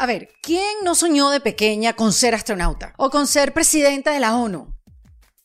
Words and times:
A 0.00 0.06
ver, 0.06 0.30
¿quién 0.40 0.78
no 0.82 0.94
soñó 0.94 1.28
de 1.28 1.40
pequeña 1.40 1.92
con 1.92 2.14
ser 2.14 2.34
astronauta? 2.34 2.94
¿O 2.96 3.10
con 3.10 3.26
ser 3.26 3.52
presidenta 3.52 4.12
de 4.12 4.20
la 4.20 4.34
ONU? 4.34 4.74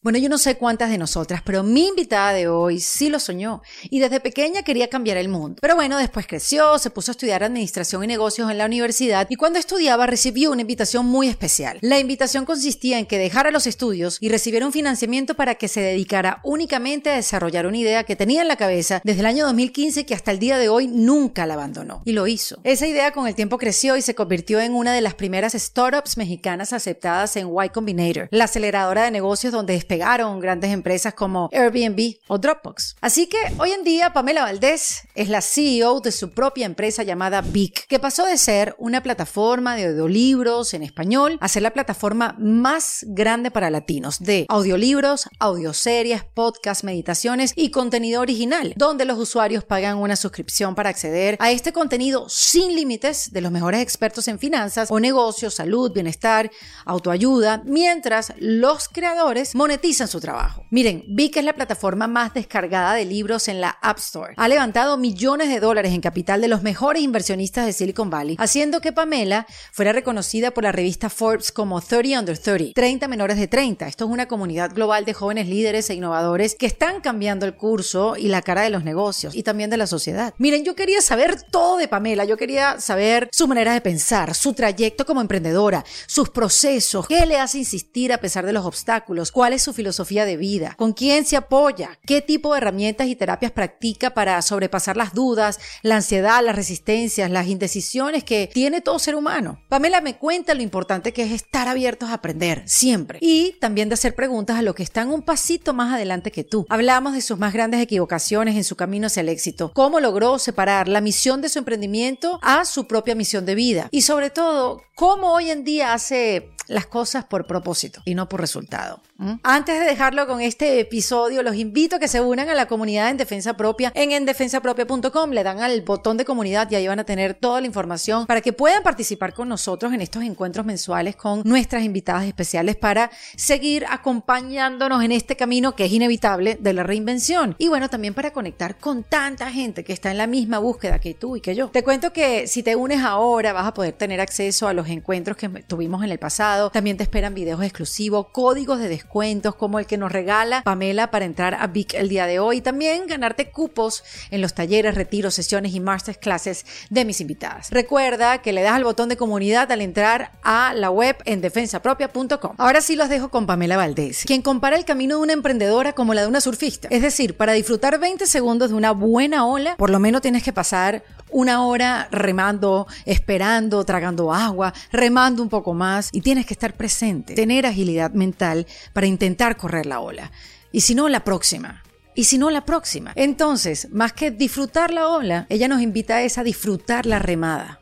Bueno, 0.05 0.19
yo 0.19 0.29
no 0.29 0.37
sé 0.37 0.55
cuántas 0.55 0.91
de 0.91 0.99
nosotras, 0.99 1.41
pero 1.43 1.63
mi 1.63 1.87
invitada 1.87 2.31
de 2.31 2.47
hoy 2.47 2.79
sí 2.79 3.09
lo 3.09 3.19
soñó 3.19 3.63
y 3.89 3.99
desde 3.99 4.19
pequeña 4.19 4.61
quería 4.61 4.87
cambiar 4.87 5.17
el 5.17 5.29
mundo. 5.29 5.57
Pero 5.59 5.73
bueno, 5.73 5.97
después 5.97 6.27
creció, 6.27 6.77
se 6.77 6.91
puso 6.91 7.09
a 7.09 7.13
estudiar 7.13 7.43
administración 7.43 8.03
y 8.03 8.07
negocios 8.07 8.51
en 8.51 8.59
la 8.59 8.67
universidad 8.67 9.25
y 9.31 9.35
cuando 9.35 9.57
estudiaba 9.57 10.05
recibió 10.05 10.51
una 10.51 10.61
invitación 10.61 11.07
muy 11.07 11.27
especial. 11.27 11.79
La 11.81 11.97
invitación 11.97 12.45
consistía 12.45 12.99
en 12.99 13.07
que 13.07 13.17
dejara 13.17 13.49
los 13.49 13.65
estudios 13.65 14.19
y 14.21 14.29
recibiera 14.29 14.67
un 14.67 14.71
financiamiento 14.71 15.33
para 15.33 15.55
que 15.55 15.67
se 15.67 15.81
dedicara 15.81 16.39
únicamente 16.43 17.09
a 17.09 17.15
desarrollar 17.15 17.65
una 17.65 17.79
idea 17.79 18.03
que 18.03 18.15
tenía 18.15 18.43
en 18.43 18.47
la 18.47 18.57
cabeza 18.57 19.01
desde 19.03 19.21
el 19.21 19.25
año 19.25 19.45
2015 19.45 20.05
que 20.05 20.13
hasta 20.13 20.29
el 20.29 20.37
día 20.37 20.59
de 20.59 20.69
hoy 20.69 20.85
nunca 20.87 21.47
la 21.47 21.55
abandonó. 21.55 22.03
Y 22.05 22.11
lo 22.11 22.27
hizo. 22.27 22.59
Esa 22.63 22.85
idea 22.85 23.11
con 23.11 23.27
el 23.27 23.33
tiempo 23.33 23.57
creció 23.57 23.97
y 23.97 24.03
se 24.03 24.13
convirtió 24.13 24.59
en 24.59 24.75
una 24.75 24.93
de 24.93 25.01
las 25.01 25.15
primeras 25.15 25.53
startups 25.53 26.15
mexicanas 26.15 26.73
aceptadas 26.73 27.35
en 27.37 27.47
Y 27.47 27.69
Combinator, 27.69 28.27
la 28.29 28.43
aceleradora 28.43 29.05
de 29.05 29.09
negocios 29.09 29.51
donde 29.51 29.73
pegaron 29.95 30.41
grandes 30.41 30.71
empresas 30.71 31.13
como 31.13 31.49
Airbnb 31.53 32.15
o 32.27 32.37
Dropbox. 32.37 32.97
Así 32.99 33.27
que 33.27 33.37
hoy 33.59 33.71
en 33.71 33.85
día 33.85 34.11
Pamela 34.11 34.41
Valdés 34.41 35.03
es 35.15 35.29
la 35.29 35.39
CEO 35.39 36.01
de 36.01 36.11
su 36.11 36.31
propia 36.31 36.65
empresa 36.65 37.03
llamada 37.03 37.39
Vic, 37.39 37.87
que 37.87 37.97
pasó 37.97 38.25
de 38.25 38.37
ser 38.37 38.75
una 38.77 39.01
plataforma 39.01 39.77
de 39.77 39.85
audiolibros 39.85 40.73
en 40.73 40.83
español 40.83 41.37
a 41.39 41.47
ser 41.47 41.61
la 41.61 41.71
plataforma 41.71 42.35
más 42.37 43.05
grande 43.07 43.51
para 43.51 43.69
latinos 43.69 44.19
de 44.19 44.45
audiolibros, 44.49 45.29
audioseries, 45.39 46.25
podcasts, 46.25 46.83
meditaciones 46.83 47.53
y 47.55 47.71
contenido 47.71 48.19
original, 48.19 48.73
donde 48.75 49.05
los 49.05 49.17
usuarios 49.17 49.63
pagan 49.63 49.95
una 49.99 50.17
suscripción 50.17 50.75
para 50.75 50.89
acceder 50.89 51.37
a 51.39 51.51
este 51.51 51.71
contenido 51.71 52.27
sin 52.27 52.75
límites 52.75 53.31
de 53.31 53.39
los 53.39 53.53
mejores 53.53 53.81
expertos 53.81 54.27
en 54.27 54.39
finanzas 54.39 54.91
o 54.91 54.99
negocios, 54.99 55.53
salud, 55.53 55.93
bienestar, 55.93 56.51
autoayuda, 56.83 57.61
mientras 57.65 58.33
los 58.39 58.89
creadores 58.89 59.55
monetizan 59.55 59.84
su 59.93 60.19
trabajo. 60.19 60.65
Miren, 60.71 61.03
Vic 61.07 61.37
es 61.37 61.43
la 61.43 61.53
plataforma 61.53 62.07
más 62.07 62.33
descargada 62.33 62.95
de 62.95 63.05
libros 63.05 63.47
en 63.47 63.61
la 63.61 63.77
App 63.81 63.99
Store. 63.99 64.33
Ha 64.35 64.47
levantado 64.47 64.97
millones 64.97 65.49
de 65.49 65.59
dólares 65.59 65.93
en 65.93 66.01
capital 66.01 66.41
de 66.41 66.47
los 66.47 66.63
mejores 66.63 67.03
inversionistas 67.03 67.65
de 67.65 67.73
Silicon 67.73 68.09
Valley, 68.09 68.35
haciendo 68.39 68.81
que 68.81 68.91
Pamela 68.91 69.45
fuera 69.71 69.93
reconocida 69.93 70.51
por 70.51 70.63
la 70.63 70.71
revista 70.71 71.09
Forbes 71.09 71.51
como 71.51 71.81
30 71.81 72.19
Under 72.19 72.37
30, 72.37 72.73
30 72.73 73.07
menores 73.07 73.37
de 73.37 73.47
30. 73.47 73.87
Esto 73.87 74.05
es 74.05 74.11
una 74.11 74.27
comunidad 74.27 74.73
global 74.73 75.05
de 75.05 75.13
jóvenes 75.13 75.47
líderes 75.47 75.89
e 75.89 75.93
innovadores 75.93 76.55
que 76.55 76.65
están 76.65 76.99
cambiando 76.99 77.45
el 77.45 77.55
curso 77.55 78.15
y 78.17 78.27
la 78.27 78.41
cara 78.41 78.63
de 78.63 78.71
los 78.71 78.83
negocios 78.83 79.35
y 79.35 79.43
también 79.43 79.69
de 79.69 79.77
la 79.77 79.87
sociedad. 79.87 80.33
Miren, 80.37 80.65
yo 80.65 80.75
quería 80.75 81.01
saber 81.01 81.41
todo 81.43 81.77
de 81.77 81.87
Pamela, 81.87 82.25
yo 82.25 82.37
quería 82.37 82.79
saber 82.79 83.29
su 83.31 83.47
manera 83.47 83.73
de 83.73 83.81
pensar, 83.81 84.33
su 84.33 84.53
trayecto 84.53 85.05
como 85.05 85.21
emprendedora, 85.21 85.85
sus 86.07 86.29
procesos, 86.29 87.07
qué 87.07 87.25
le 87.25 87.37
hace 87.37 87.59
insistir 87.59 88.11
a 88.11 88.17
pesar 88.17 88.45
de 88.45 88.53
los 88.53 88.65
obstáculos, 88.65 89.31
cuál 89.31 89.53
es 89.53 89.61
su 89.65 89.73
filosofía 89.73 90.25
de 90.25 90.37
vida, 90.37 90.75
con 90.77 90.93
quién 90.93 91.25
se 91.25 91.35
apoya, 91.35 91.97
qué 92.05 92.21
tipo 92.21 92.53
de 92.53 92.59
herramientas 92.59 93.07
y 93.07 93.15
terapias 93.15 93.51
practica 93.51 94.13
para 94.13 94.41
sobrepasar 94.41 94.95
las 94.95 95.13
dudas, 95.13 95.59
la 95.81 95.97
ansiedad, 95.97 96.43
las 96.43 96.55
resistencias, 96.55 97.31
las 97.31 97.47
indecisiones 97.47 98.23
que 98.23 98.49
tiene 98.53 98.81
todo 98.81 98.99
ser 98.99 99.15
humano. 99.15 99.59
Pamela 99.67 100.01
me 100.01 100.17
cuenta 100.17 100.53
lo 100.53 100.61
importante 100.61 101.13
que 101.13 101.23
es 101.23 101.31
estar 101.31 101.67
abiertos 101.67 102.09
a 102.09 102.13
aprender, 102.13 102.63
siempre, 102.67 103.17
y 103.21 103.53
también 103.59 103.89
de 103.89 103.95
hacer 103.95 104.15
preguntas 104.15 104.57
a 104.57 104.61
los 104.61 104.75
que 104.75 104.83
están 104.83 105.09
un 105.09 105.23
pasito 105.23 105.73
más 105.73 105.93
adelante 105.93 106.31
que 106.31 106.43
tú. 106.43 106.65
Hablamos 106.69 107.13
de 107.13 107.21
sus 107.21 107.39
más 107.39 107.51
grandes 107.51 107.81
equivocaciones 107.81 108.55
en 108.55 108.63
su 108.63 108.75
camino 108.75 109.07
hacia 109.07 109.21
el 109.21 109.29
éxito, 109.29 109.71
cómo 109.73 109.99
logró 109.99 110.37
separar 110.37 110.87
la 110.87 111.01
misión 111.01 111.41
de 111.41 111.49
su 111.49 111.57
emprendimiento 111.57 112.39
a 112.43 112.65
su 112.65 112.87
propia 112.87 113.15
misión 113.15 113.45
de 113.45 113.55
vida 113.55 113.89
y 113.91 114.03
sobre 114.03 114.29
todo, 114.29 114.83
cómo 114.95 115.33
hoy 115.33 115.49
en 115.49 115.63
día 115.63 115.93
hace 115.93 116.51
las 116.67 116.87
cosas 116.87 117.25
por 117.25 117.45
propósito 117.45 118.01
y 118.05 118.15
no 118.15 118.27
por 118.29 118.41
resultado. 118.41 119.01
Antes 119.43 119.79
de 119.79 119.85
dejarlo 119.85 120.27
con 120.27 120.41
este 120.41 120.81
episodio, 120.81 121.41
los 121.41 121.55
invito 121.55 121.95
a 121.95 121.99
que 121.99 122.09
se 122.09 122.19
unan 122.19 122.49
a 122.49 122.53
la 122.53 122.67
comunidad 122.67 123.09
en 123.09 123.15
Defensa 123.15 123.55
Propia 123.55 123.93
en 123.95 124.11
endefensapropia.com. 124.11 125.31
Le 125.31 125.43
dan 125.43 125.61
al 125.61 125.81
botón 125.83 126.17
de 126.17 126.25
comunidad 126.25 126.69
y 126.69 126.75
ahí 126.75 126.87
van 126.87 126.99
a 126.99 127.05
tener 127.05 127.33
toda 127.33 127.61
la 127.61 127.67
información 127.67 128.25
para 128.25 128.41
que 128.41 128.51
puedan 128.51 128.83
participar 128.83 129.33
con 129.33 129.47
nosotros 129.47 129.93
en 129.93 130.01
estos 130.01 130.23
encuentros 130.23 130.65
mensuales 130.65 131.15
con 131.15 131.43
nuestras 131.45 131.83
invitadas 131.83 132.25
especiales 132.25 132.75
para 132.75 133.09
seguir 133.37 133.85
acompañándonos 133.89 135.01
en 135.01 135.13
este 135.13 135.37
camino 135.37 135.75
que 135.75 135.85
es 135.85 135.93
inevitable 135.93 136.57
de 136.59 136.73
la 136.73 136.83
reinvención. 136.83 137.55
Y 137.57 137.69
bueno, 137.69 137.89
también 137.89 138.13
para 138.13 138.33
conectar 138.33 138.77
con 138.77 139.03
tanta 139.03 139.49
gente 139.49 139.85
que 139.85 139.93
está 139.93 140.11
en 140.11 140.17
la 140.17 140.27
misma 140.27 140.59
búsqueda 140.59 140.99
que 140.99 141.13
tú 141.13 141.37
y 141.37 141.41
que 141.41 141.55
yo. 141.55 141.69
Te 141.69 141.85
cuento 141.85 142.11
que 142.11 142.47
si 142.47 142.63
te 142.63 142.75
unes 142.75 143.01
ahora 143.01 143.53
vas 143.53 143.67
a 143.67 143.73
poder 143.73 143.93
tener 143.93 144.19
acceso 144.19 144.67
a 144.67 144.73
los 144.73 144.89
encuentros 144.89 145.37
que 145.37 145.47
tuvimos 145.47 146.03
en 146.03 146.11
el 146.11 146.19
pasado. 146.19 146.69
También 146.69 146.97
te 146.97 147.03
esperan 147.03 147.33
videos 147.33 147.63
exclusivos, 147.63 148.27
códigos 148.33 148.79
de 148.79 148.89
descuentos 149.05 149.55
como 149.55 149.77
el 149.77 149.85
que 149.85 149.97
nos 149.97 150.11
regala 150.11 150.63
Pamela 150.63 151.11
para 151.11 151.25
entrar 151.25 151.53
a 151.53 151.67
Vic 151.67 151.93
el 151.93 152.09
día 152.09 152.25
de 152.25 152.39
hoy. 152.39 152.61
También 152.61 153.05
ganarte 153.05 153.51
cupos 153.51 154.03
en 154.31 154.41
los 154.41 154.55
talleres, 154.55 154.95
retiros, 154.95 155.35
sesiones 155.35 155.75
y 155.75 155.79
masterclasses 155.79 156.65
de 156.89 157.05
mis 157.05 157.21
invitadas. 157.21 157.69
Recuerda 157.69 158.39
que 158.39 158.51
le 158.51 158.63
das 158.63 158.73
al 158.73 158.83
botón 158.83 159.07
de 159.07 159.15
comunidad 159.15 159.71
al 159.71 159.81
entrar 159.81 160.31
a 160.41 160.73
la 160.73 160.89
web 160.89 161.17
en 161.25 161.41
defensapropia.com. 161.41 162.55
Ahora 162.57 162.81
sí 162.81 162.95
los 162.95 163.09
dejo 163.09 163.29
con 163.29 163.45
Pamela 163.45 163.77
Valdés, 163.77 164.23
quien 164.25 164.41
compara 164.41 164.75
el 164.75 164.85
camino 164.85 165.17
de 165.17 165.21
una 165.21 165.33
emprendedora 165.33 165.93
como 165.93 166.15
la 166.15 166.21
de 166.21 166.27
una 166.27 166.41
surfista. 166.41 166.87
Es 166.89 167.03
decir, 167.03 167.37
para 167.37 167.53
disfrutar 167.53 167.99
20 167.99 168.25
segundos 168.25 168.69
de 168.71 168.75
una 168.75 168.91
buena 168.91 169.45
ola, 169.45 169.75
por 169.77 169.91
lo 169.91 169.99
menos 169.99 170.21
tienes 170.21 170.41
que 170.41 170.51
pasar 170.51 171.03
una 171.35 171.65
hora 171.65 172.07
remando, 172.11 172.87
esperando, 173.05 173.83
tragando 173.83 174.33
agua, 174.33 174.73
remando 174.89 175.43
un 175.43 175.49
poco 175.49 175.73
más 175.73 176.07
y 176.13 176.21
tienes 176.21 176.45
que 176.45 176.53
estar 176.53 176.75
presente, 176.75 177.35
tener 177.35 177.65
agilidad 177.65 178.11
mental 178.11 178.65
para 178.93 179.05
intentar 179.05 179.57
correr 179.57 179.85
la 179.85 179.99
ola. 179.99 180.31
Y 180.71 180.81
si 180.81 180.95
no, 180.95 181.09
la 181.09 181.25
próxima. 181.25 181.83
Y 182.15 182.23
si 182.23 182.37
no, 182.37 182.49
la 182.49 182.63
próxima. 182.63 183.11
Entonces, 183.15 183.89
más 183.91 184.13
que 184.13 184.31
disfrutar 184.31 184.93
la 184.93 185.09
ola, 185.09 185.45
ella 185.49 185.67
nos 185.67 185.81
invita 185.81 186.15
a, 186.15 186.21
esa 186.21 186.41
disfrutar 186.41 187.05
la 187.05 187.19
remada 187.19 187.81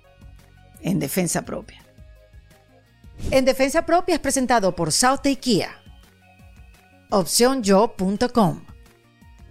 en 0.82 0.98
defensa 0.98 1.44
propia. 1.44 1.84
En 3.30 3.46
defensa 3.46 3.86
propia 3.86 4.16
es 4.16 4.20
presentado 4.20 4.76
por 4.76 4.92
South 4.92 5.22
Kia. 5.40 5.80
OpciónYo.com 7.12 8.73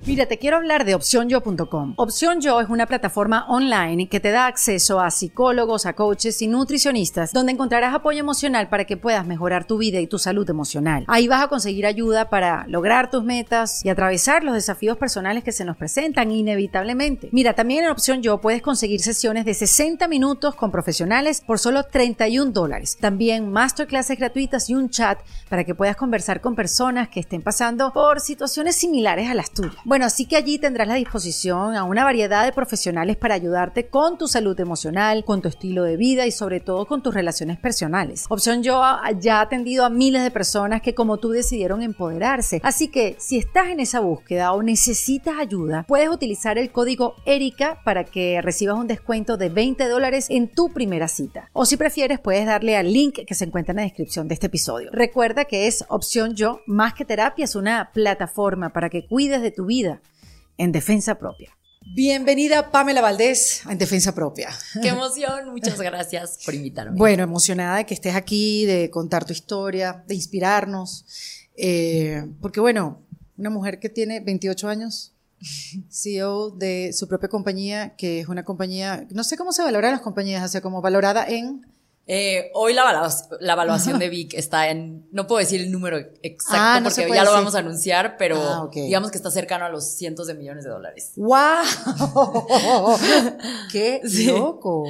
Mira, 0.05 0.27
te 0.27 0.37
quiero 0.37 0.57
hablar 0.57 0.85
de 0.85 0.97
OpciónYo.com. 0.97 1.95
Opción 1.97 2.41
Yo 2.41 2.61
es 2.61 2.69
una 2.69 2.87
plataforma 2.87 3.47
online 3.49 4.09
que 4.09 4.19
te 4.19 4.33
da 4.33 4.49
acceso 4.49 4.99
a 4.99 5.13
psicólogos, 5.13 5.87
a 5.87 5.93
coaches 5.93 6.43
y 6.43 6.49
nutricionistas, 6.49 7.33
donde 7.33 7.53
encontrarás 7.53 7.95
apoyo 7.95 8.19
emocional 8.19 8.69
para 8.69 8.85
que 8.85 8.97
puedas 8.97 9.25
mejorar 9.29 9.65
tu 9.65 9.79
vida 9.79 10.01
y 10.01 10.09
tu 10.09 10.19
salud 10.19 10.51
emocional. 10.51 11.05
Ahí 11.07 11.29
vas 11.29 11.45
a 11.45 11.47
conseguir 11.47 11.87
ayuda 11.87 12.31
para 12.31 12.67
lograr 12.67 13.13
tus 13.13 13.23
metas 13.23 13.85
y 13.85 13.91
atravesar 13.91 14.43
los 14.43 14.55
desafíos 14.55 14.99
personales 14.99 15.45
que 15.45 15.53
se 15.53 15.65
nos 15.65 15.77
presentan 15.77 16.33
inevitablemente. 16.33 17.29
Mira, 17.31 17.55
también 17.55 17.85
en 17.85 17.91
Opción 17.93 18.23
Yo 18.23 18.41
puedes 18.41 18.61
conseguir 18.61 19.03
sesiones 19.03 19.45
de 19.45 19.55
60 19.55 20.09
minutos 20.09 20.57
con 20.57 20.73
profesionales 20.73 21.41
por 21.47 21.61
solo 21.61 21.85
31 21.85 22.51
dólares. 22.51 22.99
También 23.01 23.53
masterclasses 23.53 24.19
gratuitas 24.19 24.69
y 24.69 24.75
un 24.75 24.91
chat 24.91 25.21
para 25.49 25.63
que 25.63 25.77
puedas 25.77 25.95
conversar 25.95 26.41
con 26.41 26.57
personas 26.57 27.09
que 27.09 27.21
estén 27.21 27.41
pasando 27.41 27.93
por 27.93 28.19
situaciones 28.19 28.75
similares 28.75 29.31
a 29.31 29.35
las 29.35 29.53
tuyas. 29.53 29.77
Bueno, 29.93 30.07
así 30.07 30.25
que 30.25 30.37
allí 30.37 30.59
tendrás 30.59 30.89
la 30.89 30.95
disposición 30.95 31.77
a 31.77 31.85
una 31.85 32.03
variedad 32.03 32.47
de 32.47 32.53
profesionales 32.53 33.19
para 33.19 33.35
ayudarte 33.35 33.89
con 33.89 34.17
tu 34.17 34.27
salud 34.27 34.59
emocional, 34.59 35.23
con 35.23 35.43
tu 35.43 35.51
estilo 35.51 35.83
de 35.83 35.99
vida 35.99 36.25
y 36.25 36.33
sobre 36.33 36.61
todo 36.61 36.87
con 36.87 37.03
tus 37.03 37.13
relaciones 37.13 37.59
personales. 37.59 38.25
Opción 38.31 38.63
Yo 38.63 38.81
ya 39.21 39.41
ha 39.41 39.43
atendido 39.43 39.85
a 39.85 39.91
miles 39.91 40.23
de 40.23 40.31
personas 40.31 40.81
que 40.81 40.95
como 40.95 41.19
tú 41.19 41.29
decidieron 41.29 41.83
empoderarse. 41.83 42.59
Así 42.65 42.89
que 42.89 43.17
si 43.19 43.37
estás 43.37 43.69
en 43.69 43.81
esa 43.81 44.01
búsqueda 44.01 44.55
o 44.55 44.63
necesitas 44.63 45.39
ayuda, 45.39 45.85
puedes 45.87 46.09
utilizar 46.09 46.57
el 46.57 46.73
código 46.73 47.17
ERICA 47.27 47.83
para 47.85 48.05
que 48.05 48.41
recibas 48.41 48.79
un 48.79 48.87
descuento 48.87 49.37
de 49.37 49.51
20 49.51 49.89
dólares 49.89 50.29
en 50.31 50.49
tu 50.49 50.73
primera 50.73 51.07
cita. 51.07 51.51
O 51.53 51.67
si 51.67 51.77
prefieres, 51.77 52.19
puedes 52.19 52.47
darle 52.47 52.79
al 52.79 52.91
link 52.91 53.27
que 53.27 53.35
se 53.35 53.45
encuentra 53.45 53.73
en 53.73 53.77
la 53.77 53.83
descripción 53.83 54.27
de 54.27 54.33
este 54.33 54.47
episodio. 54.47 54.89
Recuerda 54.91 55.45
que 55.45 55.67
es 55.67 55.85
Opción 55.91 56.35
Yo 56.35 56.63
más 56.65 56.95
que 56.95 57.05
terapia, 57.05 57.45
es 57.45 57.57
una 57.57 57.91
plataforma 57.93 58.71
para 58.73 58.89
que 58.89 59.07
cuides 59.07 59.43
de 59.43 59.51
tu 59.51 59.67
vida 59.67 59.82
en 60.59 60.73
defensa 60.73 61.19
propia. 61.19 61.57
Bienvenida 61.95 62.71
Pamela 62.71 63.01
Valdés 63.01 63.63
en 63.69 63.77
Defensa 63.77 64.15
Propia. 64.15 64.51
Qué 64.81 64.89
emoción, 64.89 65.51
muchas 65.51 65.81
gracias 65.81 66.39
por 66.45 66.55
invitarme. 66.55 66.97
Bueno, 66.97 67.23
emocionada 67.25 67.79
de 67.79 67.87
que 67.87 67.95
estés 67.95 68.15
aquí, 68.15 68.65
de 68.65 68.89
contar 68.91 69.25
tu 69.25 69.33
historia, 69.33 70.05
de 70.07 70.15
inspirarnos, 70.15 71.05
eh, 71.57 72.25
porque 72.41 72.61
bueno, 72.61 73.03
una 73.37 73.51
mujer 73.51 73.81
que 73.81 73.89
tiene 73.89 74.21
28 74.21 74.69
años, 74.69 75.13
CEO 75.91 76.51
de 76.51 76.93
su 76.93 77.09
propia 77.09 77.29
compañía, 77.29 77.95
que 77.97 78.21
es 78.21 78.29
una 78.29 78.45
compañía, 78.45 79.07
no 79.11 79.25
sé 79.25 79.37
cómo 79.37 79.53
se 79.53 79.63
valora 79.63 79.91
las 79.91 80.01
compañías, 80.01 80.45
o 80.45 80.49
sea, 80.49 80.61
como 80.61 80.81
valorada 80.81 81.27
en 81.29 81.67
Eh, 82.09 82.51
hoy 82.55 82.75
la, 82.75 82.83
evaluación, 82.83 83.29
la 83.41 83.53
evaluación 83.53 83.99
de 84.01 84.09
Vic 84.09 84.35
está 84.35 84.69
en, 84.71 85.07
no 85.13 85.29
puedo 85.29 85.39
decir 85.39 85.61
el 85.61 85.71
número 85.71 85.99
exacto 86.23 86.57
Ah, 86.59 86.81
no 86.81 86.89
porque 86.91 87.09
ya 87.15 87.23
lo 87.23 87.31
vamos 87.31 87.55
a 87.55 87.61
anunciar, 87.61 88.17
pero 88.19 88.37
Ah, 88.43 88.69
digamos 88.73 89.13
que 89.13 89.17
está 89.17 89.31
cercano 89.31 89.65
a 89.65 89.69
los 89.69 89.85
cientos 89.95 90.27
de 90.27 90.35
millones 90.35 90.65
de 90.65 90.71
dólares. 90.71 91.13
¡Wow! 91.15 91.39
¡Qué 93.71 94.01
Sí. 94.05 94.27
loco! 94.27 94.85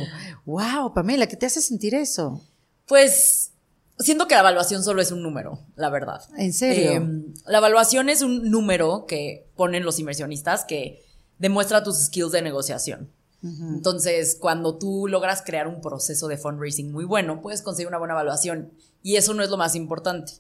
¡Wow, 0.47 0.95
Pamela! 0.95 1.27
¿Qué 1.27 1.37
te 1.37 1.47
hace 1.47 1.61
sentir 1.61 1.95
eso? 1.95 2.41
Pues 2.87 3.53
siento 3.99 4.27
que 4.27 4.35
la 4.35 4.41
evaluación 4.41 4.83
solo 4.83 5.03
es 5.03 5.13
un 5.13 5.23
número, 5.23 5.59
la 5.77 5.91
verdad. 5.91 6.23
¿En 6.37 6.53
serio? 6.53 6.93
Eh, 6.93 7.25
la 7.47 7.59
evaluación 7.59 8.09
es 8.09 8.23
un 8.23 8.51
número 8.51 9.05
que 9.07 9.47
ponen 9.55 9.85
los 9.85 9.99
inversionistas 9.99 10.65
que 10.65 11.03
demuestra 11.39 11.83
tus 11.83 11.99
skills 12.07 12.33
de 12.33 12.43
negociación. 12.43 13.11
Entonces, 13.43 14.37
cuando 14.39 14.79
tú 14.79 15.09
logras 15.09 15.43
crear 15.45 15.67
un 15.67 15.81
proceso 15.81 16.29
de 16.29 16.37
fundraising 16.37 16.93
muy 16.93 17.05
bueno, 17.05 17.41
puedes 17.43 17.61
conseguir 17.61 17.89
una 17.89 17.99
buena 17.99 18.15
evaluación. 18.15 18.71
Y 19.03 19.17
eso 19.17 19.35
no 19.35 19.43
es 19.43 19.51
lo 19.51 19.57
más 19.57 19.75
importante. 19.75 20.35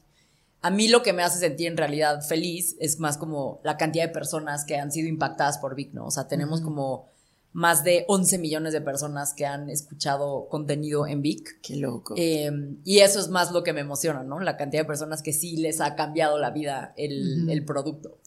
A 0.60 0.70
mí 0.70 0.86
lo 0.86 1.02
que 1.02 1.12
me 1.12 1.24
hace 1.24 1.40
sentir 1.40 1.66
en 1.66 1.76
realidad 1.76 2.22
feliz 2.22 2.76
es 2.78 3.00
más 3.00 3.18
como 3.18 3.60
la 3.64 3.76
cantidad 3.76 4.06
de 4.06 4.12
personas 4.12 4.64
que 4.64 4.76
han 4.76 4.92
sido 4.92 5.08
impactadas 5.08 5.58
por 5.58 5.74
Vic, 5.74 5.92
¿no? 5.92 6.06
O 6.06 6.10
sea, 6.12 6.28
tenemos 6.28 6.60
como 6.60 7.10
más 7.52 7.82
de 7.82 8.04
11 8.06 8.38
millones 8.38 8.72
de 8.72 8.80
personas 8.80 9.34
que 9.34 9.46
han 9.46 9.68
escuchado 9.68 10.46
contenido 10.48 11.08
en 11.08 11.20
Vic. 11.20 11.58
¡Qué 11.60 11.76
loco! 11.76 12.14
Eh, 12.16 12.50
y 12.84 13.00
eso 13.00 13.18
es 13.18 13.28
más 13.28 13.50
lo 13.50 13.64
que 13.64 13.72
me 13.72 13.80
emociona, 13.80 14.22
¿no? 14.22 14.38
La 14.38 14.56
cantidad 14.56 14.82
de 14.82 14.86
personas 14.86 15.22
que 15.22 15.32
sí 15.32 15.56
les 15.56 15.80
ha 15.80 15.96
cambiado 15.96 16.38
la 16.38 16.50
vida 16.50 16.94
el, 16.96 17.50
el 17.50 17.64
producto. 17.64 18.18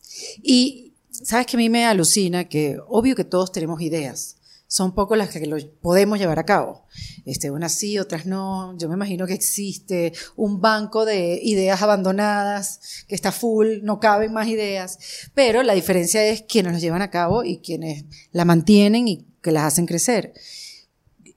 Y 0.43 0.93
sabes 1.09 1.47
que 1.47 1.55
a 1.55 1.59
mí 1.59 1.69
me 1.69 1.85
alucina 1.85 2.49
que 2.49 2.77
obvio 2.87 3.15
que 3.15 3.23
todos 3.23 3.53
tenemos 3.53 3.79
ideas. 3.79 4.35
Son 4.75 4.93
pocos 4.93 5.17
las 5.17 5.29
que 5.29 5.45
lo 5.45 5.55
podemos 5.79 6.19
llevar 6.19 6.37
a 6.37 6.45
cabo. 6.45 6.83
Este, 7.23 7.49
unas 7.49 7.71
sí, 7.71 7.97
otras 7.97 8.25
no. 8.25 8.77
Yo 8.77 8.89
me 8.89 8.95
imagino 8.95 9.25
que 9.25 9.33
existe 9.33 10.11
un 10.35 10.59
banco 10.59 11.05
de 11.05 11.39
ideas 11.41 11.81
abandonadas 11.81 13.05
que 13.07 13.15
está 13.15 13.31
full, 13.31 13.83
no 13.83 14.01
caben 14.01 14.33
más 14.33 14.49
ideas. 14.49 15.29
Pero 15.33 15.63
la 15.63 15.75
diferencia 15.75 16.25
es 16.25 16.41
quienes 16.41 16.73
las 16.73 16.81
llevan 16.81 17.01
a 17.01 17.09
cabo 17.09 17.45
y 17.45 17.59
quienes 17.59 18.03
la 18.33 18.43
mantienen 18.43 19.07
y 19.07 19.25
que 19.41 19.53
las 19.53 19.63
hacen 19.63 19.85
crecer. 19.85 20.33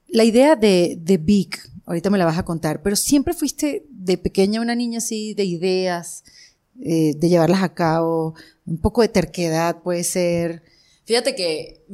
La 0.09 0.25
idea 0.25 0.57
de, 0.57 0.99
de 1.01 1.17
Vic, 1.17 1.61
ahorita 1.87 2.11
me 2.11 2.19
la 2.19 2.25
vas 2.25 2.39
a 2.39 2.45
contar, 2.45 2.83
pero 2.83 2.97
siempre 2.97 3.35
fuiste 3.35 3.87
de 3.89 4.19
pequeña 4.19 4.61
una 4.61 4.75
niña 4.75 4.99
así 4.99 5.35
de 5.35 5.45
ideas, 5.45 6.25
eh, 6.83 7.15
de 7.17 7.29
llevarlas 7.29 7.63
a 7.63 7.73
cabo, 7.73 8.35
un 8.67 8.79
poco 8.79 9.01
de 9.03 9.09
terquedad 9.09 9.81
puede 9.81 10.03
ser. 10.03 10.65
Fíjate 11.05 11.37
que 11.37 11.85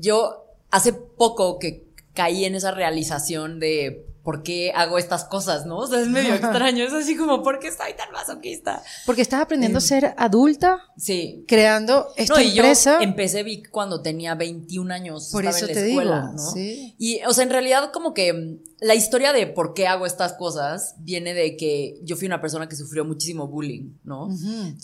yo 0.00 0.49
hace 0.70 0.92
poco 0.92 1.58
que 1.58 1.84
caí 2.14 2.44
en 2.44 2.54
esa 2.54 2.70
realización 2.72 3.60
de 3.60 4.06
por 4.22 4.42
qué 4.42 4.70
hago 4.74 4.98
estas 4.98 5.24
cosas, 5.24 5.64
¿no? 5.64 5.78
O 5.78 5.86
sea, 5.86 5.98
es 6.00 6.08
medio 6.08 6.34
extraño. 6.34 6.84
Es 6.84 6.92
así 6.92 7.16
como, 7.16 7.42
¿por 7.42 7.58
qué 7.58 7.68
soy 7.72 7.94
tan 7.96 8.12
masoquista? 8.12 8.82
Porque 9.06 9.22
estás 9.22 9.40
aprendiendo 9.40 9.78
a 9.78 9.80
ser 9.80 10.14
adulta, 10.18 10.78
Sí. 10.98 11.42
creando 11.48 12.08
esta 12.16 12.34
No, 12.34 12.40
y 12.40 12.48
empresa. 12.50 12.98
yo 12.98 13.04
empecé 13.04 13.42
Vic 13.42 13.70
cuando 13.70 14.02
tenía 14.02 14.34
21 14.34 14.92
años. 14.92 15.30
Por 15.32 15.46
estaba 15.46 15.56
eso 15.56 15.66
en 15.66 15.74
la 15.74 15.80
te 15.80 15.88
escuela, 15.88 16.20
digo, 16.20 16.32
¿no? 16.34 16.50
sí. 16.52 16.94
Y, 16.98 17.20
o 17.26 17.32
sea, 17.32 17.44
en 17.44 17.50
realidad, 17.50 17.90
como 17.92 18.12
que 18.12 18.32
mm, 18.34 18.58
la 18.82 18.94
historia 18.94 19.32
de 19.32 19.46
por 19.46 19.72
qué 19.72 19.86
hago 19.86 20.04
estas 20.04 20.34
cosas 20.34 20.96
viene 20.98 21.32
de 21.32 21.56
que 21.56 21.98
yo 22.02 22.14
fui 22.16 22.26
una 22.26 22.42
persona 22.42 22.68
que 22.68 22.76
sufrió 22.76 23.06
muchísimo 23.06 23.48
bullying, 23.48 23.94
¿no? 24.04 24.28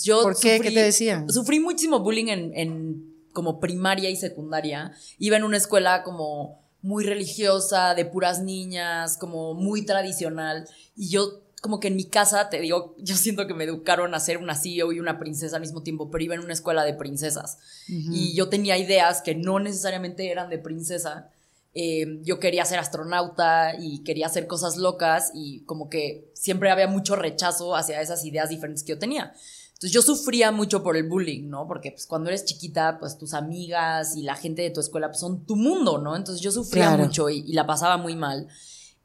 Yo 0.03 0.23
¿Por 0.23 0.39
qué? 0.41 0.61
¿Qué 0.61 0.71
te 0.71 0.83
decían? 0.83 1.31
Sufrí 1.31 1.61
muchísimo 1.61 2.01
bullying 2.01 2.29
en, 2.29 2.53
en 2.55 3.06
como 3.37 3.61
primaria 3.61 4.09
y 4.09 4.17
secundaria. 4.17 4.93
Iba 5.19 5.37
en 5.37 5.45
una 5.45 5.59
escuela 5.59 6.03
como 6.05 6.59
muy 6.81 7.05
religiosa, 7.05 7.95
de 7.95 8.07
puras 8.07 8.41
niñas, 8.41 9.19
como 9.19 9.53
muy 9.53 9.85
tradicional. 9.85 10.67
Y 10.97 11.11
yo, 11.11 11.43
como 11.61 11.79
que 11.79 11.89
en 11.89 11.97
mi 11.97 12.05
casa, 12.05 12.49
te 12.49 12.61
digo, 12.61 12.95
yo 12.99 13.15
siento 13.15 13.47
que 13.47 13.53
me 13.53 13.65
educaron 13.65 14.15
a 14.15 14.21
ser 14.21 14.39
una 14.39 14.55
CEO 14.55 14.91
y 14.91 15.01
una 15.01 15.19
princesa 15.19 15.57
al 15.57 15.61
mismo 15.61 15.83
tiempo, 15.83 16.11
pero 16.11 16.25
iba 16.25 16.35
en 16.35 16.41
una 16.41 16.55
escuela 16.55 16.83
de 16.83 16.95
princesas. 16.95 17.59
Y 17.87 18.35
yo 18.35 18.49
tenía 18.49 18.79
ideas 18.79 19.21
que 19.21 19.35
no 19.35 19.59
necesariamente 19.59 20.31
eran 20.31 20.49
de 20.49 20.59
princesa. 20.59 21.29
Eh, 21.75 22.21
yo 22.23 22.41
quería 22.41 22.65
ser 22.65 22.79
astronauta 22.79 23.75
y 23.79 24.03
quería 24.03 24.29
hacer 24.29 24.47
cosas 24.47 24.79
locas 24.79 25.31
y 25.35 25.61
como 25.67 25.91
que 25.91 26.31
siempre 26.33 26.71
había 26.71 26.89
mucho 26.89 27.17
rechazo 27.17 27.77
hacia 27.77 28.01
esas 28.01 28.25
ideas 28.25 28.49
diferentes 28.49 28.83
que 28.83 28.93
yo 28.93 28.99
tenía. 28.99 29.35
Entonces 29.77 29.93
yo 29.93 30.01
sufría 30.01 30.53
mucho 30.53 30.83
por 30.83 30.97
el 30.97 31.07
bullying, 31.07 31.51
¿no? 31.51 31.67
Porque 31.69 31.91
pues 31.91 32.07
cuando 32.07 32.31
eres 32.31 32.47
chiquita, 32.47 32.97
pues 32.99 33.19
tus 33.19 33.35
amigas 33.35 34.17
y 34.17 34.23
la 34.23 34.35
gente 34.35 34.63
de 34.63 34.71
tu 34.71 34.81
escuela 34.81 35.09
pues, 35.09 35.21
son 35.21 35.45
tu 35.45 35.55
mundo, 35.55 35.99
¿no? 35.99 36.17
Entonces 36.17 36.43
yo 36.43 36.51
sufría 36.51 36.87
Claro. 36.89 37.05
mucho 37.05 37.29
y, 37.29 37.41
y 37.47 37.53
la 37.53 37.67
pasaba 37.67 37.99
muy 37.99 38.17
mal. 38.17 38.49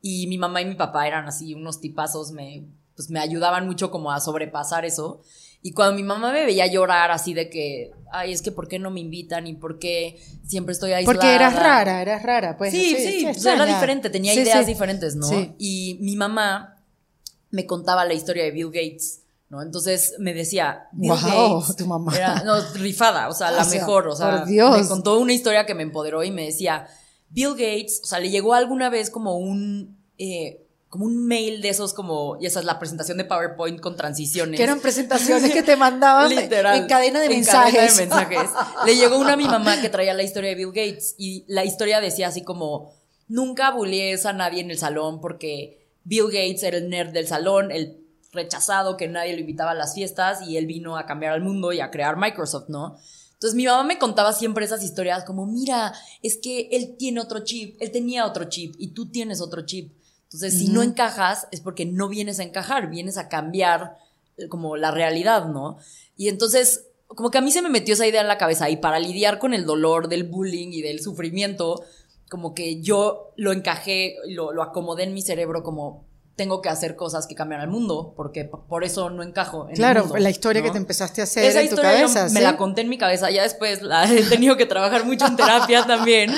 Y 0.01 0.27
mi 0.27 0.37
mamá 0.37 0.61
y 0.61 0.65
mi 0.65 0.75
papá 0.75 1.07
eran 1.07 1.27
así 1.27 1.53
unos 1.53 1.81
tipazos, 1.81 2.31
me, 2.31 2.63
pues 2.95 3.09
me 3.09 3.19
ayudaban 3.19 3.65
mucho 3.67 3.91
como 3.91 4.13
a 4.13 4.21
sobrepasar 4.21 4.85
eso. 4.85 5.21
Y 5.61 5.73
cuando 5.73 5.95
mi 5.95 6.03
mamá 6.03 6.31
me 6.31 6.45
veía 6.45 6.65
llorar 6.67 7.11
así 7.11 7.33
de 7.33 7.49
que, 7.49 7.91
ay, 8.13 8.31
es 8.31 8.41
que 8.41 8.51
¿por 8.53 8.67
qué 8.69 8.79
no 8.79 8.91
me 8.91 9.01
invitan? 9.01 9.47
¿Y 9.47 9.53
por 9.55 9.77
qué 9.77 10.19
siempre 10.47 10.71
estoy 10.71 10.93
aislada? 10.93 11.19
Porque 11.19 11.35
eras 11.35 11.53
rara, 11.53 12.01
eras 12.01 12.23
rara, 12.23 12.57
pues. 12.57 12.71
Sí, 12.71 12.95
así, 12.95 13.19
sí, 13.19 13.25
pues 13.25 13.45
era 13.45 13.65
diferente, 13.65 14.09
tenía 14.09 14.33
Sí, 14.33 14.39
ideas 14.39 14.65
sí. 14.65 14.71
diferentes, 14.71 15.15
¿no? 15.17 15.27
Sí. 15.27 15.53
Y 15.59 15.97
mi 16.01 16.15
mamá 16.15 16.81
me 17.51 17.65
contaba 17.67 18.05
la 18.05 18.13
historia 18.13 18.43
de 18.45 18.51
Bill 18.51 18.67
Gates, 18.71 19.20
¿no? 19.51 19.61
Entonces 19.61 20.15
me 20.17 20.33
decía, 20.33 20.87
Bill 20.93 21.11
Gates 21.11 21.75
tu 21.75 21.85
mamá. 21.85 22.15
era 22.15 22.41
no, 22.43 22.55
rifada, 22.75 23.27
o 23.27 23.33
sea, 23.33 23.51
la 23.51 23.61
O 23.61 23.65
sea, 23.65 23.79
mejor, 23.79 24.07
o 24.07 24.15
sea, 24.15 24.39
por 24.39 24.47
Dios. 24.47 24.81
me 24.81 24.87
contó 24.87 25.19
una 25.19 25.33
historia 25.33 25.65
que 25.65 25.75
me 25.75 25.83
empoderó 25.83 26.23
y 26.23 26.31
me 26.31 26.45
decía, 26.45 26.87
Bill 27.29 27.51
Gates, 27.51 27.99
o 28.01 28.07
sea, 28.07 28.19
le 28.19 28.29
llegó 28.29 28.53
alguna 28.53 28.89
vez 28.89 29.09
como 29.09 29.37
un 29.37 29.97
eh, 30.17 30.65
como 30.87 31.05
un 31.05 31.25
mail 31.25 31.61
de 31.61 31.69
esos 31.69 31.93
como, 31.93 32.37
y 32.41 32.45
esa 32.45 32.59
es 32.59 32.65
la 32.65 32.77
presentación 32.77 33.17
de 33.17 33.23
PowerPoint 33.23 33.79
con 33.79 33.95
transiciones. 33.95 34.57
Que 34.57 34.63
eran 34.63 34.81
presentaciones 34.81 35.51
que 35.51 35.63
te 35.63 35.77
mandaban 35.77 36.29
Literal. 36.29 36.77
en 36.77 36.87
cadena 36.87 37.19
de 37.21 37.27
En 37.27 37.31
mensajes. 37.31 37.73
cadena 37.73 37.93
de 37.93 38.01
mensajes. 38.07 38.51
Le 38.85 38.95
llegó 38.97 39.17
una 39.17 39.33
a 39.33 39.37
mi 39.37 39.45
mamá 39.45 39.79
que 39.79 39.87
traía 39.89 40.13
la 40.13 40.23
historia 40.23 40.49
de 40.49 40.55
Bill 40.55 40.67
Gates 40.73 41.15
y 41.17 41.45
la 41.47 41.63
historia 41.63 42.01
decía 42.01 42.27
así 42.27 42.43
como, 42.43 42.93
nunca 43.29 43.71
bullies 43.71 44.25
a 44.25 44.33
nadie 44.33 44.59
en 44.59 44.69
el 44.69 44.77
salón 44.77 45.21
porque 45.21 45.87
Bill 46.03 46.25
Gates 46.25 46.63
era 46.63 46.77
el 46.77 46.89
nerd 46.89 47.11
del 47.11 47.27
salón, 47.27 47.71
el 47.71 48.00
rechazado 48.31 48.97
que 48.97 49.07
nadie 49.07 49.33
lo 49.33 49.39
invitaba 49.39 49.71
a 49.71 49.75
las 49.75 49.93
fiestas 49.93 50.41
y 50.41 50.57
él 50.57 50.65
vino 50.65 50.97
a 50.97 51.05
cambiar 51.05 51.33
al 51.33 51.41
mundo 51.41 51.73
y 51.73 51.79
a 51.79 51.91
crear 51.91 52.17
Microsoft, 52.17 52.69
¿no? 52.69 52.97
Entonces 53.33 53.55
mi 53.55 53.65
mamá 53.65 53.83
me 53.83 53.97
contaba 53.97 54.33
siempre 54.33 54.65
esas 54.65 54.83
historias 54.83 55.23
como, 55.23 55.47
mira, 55.47 55.93
es 56.21 56.37
que 56.37 56.69
él 56.71 56.95
tiene 56.97 57.19
otro 57.19 57.39
chip, 57.39 57.75
él 57.79 57.91
tenía 57.91 58.25
otro 58.25 58.45
chip 58.45 58.75
y 58.77 58.89
tú 58.89 59.09
tienes 59.09 59.41
otro 59.41 59.63
chip. 59.65 59.93
Entonces, 60.25 60.57
si 60.57 60.69
no 60.69 60.81
encajas 60.81 61.47
es 61.51 61.59
porque 61.59 61.85
no 61.85 62.07
vienes 62.07 62.39
a 62.39 62.43
encajar, 62.43 62.89
vienes 62.89 63.17
a 63.17 63.27
cambiar 63.27 63.97
eh, 64.37 64.47
como 64.47 64.77
la 64.77 64.91
realidad, 64.91 65.47
¿no? 65.47 65.77
Y 66.15 66.29
entonces, 66.29 66.85
como 67.07 67.31
que 67.31 67.39
a 67.39 67.41
mí 67.41 67.51
se 67.51 67.61
me 67.61 67.69
metió 67.69 67.95
esa 67.95 68.07
idea 68.07 68.21
en 68.21 68.27
la 68.27 68.37
cabeza 68.37 68.69
y 68.69 68.77
para 68.77 68.99
lidiar 68.99 69.39
con 69.39 69.53
el 69.53 69.65
dolor 69.65 70.07
del 70.07 70.23
bullying 70.23 70.69
y 70.71 70.81
del 70.81 71.01
sufrimiento, 71.01 71.83
como 72.29 72.53
que 72.53 72.79
yo 72.79 73.33
lo 73.35 73.51
encajé, 73.51 74.15
lo, 74.27 74.53
lo 74.53 74.63
acomodé 74.63 75.03
en 75.03 75.13
mi 75.13 75.21
cerebro 75.21 75.63
como 75.63 76.05
tengo 76.41 76.61
que 76.61 76.69
hacer 76.69 76.95
cosas 76.95 77.27
que 77.27 77.35
cambian 77.35 77.61
al 77.61 77.67
mundo, 77.67 78.13
porque 78.15 78.45
por 78.45 78.83
eso 78.83 79.09
no 79.11 79.21
encajo 79.21 79.67
en 79.69 79.75
Claro, 79.75 80.01
el 80.01 80.07
mundo, 80.07 80.19
la 80.23 80.29
historia 80.31 80.61
¿no? 80.61 80.67
que 80.67 80.71
te 80.71 80.77
empezaste 80.79 81.21
a 81.21 81.25
hacer 81.25 81.45
Esa 81.45 81.61
en 81.61 81.69
tu 81.69 81.75
cabeza. 81.75 82.23
me 82.25 82.29
¿sí? 82.29 82.41
la 82.41 82.57
conté 82.57 82.81
en 82.81 82.89
mi 82.89 82.97
cabeza, 82.97 83.29
ya 83.29 83.43
después 83.43 83.81
la 83.83 84.11
he 84.11 84.23
tenido 84.23 84.57
que 84.57 84.65
trabajar 84.65 85.05
mucho 85.05 85.25
en 85.27 85.35
terapia 85.35 85.85
también, 85.87 86.31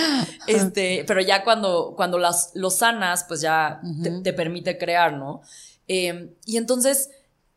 este, 0.47 1.05
pero 1.07 1.21
ya 1.21 1.43
cuando, 1.43 1.93
cuando 1.95 2.17
las, 2.19 2.51
lo 2.53 2.69
sanas, 2.69 3.23
pues 3.27 3.39
ya 3.41 3.79
te, 4.03 4.11
te 4.21 4.33
permite 4.33 4.77
crear, 4.77 5.13
¿no? 5.13 5.41
Eh, 5.87 6.35
y 6.45 6.57
entonces 6.57 7.09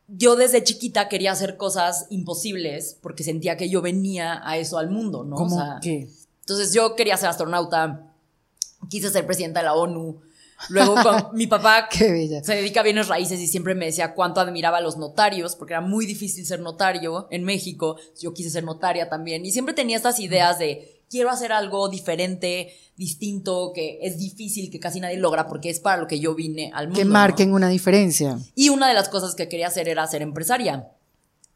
yo 0.07 0.35
desde 0.37 0.63
chiquita 0.63 1.09
quería 1.09 1.33
hacer 1.33 1.57
cosas 1.57 2.05
imposibles 2.09 2.97
porque 3.01 3.23
sentía 3.23 3.57
que 3.57 3.69
yo 3.69 3.81
venía 3.81 4.41
a 4.47 4.57
eso 4.57 4.77
al 4.77 4.89
mundo, 4.89 5.23
¿no? 5.25 5.35
O 5.35 5.39
¿Cómo 5.39 5.55
sea, 5.57 5.79
qué? 5.81 6.07
entonces 6.39 6.73
yo 6.73 6.95
quería 6.95 7.17
ser 7.17 7.27
astronauta, 7.29 8.13
quise 8.89 9.09
ser 9.09 9.25
presidenta 9.25 9.59
de 9.59 9.65
la 9.65 9.73
ONU. 9.73 10.21
Luego 10.69 10.95
con 11.01 11.27
mi 11.33 11.47
papá 11.47 11.87
se 11.91 12.55
dedica 12.55 12.79
a 12.81 12.83
bienes 12.83 13.07
raíces 13.07 13.39
y 13.39 13.47
siempre 13.47 13.75
me 13.75 13.85
decía 13.85 14.13
cuánto 14.13 14.41
admiraba 14.41 14.77
a 14.77 14.81
los 14.81 14.97
notarios, 14.97 15.55
porque 15.55 15.73
era 15.73 15.81
muy 15.81 16.05
difícil 16.05 16.45
ser 16.45 16.59
notario 16.59 17.27
en 17.31 17.43
México. 17.43 17.97
Yo 18.19 18.33
quise 18.33 18.49
ser 18.49 18.63
notaria 18.63 19.09
también. 19.09 19.45
Y 19.45 19.51
siempre 19.51 19.73
tenía 19.73 19.97
estas 19.97 20.19
ideas 20.19 20.59
de 20.59 21.01
quiero 21.09 21.29
hacer 21.29 21.51
algo 21.51 21.89
diferente, 21.89 22.73
distinto, 22.95 23.71
que 23.73 23.99
es 24.01 24.17
difícil, 24.17 24.71
que 24.71 24.79
casi 24.79 24.99
nadie 24.99 25.17
logra, 25.17 25.47
porque 25.47 25.69
es 25.69 25.79
para 25.79 25.97
lo 26.01 26.07
que 26.07 26.19
yo 26.19 26.35
vine 26.35 26.71
al 26.73 26.87
mundo. 26.87 26.99
Que 26.99 27.05
¿no? 27.05 27.13
marquen 27.13 27.53
una 27.53 27.69
diferencia. 27.69 28.37
Y 28.55 28.69
una 28.69 28.87
de 28.87 28.93
las 28.93 29.09
cosas 29.09 29.35
que 29.35 29.47
quería 29.47 29.67
hacer 29.67 29.87
era 29.87 30.05
ser 30.07 30.21
empresaria. 30.21 30.91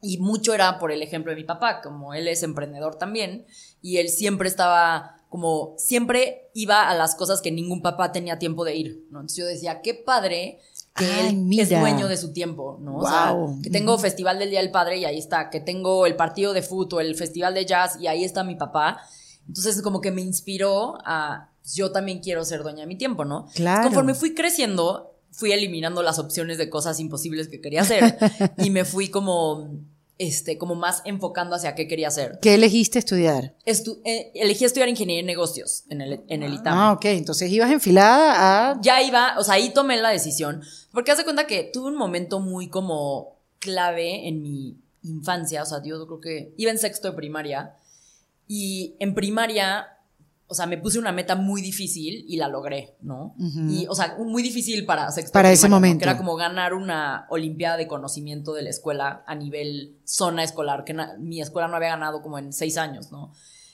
Y 0.02 0.18
mucho 0.18 0.54
era 0.54 0.80
por 0.80 0.92
el 0.92 1.04
ejemplo 1.04 1.32
de 1.32 1.36
mi 1.36 1.44
papá, 1.44 1.82
como 1.82 2.14
él 2.14 2.28
es 2.28 2.42
emprendedor 2.42 2.96
también, 2.96 3.46
y 3.82 3.98
él 3.98 4.10
siempre 4.10 4.50
estaba 4.50 5.21
como, 5.32 5.76
siempre 5.78 6.50
iba 6.54 6.90
a 6.90 6.94
las 6.94 7.16
cosas 7.16 7.40
que 7.40 7.54
ningún 7.54 7.82
papá 7.82 8.12
tenía 8.12 8.38
tiempo 8.38 8.66
de 8.66 8.76
ir, 8.76 9.06
¿no? 9.12 9.22
Entonces 9.22 9.38
yo 9.38 9.46
decía, 9.46 9.82
qué 9.82 9.94
padre 9.94 10.60
que 10.94 11.06
Ay, 11.06 11.28
él 11.30 11.38
mira. 11.38 11.64
es 11.64 11.70
dueño 11.70 12.10
de 12.10 12.18
su 12.18 12.34
tiempo, 12.34 12.78
¿no? 12.82 12.98
O 12.98 13.08
sea, 13.08 13.34
que 13.64 13.70
tengo 13.70 13.98
Festival 13.98 14.40
del 14.40 14.50
Día 14.50 14.60
del 14.60 14.72
Padre 14.72 14.98
y 14.98 15.06
ahí 15.06 15.18
está, 15.18 15.50
que 15.50 15.62
tengo 15.62 16.06
el 16.06 16.18
partido 16.18 16.52
de 16.52 16.62
fútbol, 16.62 17.06
el 17.06 17.16
Festival 17.16 17.54
de 17.54 17.66
Jazz 17.66 17.98
y 17.98 18.08
ahí 18.08 18.26
está 18.26 18.44
mi 18.44 18.56
papá. 18.56 19.00
Entonces 19.48 19.82
como 19.82 20.02
que 20.02 20.12
me 20.12 20.22
inspiró 20.22 20.98
a, 21.06 21.50
yo 21.74 21.94
también 21.94 22.20
quiero 22.20 22.44
ser 22.44 22.62
dueña 22.62 22.82
de 22.82 22.88
mi 22.88 22.98
tiempo, 22.98 23.24
¿no? 23.24 23.48
Claro. 23.56 23.84
Conforme 23.84 24.16
fui 24.16 24.36
creciendo, 24.36 25.16
fui 25.32 25.54
eliminando 25.54 26.04
las 26.04 26.20
opciones 26.20 26.58
de 26.58 26.70
cosas 26.70 27.00
imposibles 27.00 27.48
que 27.48 27.62
quería 27.62 27.84
hacer 27.84 28.18
y 28.58 28.70
me 28.70 28.84
fui 28.84 29.08
como, 29.08 29.80
este, 30.22 30.58
como 30.60 30.76
más 30.76 31.02
enfocando 31.06 31.56
hacia 31.56 31.74
qué 31.74 31.88
quería 31.88 32.10
hacer. 32.10 32.38
¿Qué 32.42 32.54
elegiste 32.54 33.00
estudiar? 33.00 33.56
Estu- 33.66 34.00
eh, 34.06 34.32
elegí 34.36 34.66
estudiar 34.66 34.88
ingeniería 34.88 35.22
en 35.22 35.26
negocios 35.26 35.84
en 35.90 36.02
el, 36.02 36.22
en 36.28 36.44
el 36.44 36.54
ITAM. 36.54 36.78
Ah, 36.78 36.92
ok. 36.94 37.06
Entonces 37.06 37.50
ibas 37.52 37.72
enfilada 37.72 38.72
a... 38.72 38.82
ya 38.82 39.02
iba, 39.02 39.34
o 39.40 39.44
sea, 39.44 39.56
ahí 39.56 39.72
tomé 39.74 39.98
la 39.98 40.10
decisión, 40.10 40.62
porque 40.92 41.12
haz 41.12 41.18
de 41.18 41.24
cuenta 41.24 41.48
que 41.48 41.64
tuve 41.64 41.88
un 41.90 41.96
momento 41.98 42.40
muy 42.40 42.70
como 42.70 43.40
clave 43.58 44.28
en 44.28 44.42
mi 44.44 44.78
infancia, 45.04 45.64
o 45.64 45.66
sea, 45.66 45.82
yo 45.84 46.06
creo 46.06 46.22
que 46.22 46.54
iba 46.58 46.70
en 46.70 46.78
sexto 46.78 47.10
de 47.10 47.16
primaria 47.18 47.74
y 48.48 48.96
en 49.00 49.16
primaria, 49.16 49.88
o 50.52 50.54
sea, 50.54 50.66
me 50.66 50.78
puse 50.78 51.00
una 51.00 51.14
meta 51.14 51.36
muy 51.36 51.62
difícil 51.62 52.26
y 52.28 52.36
la 52.36 52.50
logré, 52.50 52.98
¿no? 53.02 53.34
Y, 53.70 53.88
o 53.88 53.96
sea, 53.96 54.18
muy 54.20 54.44
difícil 54.44 54.86
para 54.86 55.10
sexto. 55.10 55.32
Para 55.32 55.50
ese 55.50 55.70
momento. 55.70 56.00
Que 56.04 56.10
era 56.10 56.18
como 56.18 56.36
ganar 56.36 56.74
una 56.74 57.26
olimpiada 57.30 57.78
de 57.78 57.88
conocimiento 57.88 58.54
de 58.54 58.64
la 58.64 58.70
escuela 58.70 59.24
a 59.26 59.34
nivel 59.34 59.96
zona 60.04 60.44
escolar, 60.44 60.84
que 60.84 60.94
mi 61.20 61.42
escuela 61.42 61.70
no 61.70 61.78
había 61.78 61.92
ganado 61.92 62.22
como 62.22 62.38
en 62.38 62.52
seis 62.52 62.78
años, 62.78 63.14
¿no? 63.14 63.32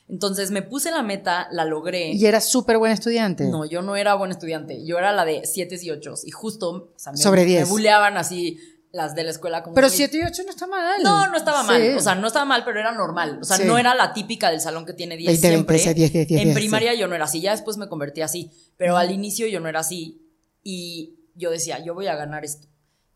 Entonces 0.07 0.51
me 0.51 0.61
puse 0.61 0.91
la 0.91 1.01
meta, 1.01 1.47
la 1.51 1.65
logré. 1.65 2.11
Y 2.11 2.23
eras 2.27 2.47
súper 2.47 2.77
buen 2.77 2.91
estudiante. 2.91 3.45
No, 3.49 3.65
yo 3.65 3.81
no 3.81 3.95
era 3.95 4.13
buen 4.13 4.29
estudiante. 4.29 4.85
Yo 4.85 4.99
era 4.99 5.11
la 5.13 5.25
de 5.25 5.41
7 5.45 5.79
y 5.81 5.89
8 5.89 6.13
y 6.25 6.31
justo 6.31 6.69
o 6.69 6.93
sea, 6.95 7.11
me, 7.11 7.17
Sobre 7.17 7.43
10. 7.43 7.63
me 7.63 7.69
buleaban 7.69 8.17
así 8.17 8.59
las 8.97 9.15
de 9.15 9.23
la 9.23 9.29
escuela 9.31 9.63
como 9.63 9.75
Pero 9.75 9.87
muy- 9.87 9.95
7 9.95 10.17
y 10.17 10.23
8 10.23 10.43
no 10.43 10.49
está 10.49 10.67
mal. 10.67 11.01
No, 11.03 11.27
no 11.27 11.37
estaba 11.37 11.63
mal. 11.63 11.81
Sí. 11.81 11.89
O 11.89 11.99
sea, 12.01 12.15
no 12.15 12.27
estaba 12.27 12.43
mal, 12.45 12.65
pero 12.65 12.79
era 12.79 12.91
normal. 12.91 13.39
O 13.41 13.45
sea, 13.45 13.55
Sí. 13.57 13.63
no 13.65 13.77
era 13.77 13.95
la 13.95 14.11
típica 14.11 14.49
del 14.51 14.59
salón 14.59 14.85
que 14.85 14.93
tiene 14.93 15.15
10 15.15 15.27
20, 15.41 15.47
siempre. 15.47 15.75
20, 15.77 15.93
10, 15.93 16.11
10, 16.13 16.27
10, 16.27 16.41
en 16.41 16.47
10, 16.47 16.55
primaria 16.55 16.93
yo 16.95 17.07
no 17.07 17.15
era 17.15 17.25
así. 17.25 17.39
Ya 17.39 17.51
después 17.51 17.77
me 17.77 17.87
convertí 17.87 18.21
así. 18.21 18.51
Pero 18.75 18.97
al 18.97 19.11
inicio 19.11 19.47
yo 19.47 19.59
no 19.59 19.69
era 19.69 19.79
así. 19.79 20.21
Y 20.63 21.19
yo 21.35 21.51
decía, 21.51 21.79
yo 21.83 21.93
voy 21.93 22.07
a 22.07 22.15
ganar 22.15 22.43
esto. 22.43 22.67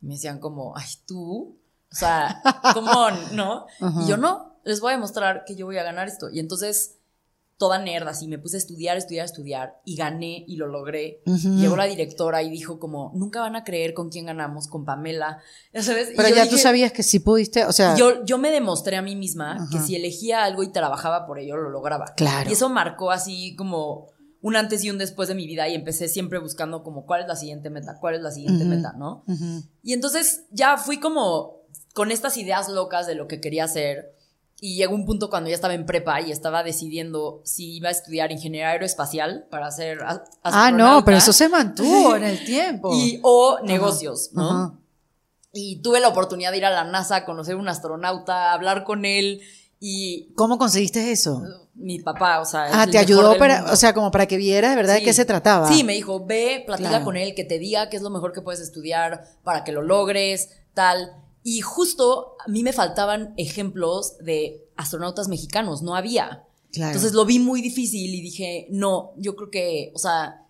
Y 0.01 0.05
me 0.05 0.13
decían 0.13 0.39
como, 0.39 0.77
ay, 0.77 0.87
tú. 1.07 1.59
O 1.91 1.95
sea, 1.95 2.41
¿cómo 2.73 3.09
no? 3.33 3.65
Ajá. 3.81 4.01
Y 4.03 4.07
yo 4.07 4.15
no, 4.17 4.59
les 4.63 4.79
voy 4.79 4.91
a 4.93 4.95
demostrar 4.95 5.43
que 5.45 5.55
yo 5.55 5.65
voy 5.65 5.77
a 5.77 5.83
ganar 5.83 6.07
esto. 6.07 6.29
Y 6.29 6.39
entonces, 6.39 6.99
toda 7.61 7.77
nerd 7.77 8.07
así, 8.07 8.27
me 8.27 8.39
puse 8.39 8.57
a 8.57 8.57
estudiar, 8.57 8.97
estudiar, 8.97 9.23
estudiar. 9.23 9.75
Y 9.85 9.95
gané 9.95 10.45
y 10.47 10.55
lo 10.55 10.65
logré. 10.65 11.21
Llegó 11.27 11.75
la 11.75 11.85
directora 11.85 12.41
y 12.41 12.49
dijo 12.49 12.79
como, 12.79 13.11
nunca 13.13 13.39
van 13.39 13.55
a 13.55 13.63
creer 13.63 13.93
con 13.93 14.09
quién 14.09 14.25
ganamos, 14.25 14.67
con 14.67 14.83
Pamela. 14.83 15.37
Ya 15.71 15.83
sabes. 15.83 16.09
Y 16.11 16.15
Pero 16.17 16.29
ya 16.29 16.49
tú 16.49 16.57
sabías 16.57 16.91
que 16.91 17.03
sí 17.03 17.19
pudiste, 17.19 17.65
o 17.65 17.71
sea... 17.71 17.95
yo, 17.95 18.25
yo 18.25 18.39
me 18.39 18.49
demostré 18.49 18.97
a 18.97 19.03
mí 19.03 19.15
misma 19.15 19.67
que 19.71 19.77
si 19.77 19.95
elegía 19.95 20.43
algo 20.43 20.63
y 20.63 20.71
trabajaba 20.71 21.27
por 21.27 21.37
ello, 21.37 21.55
lo 21.55 21.69
lograba. 21.69 22.13
Claro. 22.15 22.49
Y 22.49 22.53
eso 22.53 22.67
marcó 22.67 23.11
así 23.11 23.55
como 23.55 24.07
un 24.41 24.55
antes 24.55 24.83
y 24.83 24.89
un 24.89 24.97
después 24.97 25.29
de 25.29 25.35
mi 25.35 25.45
vida 25.45 25.69
y 25.69 25.75
empecé 25.75 26.07
siempre 26.07 26.39
buscando 26.39 26.81
como 26.81 27.05
cuál 27.05 27.21
es 27.21 27.27
la 27.27 27.35
siguiente 27.35 27.69
meta, 27.69 27.99
cuál 28.01 28.15
es 28.15 28.21
la 28.21 28.31
siguiente 28.31 28.65
meta, 28.65 28.93
¿no? 28.97 29.23
Y 29.83 29.93
entonces 29.93 30.45
ya 30.49 30.77
fui 30.77 30.99
como 30.99 31.61
con 31.93 32.11
estas 32.11 32.37
ideas 32.37 32.67
locas 32.69 33.05
de 33.05 33.13
lo 33.13 33.27
que 33.27 33.39
quería 33.39 33.65
hacer. 33.65 34.15
Y 34.63 34.75
llegó 34.75 34.93
un 34.93 35.05
punto 35.07 35.31
cuando 35.31 35.49
ya 35.49 35.55
estaba 35.55 35.73
en 35.73 35.87
prepa 35.87 36.21
y 36.21 36.31
estaba 36.31 36.61
decidiendo 36.63 37.41
si 37.43 37.77
iba 37.77 37.89
a 37.89 37.91
estudiar 37.91 38.31
ingeniería 38.31 38.69
aeroespacial 38.69 39.47
para 39.49 39.71
ser 39.71 40.03
a- 40.03 40.23
Ah, 40.43 40.71
no, 40.71 41.03
pero 41.03 41.17
eso 41.17 41.33
se 41.33 41.49
mantuvo 41.49 42.15
en 42.15 42.23
el 42.23 42.45
tiempo. 42.45 42.93
y 42.93 43.19
o 43.23 43.57
negocios, 43.63 44.29
¿no? 44.33 44.49
Ajá. 44.49 44.73
Y 45.51 45.81
tuve 45.81 45.99
la 45.99 46.09
oportunidad 46.09 46.51
de 46.51 46.57
ir 46.59 46.65
a 46.65 46.69
la 46.69 46.83
NASA, 46.83 47.15
a 47.17 47.25
conocer 47.25 47.55
un 47.55 47.67
astronauta, 47.67 48.53
hablar 48.53 48.83
con 48.83 49.03
él 49.03 49.41
y 49.79 50.31
¿Cómo 50.35 50.59
conseguiste 50.59 51.11
eso? 51.11 51.41
mi 51.73 51.97
papá, 51.99 52.39
o 52.39 52.45
sea, 52.45 52.67
Ah, 52.71 52.85
te 52.85 52.99
ayudó 52.99 53.35
para, 53.39 53.57
mundo. 53.61 53.73
o 53.73 53.75
sea, 53.75 53.93
como 53.95 54.11
para 54.11 54.27
que 54.27 54.37
vieras 54.37 54.69
de 54.69 54.75
verdad 54.75 54.93
de 54.93 55.01
qué 55.03 55.11
se 55.13 55.25
trataba. 55.25 55.67
Sí, 55.69 55.83
me 55.83 55.93
dijo, 55.93 56.23
ve, 56.23 56.61
platica 56.67 56.89
Claro. 56.89 57.05
con 57.05 57.17
él, 57.17 57.33
que 57.33 57.43
te 57.45 57.57
diga 57.57 57.89
qué 57.89 57.97
es 57.97 58.03
lo 58.03 58.11
mejor 58.11 58.31
que 58.31 58.41
puedes 58.41 58.61
estudiar 58.61 59.25
para 59.43 59.63
que 59.63 59.71
lo 59.71 59.81
logres, 59.81 60.49
tal. 60.75 61.13
Y 61.43 61.61
justo 61.61 62.35
a 62.45 62.49
mí 62.49 62.63
me 62.63 62.73
faltaban 62.73 63.33
ejemplos 63.37 64.17
de 64.19 64.63
astronautas 64.75 65.27
mexicanos, 65.27 65.81
no 65.81 65.95
había. 65.95 66.43
Claro. 66.71 66.91
Entonces 66.91 67.13
lo 67.13 67.25
vi 67.25 67.39
muy 67.39 67.61
difícil 67.61 68.13
y 68.13 68.21
dije, 68.21 68.67
no, 68.69 69.11
yo 69.17 69.35
creo 69.35 69.49
que, 69.49 69.91
o 69.95 69.99
sea, 69.99 70.45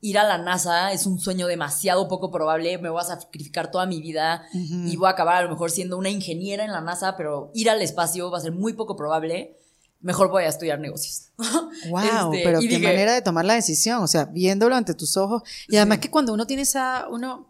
ir 0.00 0.16
a 0.18 0.24
la 0.24 0.38
NASA 0.38 0.92
es 0.92 1.06
un 1.06 1.18
sueño 1.18 1.46
demasiado 1.48 2.06
poco 2.08 2.30
probable, 2.30 2.78
me 2.78 2.88
voy 2.88 3.00
a 3.00 3.04
sacrificar 3.04 3.70
toda 3.70 3.84
mi 3.84 4.00
vida 4.00 4.44
y 4.52 4.96
voy 4.96 5.08
a 5.08 5.10
acabar 5.10 5.36
a 5.36 5.42
lo 5.42 5.50
mejor 5.50 5.70
siendo 5.72 5.98
una 5.98 6.08
ingeniera 6.08 6.64
en 6.64 6.70
la 6.72 6.80
NASA, 6.80 7.16
pero 7.16 7.50
ir 7.54 7.68
al 7.68 7.82
espacio 7.82 8.30
va 8.30 8.38
a 8.38 8.40
ser 8.40 8.52
muy 8.52 8.74
poco 8.74 8.94
probable, 8.96 9.56
mejor 10.00 10.30
voy 10.30 10.44
a 10.44 10.48
estudiar 10.48 10.78
negocios. 10.78 11.30
Wow, 11.90 12.32
Este, 12.32 12.44
pero 12.44 12.60
qué 12.60 12.66
dije- 12.68 12.78
manera 12.82 13.12
de 13.12 13.22
tomar 13.22 13.44
la 13.44 13.54
decisión, 13.54 14.02
o 14.02 14.06
sea, 14.06 14.24
viéndolo 14.26 14.74
ante 14.76 14.94
tus 14.94 15.16
ojos. 15.16 15.42
Y 15.68 15.76
además 15.76 15.98
que 15.98 16.10
cuando 16.10 16.32
uno 16.32 16.46
tiene 16.46 16.62
esa, 16.62 17.06
uno, 17.10 17.46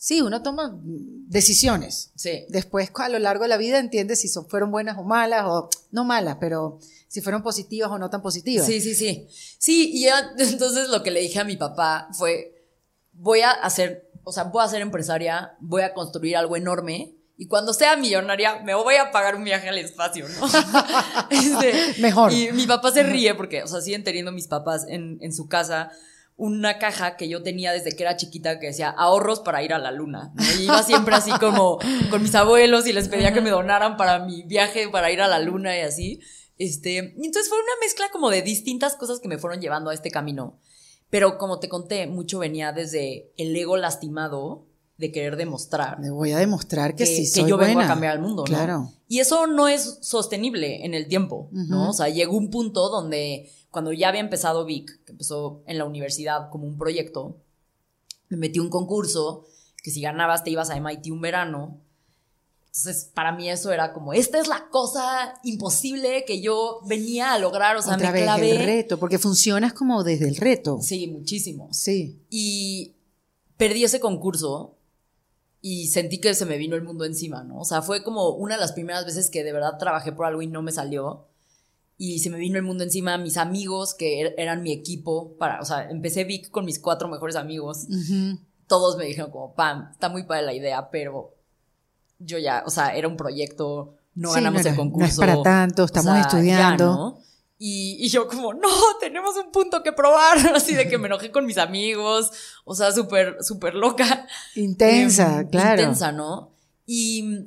sí, 0.00 0.22
uno 0.22 0.42
toma 0.42 0.80
decisiones. 0.82 2.10
Sí. 2.16 2.46
Después, 2.48 2.90
a 2.94 3.08
lo 3.10 3.18
largo 3.18 3.42
de 3.42 3.48
la 3.48 3.58
vida, 3.58 3.78
entiendes 3.78 4.22
si 4.22 4.28
son, 4.28 4.48
fueron 4.48 4.70
buenas 4.70 4.96
o 4.96 5.04
malas, 5.04 5.44
o 5.46 5.68
no 5.90 6.04
malas, 6.04 6.38
pero 6.40 6.78
si 7.06 7.20
fueron 7.20 7.42
positivas 7.42 7.90
o 7.90 7.98
no 7.98 8.08
tan 8.08 8.22
positivas. 8.22 8.66
Sí, 8.66 8.80
sí, 8.80 8.94
sí. 8.94 9.28
Sí, 9.58 9.90
y 9.92 10.04
ya, 10.04 10.32
entonces 10.38 10.88
lo 10.88 11.02
que 11.02 11.10
le 11.10 11.20
dije 11.20 11.38
a 11.38 11.44
mi 11.44 11.58
papá 11.58 12.08
fue, 12.12 12.66
voy 13.12 13.42
a 13.42 13.50
hacer, 13.50 14.10
o 14.24 14.32
sea, 14.32 14.44
voy 14.44 14.64
a 14.64 14.68
ser 14.68 14.80
empresaria, 14.80 15.54
voy 15.60 15.82
a 15.82 15.92
construir 15.92 16.38
algo 16.38 16.56
enorme. 16.56 17.14
Y 17.36 17.46
cuando 17.46 17.74
sea 17.74 17.96
millonaria, 17.96 18.60
me 18.62 18.74
voy 18.74 18.94
a 18.94 19.10
pagar 19.10 19.34
un 19.34 19.44
viaje 19.44 19.68
al 19.68 19.76
espacio, 19.76 20.26
¿no? 20.28 20.46
Este, 21.30 22.00
Mejor. 22.00 22.32
Y 22.32 22.52
mi 22.52 22.66
papá 22.66 22.90
se 22.90 23.02
ríe 23.02 23.34
porque, 23.34 23.62
o 23.62 23.66
sea, 23.66 23.82
siguen 23.82 24.02
teniendo 24.02 24.32
mis 24.32 24.46
papás 24.46 24.86
en, 24.88 25.18
en 25.20 25.34
su 25.34 25.46
casa 25.46 25.90
una 26.40 26.78
caja 26.78 27.18
que 27.18 27.28
yo 27.28 27.42
tenía 27.42 27.70
desde 27.72 27.92
que 27.92 28.02
era 28.02 28.16
chiquita 28.16 28.58
que 28.58 28.68
decía 28.68 28.88
ahorros 28.88 29.40
para 29.40 29.62
ir 29.62 29.74
a 29.74 29.78
la 29.78 29.92
luna. 29.92 30.32
Y 30.58 30.62
iba 30.64 30.82
siempre 30.82 31.14
así 31.14 31.30
como 31.38 31.78
con 32.10 32.22
mis 32.22 32.34
abuelos 32.34 32.86
y 32.86 32.94
les 32.94 33.08
pedía 33.08 33.34
que 33.34 33.42
me 33.42 33.50
donaran 33.50 33.98
para 33.98 34.20
mi 34.20 34.42
viaje 34.44 34.88
para 34.88 35.12
ir 35.12 35.20
a 35.20 35.28
la 35.28 35.38
luna 35.38 35.76
y 35.76 35.82
así. 35.82 36.20
Este, 36.56 37.14
y 37.16 37.26
entonces 37.26 37.50
fue 37.50 37.58
una 37.58 37.72
mezcla 37.82 38.08
como 38.10 38.30
de 38.30 38.40
distintas 38.40 38.96
cosas 38.96 39.20
que 39.20 39.28
me 39.28 39.36
fueron 39.36 39.60
llevando 39.60 39.90
a 39.90 39.94
este 39.94 40.10
camino. 40.10 40.58
Pero 41.10 41.36
como 41.36 41.60
te 41.60 41.68
conté, 41.68 42.06
mucho 42.06 42.38
venía 42.38 42.72
desde 42.72 43.32
el 43.36 43.54
ego 43.54 43.76
lastimado 43.76 44.66
de 45.00 45.10
querer 45.10 45.36
demostrar 45.36 45.98
Le 46.00 46.10
voy 46.10 46.30
a 46.32 46.38
demostrar 46.38 46.94
que, 46.94 47.04
que, 47.04 47.06
sí 47.06 47.22
que 47.22 47.40
soy 47.40 47.50
yo 47.50 47.56
vengo 47.56 47.72
buena. 47.74 47.88
a 47.88 47.92
cambiar 47.92 48.14
el 48.16 48.22
mundo, 48.22 48.42
¿no? 48.42 48.44
Claro. 48.44 48.92
Y 49.08 49.18
eso 49.18 49.46
no 49.46 49.66
es 49.66 49.98
sostenible 50.02 50.84
en 50.84 50.94
el 50.94 51.08
tiempo, 51.08 51.48
¿no? 51.50 51.80
Ujú. 51.82 51.90
O 51.90 51.92
sea, 51.92 52.08
llegó 52.08 52.36
un 52.36 52.50
punto 52.50 52.88
donde 52.90 53.50
cuando 53.70 53.92
ya 53.92 54.08
había 54.10 54.20
empezado 54.20 54.64
Vic, 54.64 55.02
que 55.04 55.12
empezó 55.12 55.62
en 55.66 55.78
la 55.78 55.84
universidad 55.84 56.50
como 56.50 56.66
un 56.66 56.76
proyecto, 56.76 57.38
me 58.28 58.36
metí 58.36 58.58
a 58.58 58.62
un 58.62 58.68
concurso 58.70 59.46
que 59.82 59.90
si 59.90 60.00
ganabas 60.02 60.44
te 60.44 60.50
ibas 60.50 60.70
a 60.70 60.78
MIT 60.78 61.10
un 61.10 61.20
verano. 61.22 61.80
Entonces, 62.66 63.10
para 63.14 63.32
mí 63.32 63.50
eso 63.50 63.72
era 63.72 63.92
como, 63.92 64.12
esta 64.12 64.38
es 64.38 64.46
la 64.46 64.68
cosa 64.70 65.40
imposible 65.42 66.24
que 66.24 66.40
yo 66.40 66.80
venía 66.86 67.32
a 67.32 67.38
lograr, 67.38 67.76
o 67.76 67.82
sea, 67.82 67.94
Otra 67.94 68.08
me 68.08 68.12
vez 68.12 68.22
clavé. 68.22 68.50
el 68.50 68.64
reto, 68.64 68.98
porque 69.00 69.18
funcionas 69.18 69.72
como 69.72 70.04
desde 70.04 70.28
el 70.28 70.36
reto. 70.36 70.78
Sí, 70.80 71.08
muchísimo. 71.08 71.68
Sí. 71.72 72.20
Y 72.30 72.94
perdí 73.56 73.82
ese 73.84 73.98
concurso 73.98 74.76
y 75.62 75.88
sentí 75.88 76.18
que 76.18 76.34
se 76.34 76.46
me 76.46 76.56
vino 76.56 76.74
el 76.76 76.82
mundo 76.82 77.04
encima, 77.04 77.42
¿no? 77.44 77.58
O 77.60 77.64
sea, 77.64 77.82
fue 77.82 78.02
como 78.02 78.30
una 78.30 78.54
de 78.54 78.60
las 78.60 78.72
primeras 78.72 79.04
veces 79.04 79.28
que 79.30 79.44
de 79.44 79.52
verdad 79.52 79.78
trabajé 79.78 80.12
por 80.12 80.26
algo 80.26 80.40
y 80.42 80.46
no 80.46 80.62
me 80.62 80.72
salió. 80.72 81.26
Y 81.98 82.20
se 82.20 82.30
me 82.30 82.38
vino 82.38 82.56
el 82.56 82.62
mundo 82.62 82.82
encima, 82.82 83.18
mis 83.18 83.36
amigos 83.36 83.92
que 83.94 84.22
er- 84.22 84.34
eran 84.38 84.62
mi 84.62 84.72
equipo, 84.72 85.34
para, 85.38 85.60
o 85.60 85.64
sea, 85.66 85.90
empecé 85.90 86.24
Vic 86.24 86.50
con 86.50 86.64
mis 86.64 86.78
cuatro 86.78 87.08
mejores 87.08 87.36
amigos. 87.36 87.86
Todos 88.66 88.96
me 88.96 89.04
dijeron 89.04 89.30
como, 89.30 89.54
Pam, 89.54 89.88
está 89.92 90.08
muy 90.08 90.22
padre 90.22 90.42
la 90.46 90.54
idea, 90.54 90.88
pero 90.90 91.34
yo 92.18 92.38
ya, 92.38 92.62
o 92.66 92.70
sea, 92.70 92.94
era 92.94 93.06
un 93.08 93.16
proyecto, 93.18 93.96
no 94.14 94.30
Sí, 94.30 94.36
ganamos 94.36 94.54
no 94.54 94.60
era- 94.60 94.70
el 94.70 94.76
no 94.76 94.82
es 94.84 94.90
concurso. 94.92 95.20
para 95.20 95.42
tanto, 95.42 95.84
estamos 95.84 96.18
estudiando. 96.20 96.84
¿no? 96.86 97.18
Y, 97.62 97.98
y 98.00 98.08
yo 98.08 98.26
como, 98.26 98.54
no, 98.54 98.70
tenemos 99.00 99.36
un 99.36 99.52
punto 99.52 99.82
que 99.82 99.92
probar, 99.92 100.38
así 100.54 100.74
de 100.74 100.88
que 100.88 100.96
me 100.96 101.08
enojé 101.08 101.30
con 101.30 101.44
mis 101.44 101.58
amigos, 101.58 102.32
o 102.64 102.74
sea, 102.74 102.90
súper, 102.90 103.36
súper 103.42 103.74
loca. 103.74 104.26
Intensa, 104.54 105.40
Em, 105.40 105.48
claro. 105.50 105.82
Intensa, 105.82 106.10
¿no? 106.10 106.54
Y 106.86 107.44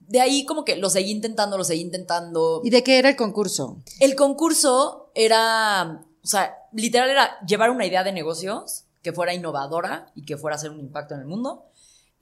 de 0.00 0.20
ahí 0.20 0.44
como 0.44 0.62
que 0.62 0.76
lo 0.76 0.90
seguí 0.90 1.10
intentando, 1.10 1.56
lo 1.56 1.64
seguí 1.64 1.80
intentando. 1.80 2.60
¿Y 2.64 2.70
de 2.70 2.84
qué 2.84 2.98
era 2.98 3.08
el 3.08 3.16
concurso? 3.16 3.82
El 3.98 4.14
concurso 4.14 5.10
era, 5.14 6.02
o 6.22 6.26
sea, 6.26 6.54
literal 6.72 7.08
era 7.08 7.40
llevar 7.46 7.70
una 7.70 7.86
idea 7.86 8.04
de 8.04 8.12
negocios 8.12 8.84
que 9.02 9.14
fuera 9.14 9.32
innovadora 9.32 10.12
y 10.14 10.26
que 10.26 10.36
fuera 10.36 10.56
a 10.56 10.58
hacer 10.58 10.70
un 10.70 10.80
impacto 10.80 11.14
en 11.14 11.20
el 11.20 11.26
mundo. 11.26 11.64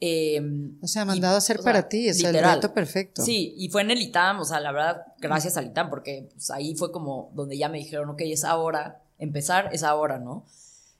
Em, 0.06 0.76
O 0.82 0.86
sea, 0.86 1.04
y, 1.04 1.06
mandado 1.06 1.36
a 1.36 1.38
hacer 1.38 1.60
o 1.60 1.62
sea, 1.62 1.72
para 1.72 1.88
ti, 1.88 2.08
es 2.08 2.22
el 2.22 2.34
reto 2.34 2.74
perfecto. 2.74 3.22
Sí, 3.24 3.54
y 3.56 3.70
fue 3.70 3.80
en 3.80 3.90
el 3.90 4.02
ITAM, 4.02 4.38
o 4.40 4.44
sea, 4.44 4.60
la 4.60 4.70
verdad, 4.70 5.02
gracias 5.18 5.56
al 5.56 5.64
ITAM, 5.68 5.88
porque 5.88 6.28
pues, 6.34 6.50
ahí 6.50 6.74
fue 6.74 6.92
como 6.92 7.30
donde 7.34 7.56
ya 7.56 7.70
me 7.70 7.78
dijeron, 7.78 8.10
ok, 8.10 8.20
es 8.20 8.44
ahora, 8.44 9.00
empezar 9.18 9.70
es 9.72 9.82
ahora, 9.82 10.18
¿no? 10.18 10.44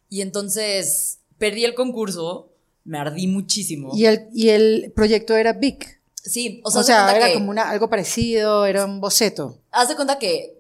Y 0.09 0.23
entonces 0.23 1.19
perdí 1.37 1.65
el 1.67 1.75
concurso, 1.75 2.49
me 2.85 2.99
ardí 2.99 3.27
muchísimo. 3.27 3.91
Y 3.95 4.07
el, 4.07 4.29
y 4.33 4.49
el 4.49 4.91
proyecto 4.97 5.37
era 5.37 5.53
Big. 5.53 5.85
sí, 6.15 6.63
o 6.65 6.69
O 6.69 6.71
sea, 6.71 6.81
de 6.81 6.87
sea, 6.87 7.17
era 7.19 7.27
que- 7.29 7.35
como 7.35 7.51
una, 7.51 7.69
algo 7.69 7.91
parecido, 7.91 8.65
era 8.65 8.87
un 8.87 9.03
boceto. 9.03 9.59
Haz 9.71 9.89
de 9.91 9.97
cuenta 9.97 10.19
que 10.19 10.59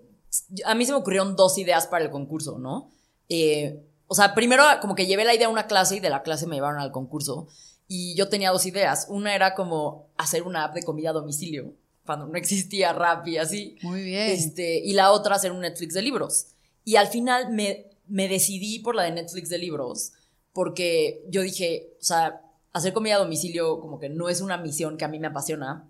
a 0.66 0.74
mí 0.74 0.84
se 0.84 0.92
me 0.92 0.98
ocurrieron 0.98 1.34
dos 1.34 1.56
ideas 1.56 1.86
para 1.86 2.04
el 2.04 2.10
concurso, 2.10 2.58
¿no? 2.58 2.90
Eh, 3.30 3.80
o 4.06 4.12
o 4.12 4.14
sea, 4.14 4.34
primero 4.34 4.62
como 4.82 4.94
que 4.94 5.06
llevé 5.06 5.24
la 5.24 5.34
idea 5.34 5.46
a 5.46 5.50
una 5.50 5.66
clase 5.66 5.96
y 5.96 6.00
de 6.00 6.10
la 6.10 6.22
clase 6.22 6.46
me 6.46 6.56
llevaron 6.56 6.78
al 6.78 6.92
concurso. 6.92 7.48
Y 7.86 8.14
yo 8.14 8.28
tenía 8.28 8.50
dos 8.50 8.66
ideas. 8.66 9.06
Una 9.08 9.34
era 9.34 9.54
como 9.54 10.08
hacer 10.16 10.42
una 10.42 10.64
app 10.64 10.74
de 10.74 10.82
comida 10.82 11.10
a 11.10 11.14
domicilio, 11.14 11.74
cuando 12.04 12.26
no 12.26 12.36
existía 12.36 12.92
rap 12.92 13.26
y 13.28 13.38
así. 13.38 13.78
Muy 13.82 14.02
bien. 14.02 14.30
Este, 14.30 14.78
y 14.78 14.92
la 14.94 15.12
otra 15.12 15.36
hacer 15.36 15.52
un 15.52 15.60
Netflix 15.60 15.94
de 15.94 16.02
libros. 16.02 16.48
Y 16.84 16.96
al 16.96 17.08
final 17.08 17.52
me, 17.52 17.86
me 18.06 18.28
decidí 18.28 18.78
por 18.80 18.94
la 18.94 19.04
de 19.04 19.12
Netflix 19.12 19.48
de 19.48 19.58
libros, 19.58 20.12
porque 20.52 21.24
yo 21.28 21.42
dije, 21.42 21.94
o 22.00 22.04
sea, 22.04 22.42
hacer 22.72 22.92
comida 22.92 23.16
a 23.16 23.20
domicilio 23.20 23.80
como 23.80 23.98
que 23.98 24.08
no 24.08 24.28
es 24.28 24.40
una 24.40 24.58
misión 24.58 24.96
que 24.96 25.04
a 25.04 25.08
mí 25.08 25.18
me 25.18 25.28
apasiona, 25.28 25.88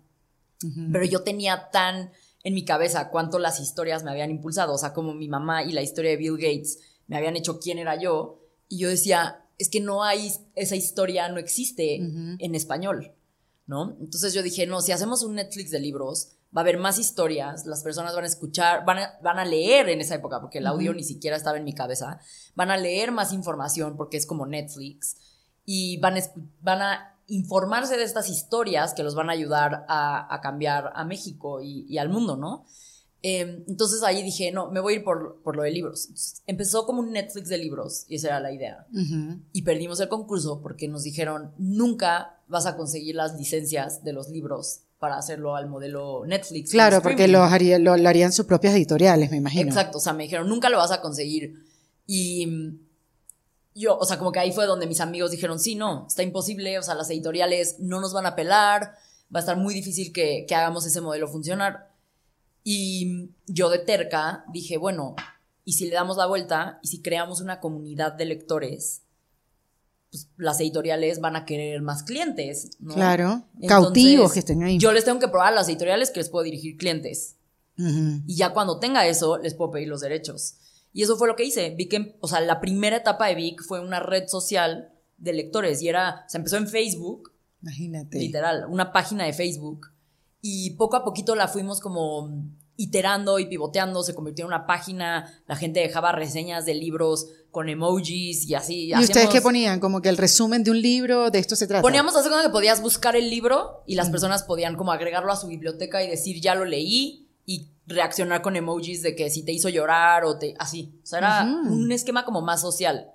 pero 0.91 1.05
yo 1.05 1.21
tenía 1.21 1.69
tan 1.69 2.11
en 2.43 2.53
mi 2.53 2.63
cabeza 2.63 3.09
cuánto 3.09 3.39
las 3.39 3.59
historias 3.59 4.03
me 4.03 4.11
habían 4.11 4.31
impulsado, 4.31 4.73
o 4.73 4.77
sea, 4.77 4.93
como 4.93 5.13
mi 5.13 5.27
mamá 5.27 5.63
y 5.63 5.71
la 5.71 5.81
historia 5.81 6.11
de 6.11 6.17
Bill 6.17 6.37
Gates 6.37 6.79
me 7.07 7.17
habían 7.17 7.35
hecho 7.35 7.59
quién 7.59 7.77
era 7.79 7.99
yo, 7.99 8.39
y 8.69 8.77
yo 8.79 8.89
decía, 8.89 9.44
es 9.57 9.69
que 9.69 9.79
no 9.79 10.03
hay, 10.03 10.31
esa 10.55 10.75
historia 10.75 11.29
no 11.29 11.37
existe 11.37 11.95
en 11.95 12.55
español, 12.55 13.13
¿no? 13.67 13.97
Entonces 13.99 14.33
yo 14.33 14.43
dije, 14.43 14.67
no, 14.67 14.81
si 14.81 14.91
hacemos 14.91 15.23
un 15.23 15.35
Netflix 15.35 15.71
de 15.71 15.79
libros, 15.79 16.29
va 16.55 16.61
a 16.61 16.63
haber 16.63 16.77
más 16.77 16.99
historias, 16.99 17.65
las 17.65 17.83
personas 17.83 18.15
van 18.15 18.23
a 18.23 18.27
escuchar, 18.27 18.85
van 18.85 18.99
a, 18.99 19.19
van 19.21 19.39
a 19.39 19.45
leer 19.45 19.89
en 19.89 19.99
esa 20.01 20.15
época, 20.15 20.39
porque 20.39 20.59
el 20.59 20.67
audio 20.67 20.93
ni 20.93 21.03
siquiera 21.03 21.35
estaba 21.35 21.57
en 21.57 21.65
mi 21.65 21.73
cabeza, 21.73 22.19
van 22.55 22.71
a 22.71 22.77
leer 22.77 23.11
más 23.11 23.33
información 23.33 23.97
porque 23.97 24.17
es 24.17 24.25
como 24.25 24.45
Netflix, 24.45 25.17
y 25.65 25.97
van 25.97 26.17
a, 26.17 26.21
van 26.61 26.81
a 26.81 27.15
informarse 27.27 27.97
de 27.97 28.03
estas 28.03 28.29
historias 28.29 28.93
que 28.93 29.03
los 29.03 29.15
van 29.15 29.29
a 29.29 29.33
ayudar 29.33 29.85
a, 29.89 30.39
cambiar 30.41 30.91
a 30.95 31.03
México 31.03 31.59
y, 31.61 31.97
al 31.97 32.09
mundo, 32.09 32.37
¿no? 32.37 32.65
Em, 33.27 33.63
entonces 33.67 34.03
ahí 34.03 34.21
dije, 34.21 34.51
no, 34.51 34.69
me 34.69 34.79
voy 34.79 34.93
a 34.93 34.95
ir 34.97 35.03
por, 35.03 35.41
por 35.41 35.55
lo 35.55 35.63
de 35.63 35.71
libros. 35.71 36.09
empezó 36.45 36.85
como 36.85 36.99
un 36.99 37.11
Netflix 37.11 37.49
de 37.49 37.57
libros 37.57 38.05
y 38.07 38.17
esa 38.17 38.27
era 38.27 38.39
la 38.39 38.51
idea. 38.51 38.85
Y 39.51 39.63
perdimos 39.63 39.99
el 39.99 40.09
concurso 40.09 40.61
porque 40.61 40.87
nos 40.87 41.01
dijeron, 41.01 41.51
nunca 41.57 42.37
vas 42.47 42.67
a 42.67 42.77
conseguir 42.77 43.15
las 43.15 43.35
licencias 43.35 44.03
de 44.03 44.13
los 44.13 44.29
libros 44.29 44.81
para 44.99 45.17
hacerlo 45.17 45.55
al 45.55 45.67
modelo 45.67 46.23
Netflix. 46.27 46.69
Claro, 46.69 47.01
porque 47.01 47.27
lo, 47.27 47.41
haría, 47.41 47.79
lo, 47.79 47.93
harían 47.93 48.31
sus 48.31 48.45
propias 48.45 48.75
editoriales, 48.75 49.31
me 49.31 49.37
imagino. 49.37 49.69
Exacto, 49.69 49.97
o 49.97 50.01
sea, 50.01 50.13
me 50.13 50.25
dijeron, 50.25 50.47
nunca 50.47 50.69
lo 50.69 50.77
vas 50.77 50.91
a 50.91 51.01
conseguir. 51.01 51.65
Y 52.05 52.77
yo, 53.73 53.97
o 53.97 54.05
sea, 54.05 54.19
como 54.19 54.31
que 54.31 54.37
ahí 54.37 54.51
fue 54.51 54.67
donde 54.67 54.85
mis 54.85 55.01
amigos 55.01 55.31
dijeron, 55.31 55.57
sí, 55.57 55.73
no, 55.73 56.05
está 56.07 56.21
imposible, 56.21 56.77
o 56.77 56.83
sea, 56.83 56.93
las 56.93 57.09
editoriales 57.09 57.77
no 57.79 57.99
nos 58.01 58.13
van 58.13 58.27
a 58.27 58.35
pelar, 58.35 58.93
va 59.35 59.39
a 59.39 59.39
estar 59.39 59.57
muy 59.57 59.73
difícil 59.73 60.13
que, 60.13 60.45
que 60.47 60.53
hagamos 60.53 60.85
ese 60.85 61.01
modelo 61.01 61.27
funcionar. 61.27 61.94
Y 62.67 63.29
yo 63.45 63.69
de 63.69 63.77
terca 63.77 64.43
dije, 64.51 64.77
bueno, 64.77 65.15
¿y 65.63 65.73
si 65.73 65.85
le 65.85 65.93
damos 65.93 66.17
la 66.17 66.25
vuelta 66.25 66.79
y 66.81 66.87
si 66.87 67.03
creamos 67.03 67.39
una 67.39 67.59
comunidad 67.59 68.13
de 68.13 68.25
lectores? 68.25 69.03
Pues 70.09 70.29
las 70.35 70.59
editoriales 70.59 71.19
van 71.19 71.35
a 71.35 71.45
querer 71.45 71.83
más 71.83 72.01
clientes, 72.01 72.71
¿no? 72.79 72.95
Claro, 72.95 73.43
cautivos 73.67 74.33
que 74.33 74.39
estén 74.39 74.63
ahí. 74.63 74.79
Yo 74.79 74.91
les 74.91 75.05
tengo 75.05 75.19
que 75.19 75.27
probar 75.27 75.53
a 75.53 75.55
las 75.55 75.69
editoriales 75.69 76.09
que 76.09 76.19
les 76.19 76.29
puedo 76.29 76.43
dirigir 76.43 76.75
clientes. 76.75 77.35
Y 77.77 78.35
ya 78.35 78.51
cuando 78.51 78.79
tenga 78.79 79.05
eso, 79.05 79.37
les 79.37 79.53
puedo 79.53 79.69
pedir 79.69 79.89
los 79.89 80.01
derechos. 80.01 80.55
Y 80.91 81.03
eso 81.03 81.17
fue 81.17 81.27
lo 81.27 81.35
que 81.35 81.43
hice. 81.43 81.75
Vi 81.77 81.87
que, 81.87 82.17
o 82.19 82.27
sea, 82.27 82.41
la 82.41 82.61
primera 82.61 82.97
etapa 82.97 83.27
de 83.27 83.35
Vic 83.35 83.61
fue 83.61 83.79
una 83.79 83.99
red 83.99 84.27
social 84.27 84.91
de 85.17 85.33
lectores 85.33 85.83
y 85.83 85.89
era, 85.89 86.25
se 86.29 86.37
empezó 86.37 86.57
en 86.57 86.67
Facebook. 86.67 87.31
Imagínate. 87.61 88.17
Literal, 88.17 88.65
una 88.69 88.91
página 88.91 89.25
de 89.25 89.33
Facebook. 89.33 89.91
Y 90.47 90.69
poco 90.75 90.95
a 90.95 91.03
poquito 91.03 91.33
la 91.33 91.47
fuimos 91.47 91.79
como 91.79 92.29
iterando 92.77 93.39
y 93.39 93.47
pivoteando, 93.47 94.03
se 94.03 94.13
convirtió 94.13 94.45
en 94.45 94.49
una 94.49 94.67
página, 94.67 95.41
la 95.47 95.55
gente 95.55 95.79
dejaba 95.79 96.11
reseñas 96.11 96.67
de 96.67 96.75
libros 96.75 97.25
con 97.49 97.67
emojis 97.67 98.47
y 98.47 98.53
así. 98.53 98.91
¿Y 98.91 99.03
ustedes 99.03 99.29
qué 99.29 99.41
ponían? 99.41 99.79
Como 99.79 100.03
que 100.03 100.09
el 100.09 100.17
resumen 100.17 100.63
de 100.63 100.69
un 100.69 100.79
libro, 100.79 101.31
de 101.31 101.39
esto 101.39 101.55
se 101.55 101.65
trata. 101.65 101.81
Poníamos 101.81 102.15
hace 102.15 102.29
cuando 102.29 102.47
que 102.47 102.51
podías 102.51 102.79
buscar 102.83 103.15
el 103.15 103.27
libro 103.27 103.81
y 103.87 103.95
las 103.95 104.11
personas 104.11 104.43
podían 104.43 104.75
como 104.75 104.91
agregarlo 104.91 105.31
a 105.31 105.35
su 105.35 105.47
biblioteca 105.47 106.03
y 106.03 106.11
decir, 106.11 106.39
ya 106.39 106.53
lo 106.53 106.65
leí 106.65 107.27
y 107.47 107.71
reaccionar 107.87 108.43
con 108.43 108.55
emojis 108.55 109.01
de 109.01 109.15
que 109.15 109.31
si 109.31 109.41
te 109.41 109.51
hizo 109.51 109.69
llorar 109.69 110.25
o 110.25 110.37
te 110.37 110.53
así. 110.59 110.93
O 111.01 111.07
sea, 111.07 111.17
era 111.17 111.43
un 111.43 111.91
esquema 111.91 112.23
como 112.23 112.43
más 112.43 112.61
social. 112.61 113.07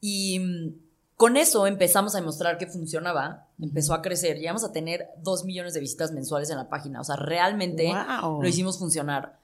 Y 0.00 0.40
mm, 0.40 0.74
con 1.20 1.36
eso 1.36 1.66
empezamos 1.66 2.14
a 2.14 2.18
demostrar 2.20 2.56
que 2.56 2.66
funcionaba, 2.66 3.46
empezó 3.60 3.92
a 3.92 4.00
crecer, 4.00 4.38
llegamos 4.38 4.64
a 4.64 4.72
tener 4.72 5.08
dos 5.18 5.44
millones 5.44 5.74
de 5.74 5.80
visitas 5.80 6.12
mensuales 6.12 6.48
en 6.48 6.56
la 6.56 6.70
página, 6.70 6.98
o 6.98 7.04
sea, 7.04 7.16
realmente 7.16 7.92
lo 8.22 8.48
hicimos 8.48 8.78
funcionar. 8.78 9.38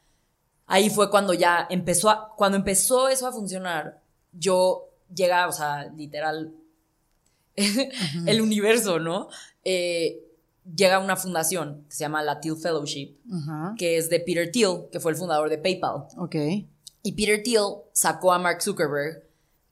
Ahí 0.67 0.89
fue 0.89 1.11
cuando 1.11 1.35
ya 1.35 1.67
empezó 1.69 2.09
a, 2.09 2.35
cuando 2.35 2.57
empezó 2.57 3.11
eso 3.11 3.27
a 3.27 3.33
funcionar, 3.33 4.01
yo 4.33 4.89
llega, 5.15 5.47
o 5.47 5.53
sea, 5.53 5.93
literal, 5.95 6.55
el 8.27 8.41
universo, 8.41 8.99
¿no? 8.99 9.29
Eh, 9.63 10.25
llega 10.75 10.99
una 10.99 11.17
fundación 11.17 11.85
que 11.91 11.95
se 11.95 12.05
llama 12.05 12.23
la 12.23 12.41
Thiel 12.41 12.57
Fellowship, 12.57 13.19
que 13.77 13.99
es 13.99 14.09
de 14.09 14.21
Peter 14.21 14.51
Thiel, 14.51 14.87
que 14.91 14.99
fue 14.99 15.13
el 15.13 15.19
fundador 15.19 15.51
de 15.51 15.59
PayPal. 15.59 16.07
Ok. 16.17 16.37
Y 17.03 17.13
Peter 17.13 17.43
Thiel 17.43 17.83
sacó 17.93 18.33
a 18.33 18.39
Mark 18.39 18.63
Zuckerberg, 18.63 19.26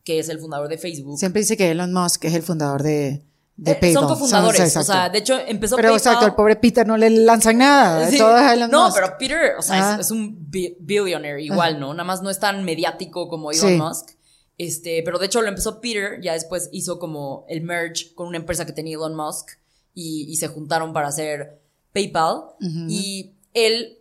que 0.04 0.18
es 0.18 0.28
el 0.28 0.38
fundador 0.38 0.68
de 0.68 0.78
Facebook. 0.78 1.18
Siempre 1.18 1.40
dice 1.40 1.56
que 1.56 1.70
Elon 1.70 1.92
Musk 1.92 2.24
es 2.26 2.34
el 2.34 2.42
fundador 2.42 2.82
de, 2.82 3.22
de 3.56 3.72
eh, 3.72 3.74
PayPal. 3.74 4.02
Son 4.02 4.08
cofundadores, 4.08 4.76
o 4.76 4.82
sea, 4.82 5.08
de 5.08 5.18
hecho 5.18 5.38
empezó 5.46 5.76
pero, 5.76 5.94
exacto, 5.94 6.26
el 6.26 6.34
pobre 6.34 6.56
Peter 6.56 6.86
no 6.86 6.96
le 6.96 7.10
lanzan 7.10 7.58
nada, 7.58 8.08
todo 8.16 8.38
es 8.38 8.52
Elon 8.52 8.70
no, 8.70 8.84
Musk. 8.84 8.96
pero 8.96 9.18
Peter, 9.18 9.54
o 9.58 9.62
sea, 9.62 9.98
es, 9.98 10.10
un 10.10 10.36
billionaire 10.50 11.42
igual, 11.42 11.80
¿no? 11.80 11.92
Nada 11.94 12.04
más 12.04 12.22
no 12.22 12.30
es 12.30 12.38
tan 12.38 12.64
mediático 12.64 13.28
como 13.28 13.50
Elon 13.50 13.78
Musk. 13.78 14.10
Este, 14.56 15.02
pero 15.04 15.18
de 15.18 15.26
hecho 15.26 15.42
lo 15.42 15.48
empezó 15.48 15.80
Peter, 15.80 16.20
ya 16.20 16.34
después 16.34 16.68
hizo 16.70 17.00
como 17.00 17.44
el 17.48 17.62
merge 17.62 18.14
con 18.14 18.28
una 18.28 18.36
empresa 18.36 18.64
que 18.64 18.72
tenía 18.72 18.94
Elon 18.94 19.16
Musk 19.16 19.50
y, 19.94 20.36
se 20.36 20.48
juntaron 20.48 20.92
para 20.92 21.08
hacer 21.08 21.60
PayPal. 21.92 22.42
Y 22.88 23.34
él 23.52 23.98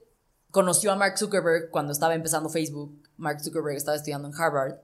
conoció 0.52 0.92
a 0.92 0.96
Mark 0.96 1.18
Zuckerberg 1.18 1.70
cuando 1.72 1.94
estaba 1.94 2.14
empezando 2.14 2.50
Facebook. 2.50 3.02
Mark 3.18 3.42
Zuckerberg 3.42 3.78
estaba 3.78 3.96
estudiando 3.96 4.28
en 4.28 4.36
Harvard 4.36 4.76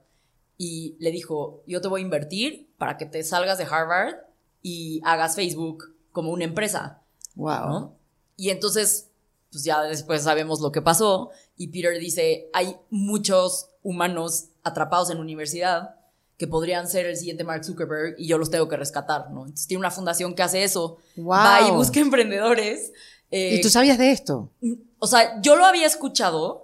y 0.62 0.94
le 0.98 1.10
dijo, 1.10 1.62
yo 1.66 1.80
te 1.80 1.88
voy 1.88 2.02
a 2.02 2.04
invertir 2.04 2.68
para 2.76 2.98
que 2.98 3.06
te 3.06 3.22
salgas 3.22 3.56
de 3.56 3.64
Harvard 3.64 4.16
y 4.60 5.00
hagas 5.04 5.34
Facebook 5.34 5.94
como 6.12 6.32
una 6.32 6.44
empresa. 6.44 7.00
Wow. 7.34 7.94
Y 8.36 8.50
entonces, 8.50 9.08
pues 9.50 9.64
ya 9.64 9.80
después 9.84 10.22
sabemos 10.22 10.60
lo 10.60 10.70
que 10.70 10.82
pasó 10.82 11.30
y 11.56 11.68
Peter 11.68 11.98
dice, 11.98 12.50
hay 12.52 12.76
muchos 12.90 13.70
humanos 13.82 14.48
atrapados 14.62 15.08
en 15.08 15.16
universidad 15.16 15.94
que 16.36 16.46
podrían 16.46 16.88
ser 16.88 17.06
el 17.06 17.16
siguiente 17.16 17.42
Mark 17.42 17.64
Zuckerberg 17.64 18.16
y 18.18 18.26
yo 18.26 18.36
los 18.36 18.50
tengo 18.50 18.68
que 18.68 18.76
rescatar, 18.76 19.30
¿no? 19.30 19.46
Entonces 19.46 19.66
tiene 19.66 19.78
una 19.78 19.90
fundación 19.90 20.34
que 20.34 20.42
hace 20.42 20.62
eso. 20.62 20.98
Wow. 21.16 21.30
Va 21.30 21.68
y 21.68 21.70
busca 21.70 22.00
emprendedores. 22.00 22.92
Eh, 23.30 23.54
¿Y 23.54 23.62
tú 23.62 23.70
sabías 23.70 23.96
de 23.96 24.12
esto? 24.12 24.52
O 24.98 25.06
sea, 25.06 25.40
yo 25.40 25.56
lo 25.56 25.64
había 25.64 25.86
escuchado 25.86 26.62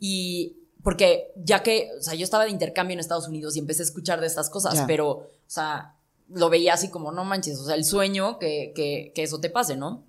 y 0.00 0.63
porque 0.84 1.32
ya 1.34 1.62
que, 1.62 1.88
o 1.98 2.02
sea, 2.02 2.14
yo 2.14 2.24
estaba 2.24 2.44
de 2.44 2.50
intercambio 2.50 2.92
en 2.92 3.00
Estados 3.00 3.26
Unidos 3.26 3.56
y 3.56 3.58
empecé 3.58 3.82
a 3.82 3.86
escuchar 3.86 4.20
de 4.20 4.26
estas 4.26 4.50
cosas, 4.50 4.84
pero, 4.86 5.08
o 5.08 5.30
sea, 5.46 5.96
lo 6.28 6.50
veía 6.50 6.74
así 6.74 6.90
como, 6.90 7.10
no 7.10 7.24
manches, 7.24 7.58
o 7.58 7.64
sea, 7.64 7.74
el 7.74 7.84
sueño 7.84 8.38
que, 8.38 8.72
que, 8.76 9.10
que 9.14 9.22
eso 9.22 9.40
te 9.40 9.48
pase, 9.48 9.76
¿no? 9.76 10.04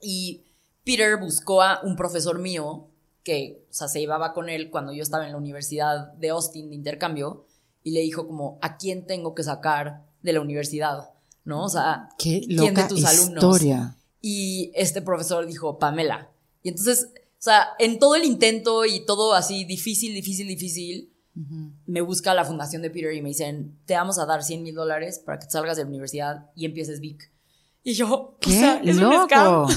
Y 0.00 0.44
Peter 0.82 1.18
buscó 1.18 1.62
a 1.62 1.80
un 1.82 1.94
profesor 1.94 2.38
mío 2.38 2.88
que, 3.22 3.66
o 3.70 3.74
sea, 3.74 3.88
se 3.88 4.00
llevaba 4.00 4.32
con 4.32 4.48
él 4.48 4.70
cuando 4.70 4.94
yo 4.94 5.02
estaba 5.02 5.26
en 5.26 5.32
la 5.32 5.38
Universidad 5.38 6.12
de 6.14 6.30
Austin 6.30 6.70
de 6.70 6.76
intercambio 6.76 7.44
y 7.82 7.90
le 7.90 8.00
dijo 8.00 8.26
como, 8.26 8.58
¿a 8.62 8.78
quién 8.78 9.06
tengo 9.06 9.34
que 9.34 9.42
sacar 9.42 10.06
de 10.22 10.32
la 10.32 10.40
universidad? 10.40 11.10
¿No? 11.44 11.64
O 11.64 11.68
sea, 11.68 12.08
¿quién 12.18 12.74
de 12.74 12.84
tus 12.88 13.04
alumnos? 13.04 13.44
Y 14.22 14.72
este 14.74 15.02
profesor 15.02 15.46
dijo, 15.46 15.78
Pamela. 15.78 16.30
Y 16.62 16.70
entonces, 16.70 17.10
o 17.38 17.42
sea, 17.42 17.68
en 17.78 17.98
todo 17.98 18.16
el 18.16 18.24
intento 18.24 18.84
y 18.84 19.04
todo 19.04 19.34
así 19.34 19.64
difícil, 19.64 20.14
difícil, 20.14 20.48
difícil, 20.48 21.12
me 21.86 22.00
busca 22.00 22.32
la 22.32 22.46
fundación 22.46 22.80
de 22.80 22.90
Peter 22.90 23.12
y 23.12 23.20
me 23.20 23.28
dicen, 23.28 23.78
te 23.84 23.94
vamos 23.94 24.18
a 24.18 24.24
dar 24.24 24.42
100 24.42 24.62
mil 24.62 24.74
dólares 24.74 25.20
para 25.24 25.38
que 25.38 25.50
salgas 25.50 25.76
de 25.76 25.82
la 25.82 25.90
universidad 25.90 26.50
y 26.54 26.64
empieces 26.64 27.00
Vic. 27.00 27.30
Y 27.82 27.92
yo, 27.92 28.36
¿Qué? 28.40 28.50
O 28.56 28.58
sea, 28.58 28.80
es 28.82 28.96
loco. 28.96 29.68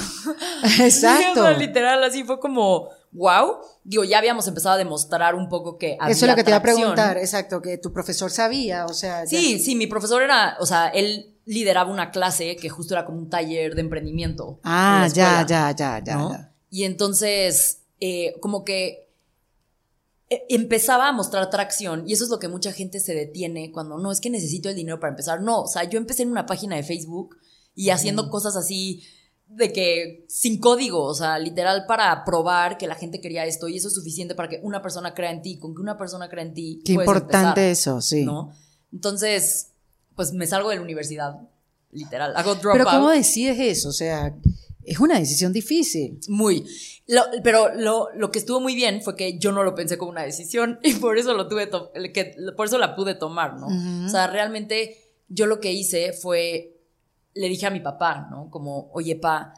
Exacto. 0.80 1.50
literal, 1.52 2.02
así 2.02 2.24
fue 2.24 2.40
como, 2.40 2.88
wow. 3.12 3.58
Digo, 3.84 4.04
ya 4.04 4.18
habíamos 4.18 4.48
empezado 4.48 4.74
a 4.74 4.78
demostrar 4.78 5.34
un 5.34 5.48
poco 5.48 5.76
que 5.78 5.96
había 6.00 6.12
Eso 6.12 6.24
es 6.24 6.30
lo 6.30 6.36
que 6.36 6.44
te 6.44 6.50
iba 6.50 6.58
a 6.58 6.62
preguntar, 6.62 7.18
exacto, 7.18 7.60
que 7.62 7.78
tu 7.78 7.92
profesor 7.92 8.30
sabía, 8.30 8.86
o 8.86 8.94
sea. 8.94 9.26
Sí, 9.26 9.58
sí, 9.58 9.76
mi 9.76 9.86
profesor 9.86 10.22
era, 10.22 10.56
o 10.60 10.66
sea, 10.66 10.88
él 10.88 11.36
lideraba 11.44 11.90
una 11.90 12.10
clase 12.10 12.56
que 12.56 12.68
justo 12.68 12.94
era 12.94 13.04
como 13.04 13.18
un 13.18 13.28
taller 13.28 13.74
de 13.74 13.82
emprendimiento. 13.82 14.60
Ah, 14.64 15.06
ya, 15.12 15.44
ya, 15.46 15.70
ya, 15.72 16.02
ya, 16.02 16.49
Y 16.70 16.84
entonces, 16.84 17.82
eh, 18.00 18.34
como 18.40 18.64
que 18.64 19.10
eh, 20.30 20.46
empezaba 20.48 21.08
a 21.08 21.12
mostrar 21.12 21.50
tracción 21.50 22.04
y 22.06 22.12
eso 22.12 22.24
es 22.24 22.30
lo 22.30 22.38
que 22.38 22.46
mucha 22.46 22.72
gente 22.72 23.00
se 23.00 23.14
detiene 23.14 23.72
cuando 23.72 23.98
no 23.98 24.12
es 24.12 24.20
que 24.20 24.30
necesito 24.30 24.68
el 24.68 24.76
dinero 24.76 25.00
para 25.00 25.10
empezar. 25.10 25.42
No, 25.42 25.62
o 25.62 25.66
sea, 25.66 25.84
yo 25.84 25.98
empecé 25.98 26.22
en 26.22 26.30
una 26.30 26.46
página 26.46 26.76
de 26.76 26.84
Facebook 26.84 27.36
y 27.74 27.90
haciendo 27.90 28.30
cosas 28.30 28.56
así 28.56 29.02
de 29.48 29.72
que 29.72 30.24
sin 30.28 30.60
código, 30.60 31.02
o 31.02 31.14
sea, 31.14 31.38
literal 31.40 31.84
para 31.86 32.24
probar 32.24 32.78
que 32.78 32.86
la 32.86 32.94
gente 32.94 33.20
quería 33.20 33.44
esto 33.44 33.66
y 33.66 33.76
eso 33.76 33.88
es 33.88 33.94
suficiente 33.94 34.36
para 34.36 34.48
que 34.48 34.60
una 34.62 34.80
persona 34.80 35.12
crea 35.12 35.32
en 35.32 35.42
ti, 35.42 35.58
con 35.58 35.74
que 35.74 35.80
una 35.80 35.98
persona 35.98 36.28
crea 36.28 36.44
en 36.44 36.54
ti. 36.54 36.80
Qué 36.84 36.92
importante 36.92 37.72
eso, 37.72 38.00
sí. 38.00 38.24
¿no? 38.24 38.52
Entonces, 38.92 39.70
pues 40.14 40.32
me 40.32 40.46
salgo 40.46 40.70
de 40.70 40.76
la 40.76 40.82
universidad, 40.82 41.40
literal, 41.90 42.36
hago 42.36 42.54
drop 42.54 42.74
Pero 42.74 42.84
¿cómo 42.84 43.10
decides 43.10 43.58
eso? 43.58 43.88
O 43.88 43.92
sea, 43.92 44.36
es 44.90 44.98
una 44.98 45.20
decisión 45.20 45.52
difícil. 45.52 46.18
Muy. 46.28 46.66
pero 47.44 47.72
lo, 47.76 48.30
que 48.32 48.40
estuvo 48.40 48.60
muy 48.60 48.74
bien 48.74 49.02
fue 49.02 49.14
que 49.14 49.38
yo 49.38 49.52
no 49.52 49.62
lo 49.62 49.76
pensé 49.76 49.96
como 49.96 50.10
una 50.10 50.24
decisión 50.24 50.80
y 50.82 50.94
por 50.94 51.16
eso 51.16 51.32
lo 51.34 51.46
tuve, 51.46 51.70
que, 52.12 52.34
por 52.56 52.66
eso 52.66 52.76
la 52.76 52.96
pude 52.96 53.14
tomar, 53.14 53.56
¿no? 53.56 53.68
O 54.04 54.08
sea, 54.08 54.26
realmente 54.26 54.96
yo 55.28 55.46
lo 55.46 55.60
que 55.60 55.72
hice 55.72 56.12
fue 56.12 56.76
le 57.34 57.48
dije 57.48 57.66
a 57.66 57.70
mi 57.70 57.78
papá, 57.78 58.26
¿no? 58.32 58.50
Como, 58.50 58.90
oye, 58.92 59.14
pa, 59.14 59.54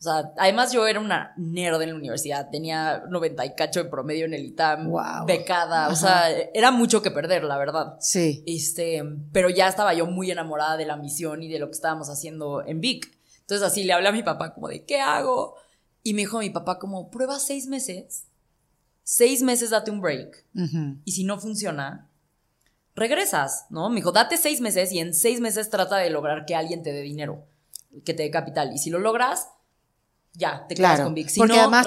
o 0.00 0.02
sea, 0.02 0.32
además 0.36 0.72
yo 0.72 0.84
era 0.88 0.98
una 0.98 1.32
nerd 1.36 1.80
en 1.80 1.90
la 1.90 1.94
universidad, 1.94 2.50
tenía 2.50 3.04
90 3.08 3.46
y 3.46 3.54
cacho 3.54 3.84
de 3.84 3.88
promedio 3.88 4.24
en 4.24 4.34
el 4.34 4.44
ITAM, 4.46 4.92
becada, 5.28 5.90
o 5.90 5.94
sea, 5.94 6.28
era 6.52 6.72
mucho 6.72 7.02
que 7.02 7.12
perder, 7.12 7.44
la 7.44 7.56
verdad. 7.56 7.94
Sí. 8.00 8.42
Este, 8.44 9.00
pero 9.30 9.48
ya 9.48 9.68
estaba 9.68 9.94
yo 9.94 10.06
muy 10.06 10.32
enamorada 10.32 10.76
de 10.76 10.86
la 10.86 10.96
misión 10.96 11.44
y 11.44 11.48
de 11.48 11.60
lo 11.60 11.68
que 11.68 11.74
estábamos 11.74 12.10
haciendo 12.10 12.66
en 12.66 12.80
Vic. 12.80 13.21
Entonces 13.52 13.70
así 13.70 13.84
le 13.84 13.92
hablé 13.92 14.08
a 14.08 14.12
mi 14.12 14.22
papá 14.22 14.54
como 14.54 14.68
de, 14.68 14.86
¿qué 14.86 14.98
hago? 14.98 15.56
Y 16.02 16.14
me 16.14 16.22
dijo 16.22 16.38
mi 16.38 16.48
papá 16.48 16.78
como, 16.78 17.10
prueba 17.10 17.38
seis 17.38 17.66
meses, 17.66 18.24
seis 19.02 19.42
meses 19.42 19.68
date 19.68 19.90
un 19.90 20.00
break. 20.00 20.46
Y 21.04 21.12
si 21.12 21.24
no 21.24 21.38
funciona, 21.38 22.08
regresas, 22.94 23.66
¿no? 23.68 23.90
Me 23.90 23.96
dijo, 23.96 24.10
date 24.10 24.38
seis 24.38 24.62
meses 24.62 24.90
y 24.90 25.00
en 25.00 25.12
seis 25.12 25.38
meses 25.40 25.68
trata 25.68 25.98
de 25.98 26.08
lograr 26.08 26.46
que 26.46 26.54
alguien 26.54 26.82
te 26.82 26.94
dé 26.94 27.02
dinero, 27.02 27.44
que 28.06 28.14
te 28.14 28.22
dé 28.22 28.30
capital. 28.30 28.72
Y 28.72 28.78
si 28.78 28.88
lo 28.88 28.98
logras, 28.98 29.48
ya, 30.32 30.64
te 30.66 30.74
quedas 30.74 31.02
con 31.02 31.12
Vic. 31.12 31.28
Si 31.28 31.38
porque 31.38 31.58
además 31.58 31.86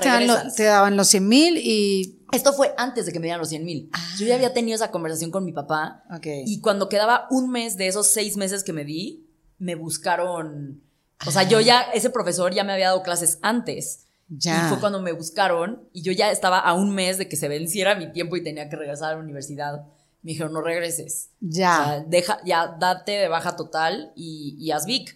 te, 0.55 0.65
daban 0.65 0.95
los 0.95 1.07
100 1.07 1.27
mil 1.27 1.57
y... 1.57 2.21
Esto 2.31 2.53
fue 2.53 2.75
antes 2.77 3.07
de 3.07 3.11
que 3.11 3.19
me 3.19 3.25
dieran 3.25 3.39
los 3.39 3.49
100 3.49 3.65
mil. 3.65 3.89
Yo 4.19 4.27
ya 4.27 4.35
había 4.35 4.53
tenido 4.53 4.75
esa 4.75 4.91
conversación 4.91 5.31
con 5.31 5.43
mi 5.45 5.51
papá. 5.51 6.03
Y 6.23 6.61
cuando 6.61 6.89
quedaba 6.89 7.25
un 7.31 7.49
mes 7.49 7.75
de 7.75 7.87
esos 7.87 8.13
seis 8.13 8.37
meses 8.37 8.63
que 8.63 8.71
me 8.71 8.85
di, 8.85 9.25
me 9.57 9.73
buscaron... 9.73 10.84
O 11.25 11.31
sea, 11.31 11.43
yo 11.43 11.61
ya, 11.61 11.81
ese 11.93 12.09
profesor 12.09 12.53
ya 12.53 12.63
me 12.63 12.73
había 12.73 12.87
dado 12.87 13.03
clases 13.03 13.39
antes. 13.41 14.05
Ya. 14.27 14.65
Y 14.65 14.69
fue 14.69 14.79
cuando 14.79 15.01
me 15.01 15.11
buscaron 15.11 15.87
y 15.93 16.01
yo 16.01 16.11
ya 16.11 16.31
estaba 16.31 16.59
a 16.59 16.73
un 16.73 16.93
mes 16.93 17.17
de 17.17 17.29
que 17.29 17.35
se 17.35 17.47
venciera 17.47 17.95
mi 17.95 18.11
tiempo 18.11 18.35
y 18.35 18.43
tenía 18.43 18.69
que 18.69 18.75
regresar 18.75 19.11
a 19.11 19.15
la 19.15 19.21
universidad 19.21 19.85
me 20.25 20.31
dijeron, 20.31 20.53
no 20.53 20.61
regreses. 20.61 21.29
Ya. 21.39 21.79
O 21.79 21.85
sea, 21.85 21.99
deja, 22.07 22.39
ya 22.43 22.75
date 22.79 23.11
de 23.11 23.27
baja 23.27 23.55
total 23.55 24.11
y, 24.15 24.55
y 24.59 24.71
haz 24.71 24.87
Vic. 24.87 25.15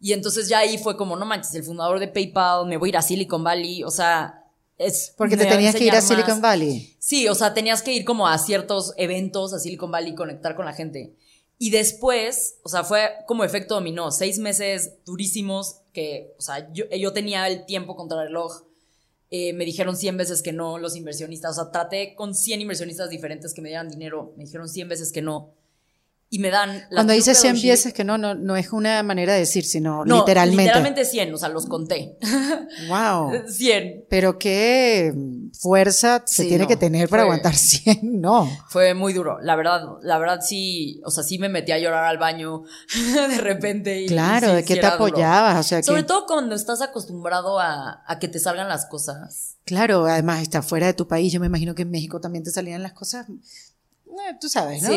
Y 0.00 0.12
entonces 0.12 0.48
ya 0.48 0.58
ahí 0.58 0.78
fue 0.78 0.96
como, 0.96 1.14
no 1.14 1.24
manches, 1.24 1.54
el 1.54 1.62
fundador 1.62 2.00
de 2.00 2.08
PayPal, 2.08 2.66
me 2.66 2.76
voy 2.76 2.88
a 2.88 2.90
ir 2.90 2.96
a 2.96 3.02
Silicon 3.02 3.44
Valley, 3.44 3.84
o 3.84 3.90
sea, 3.92 4.42
es... 4.78 5.14
Porque 5.16 5.36
te 5.36 5.46
tenías 5.46 5.76
que 5.76 5.84
ir 5.84 5.92
a 5.92 6.00
Silicon 6.00 6.40
Valley. 6.40 6.92
Sí, 6.98 7.28
o 7.28 7.36
sea, 7.36 7.54
tenías 7.54 7.82
que 7.82 7.92
ir 7.92 8.04
como 8.04 8.26
a 8.26 8.36
ciertos 8.36 8.94
eventos 8.96 9.54
a 9.54 9.60
Silicon 9.60 9.92
Valley 9.92 10.10
y 10.10 10.16
conectar 10.16 10.56
con 10.56 10.66
la 10.66 10.72
gente. 10.72 11.14
Y 11.62 11.70
después, 11.70 12.58
o 12.64 12.68
sea, 12.68 12.82
fue 12.82 13.08
como 13.28 13.44
efecto 13.44 13.76
dominó, 13.76 14.10
seis 14.10 14.40
meses 14.40 14.94
durísimos 15.04 15.82
que, 15.92 16.34
o 16.36 16.42
sea, 16.42 16.72
yo, 16.72 16.86
yo 16.90 17.12
tenía 17.12 17.46
el 17.46 17.66
tiempo 17.66 17.94
contra 17.94 18.20
el 18.20 18.26
reloj 18.26 18.64
eh, 19.30 19.52
me 19.52 19.64
dijeron 19.64 19.96
100 19.96 20.16
veces 20.16 20.42
que 20.42 20.52
no 20.52 20.78
los 20.78 20.96
inversionistas. 20.96 21.52
O 21.52 21.62
sea, 21.62 21.70
traté 21.70 22.16
con 22.16 22.34
100 22.34 22.62
inversionistas 22.62 23.10
diferentes 23.10 23.54
que 23.54 23.62
me 23.62 23.68
dieran 23.68 23.88
dinero. 23.88 24.34
Me 24.36 24.44
dijeron 24.44 24.68
100 24.68 24.88
veces 24.88 25.12
que 25.12 25.22
no 25.22 25.54
y 26.34 26.38
me 26.38 26.48
dan... 26.48 26.86
Cuando 26.90 27.12
dices 27.12 27.38
100 27.38 27.60
veces 27.60 27.92
que 27.92 28.04
no, 28.04 28.16
no, 28.16 28.34
no 28.34 28.56
es 28.56 28.72
una 28.72 29.02
manera 29.02 29.34
de 29.34 29.40
decir, 29.40 29.66
sino 29.66 30.02
literalmente. 30.02 30.62
literalmente 30.62 31.04
100, 31.04 31.34
o 31.34 31.36
sea, 31.36 31.50
los 31.50 31.66
conté. 31.66 32.16
Wow. 32.88 33.46
100. 33.46 34.06
Pero 34.08 34.38
qué 34.38 35.12
fuerza 35.60 36.22
se 36.24 36.46
tiene 36.46 36.66
que 36.66 36.78
tener 36.78 37.10
para 37.10 37.24
aguantar 37.24 37.54
100, 37.54 37.98
no. 38.18 38.48
Fue 38.70 38.94
muy 38.94 39.12
duro, 39.12 39.40
la 39.42 39.56
verdad, 39.56 39.82
la 40.00 40.16
verdad 40.16 40.40
sí, 40.40 41.02
o 41.04 41.10
sea, 41.10 41.22
sí 41.22 41.38
me 41.38 41.50
metí 41.50 41.70
a 41.70 41.78
llorar 41.78 42.04
al 42.04 42.16
baño 42.16 42.62
de 43.28 43.36
repente. 43.36 44.00
Y, 44.00 44.06
claro, 44.06 44.54
¿de 44.54 44.64
qué 44.64 44.76
te 44.76 44.86
apoyabas? 44.86 45.66
O 45.66 45.68
sea, 45.68 45.82
Sobre 45.82 46.04
todo 46.04 46.24
cuando 46.24 46.54
estás 46.54 46.80
acostumbrado 46.80 47.60
a, 47.60 48.04
a 48.06 48.18
que 48.18 48.28
te 48.28 48.38
salgan 48.38 48.68
las 48.68 48.86
cosas. 48.86 49.58
Claro, 49.66 50.06
además 50.06 50.40
está 50.40 50.62
fuera 50.62 50.86
de 50.86 50.94
tu 50.94 51.06
país, 51.06 51.30
yo 51.30 51.40
me 51.40 51.46
imagino 51.46 51.74
que 51.74 51.82
en 51.82 51.90
México 51.90 52.22
también 52.22 52.42
te 52.42 52.50
salían 52.50 52.82
las 52.82 52.94
cosas 52.94 53.26
eh, 54.20 54.36
tú 54.40 54.48
sabes, 54.48 54.82
¿no? 54.82 54.90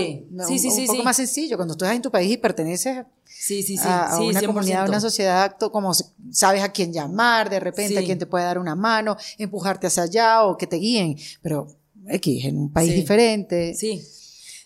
Sí, 0.47 0.59
sí, 0.59 0.71
sí. 0.71 0.81
Un, 0.81 0.81
un 0.81 0.87
poco 0.87 1.03
más 1.03 1.17
sencillo. 1.17 1.57
Cuando 1.57 1.75
tú 1.75 1.85
estás 1.85 1.95
en 1.95 2.01
tu 2.01 2.11
país 2.11 2.31
y 2.31 2.37
perteneces 2.37 3.05
sí, 3.25 3.63
sí, 3.63 3.77
sí. 3.77 3.83
a, 3.83 4.19
una 4.19 4.41
comunidad, 4.43 4.85
a 4.85 4.89
una 4.89 4.99
sociedad, 4.99 5.57
como 5.57 5.93
sabes 6.31 6.61
a 6.61 6.71
quién 6.71 6.91
llamar, 6.91 7.49
de 7.49 7.59
repente 7.59 7.97
a 7.97 8.03
quién 8.03 8.19
te 8.19 8.25
puede 8.25 8.45
dar 8.45 8.59
una 8.59 8.75
mano, 8.75 9.17
empujarte 9.37 9.87
hacia 9.87 10.03
allá 10.03 10.43
o 10.43 10.57
que 10.57 10.67
te 10.67 10.77
guíen. 10.77 11.17
Pero 11.41 11.67
X, 12.07 12.45
en 12.45 12.57
un 12.57 12.71
país 12.71 12.93
diferente. 12.93 13.73
Sí, 13.75 14.01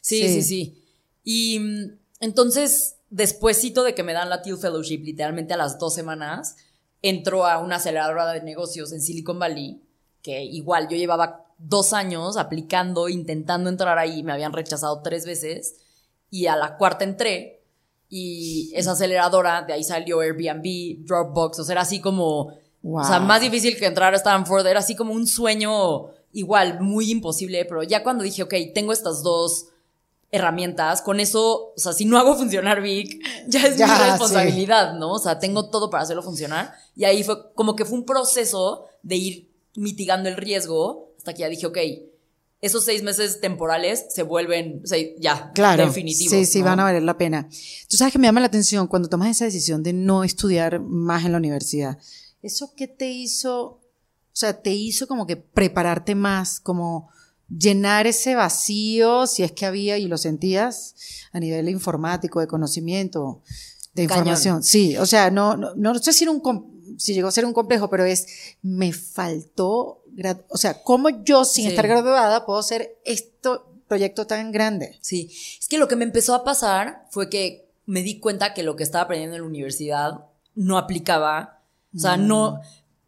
sí, 0.02 0.28
sí, 0.28 0.42
sí. 0.42 0.84
Y 1.24 1.60
mm, 1.60 1.98
entonces, 2.22 2.96
despuésito 3.10 3.84
de 3.84 3.94
que 3.94 4.04
me 4.04 4.14
dan 4.14 4.30
la 4.30 4.42
Teal 4.42 4.58
Fellowship, 4.58 5.02
literalmente 5.04 5.54
a 5.54 5.58
las 5.58 5.78
dos 5.78 5.94
semanas, 5.94 6.56
entro 7.02 7.46
a 7.46 7.60
una 7.60 7.78
aceleradora 7.78 8.32
de 8.34 8.42
negocios 8.42 8.92
en 8.92 9.02
Silicon 9.02 9.40
Valley, 9.40 9.82
que 10.22 10.44
igual 10.44 10.88
yo 10.90 10.98
llevaba 10.98 11.49
dos 11.60 11.94
años 11.94 12.38
aplicando, 12.38 13.10
intentando 13.10 13.70
entrar 13.70 13.98
ahí, 13.98 14.24
me 14.24 14.32
habían 14.32 14.54
rechazado 14.54 15.02
tres 15.04 15.26
veces 15.26 15.76
y 16.32 16.48
a 16.48 16.56
la 16.56 16.78
cuarta 16.78 17.04
entré 17.04 17.62
y 18.10 18.72
esa 18.74 18.94
aceleradora, 18.94 19.62
de 19.62 19.74
ahí 19.74 19.84
salió 19.84 20.22
Airbnb, 20.22 21.06
Dropbox, 21.06 21.60
o 21.60 21.64
sea, 21.64 21.74
era 21.74 21.82
así 21.82 22.02
como, 22.02 22.54
o 22.84 23.04
sea, 23.04 23.20
más 23.20 23.42
difícil 23.42 23.78
que 23.78 23.86
entrar 23.86 24.14
a 24.14 24.18
Stanford, 24.18 24.66
era 24.66 24.80
así 24.80 24.96
como 24.96 25.14
un 25.14 25.28
sueño 25.28 26.08
igual, 26.34 26.80
muy 26.80 27.12
imposible, 27.12 27.66
pero 27.66 27.84
ya 27.84 28.02
cuando 28.02 28.24
dije, 28.24 28.42
ok, 28.42 28.54
tengo 28.74 28.94
estas 28.94 29.22
dos 29.22 29.68
herramientas, 30.32 31.02
con 31.02 31.20
eso, 31.20 31.74
o 31.76 31.80
sea, 31.80 31.94
si 31.94 32.06
no 32.06 32.18
hago 32.18 32.36
funcionar 32.36 32.82
Vic, 32.82 33.22
ya 33.48 33.62
es 33.66 33.78
mi 33.78 33.86
responsabilidad, 33.86 34.94
¿no? 34.94 35.14
O 35.14 35.20
sea, 35.20 35.40
tengo 35.40 35.70
todo 35.70 35.90
para 35.90 36.04
hacerlo 36.04 36.22
funcionar. 36.22 36.74
Y 36.96 37.06
ahí 37.06 37.24
fue 37.24 37.54
como 37.54 37.76
que 37.76 37.86
fue 37.86 37.98
un 37.98 38.06
proceso 38.06 38.86
de 39.02 39.16
ir 39.16 39.52
mitigando 39.76 40.30
el 40.30 40.38
riesgo 40.38 41.09
hasta 41.30 41.36
que 41.36 41.42
ya 41.42 41.50
dije, 41.50 41.66
ok, 41.68 41.78
esos 42.62 42.84
seis 42.84 43.04
meses 43.04 43.40
temporales 43.40 44.06
se 44.10 44.24
vuelven, 44.24 44.82
o 44.84 44.88
sea, 44.88 44.98
ya, 45.18 45.52
claro, 45.54 45.86
definitivos. 45.86 46.32
Sí, 46.32 46.46
sí, 46.46 46.62
van 46.62 46.80
a 46.80 46.84
valer 46.84 47.04
la 47.04 47.18
pena. 47.18 47.48
Tú 47.88 47.96
sabes 47.96 48.12
que 48.12 48.20
me 48.20 48.28
llama 48.28 48.42
la 48.42 48.48
atención 48.48 48.88
cuando 48.88 49.08
tomas 49.08 49.30
esa 49.30 49.46
decisión 49.46 49.82
de 49.82 49.94
no 49.94 50.24
estudiar 50.24 50.82
más 50.82 51.24
en 51.26 51.32
la 51.32 51.38
universidad. 51.38 51.98
¿Eso 52.42 52.74
qué 52.76 52.88
te 52.88 53.10
hizo? 53.10 53.62
O 53.62 54.40
sea, 54.40 54.62
te 54.62 54.72
hizo 54.72 55.08
como 55.08 55.26
que 55.26 55.38
prepararte 55.38 56.16
más, 56.16 56.60
como 56.60 57.10
llenar 57.50 58.08
ese 58.08 58.36
vacío, 58.36 59.26
si 59.26 59.44
es 59.44 59.52
que 59.52 59.66
había 59.66 59.98
y 59.98 60.08
lo 60.08 60.18
sentías 60.18 60.96
a 61.32 61.40
nivel 61.40 61.70
informático, 61.70 62.40
de 62.40 62.48
conocimiento, 62.48 63.42
de 63.94 64.04
información. 64.04 64.64
Sí, 64.64 64.98
o 64.98 65.06
sea, 65.06 65.32
no, 65.32 65.56
no, 65.56 65.76
no 65.76 65.96
sé 66.00 66.14
si, 66.14 66.26
era 66.26 66.32
un, 66.32 66.96
si 66.98 67.14
llegó 67.14 67.28
a 67.28 67.32
ser 67.32 67.46
un 67.46 67.54
complejo, 67.54 67.90
pero 67.90 68.06
es, 68.06 68.28
me 68.62 68.94
faltó 68.94 69.99
o 70.50 70.58
sea, 70.58 70.82
¿cómo 70.84 71.10
yo 71.24 71.46
sin 71.46 71.68
estar 71.68 71.88
graduada 71.88 72.46
puedo 72.46 72.60
hacer 72.60 72.98
este 73.06 73.50
proyecto 73.88 74.28
tan 74.28 74.52
grande? 74.52 74.98
Sí, 75.02 75.32
es 75.60 75.68
que 75.68 75.78
lo 75.78 75.88
que 75.88 75.96
me 75.96 76.06
empezó 76.06 76.36
a 76.36 76.44
pasar 76.44 77.06
fue 77.10 77.30
que 77.30 77.70
me 77.86 78.04
di 78.04 78.20
cuenta 78.20 78.54
que 78.54 78.64
lo 78.64 78.76
que 78.76 78.84
estaba 78.84 79.06
aprendiendo 79.06 79.36
en 79.36 79.42
la 79.42 79.48
universidad 79.48 80.26
no 80.56 80.78
aplicaba, 80.78 81.62
o 81.96 82.00
sea, 82.00 82.18
no, 82.18 82.52
mm. 82.52 82.60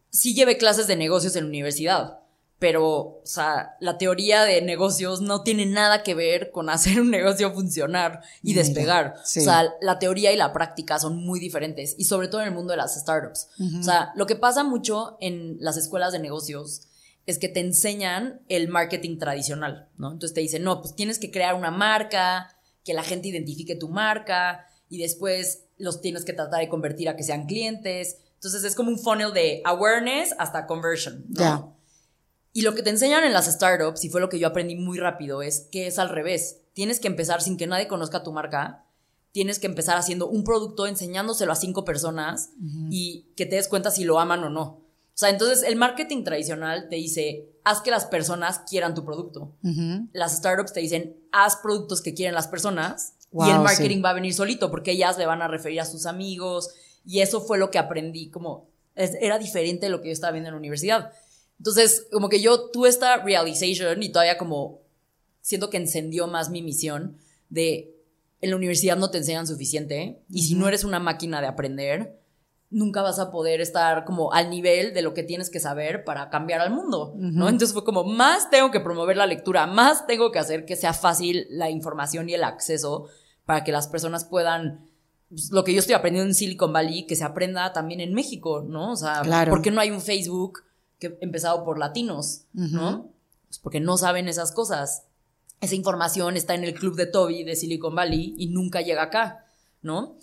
sí 0.10 0.34
llevé 0.34 0.58
clases 0.58 0.88
de 0.88 0.95
negocios 0.95 1.36
en 1.36 1.43
la 1.43 1.50
universidad, 1.50 2.21
pero, 2.62 2.88
o 2.88 3.21
sea, 3.24 3.76
la 3.80 3.97
teoría 3.97 4.43
de 4.43 4.62
negocios 4.62 5.19
no 5.19 5.41
tiene 5.41 5.65
nada 5.65 6.04
que 6.04 6.13
ver 6.13 6.52
con 6.52 6.69
hacer 6.69 7.02
un 7.02 7.10
negocio 7.10 7.52
funcionar 7.54 8.21
y 8.43 8.54
despegar. 8.54 9.15
O 9.17 9.26
sea, 9.26 9.74
la 9.82 9.97
teoría 9.97 10.32
y 10.32 10.38
la 10.38 10.54
práctica 10.54 11.00
son 11.00 11.17
muy 11.17 11.39
diferentes 11.39 11.95
y 11.97 12.04
sobre 12.04 12.28
todo 12.28 12.41
en 12.41 12.50
el 12.50 12.54
mundo 12.54 12.69
de 12.69 12.78
las 12.78 12.93
startups. 13.00 13.47
O 13.80 13.82
sea, 13.82 14.12
lo 14.15 14.28
que 14.28 14.36
pasa 14.36 14.63
mucho 14.63 15.17
en 15.19 15.58
las 15.60 15.76
escuelas 15.76 16.13
de 16.13 16.19
negocios 16.19 16.84
es 17.26 17.38
que 17.38 17.50
te 17.50 17.60
enseñan 17.60 18.42
el 18.50 18.68
marketing 18.68 19.18
tradicional, 19.18 19.90
¿no? 19.98 20.12
Entonces 20.12 20.34
te 20.34 20.42
dicen, 20.42 20.64
no, 20.64 20.82
pues 20.82 20.96
tienes 20.96 21.20
que 21.20 21.32
crear 21.32 21.56
una 21.56 21.72
marca, 21.72 22.56
que 22.84 22.94
la 22.94 23.04
gente 23.04 23.28
identifique 23.28 23.76
tu 23.76 23.90
marca 23.90 24.66
y 24.90 24.98
después 24.98 25.66
los 25.78 26.02
tienes 26.02 26.26
que 26.26 26.34
tratar 26.34 26.60
de 26.60 26.70
convertir 26.70 27.10
a 27.10 27.16
que 27.16 27.24
sean 27.24 27.46
clientes. 27.46 28.18
Entonces 28.36 28.64
es 28.64 28.76
como 28.76 28.90
un 28.90 29.00
funnel 29.00 29.34
de 29.34 29.62
awareness 29.66 30.36
hasta 30.38 30.66
conversion, 30.66 31.26
¿no? 31.30 31.78
Y 32.54 32.64
lo 32.64 32.76
que 32.76 32.84
te 32.84 32.90
enseñan 32.90 33.24
en 33.24 33.34
las 33.34 33.46
startups, 33.46 34.04
y 34.04 34.10
fue 34.10 34.20
lo 34.20 34.28
que 34.28 34.40
yo 34.40 34.48
aprendí 34.48 34.76
muy 34.76 34.98
rápido, 34.98 35.42
es 35.42 35.70
que 35.72 35.88
es 35.88 36.00
al 36.00 36.10
revés. 36.10 36.62
Tienes 36.74 37.00
que 37.00 37.08
empezar 37.08 37.42
sin 37.42 37.56
que 37.56 37.68
nadie 37.68 37.88
conozca 37.88 38.24
tu 38.24 38.34
marca. 38.34 38.86
Tienes 39.32 39.60
que 39.60 39.68
empezar 39.68 39.98
haciendo 39.98 40.28
un 40.28 40.44
producto, 40.44 40.86
enseñándoselo 40.86 41.54
a 41.54 41.56
cinco 41.56 41.86
personas 41.86 42.50
y 42.90 43.32
que 43.38 43.46
te 43.46 43.56
des 43.56 43.70
cuenta 43.70 43.90
si 43.90 44.04
lo 44.04 44.20
aman 44.20 44.44
o 44.44 44.50
no. 44.50 44.81
O 45.13 45.17
sea, 45.21 45.30
entonces 45.30 45.63
el 45.63 45.76
marketing 45.76 46.24
tradicional 46.24 46.88
te 46.89 46.95
dice, 46.95 47.50
haz 47.63 47.82
que 47.82 47.91
las 47.91 48.06
personas 48.06 48.60
quieran 48.69 48.95
tu 48.95 49.04
producto. 49.06 49.54
Las 50.13 50.38
startups 50.38 50.74
te 50.74 50.80
dicen, 50.80 51.15
haz 51.32 51.58
productos 51.58 52.02
que 52.02 52.13
quieren 52.13 52.34
las 52.34 52.47
personas 52.47 53.13
y 53.32 53.50
el 53.52 53.60
marketing 53.63 54.02
va 54.04 54.10
a 54.12 54.13
venir 54.13 54.34
solito 54.34 54.71
porque 54.71 54.91
ellas 54.91 55.17
le 55.17 55.26
van 55.26 55.41
a 55.41 55.47
referir 55.47 55.80
a 55.82 55.86
sus 55.86 56.06
amigos. 56.06 56.69
Y 57.06 57.19
eso 57.21 57.41
fue 57.41 57.58
lo 57.58 57.69
que 57.71 57.78
aprendí 57.80 58.30
como 58.30 58.69
es- 58.95 59.15
era 59.21 59.38
diferente 59.38 59.86
de 59.88 59.89
lo 59.91 60.02
que 60.02 60.08
yo 60.08 60.13
estaba 60.13 60.32
viendo 60.32 60.50
en 60.50 60.54
la 60.56 60.60
universidad. 60.60 61.12
Entonces, 61.60 62.08
como 62.12 62.28
que 62.30 62.41
yo 62.41 62.69
tuve 62.71 62.89
esta 62.89 63.17
realization 63.17 64.02
y 64.02 64.10
todavía 64.10 64.38
como 64.38 64.80
siento 65.41 65.69
que 65.69 65.78
encendió 65.78 66.28
más 66.28 66.50
mi 66.50 66.62
misión 66.62 67.17
de 67.50 67.95
en 68.41 68.50
la 68.50 68.56
universidad 68.56 68.97
no 68.97 69.12
te 69.12 69.19
enseñan 69.19 69.45
suficiente 69.45 70.19
y 70.30 70.43
si 70.43 70.56
no 70.56 70.67
eres 70.67 70.84
una 70.84 71.00
máquina 71.00 71.41
de 71.41 71.47
aprender, 71.47 72.19
nunca 72.72 73.02
vas 73.02 73.20
a 73.20 73.30
poder 73.32 73.60
estar 73.62 74.06
como 74.06 74.32
al 74.34 74.50
nivel 74.50 74.94
de 74.94 75.02
lo 75.02 75.14
que 75.14 75.24
tienes 75.24 75.50
que 75.50 75.60
saber 75.60 76.04
para 76.06 76.30
cambiar 76.30 76.62
al 76.62 76.72
mundo, 76.72 77.14
¿no? 77.18 77.50
Entonces 77.50 77.74
fue 77.74 77.84
como, 77.84 78.06
más 78.06 78.50
tengo 78.50 78.72
que 78.72 78.80
promover 78.80 79.18
la 79.18 79.26
lectura, 79.28 79.68
más 79.68 80.08
tengo 80.08 80.32
que 80.32 80.40
hacer 80.40 80.66
que 80.66 80.78
sea 80.78 80.94
fácil 80.94 81.46
la 81.50 81.70
información 81.70 82.30
y 82.30 82.34
el 82.34 82.44
acceso 82.46 83.08
para 83.46 83.64
que 83.66 83.74
las 83.74 83.88
personas 83.90 84.24
puedan, 84.24 84.88
pues, 85.30 85.52
lo 85.52 85.64
que 85.66 85.74
yo 85.74 85.80
estoy 85.80 85.96
aprendiendo 85.96 86.30
en 86.30 86.34
Silicon 86.36 86.72
Valley, 86.72 87.06
que 87.06 87.18
se 87.18 87.26
aprenda 87.26 87.74
también 87.74 88.00
en 88.00 88.14
México, 88.14 88.64
¿no? 88.66 88.94
O 88.94 88.96
sea, 88.96 89.22
Claro. 89.22 89.50
¿por 89.52 89.62
qué 89.62 89.70
no 89.70 89.82
hay 89.82 89.92
un 89.92 90.02
Facebook 90.02 90.64
que 90.98 91.18
empezado 91.20 91.66
por 91.66 91.78
latinos, 91.78 92.46
¿no? 92.54 93.10
Pues 93.48 93.60
porque 93.60 93.82
no 93.82 93.98
saben 93.98 94.30
esas 94.30 94.54
cosas. 94.54 95.04
Esa 95.60 95.76
información 95.76 96.38
está 96.38 96.56
en 96.56 96.64
el 96.64 96.74
club 96.74 96.96
de 96.96 97.06
Toby 97.06 97.44
de 97.44 97.56
Silicon 97.58 97.94
Valley 97.96 98.34
y 98.38 98.48
nunca 98.48 98.80
llega 98.82 99.04
acá, 99.04 99.46
¿no? 99.82 100.16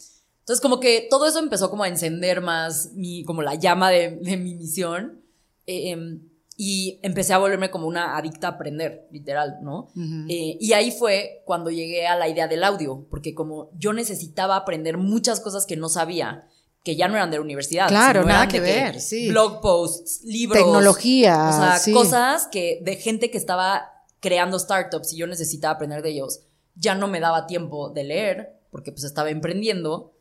Entonces, 0.49 0.63
como 0.63 0.81
que 0.81 1.07
todo 1.11 1.27
eso 1.27 1.39
empezó 1.41 1.69
como 1.69 1.83
a 1.85 1.89
encender 1.89 2.41
más 2.41 2.93
mi, 2.95 3.23
como 3.25 3.43
la 3.43 3.55
llama 3.57 3.91
de, 3.91 4.17
de 4.23 4.37
mi 4.39 4.55
misión. 4.55 5.21
eh, 5.67 5.91
em, 5.91 6.23
y 6.61 6.99
empecé 7.03 7.35
a 7.35 7.39
volverme 7.39 7.71
como 7.71 7.87
una 7.87 8.17
adicta 8.17 8.49
a 8.49 8.51
aprender, 8.53 9.07
literal, 9.13 9.59
¿no? 9.63 9.91
Eh, 10.29 10.57
y 10.59 10.73
ahí 10.73 10.91
fue 10.91 11.43
cuando 11.45 11.71
llegué 11.71 12.09
a 12.09 12.17
la 12.17 12.29
idea 12.29 12.49
del 12.49 12.65
audio, 12.65 13.07
porque 13.11 13.33
como 13.33 13.71
yo 13.79 13.93
necesitaba 13.93 14.57
aprender 14.57 14.97
muchas 14.97 15.39
cosas 15.39 15.67
que 15.67 15.77
no 15.77 15.89
sabía, 15.89 16.49
que 16.83 16.97
ya 16.97 17.07
no 17.07 17.15
eran 17.15 17.31
de 17.31 17.37
la 17.37 17.43
universidad. 17.45 17.87
Claro, 17.87 18.25
nada 18.25 18.49
que 18.49 18.59
ver, 18.59 18.99
sí. 19.01 19.29
Blog 19.29 19.61
posts, 19.61 20.23
libros. 20.25 20.59
Tecnología, 20.59 21.49
O 21.49 21.53
sea, 21.53 21.79
sí. 21.79 21.93
cosas 21.93 22.49
que 22.51 22.81
de 22.83 22.97
gente 22.97 23.31
que 23.31 23.39
estaba 23.39 23.93
creando 24.19 24.59
startups 24.59 25.13
y 25.13 25.17
yo 25.19 25.29
necesitaba 25.29 25.75
aprender 25.75 26.03
de 26.03 26.11
ellos. 26.11 26.41
Ya 26.75 26.97
no 26.97 27.07
me 27.07 27.21
daba 27.21 27.47
tiempo 27.47 27.91
de 27.91 28.03
leer, 28.03 28.59
porque 28.73 28.91
pues 28.91 29.05
estaba 29.05 29.31
emprendiendo, 29.31 30.13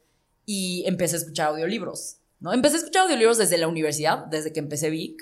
y 0.49 0.85
empecé 0.87 1.17
a 1.17 1.19
escuchar 1.19 1.49
audiolibros, 1.49 2.15
¿no? 2.39 2.53
Empecé 2.53 2.75
a 2.75 2.79
escuchar 2.79 3.03
audiolibros 3.03 3.37
desde 3.37 3.57
la 3.57 3.67
universidad, 3.67 4.25
desde 4.25 4.53
que 4.53 4.59
empecé 4.59 4.89
Vic, 4.89 5.21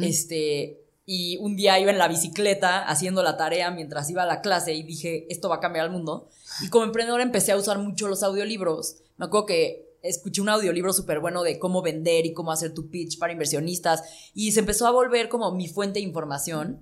este, 0.00 0.80
y 1.06 1.36
un 1.38 1.56
día 1.56 1.78
iba 1.78 1.90
en 1.90 1.98
la 1.98 2.08
bicicleta 2.08 2.82
haciendo 2.82 3.22
la 3.22 3.36
tarea 3.36 3.70
mientras 3.70 4.08
iba 4.10 4.22
a 4.22 4.26
la 4.26 4.40
clase 4.40 4.72
y 4.72 4.82
dije, 4.82 5.26
esto 5.28 5.48
va 5.48 5.56
a 5.56 5.60
cambiar 5.60 5.86
el 5.86 5.92
mundo. 5.92 6.30
Y 6.62 6.68
como 6.68 6.84
emprendedora 6.84 7.22
empecé 7.22 7.52
a 7.52 7.56
usar 7.56 7.78
mucho 7.78 8.08
los 8.08 8.22
audiolibros. 8.22 8.96
Me 9.18 9.26
acuerdo 9.26 9.46
que 9.46 9.92
escuché 10.02 10.40
un 10.40 10.48
audiolibro 10.48 10.92
súper 10.92 11.20
bueno 11.20 11.42
de 11.42 11.58
cómo 11.58 11.82
vender 11.82 12.24
y 12.24 12.32
cómo 12.32 12.50
hacer 12.50 12.72
tu 12.72 12.88
pitch 12.88 13.18
para 13.18 13.32
inversionistas 13.32 14.02
y 14.34 14.52
se 14.52 14.60
empezó 14.60 14.86
a 14.86 14.90
volver 14.90 15.28
como 15.28 15.52
mi 15.52 15.68
fuente 15.68 16.00
de 16.00 16.06
información 16.06 16.80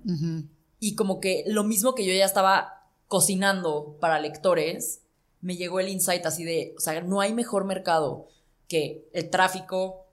y 0.79 0.95
como 0.95 1.19
que 1.19 1.43
lo 1.47 1.63
mismo 1.63 1.93
que 1.93 2.05
yo 2.05 2.13
ya 2.13 2.25
estaba 2.25 2.87
cocinando 3.07 3.97
para 3.99 4.19
lectores, 4.19 5.00
me 5.41 5.55
llegó 5.57 5.79
el 5.79 5.89
insight 5.89 6.25
así 6.25 6.43
de, 6.43 6.73
o 6.77 6.79
sea, 6.79 7.01
no 7.01 7.21
hay 7.21 7.33
mejor 7.33 7.65
mercado 7.65 8.27
que 8.67 9.07
el 9.13 9.29
tráfico, 9.29 10.05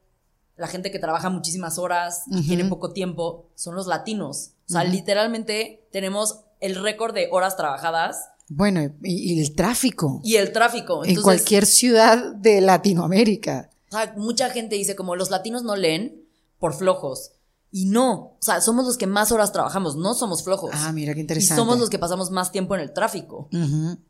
la 0.57 0.67
gente 0.67 0.91
que 0.91 0.99
trabaja 0.99 1.31
muchísimas 1.31 1.79
horas 1.79 2.25
y 2.31 2.47
tiene 2.47 2.65
poco 2.65 2.93
tiempo, 2.93 3.47
son 3.55 3.75
los 3.75 3.87
latinos. 3.87 4.53
O 4.69 4.73
sea, 4.73 4.85
literalmente 4.85 5.87
tenemos 5.93 6.41
el 6.61 6.75
récord 6.75 7.15
de 7.15 7.29
horas 7.31 7.57
trabajadas 7.57 8.31
Bueno, 8.49 8.83
y, 9.03 9.35
y 9.35 9.41
el 9.41 9.55
tráfico 9.55 10.21
y 10.25 10.37
el 10.37 10.53
tráfico. 10.53 11.05
en 11.05 11.21
cualquier 11.23 11.67
ciudad 11.67 12.35
de 12.35 12.61
Latinoamérica. 12.61 13.71
o 13.91 13.93
sea, 13.93 14.13
mucha 14.17 14.51
gente 14.51 14.75
dice 14.75 14.97
como 14.97 15.15
los 15.17 15.31
latinos 15.31 15.63
no 15.63 15.77
leen 15.77 16.25
por 16.59 16.75
flojos. 16.75 17.33
Y 17.71 17.85
no, 17.85 18.15
o 18.15 18.37
sea, 18.41 18.63
somos 18.63 18.87
los 18.87 18.97
que 18.97 19.07
más 19.07 19.31
horas 19.31 19.53
trabajamos, 19.53 19.95
no 19.97 20.15
somos 20.15 20.43
flojos. 20.43 20.71
Ah, 20.73 20.91
mira 20.93 21.13
qué 21.13 21.21
Y 21.21 21.23
interesante. 21.23 21.57
somos 21.61 21.79
los 21.79 21.91
que 21.91 21.99
pasamos 21.99 22.31
más 22.31 22.51
tiempo 22.51 22.75
en 22.75 22.81
el 22.81 22.93
tráfico. 22.95 23.49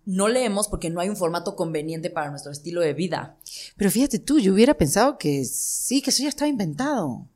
No 0.05 0.29
leemos 0.29 0.69
porque 0.69 0.91
no 0.91 1.01
hay 1.01 1.09
un 1.09 1.17
formato 1.17 1.57
conveniente 1.57 2.09
para 2.09 2.31
nuestro 2.31 2.53
estilo 2.53 2.81
de 2.81 2.95
vida. 2.95 3.37
Pero 3.77 3.91
fíjate 3.91 4.21
tú, 4.21 4.39
yo 4.39 4.53
hubiera 4.55 4.75
pensado 4.75 5.19
que 5.19 5.45
sí, 5.45 6.03
que 6.03 6.11
eso 6.11 6.23
ya 6.23 6.29
estaba 6.29 6.49
inventado. 6.49 7.27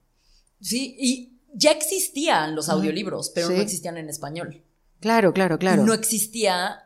Sí, 0.60 0.94
y 0.96 1.40
ya 1.54 1.72
existían 1.72 2.54
los 2.54 2.68
audiolibros, 2.68 3.30
pero 3.30 3.48
Sí. 3.48 3.54
no 3.54 3.60
existían 3.60 3.96
en 3.96 4.08
español. 4.08 4.62
Claro, 5.00 5.32
claro, 5.32 5.58
claro. 5.58 5.82
Y 5.82 5.84
no 5.84 5.92
existía, 5.92 6.76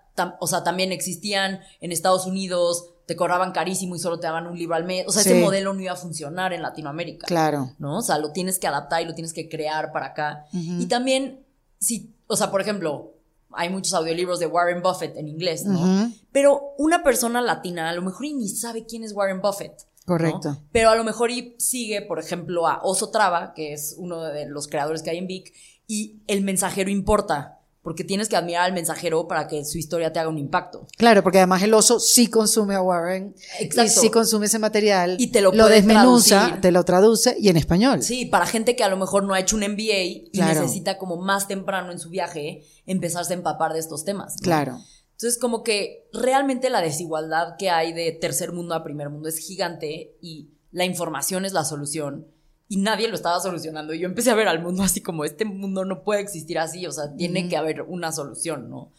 o 0.40 0.46
sea, 0.46 0.64
también 0.64 0.92
existían 0.92 1.60
en 1.82 1.92
Estados 1.92 2.24
Unidos, 2.26 2.86
te 3.06 3.16
cobraban 3.16 3.52
carísimo 3.52 3.94
y 3.96 3.98
solo 3.98 4.18
te 4.18 4.26
daban 4.26 4.46
un 4.46 4.58
libro 4.58 4.74
al 4.74 4.84
mes. 4.84 5.06
O 5.06 5.12
sea, 5.12 5.22
Sí. 5.22 5.30
ese 5.30 5.40
modelo 5.40 5.72
no 5.72 5.80
iba 5.80 5.92
a 5.92 5.96
funcionar 5.96 6.52
en 6.52 6.60
Latinoamérica. 6.62 7.26
Claro. 7.26 7.70
¿no? 7.78 7.98
O 7.98 8.02
sea, 8.02 8.18
lo 8.18 8.32
tienes 8.32 8.58
que 8.58 8.66
adaptar 8.66 9.00
y 9.02 9.04
lo 9.04 9.14
tienes 9.14 9.32
que 9.32 9.48
crear 9.48 9.92
para 9.92 10.06
acá. 10.06 10.44
Y 10.52 10.86
también, 10.86 11.44
si, 11.78 12.12
o 12.26 12.36
sea, 12.36 12.50
por 12.50 12.60
ejemplo, 12.60 13.12
hay 13.52 13.70
muchos 13.70 13.94
audiolibros 13.94 14.40
de 14.40 14.46
Warren 14.46 14.82
Buffett 14.82 15.16
en 15.16 15.28
inglés, 15.28 15.64
¿no? 15.64 16.12
Pero 16.32 16.74
una 16.78 17.02
persona 17.04 17.40
latina 17.40 17.88
a 17.88 17.94
lo 17.94 18.02
mejor 18.02 18.24
y 18.26 18.34
ni 18.34 18.48
sabe 18.48 18.84
quién 18.86 19.04
es 19.04 19.12
Warren 19.12 19.40
Buffett. 19.40 19.72
¿no? 19.80 20.12
Correcto. 20.12 20.58
Pero 20.72 20.90
a 20.90 20.94
lo 20.96 21.02
mejor 21.04 21.30
y 21.30 21.54
sigue, 21.58 22.02
por 22.02 22.18
ejemplo, 22.18 22.66
a 22.68 22.80
Oso 22.82 23.10
Traba, 23.10 23.54
que 23.54 23.72
es 23.72 23.94
uno 23.98 24.20
de 24.22 24.46
los 24.46 24.68
creadores 24.68 25.02
que 25.02 25.10
hay 25.10 25.18
en 25.18 25.26
Vic, 25.26 25.52
y 25.88 26.20
el 26.26 26.42
mensajero 26.42 26.90
importa, 26.90 27.55
porque 27.86 28.02
tienes 28.02 28.28
que 28.28 28.34
admirar 28.34 28.64
al 28.64 28.72
mensajero 28.72 29.28
para 29.28 29.46
que 29.46 29.64
su 29.64 29.78
historia 29.78 30.12
te 30.12 30.18
haga 30.18 30.28
un 30.28 30.38
impacto. 30.38 30.88
Claro, 30.96 31.22
porque 31.22 31.38
además 31.38 31.62
el 31.62 31.72
oso 31.72 32.00
sí 32.00 32.26
consume 32.26 32.74
a 32.74 32.82
Warren 32.82 33.36
Exacto. 33.60 33.84
y 33.84 33.88
sí 34.00 34.10
consume 34.10 34.46
ese 34.46 34.58
material 34.58 35.14
Y 35.20 35.28
te 35.28 35.40
lo 35.40 35.52
puede 35.52 35.76
desmenuza, 35.76 36.36
traducir. 36.36 36.60
te 36.62 36.72
lo 36.72 36.84
traduce 36.84 37.36
y 37.38 37.48
en 37.48 37.56
español. 37.56 38.02
Sí, 38.02 38.26
para 38.26 38.44
gente 38.46 38.74
que 38.74 38.82
a 38.82 38.88
lo 38.88 38.96
mejor 38.96 39.22
no 39.22 39.34
ha 39.34 39.38
hecho 39.38 39.54
un 39.54 39.62
MBA 39.62 40.02
y 40.02 40.30
necesita 40.32 40.98
como 40.98 41.16
más 41.16 41.46
temprano 41.46 41.92
en 41.92 42.00
su 42.00 42.10
viaje 42.10 42.64
empezarse 42.86 43.34
a 43.34 43.36
empapar 43.36 43.72
de 43.72 43.78
estos 43.78 44.04
temas. 44.04 44.34
¿no? 44.34 44.42
Claro. 44.42 44.80
Entonces, 45.12 45.38
como 45.38 45.62
que 45.62 46.08
realmente 46.12 46.70
la 46.70 46.80
desigualdad 46.80 47.54
que 47.56 47.70
hay 47.70 47.92
de 47.92 48.10
tercer 48.10 48.50
mundo 48.50 48.74
a 48.74 48.82
primer 48.82 49.10
mundo 49.10 49.28
es 49.28 49.38
gigante 49.38 50.16
y 50.20 50.50
la 50.72 50.84
información 50.86 51.44
es 51.44 51.52
la 51.52 51.64
solución. 51.64 52.26
Y 52.68 52.78
nadie 52.78 53.08
lo 53.08 53.14
estaba 53.14 53.40
solucionando. 53.40 53.94
Y 53.94 54.00
yo 54.00 54.06
empecé 54.08 54.30
a 54.30 54.34
ver 54.34 54.48
al 54.48 54.62
mundo 54.62 54.82
así 54.82 55.00
como 55.00 55.24
este 55.24 55.44
mundo 55.44 55.84
no 55.84 56.02
puede 56.02 56.20
existir 56.20 56.58
así. 56.58 56.86
O 56.86 56.92
sea, 56.92 57.14
tiene 57.14 57.48
que 57.48 57.56
haber 57.56 57.82
una 57.82 58.10
solución, 58.12 58.68
¿no? 58.68 58.92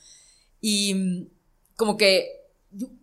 Y 0.62 0.94
mm, 0.94 1.28
como 1.76 1.98
que 1.98 2.30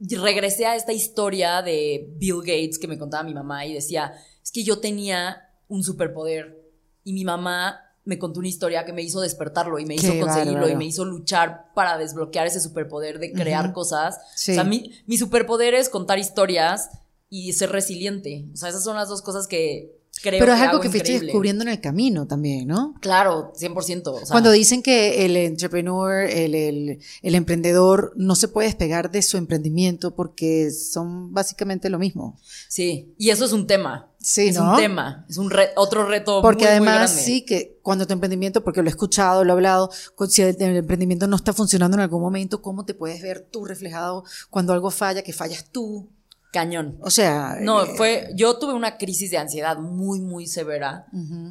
regresé 0.01 0.67
a 0.67 0.77
esta 0.77 0.93
historia 0.93 1.63
de 1.63 2.09
Bill 2.17 2.41
Gates 2.41 2.79
que 2.79 2.89
me 2.89 2.99
contaba 2.99 3.23
mi 3.23 3.35
mamá 3.35 3.67
y 3.67 3.75
decía, 3.75 4.13
es 4.43 4.51
que 4.53 4.63
yo 4.65 4.79
tenía 4.79 5.49
un 5.69 5.83
superpoder 5.83 6.63
y 7.03 7.13
mi 7.13 7.25
mamá 7.25 7.81
me 8.05 8.19
contó 8.19 8.39
una 8.41 8.49
historia 8.49 8.85
que 8.85 8.93
me 8.93 9.03
hizo 9.03 9.21
despertarlo 9.21 9.79
y 9.79 9.87
me 9.87 9.95
hizo 9.95 10.13
Qué 10.13 10.21
conseguirlo 10.21 10.61
bárbaro. 10.61 10.75
y 10.75 10.77
me 10.77 10.85
hizo 10.85 11.05
luchar 11.07 11.73
para 11.75 11.97
desbloquear 11.97 12.47
ese 12.47 12.61
superpoder 12.61 13.19
de 13.19 13.33
crear 13.33 13.73
cosas. 13.73 14.19
Sí. 14.35 14.53
O 14.53 14.55
sea, 14.57 14.65
mi, 14.65 14.93
mi 15.07 15.17
superpoder 15.17 15.73
es 15.75 15.89
contar 15.89 16.19
historias 16.19 16.91
y 17.35 17.53
ser 17.53 17.71
resiliente. 17.71 18.47
O 18.53 18.57
sea, 18.57 18.69
esas 18.69 18.85
son 18.85 18.97
las 18.97 19.09
dos 19.09 19.23
cosas 19.23 19.47
que 19.49 19.97
creo 20.23 20.39
Pero 20.39 20.53
que 20.53 20.57
es 20.57 20.61
algo 20.63 20.73
hago 20.75 20.81
que 20.83 20.91
fuiste 20.91 21.19
descubriendo 21.21 21.65
en 21.65 21.69
el 21.71 21.81
camino 21.81 22.27
también, 22.27 22.69
¿no? 22.69 22.95
Claro, 23.01 23.53
100%. 23.59 24.07
O 24.07 24.19
sea, 24.21 24.29
Cuando 24.31 24.53
dicen 24.53 24.81
que 24.83 25.25
el 25.27 25.37
entrepreneur, 25.37 26.15
el, 26.31 26.55
el, 26.55 26.99
el 27.23 27.35
emprendedor 27.35 28.13
no 28.17 28.37
se 28.37 28.47
puede 28.49 28.69
despegar 28.69 29.11
de 29.11 29.23
su 29.23 29.37
emprendimiento 29.37 30.15
porque 30.15 30.71
son 30.71 31.33
básicamente 31.35 31.91
lo 31.91 31.99
mismo. 31.99 32.39
Sí, 32.69 33.13
y 33.19 33.31
eso 33.31 33.45
es 33.45 33.53
un 33.53 33.67
tema. 33.67 34.11
Sí, 34.21 34.49
es 34.49 34.57
¿no? 34.57 34.71
un 34.71 34.77
tema, 34.79 35.27
es 35.29 35.37
un 35.37 35.51
re- 35.51 35.73
otro 35.77 36.07
reto 36.07 36.41
Porque 36.41 36.65
muy, 36.65 36.71
muy 36.81 36.89
además 36.89 37.11
grande. 37.13 37.23
sí 37.23 37.45
que 37.45 37.79
cuando 37.83 38.07
tu 38.07 38.15
emprendimiento, 38.15 38.65
porque 38.65 38.81
lo 38.81 38.89
he 38.89 38.91
escuchado, 38.91 39.45
lo 39.45 39.51
he 39.51 39.53
hablado, 39.53 39.91
si 40.31 40.41
el, 40.41 40.57
el 40.63 40.77
emprendimiento 40.77 41.27
no 41.27 41.37
está 41.37 41.53
funcionando 41.53 41.97
en 41.97 42.01
algún 42.03 42.23
momento, 42.23 42.63
¿cómo 42.63 42.87
te 42.87 42.95
puedes 42.95 43.21
ver 43.21 43.47
tú 43.51 43.67
reflejado 43.67 44.25
cuando 44.49 44.73
algo 44.73 44.91
falla, 44.91 45.21
que 45.23 45.35
fallas 45.35 45.67
tú? 45.71 46.09
Cañón. 46.55 46.97
O 47.03 47.11
sea, 47.11 47.57
No, 47.61 47.83
eh, 47.83 47.89
fue, 47.97 48.31
yo 48.37 48.59
tuve 48.59 48.73
una 48.75 48.97
crisis 48.97 49.31
de 49.33 49.39
ansiedad 49.39 49.77
muy, 49.79 50.21
muy 50.21 50.47
severa. 50.47 51.07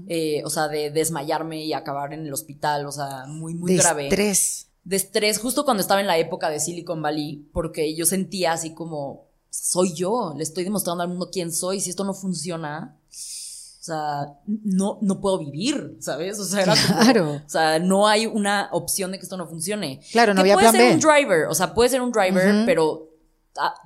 eh, 0.08 0.42
o 0.46 0.50
sea, 0.50 0.70
de 0.70 0.89
desmayarme 0.92 1.63
y 1.66 1.74
acabar 1.74 2.13
en 2.13 2.26
el 2.26 2.32
hospital, 2.34 2.86
o 2.88 2.92
sea, 2.92 3.26
muy, 3.28 3.54
muy 3.54 3.74
de 3.74 3.78
grave. 3.80 4.04
estrés. 4.08 4.70
De 4.86 4.96
estrés, 4.96 5.39
justo 5.39 5.66
cuando 5.66 5.82
estaba 5.82 6.00
en 6.02 6.08
la 6.08 6.18
época 6.18 6.50
de 6.50 6.60
Silicon 6.60 7.02
Valley, 7.02 7.48
porque 7.54 7.94
yo 7.96 8.06
sentía 8.06 8.54
así 8.54 8.74
como, 8.74 9.28
soy 9.50 9.94
yo, 9.94 10.34
le 10.38 10.44
estoy 10.44 10.63
demostrando 10.63 11.04
al 11.04 11.10
mundo 11.10 11.30
quién 11.32 11.52
soy, 11.52 11.80
si 11.82 11.89
esto 11.89 12.04
no 12.06 12.13
funciona, 12.13 12.98
o 13.10 13.86
sea, 13.86 14.28
no, 14.48 14.98
no 15.02 15.20
puedo 15.22 15.39
vivir, 15.39 15.98
¿sabes? 16.00 16.39
O 16.39 16.46
sea, 16.46 16.63
era 16.63 16.74
como- 16.88 17.00
Claro. 17.02 17.32
o 17.46 17.50
sea, 17.50 17.80
no 17.80 18.08
hay 18.08 18.26
una 18.26 18.70
opción 18.72 19.12
de 19.12 19.18
que 19.20 19.24
esto 19.24 19.36
no 19.38 19.48
funcione. 19.48 20.00
Claro, 20.12 20.34
no 20.34 20.38
Que 20.44 20.52
había 20.52 20.54
puede 20.56 20.70
plan 20.70 20.76
ser 20.82 20.89
B. 20.89 20.94
un 20.96 21.00
driver, 21.02 21.48
o 21.50 21.54
sea, 21.54 21.74
puede 21.74 21.89
ser 21.89 22.02
un 22.02 22.12
driver, 22.12 22.66
pero 22.66 23.10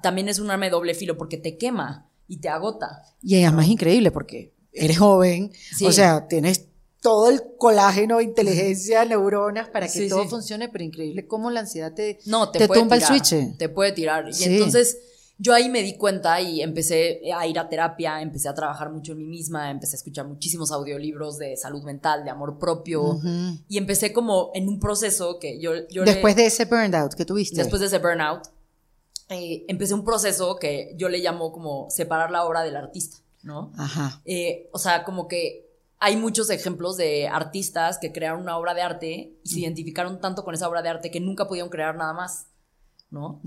también 0.02 0.30
es 0.30 0.40
un 0.40 0.50
arma 0.52 0.66
de 0.66 0.72
doble 0.72 0.94
filo 0.94 1.18
porque 1.18 1.38
te 1.38 1.58
quema 1.58 2.10
y 2.28 2.38
te 2.38 2.50
agota. 2.50 3.04
Y 3.22 3.36
es 3.36 3.54
más 3.54 3.68
increíble 3.68 4.12
porque 4.12 4.54
eres 4.72 4.98
joven, 4.98 5.52
Sí. 5.76 5.86
o 5.86 5.92
sea, 5.92 6.28
tienes 6.28 6.66
todo 7.02 7.30
el 7.30 7.42
colágeno, 7.58 8.22
inteligencia, 8.22 9.06
neuronas 9.06 9.70
para 9.70 9.86
que 9.88 9.94
Sí, 9.94 10.10
todo 10.10 10.24
sí. 10.24 10.30
funcione, 10.30 10.68
pero 10.70 10.84
increíble 10.84 11.28
cómo 11.28 11.50
la 11.52 11.62
ansiedad 11.62 11.94
te, 11.94 12.20
No, 12.26 12.50
te, 12.52 12.60
te 12.60 12.68
puede 12.68 12.82
tumba 12.82 12.98
tirar, 12.98 13.12
el 13.16 13.26
switch. 13.26 13.58
Te 13.58 13.70
puede 13.70 13.92
tirar. 13.92 14.26
Y 14.38 14.44
entonces, 14.44 14.98
yo 15.38 15.54
ahí 15.54 15.70
me 15.70 15.84
di 15.84 15.96
cuenta 15.98 16.42
y 16.42 16.62
empecé 16.62 17.22
a 17.34 17.46
ir 17.46 17.60
a 17.60 17.70
terapia, 17.70 18.22
empecé 18.22 18.50
a 18.50 18.54
trabajar 18.56 18.92
mucho 18.92 19.12
en 19.12 19.20
mí 19.20 19.26
misma, 19.26 19.70
empecé 19.70 19.96
a 19.96 19.98
escuchar 19.98 20.28
muchísimos 20.28 20.72
audiolibros 20.72 21.38
de 21.38 21.56
salud 21.56 21.84
mental, 21.84 22.24
de 22.26 22.32
amor 22.32 22.58
propio, 22.58 23.20
y 23.70 23.78
empecé 23.78 24.12
como 24.12 24.50
en 24.56 24.68
un 24.68 24.80
proceso 24.80 25.38
que 25.40 25.60
yo... 25.60 25.88
yo 25.90 26.04
después 26.04 26.36
de 26.36 26.48
ese 26.48 26.66
burnout 26.66 27.14
que 27.14 27.24
tuviste. 27.26 27.58
Después 27.58 27.80
de 27.80 27.88
ese 27.88 28.00
burnout, 28.00 28.48
eh, 29.30 29.66
empecé 29.68 29.94
un 29.94 30.06
proceso 30.06 30.56
que 30.56 30.94
yo 30.96 31.10
le 31.10 31.20
llamo 31.20 31.52
como 31.52 31.90
separar 31.90 32.32
la 32.32 32.46
obra 32.46 32.64
del 32.64 32.76
artista, 32.76 33.18
¿no? 33.44 33.72
Ajá. 33.78 34.22
Eh, 34.26 34.70
o 34.72 34.80
sea, 34.80 35.04
como 35.04 35.28
que 35.28 35.68
hay 36.00 36.16
muchos 36.16 36.50
ejemplos 36.50 36.96
de 36.98 37.28
artistas 37.28 37.98
que 37.98 38.12
crearon 38.12 38.42
una 38.42 38.58
obra 38.58 38.74
de 38.74 38.82
arte 38.82 39.34
y 39.44 39.50
se 39.50 39.60
identificaron 39.60 40.22
tanto 40.22 40.44
con 40.44 40.54
esa 40.54 40.70
obra 40.70 40.82
de 40.82 40.90
arte 40.90 41.12
que 41.12 41.20
nunca 41.20 41.48
pudieron 41.48 41.70
crear 41.70 41.96
nada 41.96 42.14
más. 42.14 42.48
¿no? 43.10 43.42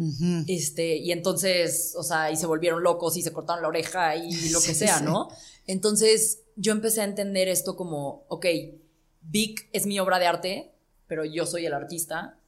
Este, 0.46 0.96
y 0.96 1.12
entonces, 1.12 1.94
o 1.96 2.02
sea, 2.02 2.30
y 2.30 2.36
se 2.36 2.46
volvieron 2.46 2.82
locos 2.82 3.16
y 3.18 3.22
se 3.22 3.32
cortaron 3.32 3.62
la 3.62 3.68
oreja 3.68 4.16
y 4.16 4.30
lo 4.50 4.60
que 4.60 4.74
sea, 4.74 5.00
¿no? 5.00 5.28
Entonces, 5.66 6.44
yo 6.56 6.72
empecé 6.72 7.02
a 7.02 7.04
entender 7.04 7.48
esto 7.48 7.76
como, 7.76 8.24
ok, 8.28 8.46
Vic 9.20 9.68
es 9.72 9.86
mi 9.86 10.00
obra 10.00 10.18
de 10.18 10.26
arte, 10.26 10.74
pero 11.06 11.24
yo 11.24 11.46
soy 11.46 11.66
el 11.66 11.74
artista 11.74 12.38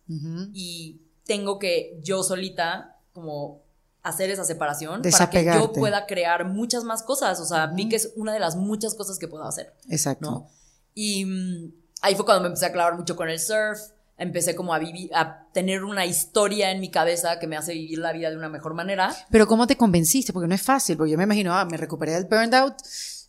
y 0.53 1.01
tengo 1.25 1.59
que 1.59 1.99
yo 2.03 2.23
solita 2.23 2.92
como 3.13 3.63
hacer 4.03 4.31
esa 4.31 4.45
separación 4.45 5.03
para 5.03 5.31
que 5.31 5.45
yo 5.45 5.73
pueda 5.73 6.07
crear 6.07 6.45
muchas 6.45 6.85
más 6.85 7.03
cosas, 7.03 7.39
o 7.41 7.47
sea, 7.47 7.69
Vic 7.69 7.93
es 7.93 8.13
una 8.17 8.33
de 8.33 8.41
las 8.41 8.57
muchas 8.57 8.95
cosas 8.95 9.19
que 9.19 9.29
puedo 9.29 9.45
hacer. 9.45 9.73
Exacto. 9.89 10.47
Y 10.95 11.25
mm, 11.25 11.73
ahí 12.03 12.15
fue 12.15 12.25
cuando 12.25 12.43
me 12.43 12.49
empecé 12.49 12.67
a 12.67 12.73
clavar 12.73 12.97
mucho 12.97 13.15
con 13.15 13.29
el 13.29 13.39
surf, 13.39 13.79
empecé 14.19 14.55
como 14.55 14.75
a 14.75 14.79
vivir, 14.79 15.11
a 15.15 15.47
tener 15.53 15.85
una 15.85 16.05
historia 16.05 16.71
en 16.71 16.81
mi 16.81 16.91
cabeza 16.91 17.39
que 17.39 17.47
me 17.47 17.57
hace 17.57 17.75
vivir 17.75 17.99
la 17.99 18.13
vida 18.13 18.31
de 18.31 18.37
una 18.37 18.49
mejor 18.49 18.75
manera. 18.75 19.15
Pero 19.31 19.47
¿cómo 19.47 19.67
te 19.67 19.77
convenciste? 19.77 20.33
Porque 20.33 20.49
no 20.49 20.55
es 20.55 20.63
fácil, 20.63 20.97
porque 20.97 21.13
yo 21.13 21.19
me 21.19 21.25
imagino, 21.25 21.55
ah, 21.55 21.65
me 21.65 21.77
recuperé 21.77 22.13
del 22.13 22.25
burnout, 22.25 22.75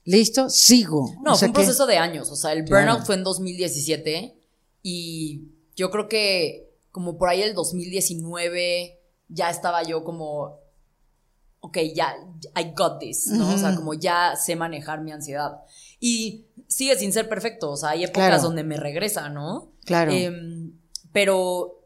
listo, 0.05 0.49
sigo. 0.49 1.13
No, 1.23 1.35
fue 1.35 1.49
un 1.49 1.53
proceso 1.53 1.85
de 1.85 1.97
años, 1.97 2.31
o 2.31 2.35
sea, 2.35 2.51
el 2.51 2.63
burnout 2.63 3.05
fue 3.05 3.15
en 3.15 3.23
2017 3.23 4.35
y 4.81 5.43
yo 5.75 5.91
creo 5.91 6.09
que 6.09 6.69
como 6.91 7.17
por 7.17 7.29
ahí 7.29 7.41
el 7.41 7.53
2019 7.53 9.02
ya 9.27 9.49
estaba 9.49 9.83
yo 9.83 10.03
como, 10.03 10.59
ok, 11.59 11.77
ya, 11.93 12.15
I 12.55 12.73
got 12.75 12.99
this, 12.99 13.27
¿no? 13.27 13.53
O 13.53 13.57
sea, 13.57 13.75
como 13.75 13.93
ya 13.93 14.35
sé 14.35 14.55
manejar 14.55 15.01
mi 15.01 15.11
ansiedad. 15.11 15.61
Y 15.99 16.47
sigue 16.67 16.97
sin 16.97 17.13
ser 17.13 17.29
perfecto, 17.29 17.71
o 17.71 17.77
sea, 17.77 17.91
hay 17.91 18.03
épocas 18.03 18.41
donde 18.41 18.63
me 18.63 18.77
regresa, 18.77 19.29
¿no? 19.29 19.71
Claro. 19.85 20.11
Em, 20.11 20.73
pero 21.11 21.83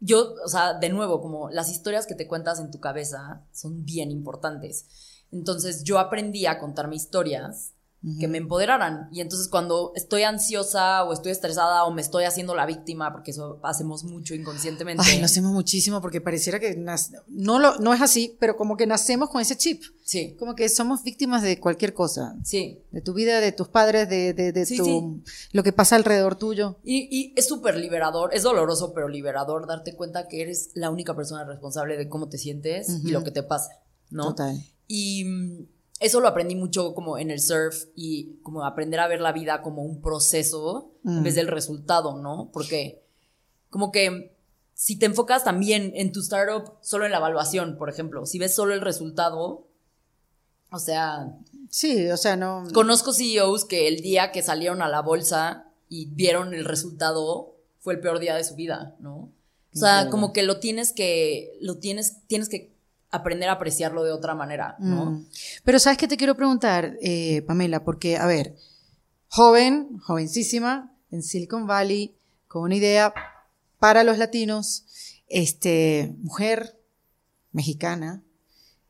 yo, 0.00 0.34
o 0.44 0.48
sea, 0.48 0.74
de 0.74 0.88
nuevo, 0.88 1.20
como 1.20 1.50
las 1.50 1.70
historias 1.70 2.06
que 2.06 2.14
te 2.14 2.26
cuentas 2.26 2.58
en 2.58 2.70
tu 2.70 2.80
cabeza 2.80 3.44
son 3.52 3.84
bien 3.84 4.10
importantes. 4.10 4.86
Entonces 5.30 5.84
yo 5.84 5.98
aprendí 5.98 6.46
a 6.46 6.58
contarme 6.58 6.96
historias 6.96 7.73
que 8.20 8.28
me 8.28 8.38
empoderaran. 8.38 9.08
Y 9.12 9.20
entonces 9.20 9.48
cuando 9.48 9.92
estoy 9.94 10.24
ansiosa 10.24 11.04
o 11.04 11.12
estoy 11.14 11.32
estresada 11.32 11.84
o 11.84 11.90
me 11.90 12.02
estoy 12.02 12.24
haciendo 12.24 12.54
la 12.54 12.66
víctima, 12.66 13.12
porque 13.12 13.30
eso 13.30 13.60
hacemos 13.62 14.04
mucho 14.04 14.34
inconscientemente. 14.34 15.02
Ay, 15.06 15.20
lo 15.20 15.24
hacemos 15.24 15.52
muchísimo 15.52 16.02
porque 16.02 16.20
pareciera 16.20 16.60
que 16.60 16.76
no, 17.28 17.58
lo, 17.58 17.78
no 17.78 17.94
es 17.94 18.02
así, 18.02 18.36
pero 18.38 18.56
como 18.56 18.76
que 18.76 18.86
nacemos 18.86 19.30
con 19.30 19.40
ese 19.40 19.56
chip. 19.56 19.82
Sí. 20.04 20.36
Como 20.38 20.54
que 20.54 20.68
somos 20.68 21.02
víctimas 21.02 21.42
de 21.42 21.58
cualquier 21.58 21.94
cosa. 21.94 22.36
Sí. 22.44 22.82
De 22.90 23.00
tu 23.00 23.14
vida, 23.14 23.40
de 23.40 23.52
tus 23.52 23.68
padres, 23.68 24.08
de, 24.08 24.34
de, 24.34 24.52
de 24.52 24.66
tu, 24.66 25.22
lo 25.52 25.62
que 25.62 25.72
pasa 25.72 25.96
alrededor 25.96 26.36
tuyo. 26.36 26.76
Y, 26.84 27.08
y 27.10 27.32
es 27.36 27.48
súper 27.48 27.76
liberador, 27.76 28.34
es 28.34 28.42
doloroso, 28.42 28.92
pero 28.92 29.08
liberador 29.08 29.66
darte 29.66 29.96
cuenta 29.96 30.28
que 30.28 30.42
eres 30.42 30.70
la 30.74 30.90
única 30.90 31.16
persona 31.16 31.44
responsable 31.44 31.96
de 31.96 32.08
cómo 32.08 32.28
te 32.28 32.36
sientes 32.36 32.88
y 33.02 33.10
lo 33.12 33.24
que 33.24 33.30
te 33.30 33.42
pasa, 33.42 33.70
¿no? 34.10 34.24
Total. 34.24 34.62
Y 34.86 35.24
eso 36.04 36.20
lo 36.20 36.28
aprendí 36.28 36.54
mucho 36.54 36.94
como 36.94 37.16
en 37.16 37.30
el 37.30 37.40
surf 37.40 37.86
y 37.96 38.36
como 38.42 38.64
aprender 38.64 39.00
a 39.00 39.08
ver 39.08 39.22
la 39.22 39.32
vida 39.32 39.62
como 39.62 39.82
un 39.82 40.02
proceso 40.02 40.92
en 41.04 41.22
vez 41.22 41.32
mm. 41.32 41.36
del 41.36 41.48
resultado, 41.48 42.18
¿no? 42.18 42.50
Porque 42.52 43.02
como 43.70 43.90
que 43.90 44.36
si 44.74 44.98
te 44.98 45.06
enfocas 45.06 45.44
también 45.44 45.92
en 45.94 46.12
tu 46.12 46.20
startup 46.20 46.74
solo 46.82 47.06
en 47.06 47.12
la 47.12 47.18
evaluación, 47.18 47.78
por 47.78 47.88
ejemplo, 47.88 48.26
si 48.26 48.38
ves 48.38 48.54
solo 48.54 48.74
el 48.74 48.82
resultado, 48.82 49.66
o 50.70 50.78
sea... 50.78 51.38
Sí, 51.70 52.08
o 52.10 52.16
sea, 52.18 52.36
no... 52.36 52.64
Conozco 52.74 53.14
CEOs 53.14 53.64
que 53.64 53.88
el 53.88 54.02
día 54.02 54.30
que 54.30 54.42
salieron 54.42 54.82
a 54.82 54.88
la 54.88 55.00
bolsa 55.00 55.70
y 55.88 56.06
vieron 56.06 56.52
el 56.52 56.66
resultado 56.66 57.56
fue 57.78 57.94
el 57.94 58.00
peor 58.00 58.18
día 58.18 58.34
de 58.36 58.44
su 58.44 58.56
vida, 58.56 58.94
¿no? 58.98 59.32
O 59.72 59.76
sea, 59.76 60.08
como 60.10 60.32
que 60.32 60.44
lo 60.44 60.60
tienes 60.60 60.92
que, 60.92 61.56
lo 61.60 61.78
tienes, 61.78 62.26
tienes 62.28 62.48
que 62.48 62.73
aprender 63.14 63.48
a 63.48 63.52
apreciarlo 63.52 64.02
de 64.02 64.12
otra 64.12 64.34
manera, 64.34 64.76
¿no? 64.80 65.12
Mm. 65.12 65.26
Pero 65.64 65.78
sabes 65.78 65.98
qué 65.98 66.08
te 66.08 66.16
quiero 66.16 66.34
preguntar, 66.34 66.96
eh, 67.00 67.42
Pamela, 67.42 67.84
porque, 67.84 68.16
a 68.16 68.26
ver, 68.26 68.56
joven, 69.28 69.98
jovencísima, 69.98 70.92
en 71.10 71.22
Silicon 71.22 71.66
Valley, 71.66 72.16
con 72.48 72.62
una 72.62 72.74
idea 72.74 73.14
para 73.78 74.02
los 74.02 74.18
latinos, 74.18 74.84
este, 75.28 76.14
mujer, 76.22 76.76
mexicana, 77.52 78.22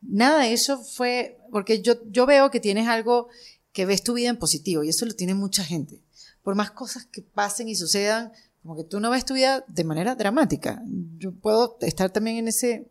nada 0.01 0.41
de 0.41 0.55
eso 0.55 0.83
fue, 0.83 1.39
porque 1.51 1.83
yo, 1.83 1.95
yo 2.11 2.25
veo 2.25 2.51
que 2.51 2.61
tienes 2.61 2.89
algo 2.89 3.29
que 3.73 3.85
ves 3.85 4.03
tu 4.03 4.15
vida 4.15 4.31
en 4.31 4.39
positivo 4.39 4.85
y 4.85 4.89
eso 4.89 5.05
lo 5.05 5.15
tiene 5.15 5.35
mucha 5.35 5.65
gente. 5.65 6.01
Por 6.43 6.55
más 6.55 6.71
cosas 6.71 7.05
que 7.05 7.21
pasen 7.21 7.69
y 7.69 7.75
sucedan, 7.75 8.33
como 8.63 8.77
que 8.77 8.85
tú 8.85 9.01
no 9.01 9.11
ves 9.11 9.27
tu 9.27 9.35
vida 9.35 9.65
de 9.69 9.85
manera 9.85 10.15
dramática. 10.15 10.83
Yo 11.19 11.33
puedo 11.33 11.77
estar 11.83 12.11
también 12.11 12.39
en 12.39 12.49
ese 12.49 12.89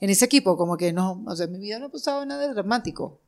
en 0.00 0.10
ese 0.10 0.24
equipo, 0.24 0.56
como 0.56 0.76
que 0.76 0.92
no, 0.92 1.22
o 1.26 1.36
sea, 1.36 1.46
en 1.46 1.52
mi 1.52 1.58
vida 1.58 1.78
no 1.78 1.86
ha 1.86 1.90
pasado 1.90 2.24
nada 2.26 2.52
dramático. 2.52 3.20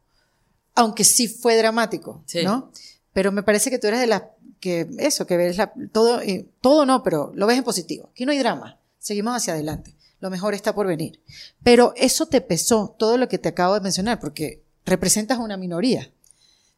Aunque 0.75 1.05
sí 1.05 1.29
fue 1.29 1.57
dramático, 1.57 2.25
¿no? 2.43 2.73
Pero 3.13 3.31
me 3.31 3.45
parece 3.45 3.71
que 3.71 3.79
tú 3.79 3.87
eres 3.87 4.01
de 4.01 4.09
las 4.09 4.23
que, 4.59 4.89
eso, 4.99 5.27
que 5.27 5.37
ves 5.37 5.57
la, 5.57 5.73
todo, 5.93 6.21
eh, 6.21 6.49
todo 6.61 6.85
no, 6.85 7.03
pero 7.03 7.33
lo 7.35 7.47
ves 7.47 7.59
en 7.59 7.65
positivo. 7.65 8.09
Aquí 8.11 8.27
no 8.27 8.33
hay 8.33 8.39
drama. 8.39 8.81
Seguimos 8.99 9.37
hacia 9.37 9.53
adelante. 9.53 9.95
Lo 10.21 10.31
mejor 10.31 10.55
está 10.55 10.75
por 10.75 10.87
venir. 10.87 11.21
Pero 11.63 11.93
eso 11.97 12.27
te 12.27 12.41
pesó, 12.41 12.97
todo 12.99 13.19
lo 13.19 13.29
que 13.29 13.39
te 13.39 13.51
acabo 13.51 13.75
de 13.75 13.81
mencionar, 13.81 14.19
porque 14.19 14.65
representas 14.85 15.39
una 15.39 15.57
minoría. 15.57 16.11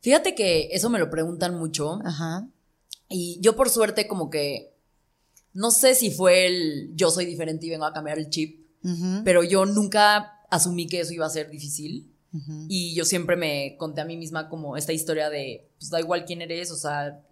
Fíjate 0.01 0.35
que 0.35 0.69
eso 0.73 0.91
me 0.91 0.99
lo 0.99 1.11
preguntan 1.11 1.55
mucho. 1.55 2.01
Ajá. 2.05 2.47
Y 3.09 3.39
yo 3.41 3.57
por 3.57 3.71
suerte 3.71 4.07
como 4.09 4.31
que, 4.31 4.75
no 5.55 5.71
sé 5.71 5.95
si 5.95 6.11
fue 6.11 6.47
el 6.47 6.91
yo 6.97 7.11
soy 7.11 7.25
diferente 7.25 7.67
y 7.67 7.71
vengo 7.71 7.87
a 7.87 7.93
cambiar 7.93 8.19
el 8.19 8.29
chip, 8.29 8.66
pero 9.25 9.43
yo 9.43 9.67
nunca 9.67 10.41
asumí 10.51 10.87
que 10.87 11.01
eso 11.01 11.13
iba 11.13 11.27
a 11.27 11.31
ser 11.31 11.51
difícil. 11.51 12.13
Y 12.69 12.95
yo 12.95 13.07
siempre 13.07 13.35
me 13.35 13.77
conté 13.79 14.03
a 14.03 14.05
mí 14.05 14.17
misma 14.17 14.51
como 14.51 14.77
esta 14.77 14.93
historia 14.93 15.31
de, 15.31 15.71
pues 15.79 15.89
da 15.89 16.01
igual 16.01 16.27
quién 16.27 16.43
eres, 16.43 16.71
o 16.71 16.77
sea, 16.77 17.23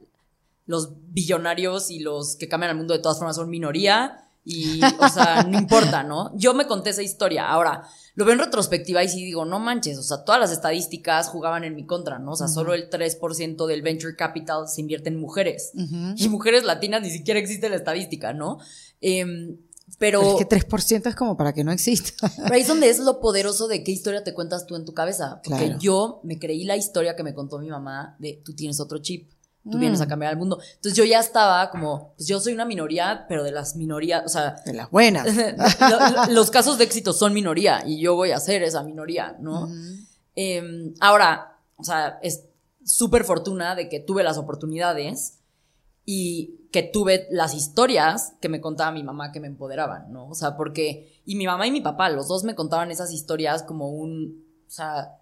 los 0.67 0.95
billonarios 1.13 1.91
y 1.91 1.99
los 1.99 2.37
que 2.37 2.49
cambian 2.49 2.71
el 2.71 2.79
mundo 2.79 2.95
de 2.95 3.01
todas 3.01 3.19
formas 3.19 3.37
son 3.37 3.51
minoría 3.51 4.25
y, 4.45 4.81
o 4.83 5.09
sea, 5.09 5.43
no 5.49 5.59
importa, 5.59 6.03
¿no? 6.03 6.33
Yo 6.37 6.55
me 6.55 6.67
conté 6.67 6.91
esa 6.91 7.03
historia. 7.03 7.49
Ahora, 7.49 7.83
lo 8.15 8.25
veo 8.25 8.35
en 8.35 8.41
retrospectiva 8.41 9.03
y 9.03 9.09
sí 9.09 9.25
digo, 9.25 9.45
no 9.45 9.59
manches, 9.59 9.99
o 9.99 10.03
sea, 10.03 10.25
todas 10.25 10.41
las 10.41 10.53
estadísticas 10.53 11.29
jugaban 11.29 11.65
en 11.65 11.75
mi 11.75 11.85
contra, 11.87 12.19
¿no? 12.19 12.33
O 12.33 12.37
sea, 12.37 12.49
solo 12.49 12.75
el 12.75 12.91
3% 12.91 13.67
del 13.67 13.83
venture 13.83 14.17
capital 14.17 14.69
se 14.69 14.81
invierte 14.81 15.09
en 15.09 15.21
mujeres. 15.21 15.73
Y 16.17 16.29
mujeres 16.29 16.65
latinas 16.65 17.03
ni 17.03 17.11
siquiera 17.11 17.41
existe 17.41 17.69
la 17.69 17.77
estadística, 17.77 18.33
¿no? 18.33 18.59
Eh, 19.01 19.57
pero, 19.99 20.39
es 20.39 20.47
que 20.47 20.49
3% 20.49 21.07
es 21.07 21.15
como 21.15 21.37
para 21.37 21.53
que 21.53 21.63
no 21.63 21.73
exista. 21.73 22.31
Pero 22.37 22.55
ahí 22.55 22.63
es 22.63 22.69
donde 22.69 22.89
es 22.89 22.99
lo 22.99 23.21
poderoso 23.21 23.69
de 23.69 23.85
qué 23.85 23.93
historia 23.93 24.25
te 24.25 24.35
cuentas 24.35 24.67
tú 24.67 24.77
en 24.77 24.85
tu 24.85 24.95
cabeza. 24.95 25.41
Porque 25.45 25.77
yo 25.79 26.21
me 26.25 26.39
creí 26.39 26.65
la 26.65 26.77
historia 26.77 27.17
que 27.17 27.23
me 27.23 27.35
contó 27.35 27.59
mi 27.59 27.69
mamá 27.69 28.17
de 28.19 28.41
tú 28.45 28.55
tienes 28.55 28.81
otro 28.81 28.99
chip, 28.99 29.31
tú 29.71 29.79
vienes 29.79 30.01
a 30.01 30.07
mm. 30.07 30.09
cambiar 30.09 30.33
el 30.33 30.39
mundo. 30.39 30.59
Entonces 30.77 30.97
yo 30.97 31.05
ya 31.05 31.21
estaba 31.21 31.71
como, 31.71 32.15
pues 32.17 32.27
yo 32.27 32.41
soy 32.41 32.55
una 32.55 32.65
minoría, 32.65 33.27
pero 33.29 33.45
de 33.45 33.53
las 33.53 33.77
minorías, 33.77 34.23
o 34.25 34.29
sea. 34.29 34.57
De 34.65 34.73
las 34.73 34.91
buenas. 34.91 35.27
los 36.31 36.51
casos 36.51 36.79
de 36.79 36.85
éxito 36.85 37.13
son 37.13 37.33
minoría 37.33 37.83
y 37.87 38.01
yo 38.01 38.15
voy 38.15 38.33
a 38.33 38.41
ser 38.41 38.63
esa 38.63 38.83
minoría, 38.83 39.37
¿no? 39.39 39.69
Em, 40.35 40.95
ahora, 41.01 41.59
o 41.77 41.85
sea, 41.85 42.19
es 42.23 42.45
súper 42.85 43.25
fortuna 43.25 43.75
de 43.75 43.89
que 43.89 44.01
tuve 44.01 44.23
las 44.23 44.39
oportunidades 44.39 45.39
y 46.05 46.64
que 46.75 46.83
tuve 46.83 47.29
las 47.31 47.55
historias 47.55 48.33
que 48.41 48.49
me 48.49 48.61
contaba 48.61 48.91
mi 48.91 49.05
mamá 49.05 49.31
que 49.31 49.39
me 49.39 49.47
empoderaban, 49.47 50.13
¿no? 50.13 50.29
O 50.29 50.35
sea, 50.35 50.57
porque, 50.57 51.21
y 51.25 51.37
mi 51.37 51.47
mamá 51.47 51.69
y 51.69 51.71
mi 51.71 51.81
papá, 51.81 52.11
los 52.11 52.27
dos 52.27 52.43
me 52.43 52.57
contaban 52.57 52.91
esas 52.91 53.13
historias 53.13 53.63
como 53.63 53.91
un, 53.91 54.45
o 54.67 54.71
sea, 54.73 55.21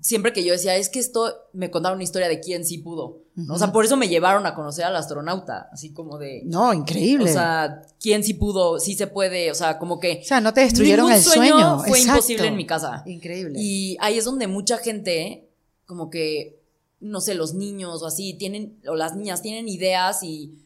siempre 0.00 0.32
que 0.32 0.42
yo 0.42 0.52
decía, 0.52 0.74
es 0.74 0.88
que 0.88 0.98
esto 0.98 1.32
me 1.52 1.70
contaron 1.70 1.98
una 1.98 2.02
historia 2.02 2.26
de 2.26 2.40
quién 2.40 2.64
sí 2.64 2.78
pudo, 2.78 3.22
¿no? 3.36 3.54
O 3.54 3.58
sea, 3.58 3.70
por 3.70 3.84
eso 3.84 3.96
me 3.96 4.08
llevaron 4.08 4.44
a 4.44 4.56
conocer 4.56 4.86
al 4.86 4.96
astronauta, 4.96 5.68
así 5.72 5.92
como 5.92 6.18
de... 6.18 6.42
No, 6.46 6.74
increíble. 6.74 7.30
O 7.30 7.32
sea, 7.32 7.80
quién 8.00 8.24
sí 8.24 8.34
pudo, 8.34 8.80
sí 8.80 8.96
se 8.96 9.06
puede, 9.06 9.52
o 9.52 9.54
sea, 9.54 9.78
como 9.78 10.00
que... 10.00 10.22
O 10.24 10.26
sea, 10.26 10.40
no 10.40 10.52
te 10.52 10.62
destruyeron 10.62 11.12
el 11.12 11.22
sueño. 11.22 11.78
Fue 11.78 12.00
imposible 12.00 12.48
en 12.48 12.56
mi 12.56 12.66
casa. 12.66 13.04
Increíble. 13.06 13.56
Y 13.56 13.96
ahí 14.00 14.18
es 14.18 14.24
donde 14.24 14.48
mucha 14.48 14.78
gente, 14.78 15.48
como 15.86 16.10
que 16.10 16.58
no 17.00 17.20
sé, 17.20 17.36
los 17.36 17.54
niños 17.54 18.02
o 18.02 18.06
así, 18.06 18.34
tienen, 18.34 18.80
o 18.88 18.96
las 18.96 19.14
niñas 19.14 19.42
tienen 19.42 19.68
ideas 19.68 20.24
y, 20.24 20.58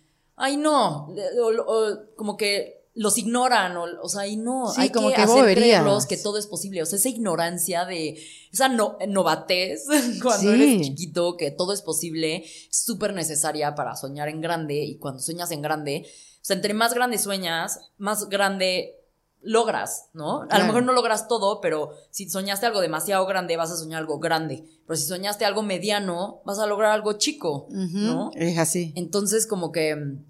ay 0.44 0.56
no, 0.56 1.08
o, 1.08 1.84
como 2.16 2.36
que 2.36 2.82
los 2.94 3.16
ignoran, 3.16 3.76
o, 3.76 3.84
o 4.02 4.08
sea, 4.08 4.26
y 4.26 4.36
no, 4.36 4.68
Sí, 4.70 4.82
hay 4.82 4.90
como 4.90 5.08
que 5.08 5.14
que 5.14 5.22
hacer 5.22 5.54
creerlos 5.56 6.04
que 6.04 6.16
todo 6.18 6.36
es 6.36 6.46
posible, 6.46 6.82
o 6.82 6.86
sea, 6.86 6.98
esa 6.98 7.08
ignorancia 7.08 7.84
de, 7.86 8.20
esa 8.52 8.68
no, 8.68 8.98
novatez 9.08 9.86
cuando 10.22 10.38
Sí. 10.40 10.48
eres 10.48 10.82
chiquito, 10.82 11.36
que 11.38 11.50
todo 11.52 11.72
es 11.72 11.80
posible, 11.80 12.44
súper 12.70 13.14
necesaria 13.14 13.74
para 13.74 13.96
soñar 13.96 14.28
en 14.28 14.40
grande, 14.42 14.74
y 14.84 14.98
cuando 14.98 15.20
sueñas 15.20 15.50
en 15.52 15.62
grande, 15.62 16.04
o 16.06 16.44
sea, 16.44 16.56
entre 16.56 16.74
más 16.74 16.92
grande 16.92 17.18
sueñas, 17.18 17.78
más 17.98 18.28
grande 18.28 18.96
logras, 19.40 20.06
¿no? 20.12 20.42
A 20.42 20.46
Claro. 20.48 20.62
lo 20.64 20.66
mejor 20.68 20.82
no 20.84 20.92
logras 20.92 21.28
todo, 21.28 21.60
pero 21.60 21.92
si 22.10 22.28
soñaste 22.28 22.66
algo 22.66 22.80
demasiado 22.80 23.24
grande, 23.26 23.56
vas 23.56 23.70
a 23.72 23.76
soñar 23.76 24.00
algo 24.00 24.18
grande, 24.18 24.64
pero 24.86 24.96
si 24.96 25.06
soñaste 25.06 25.44
algo 25.44 25.62
mediano, 25.62 26.42
vas 26.44 26.58
a 26.58 26.66
lograr 26.66 26.90
algo 26.92 27.14
chico, 27.14 27.66
¿no? 27.70 28.30
Es 28.34 28.58
así. 28.58 28.92
Entonces, 28.96 29.46
como 29.46 29.72
que 29.72 29.96
mm, 29.96 30.24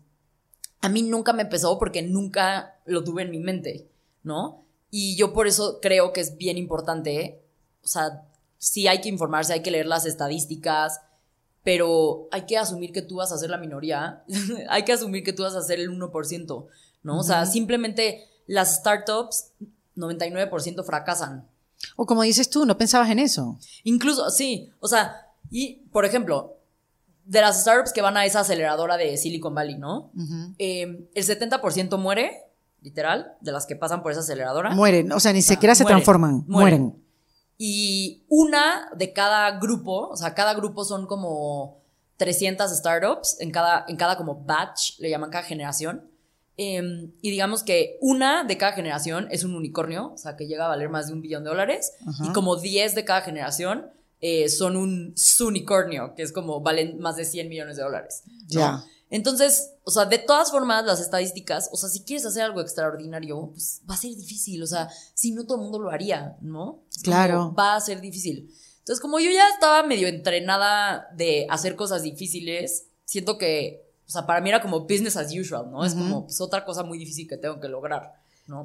a 0.82 0.88
mí 0.88 1.02
nunca 1.02 1.32
me 1.32 1.46
pesó 1.46 1.78
porque 1.78 2.02
nunca 2.02 2.76
lo 2.84 3.02
tuve 3.04 3.22
en 3.22 3.30
mi 3.30 3.38
mente, 3.38 3.88
¿no? 4.22 4.64
Y 4.90 5.16
yo 5.16 5.32
por 5.32 5.46
eso 5.46 5.78
creo 5.80 6.12
que 6.12 6.20
es 6.20 6.36
bien 6.36 6.58
importante, 6.58 7.42
o 7.82 7.86
sea, 7.86 8.26
sí 8.58 8.88
hay 8.88 9.00
que 9.00 9.08
informarse, 9.08 9.54
hay 9.54 9.62
que 9.62 9.70
leer 9.70 9.86
las 9.86 10.04
estadísticas, 10.04 11.00
pero 11.64 12.28
hay 12.32 12.46
que 12.46 12.58
asumir 12.58 12.92
que 12.92 13.00
tú 13.00 13.16
vas 13.16 13.32
a 13.32 13.38
ser 13.38 13.48
la 13.48 13.58
minoría, 13.58 14.24
hay 14.68 14.84
que 14.84 14.92
asumir 14.92 15.22
que 15.22 15.32
tú 15.32 15.44
vas 15.44 15.54
a 15.54 15.62
ser 15.62 15.80
el 15.80 15.90
1%, 15.90 16.66
¿no? 17.04 17.18
O 17.18 17.22
sea, 17.22 17.46
simplemente 17.46 18.28
las 18.46 18.76
startups, 18.76 19.52
99% 19.96 20.84
fracasan. 20.84 21.48
O 21.96 22.06
como 22.06 22.22
dices 22.22 22.50
tú, 22.50 22.66
no 22.66 22.76
pensabas 22.76 23.10
en 23.10 23.20
eso. 23.20 23.58
Incluso, 23.84 24.30
sí, 24.30 24.70
o 24.80 24.88
sea, 24.88 25.28
y 25.50 25.76
por 25.92 26.04
ejemplo, 26.04 26.56
de 27.24 27.40
las 27.40 27.60
startups 27.62 27.92
que 27.92 28.02
van 28.02 28.16
a 28.16 28.24
esa 28.24 28.40
aceleradora 28.40 28.96
de 28.96 29.16
Silicon 29.16 29.54
Valley, 29.54 29.78
¿no? 29.78 30.10
Eh, 30.58 31.08
el 31.14 31.24
70% 31.24 31.98
muere, 31.98 32.44
literal, 32.80 33.34
de 33.40 33.52
las 33.52 33.66
que 33.66 33.76
pasan 33.76 34.02
por 34.02 34.12
esa 34.12 34.20
aceleradora. 34.20 34.70
Mueren, 34.70 35.12
o 35.12 35.20
sea, 35.20 35.32
ni 35.32 35.42
siquiera 35.42 35.74
se 35.74 35.84
mueren, 35.84 35.98
transforman, 35.98 36.44
mueren. 36.46 36.80
mueren. 36.82 37.02
Y 37.58 38.24
una 38.28 38.88
de 38.96 39.12
cada 39.12 39.58
grupo, 39.58 40.08
o 40.08 40.16
sea, 40.16 40.34
cada 40.34 40.54
grupo 40.54 40.84
son 40.84 41.06
como 41.06 41.80
300 42.16 42.70
startups 42.76 43.36
en 43.40 43.50
cada, 43.50 43.84
en 43.86 43.96
cada 43.96 44.16
como 44.16 44.44
batch, 44.44 44.98
le 44.98 45.10
llaman 45.10 45.30
cada 45.30 45.44
generación. 45.44 46.08
Eh, 46.56 47.10
y 47.22 47.30
digamos 47.30 47.62
que 47.62 47.98
una 48.00 48.44
de 48.44 48.58
cada 48.58 48.72
generación 48.72 49.28
es 49.30 49.44
un 49.44 49.54
unicornio, 49.54 50.12
o 50.12 50.18
sea, 50.18 50.36
que 50.36 50.46
llega 50.46 50.66
a 50.66 50.68
valer 50.68 50.88
más 50.88 51.06
de 51.06 51.14
un 51.14 51.22
billón 51.22 51.44
de 51.44 51.50
dólares. 51.50 51.92
Y 52.22 52.32
como 52.32 52.56
10 52.56 52.94
de 52.94 53.04
cada 53.04 53.22
generación 53.22 53.90
eh, 54.22 54.48
son 54.48 54.76
un 54.76 55.14
unicornio, 55.40 56.14
que 56.14 56.22
es 56.22 56.32
como 56.32 56.60
valen 56.60 56.98
más 57.00 57.16
de 57.16 57.24
100 57.24 57.48
millones 57.48 57.76
de 57.76 57.82
dólares. 57.82 58.22
¿no? 58.26 58.32
Ya. 58.46 58.84
Entonces, 59.10 59.74
o 59.84 59.90
sea, 59.90 60.06
de 60.06 60.16
todas 60.18 60.50
formas, 60.50 60.86
las 60.86 61.00
estadísticas, 61.00 61.68
o 61.70 61.76
sea, 61.76 61.90
si 61.90 62.02
quieres 62.04 62.24
hacer 62.24 62.44
algo 62.44 62.62
extraordinario, 62.62 63.50
pues 63.52 63.82
va 63.88 63.94
a 63.94 63.98
ser 63.98 64.14
difícil, 64.14 64.62
o 64.62 64.66
sea, 64.66 64.88
si 65.12 65.32
no 65.32 65.44
todo 65.44 65.56
el 65.58 65.64
mundo 65.64 65.80
lo 65.80 65.90
haría, 65.90 66.38
¿no? 66.40 66.84
Es 66.90 67.02
Claro. 67.02 67.54
va 67.58 67.74
a 67.74 67.80
ser 67.80 68.00
difícil. 68.00 68.48
Entonces, 68.78 69.00
como 69.02 69.18
yo 69.18 69.30
ya 69.30 69.48
estaba 69.50 69.82
medio 69.82 70.08
entrenada 70.08 71.08
de 71.14 71.46
hacer 71.50 71.76
cosas 71.76 72.02
difíciles, 72.02 72.86
siento 73.04 73.36
que, 73.36 73.92
o 74.06 74.10
sea, 74.10 74.24
para 74.24 74.40
mí 74.40 74.48
era 74.48 74.62
como 74.62 74.80
business 74.80 75.16
as 75.16 75.32
usual, 75.36 75.70
¿no? 75.70 75.84
Es 75.84 75.94
como, 75.94 76.24
pues, 76.24 76.40
otra 76.40 76.64
cosa 76.64 76.82
muy 76.82 76.96
difícil 76.96 77.28
que 77.28 77.36
tengo 77.36 77.60
que 77.60 77.68
lograr, 77.68 78.14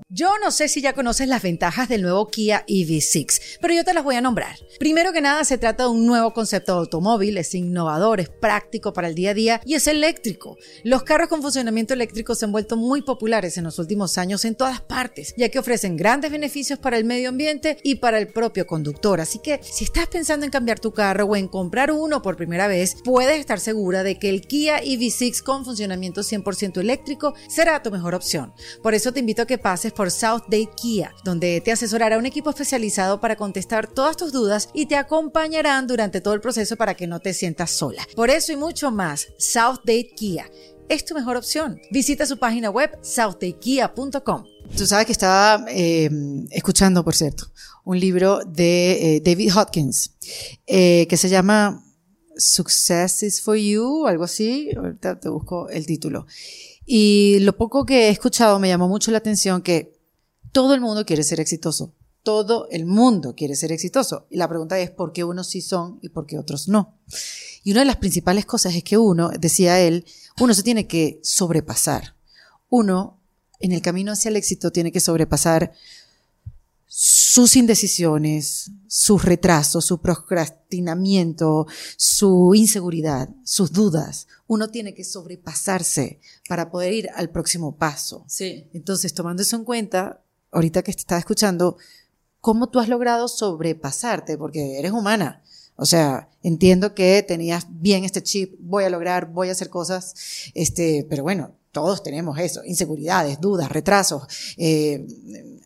Yo 0.10 0.32
no 0.44 0.52
sé 0.52 0.68
si 0.68 0.82
ya 0.82 0.94
conoces 0.94 1.28
las 1.28 1.44
ventajas 1.44 1.88
del 1.88 2.02
nuevo 2.02 2.28
Kia 2.28 2.66
EV6, 2.68 3.60
pero 3.62 3.74
yo 3.74 3.84
te 3.84 3.94
las 3.94 4.04
voy 4.04 4.16
a 4.16 4.22
nombrar. 4.22 4.56
Primero 4.80 5.14
que 5.14 5.22
nada, 5.22 5.44
se 5.44 5.58
trata 5.58 5.84
de 5.84 5.90
un 5.90 6.06
nuevo 6.06 6.34
concepto 6.34 6.74
de 6.74 6.80
automóvil, 6.80 7.38
es 7.38 7.54
innovador, 7.54 8.20
es 8.20 8.30
práctico 8.30 8.92
para 8.92 9.08
el 9.08 9.16
día 9.16 9.32
a 9.32 9.34
día 9.36 9.62
y 9.66 9.76
es 9.76 9.88
eléctrico. 9.88 10.58
Los 10.84 11.04
carros 11.04 11.30
con 11.30 11.42
funcionamiento 11.42 11.94
eléctrico 11.94 12.34
se 12.34 12.46
han 12.46 12.52
vuelto 12.52 12.76
muy 12.76 13.04
populares 13.04 13.58
en 13.58 13.66
los 13.66 13.78
últimos 13.78 14.18
años 14.18 14.46
en 14.46 14.56
todas 14.56 14.82
partes, 14.82 15.34
ya 15.38 15.50
que 15.50 15.60
ofrecen 15.60 15.96
grandes 15.96 16.32
beneficios 16.32 16.80
para 16.80 16.98
el 16.98 17.06
medio 17.06 17.30
ambiente 17.30 17.78
y 17.84 17.96
para 17.96 18.18
el 18.18 18.28
propio 18.28 18.66
conductor. 18.66 19.22
Así 19.22 19.40
que 19.40 19.60
si 19.62 19.84
estás 19.84 20.08
pensando 20.08 20.46
en 20.46 20.52
cambiar 20.52 20.80
tu 20.80 20.92
carro 20.92 21.26
o 21.26 21.36
en 21.36 21.48
comprar 21.48 21.92
uno 21.92 22.22
por 22.22 22.36
primera 22.36 22.68
vez, 22.68 22.98
puedes 23.04 23.40
estar 23.40 23.60
segura 23.60 24.04
de 24.04 24.18
que 24.18 24.30
el 24.30 24.42
Kia 24.42 24.82
EV6 24.82 25.44
con 25.44 25.64
funcionamiento 25.64 26.22
100% 26.22 26.80
eléctrico 26.80 27.36
será 27.48 27.84
tu 27.84 27.92
mejor 27.92 28.16
opción. 28.16 28.54
Por 28.82 28.96
eso 28.96 29.12
te 29.12 29.20
invito 29.20 29.44
a 29.44 29.48
que 29.48 29.58
pases 29.68 29.92
por 29.92 30.12
South 30.12 30.44
Day 30.48 30.70
Kia, 30.82 31.14
donde 31.26 31.60
te 31.60 31.74
asesorará 31.74 32.18
un 32.18 32.26
equipo 32.26 32.52
especializado 32.52 33.20
para 33.20 33.36
contestar 33.36 33.86
todas 33.86 34.16
tus 34.16 34.32
dudas 34.32 34.70
y 34.74 34.86
te 34.86 34.96
acompañarán 34.96 35.88
durante 35.88 36.22
todo 36.22 36.34
el 36.34 36.40
proceso 36.40 36.78
para 36.78 36.94
que 36.94 37.06
no 37.06 37.20
te 37.20 37.34
sientas 37.34 37.72
sola. 37.72 38.08
Por 38.16 38.30
eso 38.30 38.54
y 38.54 38.56
mucho 38.56 38.92
más, 38.92 39.28
South 39.38 39.80
Day 39.84 40.10
Kia 40.16 40.50
es 40.88 41.04
tu 41.04 41.14
mejor 41.14 41.36
opción. 41.36 41.82
Visita 41.92 42.26
su 42.26 42.40
página 42.40 42.70
web 42.70 42.98
southdaykia.com. 43.02 44.46
Tú 44.78 44.88
sabes 44.88 45.06
que 45.06 45.12
estaba 45.12 45.66
eh, 45.68 46.10
escuchando, 46.52 47.04
por 47.04 47.14
cierto, 47.14 47.48
un 47.84 48.00
libro 48.00 48.40
de 48.46 49.18
eh, 49.18 49.22
David 49.22 49.54
Hopkins 49.54 50.16
eh, 50.66 51.08
que 51.10 51.18
se 51.18 51.28
llama 51.28 51.84
Success 52.38 53.22
is 53.22 53.42
for 53.42 53.58
You, 53.58 54.08
algo 54.08 54.24
así. 54.24 54.70
Ahorita 54.78 55.20
te 55.20 55.28
busco 55.28 55.68
el 55.68 55.86
título. 55.86 56.26
Y 56.90 57.40
lo 57.42 57.58
poco 57.58 57.86
que 57.86 58.08
he 58.08 58.10
escuchado 58.10 58.60
me 58.60 58.70
llamó 58.70 58.88
mucho 58.88 59.12
la 59.12 59.18
atención 59.18 59.62
que 59.62 60.00
todo 60.54 60.74
el 60.74 60.80
mundo 60.80 61.06
quiere 61.06 61.22
ser 61.22 61.42
exitoso. 61.42 61.94
Todo 62.24 62.70
el 62.72 62.86
mundo 62.86 63.36
quiere 63.36 63.58
ser 63.58 63.74
exitoso. 63.74 64.26
Y 64.30 64.38
la 64.38 64.48
pregunta 64.48 64.80
es 64.80 64.90
por 64.90 65.12
qué 65.12 65.26
unos 65.26 65.48
sí 65.48 65.62
son 65.62 66.00
y 66.02 66.08
por 66.08 66.26
qué 66.26 66.40
otros 66.40 66.70
no. 66.70 66.98
Y 67.66 67.72
una 67.72 67.82
de 67.82 67.88
las 67.88 67.98
principales 67.98 68.46
cosas 68.46 68.74
es 68.74 68.86
que 68.86 68.98
uno, 68.98 69.30
decía 69.38 69.82
él, 69.82 70.06
uno 70.40 70.54
se 70.54 70.64
tiene 70.64 70.88
que 70.88 71.20
sobrepasar. 71.24 72.16
Uno, 72.70 73.20
en 73.60 73.74
el 73.74 73.82
camino 73.82 74.14
hacia 74.14 74.30
el 74.30 74.38
éxito, 74.38 74.72
tiene 74.72 74.94
que 74.94 75.02
sobrepasar 75.02 75.74
sus 76.88 77.56
indecisiones, 77.56 78.72
sus 78.88 79.24
retrasos, 79.24 79.86
su 79.86 80.00
procrastinamiento, 80.02 81.68
su 81.98 82.54
inseguridad, 82.56 83.30
sus 83.44 83.74
dudas. 83.74 84.28
Uno 84.48 84.70
tiene 84.70 84.94
que 84.94 85.04
sobrepasarse 85.04 86.20
para 86.48 86.72
poder 86.72 86.94
ir 86.94 87.10
al 87.16 87.30
próximo 87.30 87.76
paso. 87.76 88.26
Sí. 88.28 88.68
Entonces, 88.74 89.14
tomando 89.14 89.44
eso 89.44 89.58
en 89.58 89.66
cuenta, 89.66 90.24
ahorita 90.52 90.82
que 90.82 90.94
te 90.94 91.00
estaba 91.00 91.20
escuchando, 91.20 91.78
¿cómo 92.40 92.70
tú 92.70 92.80
has 92.80 92.88
logrado 92.88 93.28
sobrepasarte? 93.28 94.38
Porque 94.38 94.80
eres 94.80 94.92
humana. 94.92 95.44
O 95.76 95.86
sea, 95.86 96.30
entiendo 96.42 96.96
que 96.96 97.24
tenías 97.28 97.68
bien 97.70 98.04
este 98.04 98.24
chip, 98.24 98.56
voy 98.60 98.86
a 98.86 98.90
lograr, 98.90 99.32
voy 99.32 99.50
a 99.50 99.52
hacer 99.52 99.70
cosas, 99.70 100.16
este, 100.56 101.06
pero 101.08 101.22
bueno, 101.22 101.56
todos 101.78 102.02
tenemos 102.02 102.40
eso, 102.40 102.64
inseguridades, 102.66 103.40
dudas, 103.40 103.70
retrasos, 103.70 104.24
eh, 104.58 105.06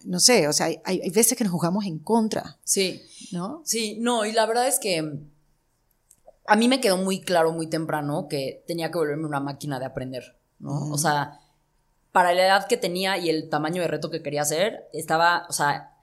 no 0.04 0.20
sé, 0.20 0.50
o 0.50 0.52
sea, 0.52 0.66
hay, 0.66 0.82
hay 0.84 1.10
veces 1.10 1.38
que 1.38 1.46
nos 1.46 1.54
jugamos 1.54 1.86
en 1.86 2.00
contra, 2.00 2.58
Sí. 2.66 3.02
¿no? 3.32 3.62
Sí, 3.64 3.98
no, 4.02 4.26
y 4.26 4.34
la 4.34 4.46
verdad 4.46 4.68
es 4.68 4.78
que 4.78 5.20
a 6.48 6.56
mí 6.58 6.68
me 6.68 6.82
quedó 6.82 6.98
muy 6.98 7.22
claro 7.22 7.54
muy 7.54 7.68
temprano 7.68 8.28
que 8.30 8.62
tenía 8.68 8.92
que 8.92 8.98
volverme 8.98 9.26
una 9.26 9.40
máquina 9.40 9.80
de 9.80 9.86
aprender, 9.86 10.36
¿no? 10.60 10.92
O 10.92 10.98
sea, 10.98 11.40
para 12.12 12.34
la 12.34 12.46
edad 12.46 12.68
que 12.68 12.76
tenía 12.76 13.18
y 13.18 13.30
el 13.30 13.48
tamaño 13.48 13.82
de 13.82 13.88
reto 13.88 14.10
que 14.10 14.22
quería 14.22 14.42
hacer, 14.42 14.90
estaba, 14.92 15.46
o 15.48 15.54
sea, 15.54 15.94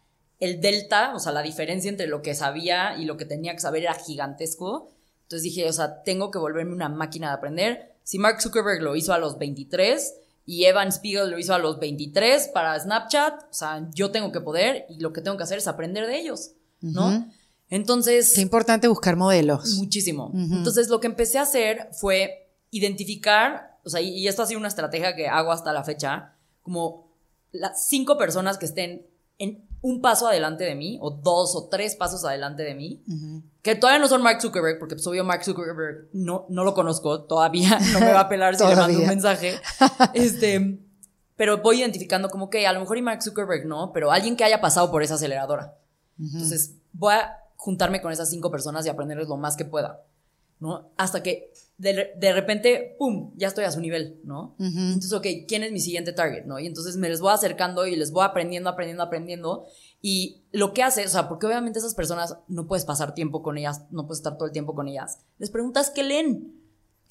el 0.40 0.62
delta, 0.62 1.12
o 1.14 1.18
sea, 1.18 1.32
la 1.32 1.42
diferencia 1.42 1.90
entre 1.90 2.06
lo 2.06 2.22
que 2.22 2.34
sabía 2.34 2.96
y 2.96 3.04
lo 3.04 3.18
que 3.18 3.26
tenía 3.26 3.52
que 3.52 3.60
saber 3.60 3.82
era 3.82 3.92
gigantesco. 3.92 4.88
Entonces 5.24 5.42
dije, 5.42 5.68
o 5.68 5.72
sea, 5.74 6.02
tengo 6.02 6.30
que 6.30 6.38
volverme 6.38 6.72
una 6.72 6.88
máquina 6.88 7.28
de 7.28 7.34
aprender. 7.34 7.92
Si 8.08 8.18
Mark 8.18 8.40
Zuckerberg 8.40 8.80
lo 8.80 8.96
hizo 8.96 9.12
a 9.12 9.18
los 9.18 9.36
23 9.36 10.14
y 10.46 10.64
Evan 10.64 10.90
Spiegel 10.90 11.30
lo 11.30 11.38
hizo 11.38 11.52
a 11.52 11.58
los 11.58 11.78
23 11.78 12.48
para 12.54 12.80
Snapchat, 12.80 13.42
o 13.50 13.52
sea, 13.52 13.86
yo 13.92 14.10
tengo 14.10 14.32
que 14.32 14.40
poder 14.40 14.86
y 14.88 14.98
lo 14.98 15.12
que 15.12 15.20
tengo 15.20 15.36
que 15.36 15.42
hacer 15.42 15.58
es 15.58 15.68
aprender 15.68 16.06
de 16.06 16.18
ellos, 16.18 16.52
¿no? 16.80 17.30
Entonces, 17.68 18.32
Qué 18.34 18.40
importante 18.40 18.88
buscar 18.88 19.16
modelos. 19.16 19.74
muchísimo. 19.74 20.32
Entonces, 20.32 20.88
lo 20.88 21.00
que 21.00 21.06
empecé 21.06 21.36
a 21.36 21.42
hacer 21.42 21.90
fue 21.92 22.50
identificar, 22.70 23.76
o 23.84 23.90
sea, 23.90 24.00
y, 24.00 24.08
y 24.08 24.26
esto 24.26 24.40
ha 24.40 24.46
sido 24.46 24.58
una 24.58 24.68
estrategia 24.68 25.14
que 25.14 25.28
hago 25.28 25.52
hasta 25.52 25.74
la 25.74 25.84
fecha, 25.84 26.32
como 26.62 27.12
las 27.52 27.88
cinco 27.88 28.16
personas 28.16 28.56
que 28.56 28.64
estén 28.64 29.06
en 29.36 29.67
un 29.80 30.00
paso 30.00 30.26
adelante 30.26 30.64
de 30.64 30.74
mí, 30.74 30.98
o 31.00 31.10
dos 31.10 31.54
o 31.54 31.68
tres 31.68 31.94
pasos 31.94 32.24
adelante 32.24 32.62
de 32.62 32.74
mí, 32.74 33.02
que 33.62 33.74
todavía 33.74 34.00
no 34.00 34.08
son 34.08 34.22
Mark 34.22 34.40
Zuckerberg, 34.40 34.78
porque 34.78 34.96
pues 34.96 35.06
obvio 35.06 35.24
Mark 35.24 35.44
Zuckerberg 35.44 36.08
no, 36.12 36.46
no 36.48 36.64
lo 36.64 36.74
conozco 36.74 37.22
todavía, 37.22 37.78
no 37.92 38.00
me 38.00 38.12
va 38.12 38.20
a 38.20 38.28
pelar 38.28 38.56
si 38.56 38.66
le 38.66 38.76
mando 38.76 38.98
un 38.98 39.06
mensaje. 39.06 39.60
Este, 40.14 40.80
pero 41.36 41.58
voy 41.58 41.80
identificando 41.80 42.28
como 42.28 42.50
que 42.50 42.66
a 42.66 42.72
lo 42.72 42.80
mejor 42.80 42.98
y 42.98 43.02
Mark 43.02 43.22
Zuckerberg 43.22 43.66
no, 43.66 43.92
pero 43.92 44.10
alguien 44.10 44.36
que 44.36 44.44
haya 44.44 44.60
pasado 44.60 44.90
por 44.90 45.02
esa 45.02 45.14
aceleradora. 45.14 45.76
Entonces, 46.18 46.74
voy 46.92 47.14
a 47.14 47.38
juntarme 47.54 48.00
con 48.00 48.10
esas 48.10 48.28
cinco 48.30 48.50
personas 48.50 48.84
y 48.84 48.88
aprenderles 48.88 49.28
lo 49.28 49.36
más 49.36 49.56
que 49.56 49.64
pueda, 49.64 50.00
¿no? 50.60 50.90
Hasta 50.96 51.22
que 51.22 51.52
de, 51.76 52.10
de 52.16 52.32
repente, 52.32 52.96
¡pum!, 52.98 53.32
ya 53.36 53.46
estoy 53.48 53.64
a 53.64 53.70
su 53.70 53.80
nivel, 53.80 54.20
¿no? 54.24 54.56
Entonces, 54.58 55.12
ok, 55.12 55.26
¿quién 55.46 55.62
es 55.62 55.70
mi 55.70 55.78
siguiente 55.78 56.12
target, 56.12 56.44
no? 56.44 56.58
Y 56.58 56.66
entonces 56.66 56.96
me 56.96 57.08
les 57.08 57.20
voy 57.20 57.32
acercando 57.32 57.86
y 57.86 57.94
les 57.94 58.10
voy 58.10 58.24
aprendiendo, 58.24 58.68
aprendiendo, 58.68 59.04
aprendiendo. 59.04 59.66
Y 60.02 60.42
lo 60.50 60.72
que 60.72 60.82
hace, 60.82 61.04
o 61.04 61.08
sea, 61.08 61.28
porque 61.28 61.46
obviamente 61.46 61.78
esas 61.78 61.94
personas 61.94 62.36
no 62.48 62.66
puedes 62.66 62.84
pasar 62.84 63.14
tiempo 63.14 63.42
con 63.42 63.58
ellas, 63.58 63.82
no 63.90 64.06
puedes 64.06 64.18
estar 64.18 64.36
todo 64.36 64.46
el 64.46 64.52
tiempo 64.52 64.74
con 64.74 64.88
ellas. 64.88 65.20
Les 65.38 65.50
preguntas 65.50 65.90
qué 65.90 66.02
leen. 66.02 66.54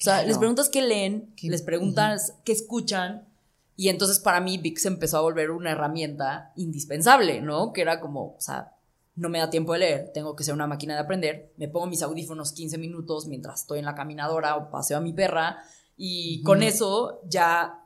sea, 0.04 0.14
Claro. 0.16 0.28
les 0.28 0.38
preguntas 0.38 0.68
qué 0.68 0.82
leen, 0.82 1.32
Qué- 1.36 1.48
les 1.50 1.62
preguntas 1.62 2.34
qué 2.44 2.52
escuchan. 2.52 3.26
Y 3.74 3.88
entonces 3.88 4.18
para 4.18 4.40
mí 4.40 4.58
Vic 4.58 4.76
se 4.78 4.88
empezó 4.88 5.18
a 5.18 5.22
volver 5.22 5.50
una 5.50 5.70
herramienta 5.70 6.52
indispensable, 6.56 7.40
¿no? 7.40 7.72
Que 7.72 7.80
era 7.82 8.00
como, 8.00 8.34
o 8.36 8.40
sea, 8.40 8.72
no 9.18 9.28
me 9.28 9.38
da 9.38 9.50
tiempo 9.50 9.72
de 9.72 9.80
leer, 9.80 10.10
tengo 10.14 10.36
que 10.36 10.44
ser 10.44 10.54
una 10.54 10.66
máquina 10.66 10.94
de 10.94 11.00
aprender, 11.00 11.52
me 11.56 11.68
pongo 11.68 11.86
mis 11.86 12.02
audífonos 12.02 12.52
15 12.52 12.78
minutos 12.78 13.26
mientras 13.26 13.62
estoy 13.62 13.80
en 13.80 13.84
la 13.84 13.94
caminadora 13.94 14.56
o 14.56 14.70
paseo 14.70 14.98
a 14.98 15.00
mi 15.00 15.12
perra 15.12 15.58
y 15.96 16.42
con 16.42 16.62
eso 16.62 17.20
ya 17.28 17.84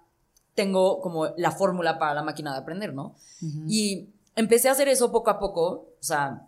tengo 0.54 1.00
como 1.00 1.28
la 1.38 1.50
fórmula 1.50 1.98
para 1.98 2.12
la 2.12 2.22
máquina 2.22 2.52
de 2.52 2.58
aprender, 2.58 2.92
¿no? 2.92 3.16
Y 3.66 4.10
empecé 4.36 4.68
a 4.68 4.72
hacer 4.72 4.88
eso 4.88 5.10
poco 5.10 5.30
a 5.30 5.38
poco, 5.38 5.62
o 5.98 6.02
sea, 6.02 6.46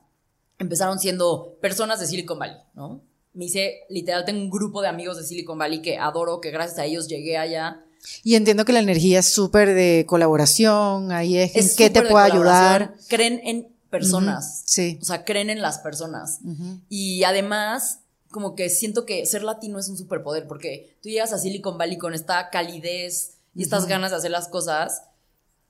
empezaron 0.58 0.98
siendo 0.98 1.56
personas 1.60 1.98
de 2.00 2.06
Silicon 2.06 2.38
Valley, 2.38 2.58
¿no? 2.74 3.00
Me 3.32 3.46
hice, 3.46 3.80
literal, 3.88 4.24
tengo 4.26 4.40
un 4.40 4.50
grupo 4.50 4.82
de 4.82 4.88
amigos 4.88 5.16
de 5.16 5.24
Silicon 5.24 5.58
Valley 5.58 5.80
que 5.80 5.98
adoro, 5.98 6.40
que 6.40 6.50
gracias 6.50 6.78
a 6.78 6.84
ellos 6.84 7.08
llegué 7.08 7.38
allá. 7.38 7.82
Y 8.22 8.34
entiendo 8.34 8.66
que 8.66 8.74
la 8.74 8.80
energía 8.80 9.20
es 9.20 9.32
súper 9.32 9.74
de 9.74 10.04
colaboración, 10.06 11.10
ahí 11.10 11.38
es, 11.38 11.56
en 11.56 11.76
qué 11.76 11.88
te 11.88 12.02
puede 12.02 12.26
ayudar. 12.26 12.94
Creen 13.08 13.40
en 13.42 13.73
personas. 13.98 14.62
sí. 14.66 14.98
O 15.00 15.04
sea, 15.04 15.24
creen 15.24 15.50
en 15.50 15.62
las 15.62 15.78
personas. 15.78 16.40
Y 16.88 17.24
además, 17.24 18.00
como 18.30 18.56
que 18.56 18.68
siento 18.68 19.06
que 19.06 19.24
ser 19.26 19.44
latino 19.44 19.78
es 19.78 19.88
un 19.88 19.96
superpoder, 19.96 20.46
porque 20.48 20.96
tú 21.02 21.08
llegas 21.08 21.32
a 21.32 21.38
Silicon 21.38 21.78
Valley 21.78 21.98
con 21.98 22.14
esta 22.14 22.50
calidez 22.50 23.34
y 23.54 23.62
estas 23.62 23.86
ganas 23.86 24.10
de 24.10 24.16
hacer 24.16 24.32
las 24.32 24.48
cosas 24.48 25.02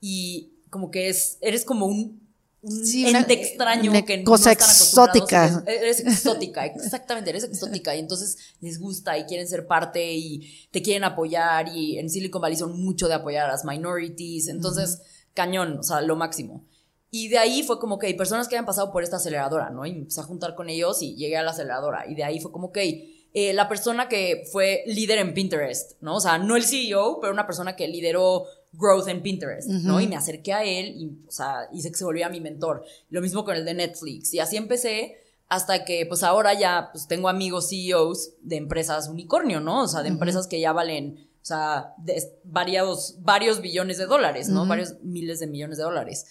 y 0.01 0.53
como 0.71 0.89
que 0.89 1.09
es, 1.09 1.37
eres 1.41 1.63
como 1.63 1.85
un, 1.85 2.25
ente 2.63 3.33
extraño 3.33 3.91
que 4.05 4.23
cosa 4.23 4.49
no 4.49 4.53
exótica. 4.53 5.63
Eres, 5.67 5.99
exótica, 5.99 6.65
exactamente, 6.65 7.29
eres 7.29 7.43
exótica 7.43 7.95
y 7.95 7.99
entonces 7.99 8.37
les 8.59 8.79
gusta 8.79 9.15
y 9.19 9.25
quieren 9.25 9.47
ser 9.47 9.67
parte 9.67 10.13
y 10.13 10.67
te 10.71 10.81
quieren 10.81 11.03
apoyar 11.03 11.67
y 11.67 11.99
en 11.99 12.09
Silicon 12.09 12.41
Valley 12.41 12.57
son 12.57 12.81
mucho 12.83 13.07
de 13.07 13.13
apoyar 13.13 13.47
a 13.47 13.51
las 13.51 13.63
minorities, 13.63 14.47
entonces 14.47 15.01
cañón, 15.35 15.77
o 15.77 15.83
sea, 15.83 16.01
lo 16.01 16.15
máximo. 16.15 16.65
Y 17.17 17.29
de 17.29 17.37
ahí 17.37 17.63
fue 17.63 17.79
como 17.79 17.97
que 17.97 18.07
hay 18.07 18.13
personas 18.13 18.49
que 18.49 18.57
habían 18.57 18.65
pasado 18.65 18.91
por 18.91 19.01
esta 19.01 19.15
aceleradora, 19.15 19.69
¿no? 19.69 19.85
Y 19.85 19.91
empecé 19.91 20.19
a 20.19 20.23
juntar 20.23 20.53
con 20.53 20.67
ellos 20.67 21.01
y 21.01 21.15
llegué 21.15 21.37
a 21.37 21.43
la 21.43 21.51
aceleradora. 21.51 22.05
Y 22.09 22.13
de 22.13 22.25
ahí 22.25 22.41
fue 22.41 22.51
como 22.51 22.73
que 22.73 23.29
eh, 23.33 23.53
la 23.53 23.69
persona 23.69 24.09
que 24.09 24.43
fue 24.51 24.83
líder 24.85 25.19
en 25.19 25.33
Pinterest, 25.33 25.93
¿no? 26.01 26.17
O 26.17 26.19
sea, 26.19 26.37
no 26.39 26.57
el 26.57 26.65
CEO, 26.65 27.19
pero 27.21 27.31
una 27.31 27.47
persona 27.47 27.77
que 27.77 27.87
lideró 27.87 28.43
growth 28.73 29.07
en 29.07 29.23
Pinterest, 29.23 29.69
¿no? 29.69 30.01
Y 30.01 30.07
me 30.07 30.17
acerqué 30.17 30.51
a 30.51 30.65
él 30.65 30.93
y, 30.97 31.25
o 31.25 31.31
sea, 31.31 31.69
hice 31.71 31.89
que 31.89 31.97
se 31.97 32.03
volviera 32.03 32.27
mi 32.27 32.41
mentor. 32.41 32.83
Lo 33.09 33.21
mismo 33.21 33.45
con 33.45 33.55
el 33.55 33.63
de 33.63 33.75
Netflix. 33.75 34.33
Y 34.33 34.39
así 34.39 34.57
empecé 34.57 35.15
hasta 35.47 35.85
que, 35.85 36.05
pues 36.05 36.21
ahora 36.21 36.53
ya, 36.53 36.89
pues 36.91 37.07
tengo 37.07 37.29
amigos 37.29 37.69
CEOs 37.69 38.31
de 38.41 38.57
empresas 38.57 39.07
unicornio, 39.07 39.61
¿no? 39.61 39.83
O 39.83 39.87
sea, 39.87 40.03
de 40.03 40.09
empresas 40.09 40.47
que 40.47 40.59
ya 40.59 40.73
valen, 40.73 41.29
o 41.41 41.45
sea, 41.45 41.93
de 41.97 42.21
varios, 42.43 43.15
varios 43.19 43.61
billones 43.61 43.99
de 43.99 44.05
dólares, 44.05 44.49
¿no? 44.49 44.65
Varios 44.65 44.95
miles 45.01 45.39
de 45.39 45.47
millones 45.47 45.77
de 45.77 45.85
dólares. 45.85 46.25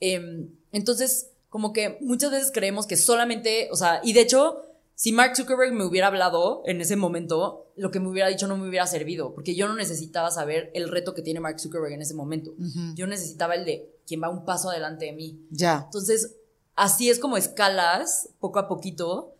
Em, 0.00 0.48
entonces, 0.72 1.30
como 1.48 1.72
que 1.72 1.98
muchas 2.00 2.30
veces 2.30 2.50
creemos 2.52 2.86
que 2.86 2.96
solamente, 2.96 3.68
o 3.72 3.76
sea, 3.76 4.00
y 4.04 4.12
de 4.12 4.20
hecho, 4.20 4.62
si 4.94 5.12
Mark 5.12 5.36
Zuckerberg 5.36 5.72
me 5.74 5.84
hubiera 5.84 6.06
hablado 6.06 6.62
en 6.66 6.80
ese 6.80 6.96
momento, 6.96 7.66
lo 7.76 7.90
que 7.90 8.00
me 8.00 8.08
hubiera 8.08 8.28
dicho 8.28 8.46
no 8.46 8.56
me 8.56 8.68
hubiera 8.68 8.86
servido, 8.86 9.34
porque 9.34 9.54
yo 9.54 9.68
no 9.68 9.74
necesitaba 9.74 10.30
saber 10.30 10.70
el 10.74 10.88
reto 10.88 11.14
que 11.14 11.22
tiene 11.22 11.40
Mark 11.40 11.60
Zuckerberg 11.60 11.92
en 11.92 12.02
ese 12.02 12.14
momento. 12.14 12.54
Yo 12.94 13.06
necesitaba 13.06 13.54
el 13.54 13.64
de 13.64 13.90
quien 14.06 14.22
va 14.22 14.30
un 14.30 14.44
paso 14.44 14.70
adelante 14.70 15.04
de 15.04 15.12
mí. 15.12 15.38
Ya. 15.50 15.82
Entonces, 15.84 16.34
así 16.74 17.10
es 17.10 17.18
como 17.18 17.36
escalas 17.36 18.30
poco 18.40 18.58
a 18.58 18.68
poquito. 18.68 19.32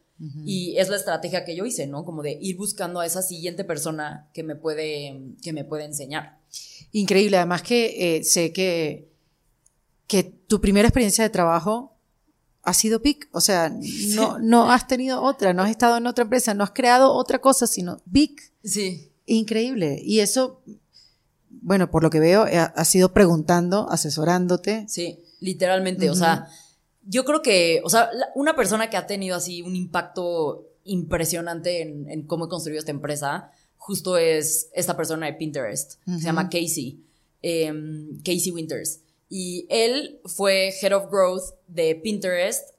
Y 0.46 0.78
es 0.78 0.88
la 0.88 0.96
estrategia 0.96 1.44
que 1.44 1.54
yo 1.54 1.66
hice, 1.66 1.86
¿no? 1.86 2.06
Como 2.06 2.22
de 2.22 2.38
ir 2.40 2.56
buscando 2.56 3.00
a 3.00 3.06
esa 3.06 3.20
siguiente 3.20 3.64
persona 3.64 4.30
que 4.32 4.42
me 4.42 4.56
puede, 4.56 5.34
que 5.42 5.52
me 5.52 5.62
puede 5.62 5.84
enseñar. 5.84 6.38
Increíble, 6.92 7.36
además 7.36 7.60
que 7.60 8.16
eh, 8.16 8.24
sé 8.24 8.50
que 8.50 9.10
que 10.06 10.22
tu 10.22 10.60
primera 10.60 10.88
experiencia 10.88 11.24
de 11.24 11.30
trabajo 11.30 11.96
ha 12.62 12.74
sido 12.74 13.00
PIC. 13.00 13.28
O 13.32 13.40
sea, 13.40 13.72
no, 14.14 14.38
no 14.38 14.70
has 14.70 14.86
tenido 14.88 15.22
otra, 15.22 15.52
no 15.52 15.62
has 15.62 15.70
estado 15.70 15.96
en 15.96 16.06
otra 16.06 16.24
empresa, 16.24 16.52
no 16.52 16.64
has 16.64 16.72
creado 16.72 17.12
otra 17.12 17.40
cosa, 17.40 17.66
sino 17.66 18.02
PIC. 18.12 18.52
Sí. 18.64 19.12
Increíble. 19.24 20.00
Y 20.02 20.20
eso, 20.20 20.62
bueno, 21.48 21.90
por 21.90 22.02
lo 22.02 22.10
que 22.10 22.20
veo, 22.20 22.46
eh, 22.46 22.58
ha 22.58 22.84
sido 22.84 23.12
preguntando, 23.12 23.88
asesorándote. 23.90 24.84
Sí, 24.88 25.20
literalmente. 25.40 26.10
O 26.10 26.14
sea, 26.14 26.48
yo 27.04 27.24
creo 27.24 27.42
que, 27.42 27.80
o 27.84 27.88
sea, 27.88 28.10
una 28.34 28.56
persona 28.56 28.90
que 28.90 28.96
ha 28.96 29.06
tenido 29.06 29.36
así 29.36 29.62
un 29.62 29.76
impacto 29.76 30.68
impresionante 30.84 31.82
en, 31.82 32.22
cómo 32.26 32.46
he 32.46 32.48
construido 32.48 32.78
esta 32.78 32.90
empresa, 32.90 33.50
justo 33.76 34.18
es 34.18 34.70
esta 34.74 34.96
persona 34.96 35.26
de 35.26 35.34
Pinterest. 35.34 36.00
Se 36.04 36.20
llama 36.20 36.48
Casey. 36.48 37.00
Em, 37.42 38.18
Casey 38.24 38.50
Winters. 38.50 39.00
Y 39.28 39.66
él 39.70 40.20
fue 40.24 40.72
Head 40.80 40.92
of 40.92 41.10
Growth 41.10 41.54
de 41.66 41.94
Pinterest. 41.96 42.70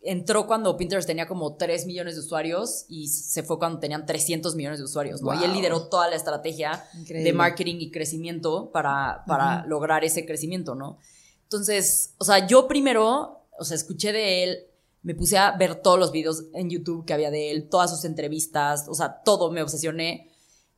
Entró 0.00 0.46
cuando 0.46 0.76
Pinterest 0.76 1.06
tenía 1.06 1.26
como 1.26 1.56
3 1.56 1.86
millones 1.86 2.14
de 2.14 2.20
usuarios 2.20 2.84
y 2.88 3.08
se 3.08 3.42
fue 3.42 3.58
cuando 3.58 3.80
tenían 3.80 4.06
300 4.06 4.54
millones 4.54 4.78
de 4.78 4.84
usuarios, 4.84 5.20
Y 5.40 5.44
él 5.44 5.52
lideró 5.52 5.88
toda 5.88 6.08
la 6.08 6.16
estrategia 6.16 6.84
de 6.94 7.32
marketing 7.32 7.76
y 7.80 7.90
crecimiento 7.90 8.70
para, 8.70 9.24
para 9.26 9.66
lograr 9.66 10.04
ese 10.04 10.24
crecimiento, 10.24 10.74
¿no? 10.76 10.98
Entonces, 11.42 12.14
o 12.18 12.24
sea, 12.24 12.46
yo 12.46 12.68
primero, 12.68 13.46
o 13.58 13.64
sea, 13.64 13.74
escuché 13.74 14.12
de 14.12 14.44
él, 14.44 14.58
me 15.02 15.14
puse 15.14 15.38
a 15.38 15.56
ver 15.56 15.76
todos 15.76 15.98
los 15.98 16.12
videos 16.12 16.44
en 16.52 16.70
YouTube 16.70 17.04
que 17.04 17.14
había 17.14 17.30
de 17.30 17.50
él, 17.50 17.68
todas 17.68 17.90
sus 17.90 18.04
entrevistas, 18.04 18.86
o 18.88 18.94
sea, 18.94 19.22
todo, 19.24 19.50
me 19.50 19.62
obsesioné. 19.62 20.30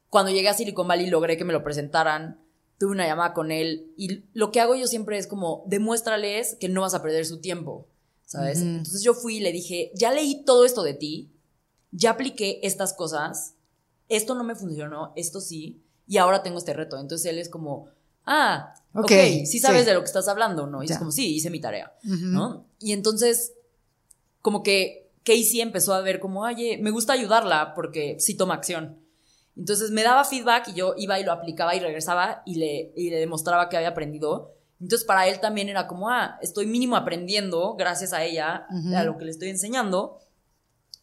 Cuando 0.09 0.31
llegué 0.31 0.49
a 0.49 0.55
Silicon 0.55 0.87
Valley 0.87 1.09
logré 1.09 1.37
que 1.37 1.45
me 1.45 1.53
lo 1.53 1.63
presentaran 1.63 2.41
tuve 2.81 2.93
una 2.93 3.07
llamada 3.07 3.35
con 3.35 3.53
él 3.53 3.93
y 3.99 4.25
lo 4.33 4.51
que 4.51 4.59
hago 4.59 4.75
yo 4.75 4.87
siempre 4.87 5.19
es 5.19 5.27
como 5.27 5.65
demuéstrales 5.67 6.57
que 6.59 6.71
no 6.71 6.81
vas 6.81 6.95
a 6.95 7.03
perder 7.03 7.27
su 7.27 7.39
tiempo, 7.39 7.87
¿sabes? 8.25 8.63
Entonces 8.63 9.03
yo 9.03 9.13
fui 9.13 9.37
y 9.37 9.41
le 9.41 9.53
dije, 9.53 9.93
ya 9.95 10.11
leí 10.11 10.45
todo 10.47 10.65
esto 10.65 10.83
de 10.83 10.95
ti, 10.95 11.31
ya 11.91 12.13
apliqué 12.13 12.59
estas 12.63 12.95
cosas, 12.95 13.53
esto 14.09 14.35
no 14.35 14.45
me 14.45 14.55
funcionó, 14.55 15.13
esto 15.15 15.43
sí, 15.43 15.83
y 16.09 16.17
ahora 16.17 16.43
tengo 16.43 16.57
este 16.57 16.73
reto. 16.73 16.99
Entonces 16.99 17.31
él 17.31 17.39
es 17.39 17.51
como, 17.51 17.91
ah, 18.25 18.75
ok, 18.95 19.05
okay 19.05 19.45
sí 19.45 19.59
sabes 19.59 19.85
de 19.85 19.93
lo 19.93 20.01
que 20.01 20.07
estás 20.07 20.29
hablando, 20.29 20.67
¿no? 20.67 20.83
Y 20.83 20.87
es 20.87 20.97
como, 20.97 21.13
sí, 21.13 21.35
hice 21.35 21.51
mi 21.51 21.61
tarea, 21.61 21.93
¿no? 22.03 22.65
Y 22.79 22.93
entonces, 22.93 23.53
como 24.41 24.63
que 24.63 25.11
Casey 25.23 25.61
empezó 25.61 25.93
a 25.93 26.01
ver 26.01 26.19
como, 26.19 26.45
oye, 26.45 26.79
me 26.79 26.93
gusta 26.93 27.13
ayudarla 27.13 27.75
porque 27.75 28.17
sí 28.21 28.39
toma 28.39 28.55
acción. 28.55 28.97
Entonces 29.61 29.91
me 29.91 30.03
daba 30.03 30.25
feedback 30.25 30.69
y 30.69 30.73
yo 30.73 30.95
iba 30.97 31.21
y 31.21 31.25
lo 31.25 31.33
aplicaba 31.33 31.75
y 31.75 31.81
regresaba 31.81 32.43
y 32.47 32.55
le, 32.55 32.93
le 32.97 33.19
demostraba 33.19 33.69
que 33.69 33.77
había 33.77 33.91
aprendido. 33.91 34.55
Entonces 34.81 35.07
para 35.07 35.29
él 35.29 35.39
también 35.39 35.69
era 35.69 35.87
como, 35.87 36.09
ah, 36.09 36.39
estoy 36.41 36.65
mínimo 36.65 36.97
aprendiendo 36.97 37.77
gracias 37.77 38.15
a 38.15 38.25
ella, 38.25 38.67
a 38.97 39.05
lo 39.05 39.19
que 39.19 39.27
le 39.27 39.31
estoy 39.31 39.51
enseñando. 39.51 40.19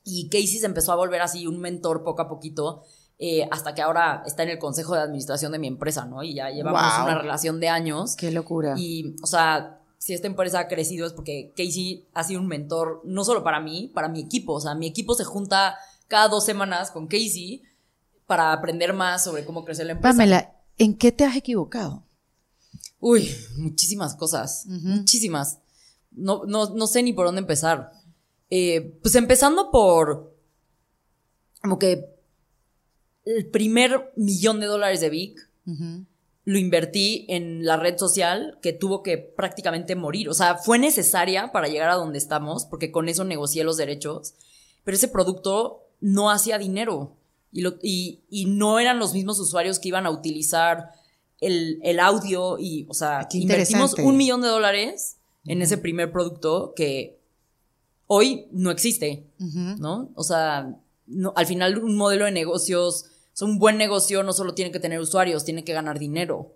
Y 0.03 0.27
Casey 0.29 0.57
se 0.57 0.65
empezó 0.65 0.91
a 0.91 0.95
volver 0.95 1.21
así 1.21 1.45
un 1.45 1.59
mentor 1.59 2.03
poco 2.03 2.23
a 2.23 2.27
poquito, 2.27 2.81
eh, 3.19 3.47
hasta 3.51 3.75
que 3.75 3.83
ahora 3.83 4.23
está 4.25 4.41
en 4.41 4.49
el 4.49 4.57
consejo 4.57 4.95
de 4.95 5.01
administración 5.01 5.51
de 5.51 5.59
mi 5.59 5.67
empresa, 5.67 6.05
¿no? 6.05 6.23
Y 6.23 6.33
ya 6.33 6.49
llevamos 6.49 6.81
una 7.03 7.19
relación 7.19 7.59
de 7.59 7.69
años. 7.69 8.15
Qué 8.15 8.31
locura. 8.31 8.73
Y, 8.75 9.15
o 9.21 9.27
sea, 9.27 9.81
si 9.99 10.15
esta 10.15 10.25
empresa 10.25 10.61
ha 10.61 10.67
crecido 10.67 11.05
es 11.05 11.13
porque 11.13 11.53
Casey 11.55 12.07
ha 12.15 12.23
sido 12.23 12.41
un 12.41 12.47
mentor 12.47 13.01
no 13.03 13.23
solo 13.23 13.43
para 13.43 13.59
mí, 13.59 13.91
para 13.93 14.09
mi 14.09 14.21
equipo. 14.21 14.53
O 14.53 14.61
sea, 14.61 14.73
mi 14.73 14.87
equipo 14.87 15.13
se 15.13 15.25
junta 15.25 15.77
cada 16.07 16.27
dos 16.27 16.43
semanas 16.43 16.89
con 16.89 17.05
Casey 17.05 17.61
para 18.27 18.51
aprender 18.53 18.93
más 18.93 19.23
sobre 19.23 19.45
cómo 19.45 19.65
crecer 19.65 19.87
la 19.87 19.93
empresa. 19.93 20.13
Pamela, 20.13 20.53
¿en 20.77 20.95
qué 20.95 21.11
te 21.11 21.23
has 21.23 21.35
equivocado? 21.35 22.03
Uy, 22.99 23.33
muchísimas 23.57 24.15
cosas, 24.15 24.65
muchísimas. 24.67 25.59
No, 26.11 26.43
no, 26.45 26.69
no, 26.75 26.87
sé 26.87 27.03
ni 27.03 27.13
por 27.13 27.25
dónde 27.25 27.41
empezar. 27.41 27.91
Eh, 28.49 28.97
pues 29.01 29.15
empezando 29.15 29.71
por 29.71 30.35
como 31.61 31.79
que 31.79 32.15
el 33.25 33.47
primer 33.47 34.13
millón 34.15 34.59
de 34.59 34.67
dólares 34.67 35.01
de 35.01 35.09
Vic 35.09 35.49
lo 36.45 36.57
invertí 36.57 37.25
en 37.27 37.65
la 37.65 37.75
red 37.75 37.97
social 37.97 38.57
que 38.61 38.71
tuvo 38.71 39.03
que 39.03 39.17
prácticamente 39.17 39.95
morir. 39.95 40.29
O 40.29 40.33
sea, 40.33 40.55
fue 40.55 40.79
necesaria 40.79 41.51
para 41.51 41.67
llegar 41.67 41.89
a 41.89 41.95
donde 41.95 42.17
estamos 42.17 42.65
porque 42.65 42.91
con 42.91 43.09
eso 43.09 43.25
negocié 43.25 43.63
los 43.65 43.77
derechos, 43.77 44.33
pero 44.83 44.95
ese 44.95 45.09
producto 45.09 45.83
no 45.99 46.31
hacía 46.31 46.57
dinero 46.57 47.16
y, 47.51 48.19
y, 48.29 48.45
no 48.45 48.79
eran 48.79 48.99
los 48.99 49.13
mismos 49.13 49.39
usuarios 49.39 49.79
que 49.79 49.87
iban 49.87 50.05
a 50.05 50.11
utilizar 50.11 50.91
el, 51.39 51.79
el 51.83 51.99
audio 51.99 52.57
y, 52.59 52.85
o 52.89 52.93
sea, 52.93 53.27
invertimos 53.31 53.93
un 53.95 54.17
millón 54.17 54.41
de 54.41 54.47
dólares 54.47 55.17
en 55.45 55.61
ese 55.61 55.77
primer 55.77 56.11
producto 56.11 56.73
que 56.75 57.19
hoy 58.07 58.47
no 58.51 58.71
existe, 58.71 59.27
¿no? 59.39 60.09
O 60.15 60.23
sea, 60.23 60.75
no, 61.05 61.33
al 61.35 61.45
final 61.45 61.77
un 61.77 61.95
modelo 61.95 62.25
de 62.25 62.31
negocios, 62.31 63.05
o 63.39 63.45
un 63.45 63.59
buen 63.59 63.77
negocio 63.77 64.23
no 64.23 64.33
solo 64.33 64.53
tiene 64.53 64.71
que 64.71 64.79
tener 64.79 64.99
usuarios, 64.99 65.45
tiene 65.45 65.63
que 65.63 65.73
ganar 65.73 65.99
dinero. 65.99 66.53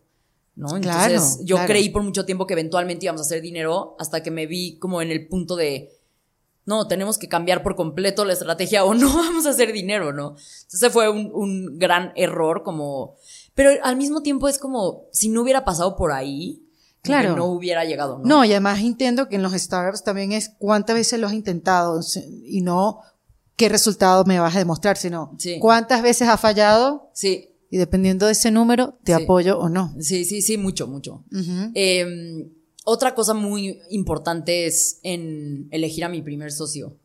¿no? 0.55 0.75
Entonces, 0.75 1.39
yo 1.43 1.57
creí 1.65 1.89
por 1.89 2.03
mucho 2.03 2.25
tiempo 2.25 2.45
que 2.45 2.53
eventualmente 2.53 3.05
íbamos 3.05 3.21
a 3.21 3.25
hacer 3.25 3.41
dinero 3.41 3.95
hasta 3.99 4.21
que 4.21 4.31
me 4.31 4.47
vi 4.47 4.77
como 4.77 5.01
en 5.01 5.11
el 5.11 5.27
punto 5.27 5.55
de 5.55 5.89
no, 6.66 6.88
tenemos 6.88 7.18
que 7.18 7.28
cambiar 7.28 7.64
por 7.64 7.76
completo 7.76 8.24
la 8.24 8.34
estrategia 8.34 8.86
o 8.86 8.93
no 8.93 9.07
vamos 9.16 9.45
a 9.45 9.51
hacer 9.51 9.74
dinero, 9.74 10.14
¿no? 10.14 10.36
Entonces 10.64 10.91
fue 10.91 11.09
un, 11.09 11.78
gran 11.78 12.12
error 12.16 12.64
como... 12.64 13.16
Pero 13.53 13.72
al 13.84 13.97
mismo 13.97 14.22
tiempo 14.22 14.47
es 14.47 14.57
como 14.57 15.05
si 15.12 15.30
no 15.30 15.41
hubiera 15.41 15.66
pasado 15.66 15.95
por 15.97 16.14
ahí, 16.14 16.64
claro. 17.01 17.36
no 17.36 17.45
hubiera 17.45 17.84
llegado, 17.84 18.20
¿no? 18.20 18.26
No, 18.26 18.45
y 18.45 18.51
además 18.51 18.80
entiendo 18.80 19.28
que 19.28 19.36
en 19.36 19.43
los 19.43 19.53
startups 19.53 20.03
también 20.03 20.32
es 20.32 20.49
cuántas 20.57 20.95
veces 20.95 21.20
lo 21.20 21.28
has 21.28 21.34
intentado 21.34 21.99
y 22.45 22.62
no 22.62 23.01
qué 23.62 23.70
resultado 23.70 24.24
me 24.26 24.39
vas 24.39 24.55
a 24.55 24.59
demostrar, 24.59 24.97
sino 24.97 25.38
cuántas 25.59 26.01
veces 26.01 26.28
ha 26.28 26.38
fallado. 26.38 27.12
Sí. 27.14 27.49
Y 27.70 27.78
dependiendo 27.78 28.26
de 28.26 28.32
ese 28.32 28.51
número, 28.51 28.97
te 29.03 29.14
apoyo 29.14 29.59
o 29.59 29.70
no. 29.70 29.93
Sí, 29.99 30.26
sí, 30.26 30.41
sí, 30.41 30.57
mucho, 30.57 30.88
mucho. 30.88 31.24
Em, 31.74 32.49
otra 32.84 33.13
cosa 33.13 33.34
muy 33.34 33.79
importante 33.89 34.65
es 34.65 34.99
en 35.03 35.67
elegir 35.71 36.03
a 36.03 36.09
mi 36.09 36.21
primer 36.21 36.51
socio. 36.51 36.97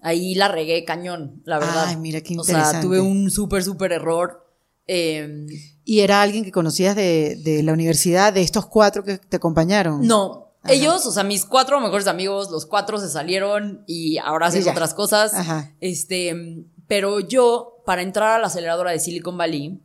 Ahí 0.00 0.34
la 0.34 0.48
regué 0.48 0.84
cañón, 0.84 1.42
la 1.44 1.58
verdad. 1.58 1.86
Ay, 1.88 1.96
mira 1.96 2.20
qué 2.20 2.34
interesante. 2.34 2.68
O 2.68 2.70
sea, 2.70 2.80
tuve 2.80 3.00
un 3.00 3.30
súper, 3.30 3.64
súper 3.64 3.92
error. 3.92 4.46
Em, 4.86 5.46
¿Y 5.84 6.00
era 6.00 6.22
alguien 6.22 6.44
que 6.44 6.52
conocías 6.52 6.94
de, 6.94 7.36
de, 7.42 7.62
la 7.62 7.72
universidad, 7.72 8.32
de 8.32 8.42
estos 8.42 8.66
cuatro 8.66 9.02
que 9.02 9.18
te 9.18 9.36
acompañaron? 9.36 10.06
No, 10.06 10.46
ellos, 10.68 11.06
o 11.06 11.12
sea, 11.12 11.24
mis 11.24 11.44
cuatro 11.44 11.80
mejores 11.80 12.06
amigos, 12.06 12.50
los 12.50 12.66
cuatro 12.66 12.98
se 12.98 13.08
salieron 13.08 13.82
y 13.86 14.18
ahora 14.18 14.46
hacen 14.46 14.68
otras 14.68 14.94
cosas. 14.94 15.34
Ajá. 15.34 15.72
Este, 15.80 16.66
pero 16.86 17.20
yo, 17.20 17.82
para 17.84 18.02
entrar 18.02 18.32
a 18.32 18.38
la 18.38 18.46
aceleradora 18.46 18.90
de 18.90 19.00
Silicon 19.00 19.38
Valley, 19.38 19.80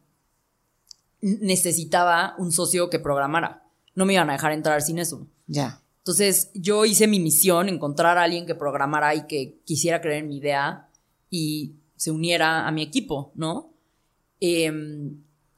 necesitaba 1.21 2.35
un 2.37 2.51
socio 2.51 2.89
que 2.89 2.99
programara. 2.99 3.60
No 3.95 4.05
me 4.05 4.13
iban 4.13 4.29
a 4.29 4.33
dejar 4.33 4.51
entrar 4.51 4.81
sin 4.81 4.99
eso. 4.99 5.27
Ya. 5.47 5.81
Entonces, 5.99 6.51
yo 6.53 6.85
hice 6.85 7.07
mi 7.07 7.19
misión, 7.19 7.69
encontrar 7.69 8.17
a 8.17 8.23
alguien 8.23 8.45
que 8.45 8.55
programara 8.55 9.13
y 9.15 9.27
que 9.27 9.61
quisiera 9.65 10.01
creer 10.01 10.23
en 10.23 10.29
mi 10.29 10.37
idea 10.37 10.89
y 11.29 11.75
se 11.95 12.11
uniera 12.11 12.67
a 12.67 12.71
mi 12.71 12.81
equipo, 12.81 13.31
¿no? 13.35 13.73
Eh, 14.39 14.71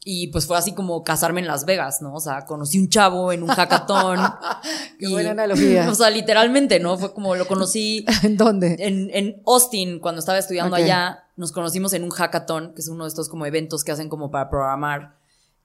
y 0.06 0.28
pues 0.28 0.46
fue 0.46 0.58
así 0.58 0.74
como 0.74 1.04
casarme 1.04 1.40
en 1.40 1.48
Las 1.48 1.66
Vegas, 1.66 2.02
¿no? 2.02 2.14
O 2.14 2.20
sea, 2.20 2.46
conocí 2.46 2.78
un 2.78 2.90
chavo 2.90 3.32
en 3.32 3.44
un 3.44 3.50
hackathon. 3.50 4.20
Qué 5.00 5.08
buena 5.08 5.32
analogía. 5.32 5.90
O 5.94 5.96
sea, 5.96 6.10
literalmente, 6.10 6.80
¿no? 6.80 6.98
Fue 6.98 7.14
como 7.14 7.36
lo 7.36 7.48
conocí. 7.48 8.06
¿En 8.24 8.36
dónde? 8.36 8.76
En, 8.80 9.10
en 9.14 9.42
Austin, 9.46 10.00
cuando 10.00 10.20
estaba 10.20 10.38
estudiando 10.38 10.76
allá. 10.76 11.20
Nos 11.36 11.52
conocimos 11.52 11.94
en 11.94 12.04
un 12.04 12.12
hackathon, 12.12 12.74
que 12.76 12.82
es 12.82 12.90
uno 12.90 13.06
de 13.06 13.08
estos 13.08 13.28
como 13.28 13.46
eventos 13.46 13.84
que 13.84 13.92
hacen 13.92 14.10
como 14.10 14.30
para 14.30 14.50
programar. 14.50 15.16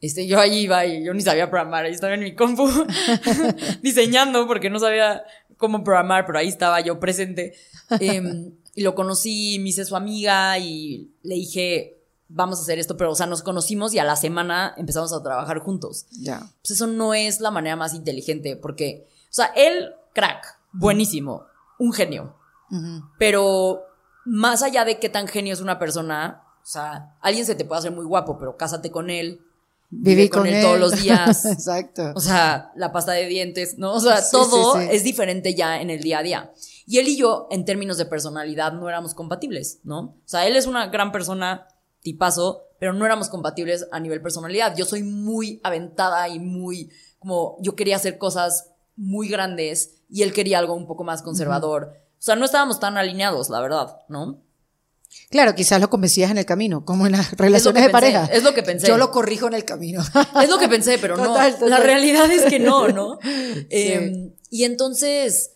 Este, 0.01 0.27
yo 0.27 0.39
ahí 0.39 0.61
iba 0.61 0.87
y 0.87 1.05
yo 1.05 1.13
ni 1.13 1.23
sabía 1.23 1.51
programar, 1.51 1.85
ahí 1.85 1.93
estaba 1.93 2.15
en 2.15 2.21
mi 2.21 2.35
compu 2.35 2.69
diseñando 3.83 4.47
porque 4.47 4.71
no 4.71 4.79
sabía 4.79 5.25
cómo 5.57 5.83
programar, 5.83 6.25
pero 6.25 6.39
ahí 6.39 6.49
estaba 6.49 6.81
yo 6.81 7.01
presente. 7.01 7.55
Em, 8.01 8.53
y 8.75 8.83
lo 8.83 8.95
conocí, 8.95 9.59
me 9.59 9.71
hice 9.71 9.85
su 9.85 9.97
amiga 9.97 10.57
y 10.59 11.11
le 11.23 11.35
dije, 11.35 11.99
vamos 12.29 12.59
a 12.59 12.63
hacer 12.63 12.79
esto, 12.79 12.97
pero, 12.97 13.11
o 13.11 13.15
sea, 13.15 13.27
nos 13.27 13.43
conocimos 13.43 13.93
y 13.95 13.99
a 13.99 14.05
la 14.05 14.17
semana 14.17 14.75
empezamos 14.77 15.13
a 15.13 15.23
trabajar 15.23 15.59
juntos. 15.59 16.07
Ya. 16.13 16.39
Pues 16.63 16.73
eso 16.73 16.87
no 16.87 17.15
es 17.15 17.41
la 17.41 17.51
manera 17.51 17.77
más 17.77 17.95
inteligente, 17.95 18.57
porque, 18.57 19.09
o 19.25 19.35
sea, 19.35 19.47
él, 19.57 19.95
crack, 20.15 20.59
buenísimo, 20.73 21.47
un 21.79 21.93
genio. 21.93 22.37
Pero 23.19 23.83
más 24.27 24.63
allá 24.63 24.85
de 24.85 24.99
qué 24.99 25.09
tan 25.09 25.27
genio 25.27 25.55
es 25.55 25.63
una 25.63 25.79
persona, 25.79 26.43
o 26.63 26.67
sea, 26.67 27.17
alguien 27.23 27.47
se 27.47 27.55
te 27.55 27.65
puede 27.65 27.79
hacer 27.79 27.93
muy 27.93 28.05
guapo, 28.05 28.39
pero 28.39 28.59
cásate 28.59 28.91
con 28.91 29.09
él. 29.09 29.41
Vive 29.91 30.29
con, 30.29 30.47
él, 30.47 30.63
todos 30.63 30.79
los 30.79 31.03
días. 31.03 31.47
Exacto. 31.47 32.13
O 32.15 32.21
sea, 32.21 32.73
la 32.77 32.93
pasta 32.93 33.13
de 33.13 33.27
dientes, 33.27 33.79
¿no? 33.79 33.95
O 33.95 34.01
sea, 34.01 34.23
todo 34.31 34.79
es 34.79 35.03
diferente 35.03 35.55
ya 35.55 35.81
en 35.81 35.91
el 35.91 36.01
día 36.01 36.19
a 36.19 36.23
día. 36.23 36.53
Y 36.87 36.99
él 36.99 37.09
y 37.09 37.17
yo, 37.17 37.49
en 37.51 37.65
términos 37.65 37.97
de 37.99 38.07
personalidad, 38.07 38.73
no 38.73 38.89
éramos 38.89 39.15
compatibles, 39.15 39.81
¿no? 39.85 40.01
O 40.01 40.23
sea, 40.25 40.47
él 40.47 40.57
es 40.57 40.67
una 40.67 40.89
gran 40.89 41.11
persona, 41.13 41.69
tipazo, 42.01 42.63
pero 42.79 42.93
no 42.93 43.05
éramos 43.05 43.29
compatibles 43.29 43.87
a 43.91 44.01
nivel 44.01 44.23
personalidad. 44.23 44.77
Yo 44.77 44.85
soy 44.85 45.03
muy 45.03 45.61
aventada 45.65 46.29
y 46.29 46.39
muy, 46.39 46.91
como, 47.19 47.57
yo 47.61 47.75
quería 47.75 47.97
hacer 47.97 48.19
cosas 48.19 48.71
muy 48.97 49.29
grandes 49.29 50.03
y 50.09 50.23
él 50.23 50.33
quería 50.33 50.59
algo 50.59 50.75
un 50.75 50.87
poco 50.87 51.05
más 51.05 51.23
conservador. 51.23 51.95
O 52.19 52.23
sea, 52.23 52.37
no 52.37 52.45
estábamos 52.45 52.81
tan 52.81 52.97
alineados, 52.97 53.49
la 53.49 53.61
verdad, 53.61 53.99
¿no? 54.09 54.43
Claro, 55.31 55.55
quizás 55.55 55.81
lo 55.81 55.91
convencías 55.91 56.31
en 56.31 56.39
el 56.39 56.47
camino, 56.47 56.85
como 56.85 57.07
en 57.07 57.13
las 57.13 57.33
relaciones 57.37 57.85
de 57.85 57.91
pareja. 57.91 58.27
Es 58.27 58.43
lo 58.43 58.55
que 58.55 58.63
pensé. 58.63 58.87
Yo 58.87 58.97
lo 58.97 59.11
corrijo 59.11 59.47
en 59.47 59.55
el 59.55 59.65
camino. 59.65 60.03
Es 60.43 60.49
lo 60.49 60.59
que 60.59 60.69
pensé, 60.69 60.99
pero 60.99 61.17
no. 61.17 61.37
La 61.67 61.79
realidad 61.79 62.31
es 62.31 62.45
que 62.45 62.59
no, 62.59 62.89
¿no? 62.89 63.19
Em, 63.71 64.33
y 64.51 64.65
entonces, 64.65 65.53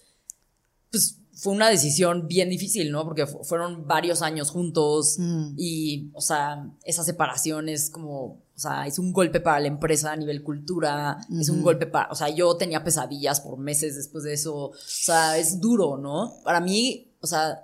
pues 0.90 1.16
fue 1.42 1.52
una 1.52 1.70
decisión 1.70 2.28
bien 2.28 2.50
difícil, 2.50 2.92
¿no? 2.92 3.04
Porque 3.04 3.26
fueron 3.26 3.86
varios 3.88 4.22
años 4.22 4.50
juntos 4.50 5.16
mm. 5.18 5.54
y, 5.56 6.10
o 6.14 6.20
sea, 6.20 6.70
esa 6.84 7.02
separación 7.02 7.68
es 7.68 7.90
como, 7.90 8.24
o 8.54 8.58
sea, 8.58 8.86
es 8.86 9.00
un 9.00 9.12
golpe 9.12 9.40
para 9.40 9.58
la 9.58 9.66
empresa 9.66 10.12
a 10.12 10.16
nivel 10.16 10.44
cultura, 10.44 11.18
es 11.40 11.48
un 11.48 11.62
golpe 11.62 11.86
para, 11.86 12.10
o 12.12 12.14
sea, 12.14 12.28
yo 12.28 12.56
tenía 12.56 12.84
pesadillas 12.84 13.40
por 13.40 13.58
meses 13.58 13.96
después 13.96 14.22
de 14.22 14.34
eso, 14.34 14.54
o 14.54 14.72
sea, 14.76 15.36
es 15.36 15.58
duro, 15.60 15.96
¿no? 15.96 16.34
Para 16.44 16.60
mí, 16.60 17.12
o 17.20 17.26
sea, 17.26 17.60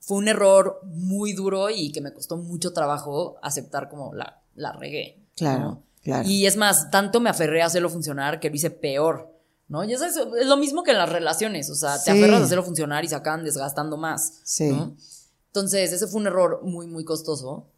fue 0.00 0.18
un 0.18 0.28
error 0.28 0.80
muy 0.84 1.32
duro 1.32 1.70
y 1.70 1.92
que 1.92 2.00
me 2.00 2.12
costó 2.12 2.36
mucho 2.36 2.72
trabajo 2.72 3.36
aceptar 3.42 3.88
como 3.88 4.14
la, 4.14 4.42
la 4.54 4.72
regué. 4.72 5.18
Claro, 5.36 5.82
claro. 6.02 6.28
Y 6.28 6.46
es 6.46 6.56
más, 6.56 6.90
tanto 6.90 7.20
me 7.20 7.30
aferré 7.30 7.62
a 7.62 7.66
hacerlo 7.66 7.90
funcionar 7.90 8.40
que 8.40 8.50
lo 8.50 8.56
hice 8.56 8.70
peor. 8.70 9.30
¿no? 9.68 9.84
Y 9.84 9.92
eso 9.92 10.04
es, 10.04 10.16
lo 10.46 10.56
mismo 10.56 10.82
que 10.82 10.90
en 10.90 10.98
las 10.98 11.08
relaciones, 11.08 11.70
o 11.70 11.76
sea, 11.76 12.02
te 12.02 12.10
aferras 12.10 12.40
a 12.40 12.44
hacerlo 12.44 12.64
funcionar 12.64 13.04
y 13.04 13.08
se 13.08 13.14
acaban 13.14 13.44
desgastando 13.44 13.96
más, 13.96 14.40
sí. 14.42 14.68
Entonces, 15.46 15.92
ese 15.92 16.06
fue 16.06 16.20
un 16.20 16.28
error 16.28 16.60
muy, 16.62 16.86
muy 16.86 17.04
costoso. 17.04 17.68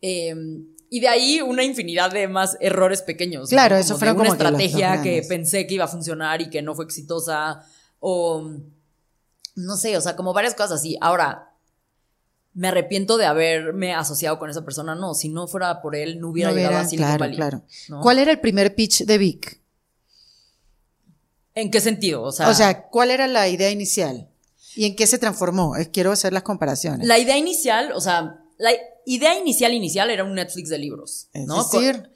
Em, 0.00 0.66
y 0.88 1.00
de 1.00 1.08
ahí 1.08 1.40
una 1.40 1.62
infinidad 1.62 2.10
de 2.10 2.26
más 2.26 2.56
errores 2.60 3.02
pequeños. 3.02 3.50
Claro, 3.50 3.76
eso 3.76 3.98
fue 3.98 4.12
una 4.12 4.28
estrategia 4.28 5.02
que, 5.02 5.22
pensé 5.26 5.66
que 5.66 5.74
iba 5.74 5.84
a 5.84 5.88
funcionar 5.88 6.40
y 6.40 6.50
que 6.50 6.62
no 6.62 6.74
fue 6.74 6.84
exitosa. 6.84 7.64
O 8.00 8.50
no 9.54 9.76
sé, 9.76 9.96
o 9.96 10.00
sea, 10.00 10.16
como 10.16 10.32
varias 10.32 10.54
cosas 10.54 10.72
así. 10.72 10.96
Ahora, 11.00 11.51
me 12.54 12.68
arrepiento 12.68 13.16
de 13.16 13.26
haberme 13.26 13.94
asociado 13.94 14.38
con 14.38 14.50
esa 14.50 14.64
persona. 14.64 14.94
No, 14.94 15.14
si 15.14 15.28
no 15.28 15.46
fuera 15.46 15.80
por 15.80 15.96
él, 15.96 16.20
no 16.20 16.30
hubiera 16.30 16.52
llegado 16.52 16.78
a 16.78 16.84
Silicon 16.84 17.16
claro, 17.16 17.34
Claro. 17.34 18.02
¿Cuál 18.02 18.18
era 18.18 18.30
el 18.30 18.40
primer 18.40 18.74
pitch 18.74 19.04
de 19.04 19.18
Vic? 19.18 19.60
¿En 21.54 21.70
qué 21.70 21.80
sentido? 21.80 22.22
O 22.22 22.32
sea, 22.32 22.48
o 22.48 22.54
sea, 22.54 22.88
¿cuál 22.88 23.10
era 23.10 23.26
la 23.26 23.48
idea 23.48 23.70
inicial? 23.70 24.28
¿Y 24.74 24.86
en 24.86 24.96
qué 24.96 25.06
se 25.06 25.18
transformó? 25.18 25.74
Quiero 25.92 26.12
hacer 26.12 26.32
las 26.32 26.42
comparaciones. 26.42 27.06
La 27.06 27.18
idea 27.18 27.36
inicial, 27.36 27.92
o 27.92 28.00
sea, 28.00 28.42
la 28.58 28.70
idea 29.04 29.38
inicial 29.38 29.74
inicial 29.74 30.10
era 30.10 30.24
un 30.24 30.34
Netflix 30.34 30.70
de 30.70 30.78
libros, 30.78 31.28
¿no? 31.34 31.60
Es 31.60 31.70
decir, 31.70 32.10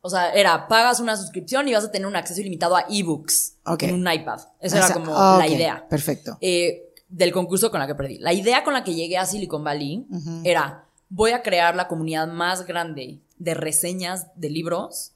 o 0.00 0.10
sea, 0.10 0.32
era 0.34 0.68
pagas 0.68 1.00
una 1.00 1.16
suscripción 1.16 1.66
y 1.68 1.72
vas 1.72 1.84
a 1.84 1.90
tener 1.90 2.06
un 2.06 2.16
acceso 2.16 2.40
ilimitado 2.40 2.76
a 2.76 2.84
ebooks 2.90 3.54
en 3.80 3.94
un 3.94 4.12
iPad. 4.12 4.40
Esa 4.60 4.78
era 4.78 4.92
como 4.92 5.12
la 5.14 5.46
idea. 5.48 5.86
Perfecto. 5.88 6.36
Eh, 6.40 6.92
del 7.14 7.32
concurso 7.32 7.70
con 7.70 7.78
la 7.78 7.86
que 7.86 7.94
perdí. 7.94 8.18
La 8.18 8.32
idea 8.32 8.64
con 8.64 8.74
la 8.74 8.82
que 8.82 8.94
llegué 8.94 9.16
a 9.16 9.26
Silicon 9.26 9.62
Valley 9.62 10.04
era, 10.42 10.88
voy 11.08 11.30
a 11.30 11.42
crear 11.42 11.76
la 11.76 11.86
comunidad 11.86 12.26
más 12.26 12.66
grande 12.66 13.20
de 13.38 13.54
reseñas 13.54 14.26
de 14.34 14.50
libros 14.50 15.12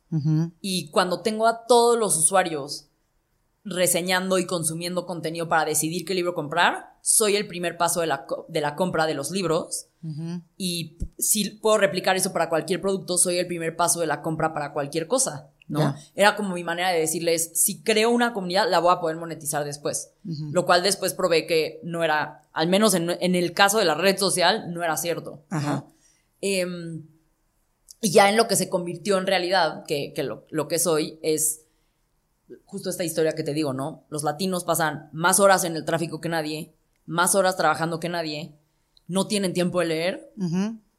y 0.61 0.91
cuando 0.91 1.21
tengo 1.23 1.47
a 1.47 1.67
todos 1.67 1.99
los 1.99 2.17
usuarios 2.17 2.87
reseñando 3.65 4.39
y 4.39 4.47
consumiendo 4.47 5.07
contenido 5.07 5.49
para 5.49 5.65
decidir 5.65 6.05
qué 6.07 6.15
libro 6.15 6.35
comprar, 6.35 6.95
soy 7.03 7.37
el 7.37 7.47
primer 7.47 7.77
paso 7.77 8.01
de 8.01 8.07
la, 8.07 8.25
de 8.47 8.61
la 8.61 8.77
compra 8.77 9.07
de 9.07 9.15
los 9.15 9.31
libros. 9.33 9.89
Y 10.57 10.99
si 11.19 11.51
puedo 11.51 11.79
replicar 11.79 12.17
eso 12.17 12.33
para 12.33 12.49
cualquier 12.49 12.81
producto, 12.81 13.19
soy 13.19 13.39
el 13.39 13.49
primer 13.49 13.75
paso 13.77 14.01
de 14.01 14.07
la 14.07 14.23
compra 14.23 14.55
para 14.55 14.73
cualquier 14.73 15.09
cosa, 15.09 15.51
¿no? 15.69 15.95
Era 16.15 16.37
como 16.37 16.55
mi 16.55 16.65
manera 16.65 16.91
de 16.91 17.01
decirles, 17.01 17.51
si 17.55 17.83
creo 17.83 18.11
una 18.11 18.33
comunidad, 18.33 18.69
la 18.69 18.79
voy 18.79 18.93
a 18.93 19.01
poder 19.01 19.17
monetizar 19.17 19.65
después. 19.65 20.13
Lo 20.25 20.67
cual 20.67 20.83
después 20.83 21.15
probé 21.15 21.47
que 21.47 21.81
no 21.83 22.03
era, 22.05 22.43
al 22.53 22.69
menos 22.69 22.95
en, 22.95 23.11
el 23.11 23.53
caso 23.53 23.79
de 23.79 23.85
la 23.85 23.95
red 23.95 24.19
social, 24.19 24.73
no 24.73 24.83
era 24.83 24.97
cierto. 24.97 25.43
Em, 26.41 27.03
y 28.01 28.11
ya 28.11 28.29
en 28.29 28.37
lo 28.37 28.49
que 28.49 28.57
se 28.57 28.69
convirtió 28.69 29.19
en 29.19 29.27
realidad, 29.27 29.85
que, 29.87 30.13
lo, 30.23 30.47
lo 30.51 30.69
que 30.69 30.79
soy, 30.79 31.19
es 31.23 31.63
justo 32.65 32.91
esta 32.91 33.05
historia 33.05 33.35
que 33.35 33.43
te 33.43 33.55
digo, 33.55 33.73
¿no? 33.73 34.05
Los 34.09 34.23
latinos 34.23 34.65
pasan 34.65 35.11
más 35.13 35.41
horas 35.41 35.65
en 35.65 35.77
el 35.77 35.85
tráfico 35.85 36.21
que 36.21 36.29
nadie, 36.29 36.73
más 37.07 37.35
horas 37.35 37.57
trabajando 37.57 38.01
que 38.01 38.09
nadie, 38.09 38.55
no 39.07 39.27
tienen 39.27 39.53
tiempo 39.53 39.81
de 39.81 39.87
leer, 39.87 40.33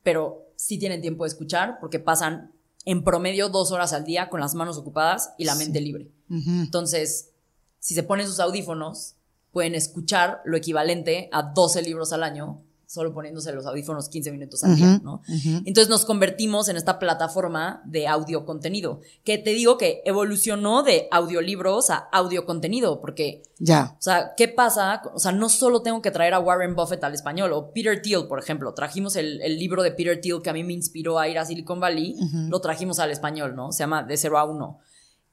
pero 0.03 0.51
sí 0.55 0.77
tienen 0.77 1.01
tiempo 1.01 1.23
de 1.23 1.29
escuchar 1.29 1.77
porque 1.79 1.99
pasan 1.99 2.51
en 2.85 3.03
promedio 3.03 3.49
dos 3.49 3.71
horas 3.71 3.93
al 3.93 4.05
día 4.05 4.29
con 4.29 4.39
las 4.39 4.55
manos 4.55 4.77
ocupadas 4.77 5.33
y 5.37 5.45
la 5.45 5.55
mente 5.55 5.81
libre. 5.81 6.11
Entonces, 6.29 7.31
si 7.79 7.93
se 7.93 8.03
ponen 8.03 8.27
sus 8.27 8.39
audífonos, 8.39 9.15
pueden 9.51 9.75
escuchar 9.75 10.41
lo 10.45 10.57
equivalente 10.57 11.29
a 11.31 11.43
12 11.43 11.81
libros 11.81 12.13
al 12.13 12.23
año 12.23 12.61
solo 12.89 13.13
poniéndose 13.13 13.53
los 13.53 13.67
audífonos 13.67 14.09
15 14.09 14.31
minutos 14.31 14.63
al 14.63 14.75
día, 14.75 14.99
¿no? 15.03 15.21
Entonces 15.27 15.89
nos 15.89 16.05
convertimos 16.05 16.69
en 16.69 16.75
esta 16.75 16.97
plataforma 16.97 17.83
de 17.85 18.07
audio 18.07 18.45
contenido, 18.45 19.01
que 19.23 19.37
te 19.37 19.51
digo 19.51 19.77
que 19.77 20.01
evolucionó 20.05 20.81
de 20.81 21.07
audiolibros 21.11 21.91
a 21.91 21.97
audio 22.11 22.47
contenido, 22.47 22.99
porque, 22.99 23.43
ya. 23.59 23.95
O 23.99 24.01
sea, 24.01 24.33
¿qué 24.35 24.47
pasa? 24.47 25.03
O 25.13 25.19
sea, 25.19 25.31
no 25.31 25.49
solo 25.49 25.83
tengo 25.83 26.01
que 26.01 26.09
traer 26.09 26.33
a 26.33 26.39
Warren 26.39 26.75
Buffett 26.75 27.03
al 27.03 27.13
español, 27.13 27.53
o 27.53 27.71
Peter 27.73 28.01
Thiel, 28.01 28.25
por 28.27 28.39
ejemplo, 28.39 28.73
trajimos 28.73 29.15
el, 29.17 29.37
libro 29.59 29.83
de 29.83 29.91
Peter 29.91 30.19
Thiel 30.19 30.41
que 30.41 30.49
a 30.49 30.53
mí 30.53 30.63
me 30.63 30.73
inspiró 30.73 31.19
a 31.19 31.27
ir 31.27 31.37
a 31.37 31.45
Silicon 31.45 31.79
Valley, 31.79 32.15
lo 32.49 32.59
trajimos 32.59 32.97
al 32.97 33.11
español, 33.11 33.55
¿no? 33.55 33.71
Se 33.71 33.83
llama 33.83 34.01
De 34.01 34.17
Cero 34.17 34.39
a 34.39 34.45
Uno. 34.45 34.79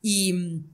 Y 0.02 0.34
mm, 0.34 0.64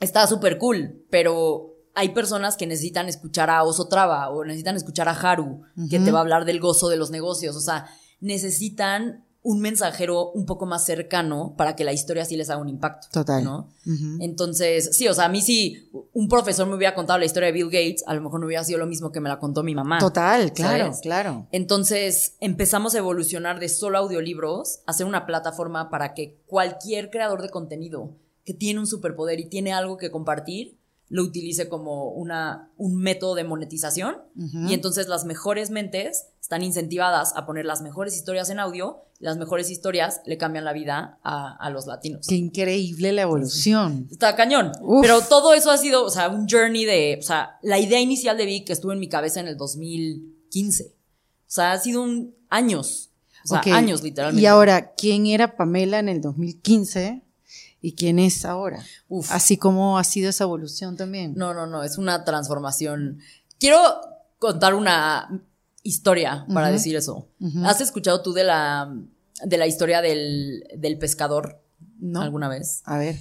está 0.00 0.26
súper 0.26 0.56
cool, 0.56 1.04
pero 1.10 1.74
hay 1.94 2.10
personas 2.10 2.56
que 2.56 2.66
necesitan 2.66 3.08
escuchar 3.08 3.50
a 3.50 3.62
Oso 3.62 3.88
Traba 3.88 4.30
o 4.30 4.44
necesitan 4.44 4.76
escuchar 4.76 5.08
a 5.08 5.12
Haru, 5.12 5.62
que 5.88 5.98
te 5.98 6.10
va 6.10 6.18
a 6.18 6.22
hablar 6.22 6.44
del 6.44 6.60
gozo 6.60 6.88
de 6.88 6.96
los 6.96 7.10
negocios. 7.10 7.56
O 7.56 7.60
sea, 7.60 7.86
necesitan 8.20 9.24
un 9.42 9.60
mensajero 9.60 10.30
un 10.32 10.44
poco 10.44 10.66
más 10.66 10.84
cercano 10.84 11.54
para 11.56 11.74
que 11.74 11.82
la 11.82 11.92
historia 11.92 12.26
sí 12.26 12.36
les 12.36 12.50
haga 12.50 12.60
un 12.60 12.68
impacto. 12.68 13.08
Total. 13.10 13.42
¿no? 13.42 13.70
Entonces, 14.20 14.96
sí, 14.96 15.08
o 15.08 15.14
sea, 15.14 15.26
a 15.26 15.28
mí 15.28 15.40
si 15.40 15.88
un 16.12 16.28
profesor 16.28 16.66
me 16.68 16.74
hubiera 16.74 16.94
contado 16.94 17.18
la 17.18 17.24
historia 17.24 17.46
de 17.46 17.52
Bill 17.52 17.70
Gates, 17.70 18.04
a 18.06 18.14
lo 18.14 18.20
mejor 18.20 18.40
no 18.40 18.46
hubiera 18.46 18.64
sido 18.64 18.78
lo 18.78 18.86
mismo 18.86 19.10
que 19.12 19.20
me 19.20 19.30
la 19.30 19.38
contó 19.38 19.62
mi 19.62 19.74
mamá. 19.74 19.98
Total, 19.98 20.52
claro, 20.52 20.92
claro. 21.00 21.48
Entonces, 21.52 22.36
empezamos 22.40 22.94
a 22.94 22.98
evolucionar 22.98 23.60
de 23.60 23.70
solo 23.70 23.98
audiolibros 23.98 24.80
a 24.86 24.92
ser 24.92 25.06
una 25.06 25.24
plataforma 25.24 25.88
para 25.88 26.12
que 26.12 26.42
cualquier 26.46 27.10
creador 27.10 27.40
de 27.40 27.48
contenido 27.48 28.16
que 28.44 28.52
tiene 28.52 28.80
un 28.80 28.86
superpoder 28.86 29.40
y 29.40 29.48
tiene 29.48 29.72
algo 29.72 29.96
que 29.96 30.10
compartir, 30.10 30.79
lo 31.10 31.24
utilice 31.24 31.68
como 31.68 32.12
una, 32.12 32.70
un 32.76 32.96
método 32.96 33.34
de 33.34 33.42
monetización 33.42 34.16
y 34.68 34.72
entonces 34.72 35.08
las 35.08 35.24
mejores 35.24 35.70
mentes 35.70 36.28
están 36.40 36.62
incentivadas 36.62 37.32
a 37.34 37.46
poner 37.46 37.66
las 37.66 37.82
mejores 37.82 38.14
historias 38.16 38.48
en 38.48 38.60
audio, 38.60 39.02
las 39.18 39.36
mejores 39.36 39.70
historias 39.70 40.20
le 40.24 40.38
cambian 40.38 40.64
la 40.64 40.72
vida 40.72 41.18
a, 41.24 41.68
los 41.70 41.86
latinos. 41.86 42.26
Qué 42.28 42.36
increíble 42.36 43.12
la 43.12 43.22
evolución. 43.22 44.08
Está 44.10 44.36
cañón. 44.36 44.70
Pero 45.02 45.20
todo 45.20 45.52
eso 45.52 45.72
ha 45.72 45.78
sido, 45.78 46.04
o 46.04 46.10
sea, 46.10 46.28
un 46.28 46.48
journey 46.48 46.84
de, 46.84 47.18
o 47.18 47.22
sea, 47.22 47.58
la 47.60 47.80
idea 47.80 48.00
inicial 48.00 48.36
de 48.36 48.46
Vic 48.46 48.70
estuvo 48.70 48.92
en 48.92 49.00
mi 49.00 49.08
cabeza 49.08 49.40
en 49.40 49.48
el 49.48 49.56
2015. 49.56 50.84
O 50.84 50.92
sea, 51.46 51.72
ha 51.72 51.78
sido 51.78 52.02
un 52.02 52.36
años. 52.48 53.10
O 53.44 53.48
sea, 53.48 53.62
años 53.76 54.02
literalmente. 54.02 54.42
Y 54.42 54.46
ahora, 54.46 54.92
¿quién 54.94 55.26
era 55.26 55.56
Pamela 55.56 55.98
en 55.98 56.08
el 56.08 56.20
2015? 56.20 57.24
Y 57.80 57.94
quién 57.94 58.18
es 58.18 58.44
ahora. 58.44 58.84
Así 59.30 59.56
como 59.56 59.98
ha 59.98 60.04
sido 60.04 60.30
esa 60.30 60.44
evolución 60.44 60.96
también. 60.96 61.34
No, 61.36 61.54
no, 61.54 61.66
no, 61.66 61.82
es 61.82 61.98
una 61.98 62.24
transformación. 62.24 63.20
Quiero 63.58 63.78
contar 64.38 64.74
una 64.74 65.42
historia 65.82 66.46
para 66.52 66.70
decir 66.70 66.96
eso. 66.96 67.28
¿Has 67.64 67.80
escuchado 67.80 68.22
tú 68.22 68.32
de 68.32 68.44
la, 68.44 68.94
de 69.44 69.56
la 69.58 69.66
historia 69.66 70.02
del, 70.02 70.64
del 70.76 70.98
pescador 70.98 71.62
no. 71.98 72.20
alguna 72.22 72.48
vez? 72.48 72.82
A 72.84 72.98
ver. 72.98 73.16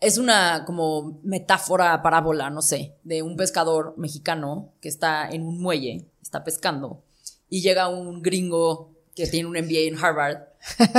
Es 0.00 0.16
una 0.16 0.64
como 0.64 1.20
metáfora, 1.22 2.00
parábola, 2.02 2.48
no 2.48 2.62
sé, 2.62 2.96
de 3.04 3.22
un 3.22 3.36
pescador 3.36 3.94
mexicano 3.98 4.72
que 4.80 4.88
está 4.88 5.28
en 5.28 5.42
un 5.42 5.60
muelle, 5.60 6.06
está 6.22 6.42
pescando, 6.42 7.02
y 7.50 7.60
llega 7.60 7.88
un 7.88 8.22
gringo 8.22 8.89
que 9.14 9.26
tiene 9.26 9.48
un 9.48 9.54
MBA 9.54 9.88
en 9.88 9.98
Harvard 9.98 10.50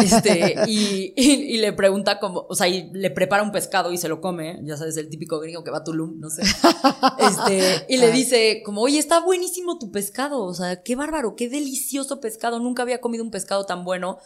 este, 0.03 0.55
y, 0.67 1.57
le 1.57 1.73
pregunta 1.73 2.19
como, 2.19 2.45
o 2.49 2.55
sea, 2.55 2.67
y 2.67 2.89
le 2.91 3.11
prepara 3.11 3.43
un 3.43 3.51
pescado 3.51 3.91
y 3.91 3.97
se 3.97 4.09
lo 4.09 4.21
come, 4.21 4.59
ya 4.63 4.77
sabes, 4.77 4.97
el 4.97 5.09
típico 5.09 5.39
gringo 5.39 5.63
que 5.63 5.71
va 5.71 5.79
a 5.79 5.83
Tulum, 5.83 6.19
no 6.19 6.29
sé. 6.29 6.41
Este, 7.19 7.85
y 7.87 7.97
le 7.97 8.11
dice 8.11 8.61
como, 8.65 8.81
oye, 8.81 8.99
está 8.99 9.19
buenísimo 9.19 9.77
tu 9.77 9.91
pescado, 9.91 10.43
o 10.43 10.53
sea, 10.53 10.81
qué 10.81 10.95
bárbaro, 10.95 11.35
qué 11.35 11.49
delicioso 11.49 12.19
pescado, 12.19 12.59
nunca 12.59 12.83
había 12.83 13.01
comido 13.01 13.23
un 13.23 13.31
pescado 13.31 13.65
tan 13.65 13.83
bueno. 13.83 14.17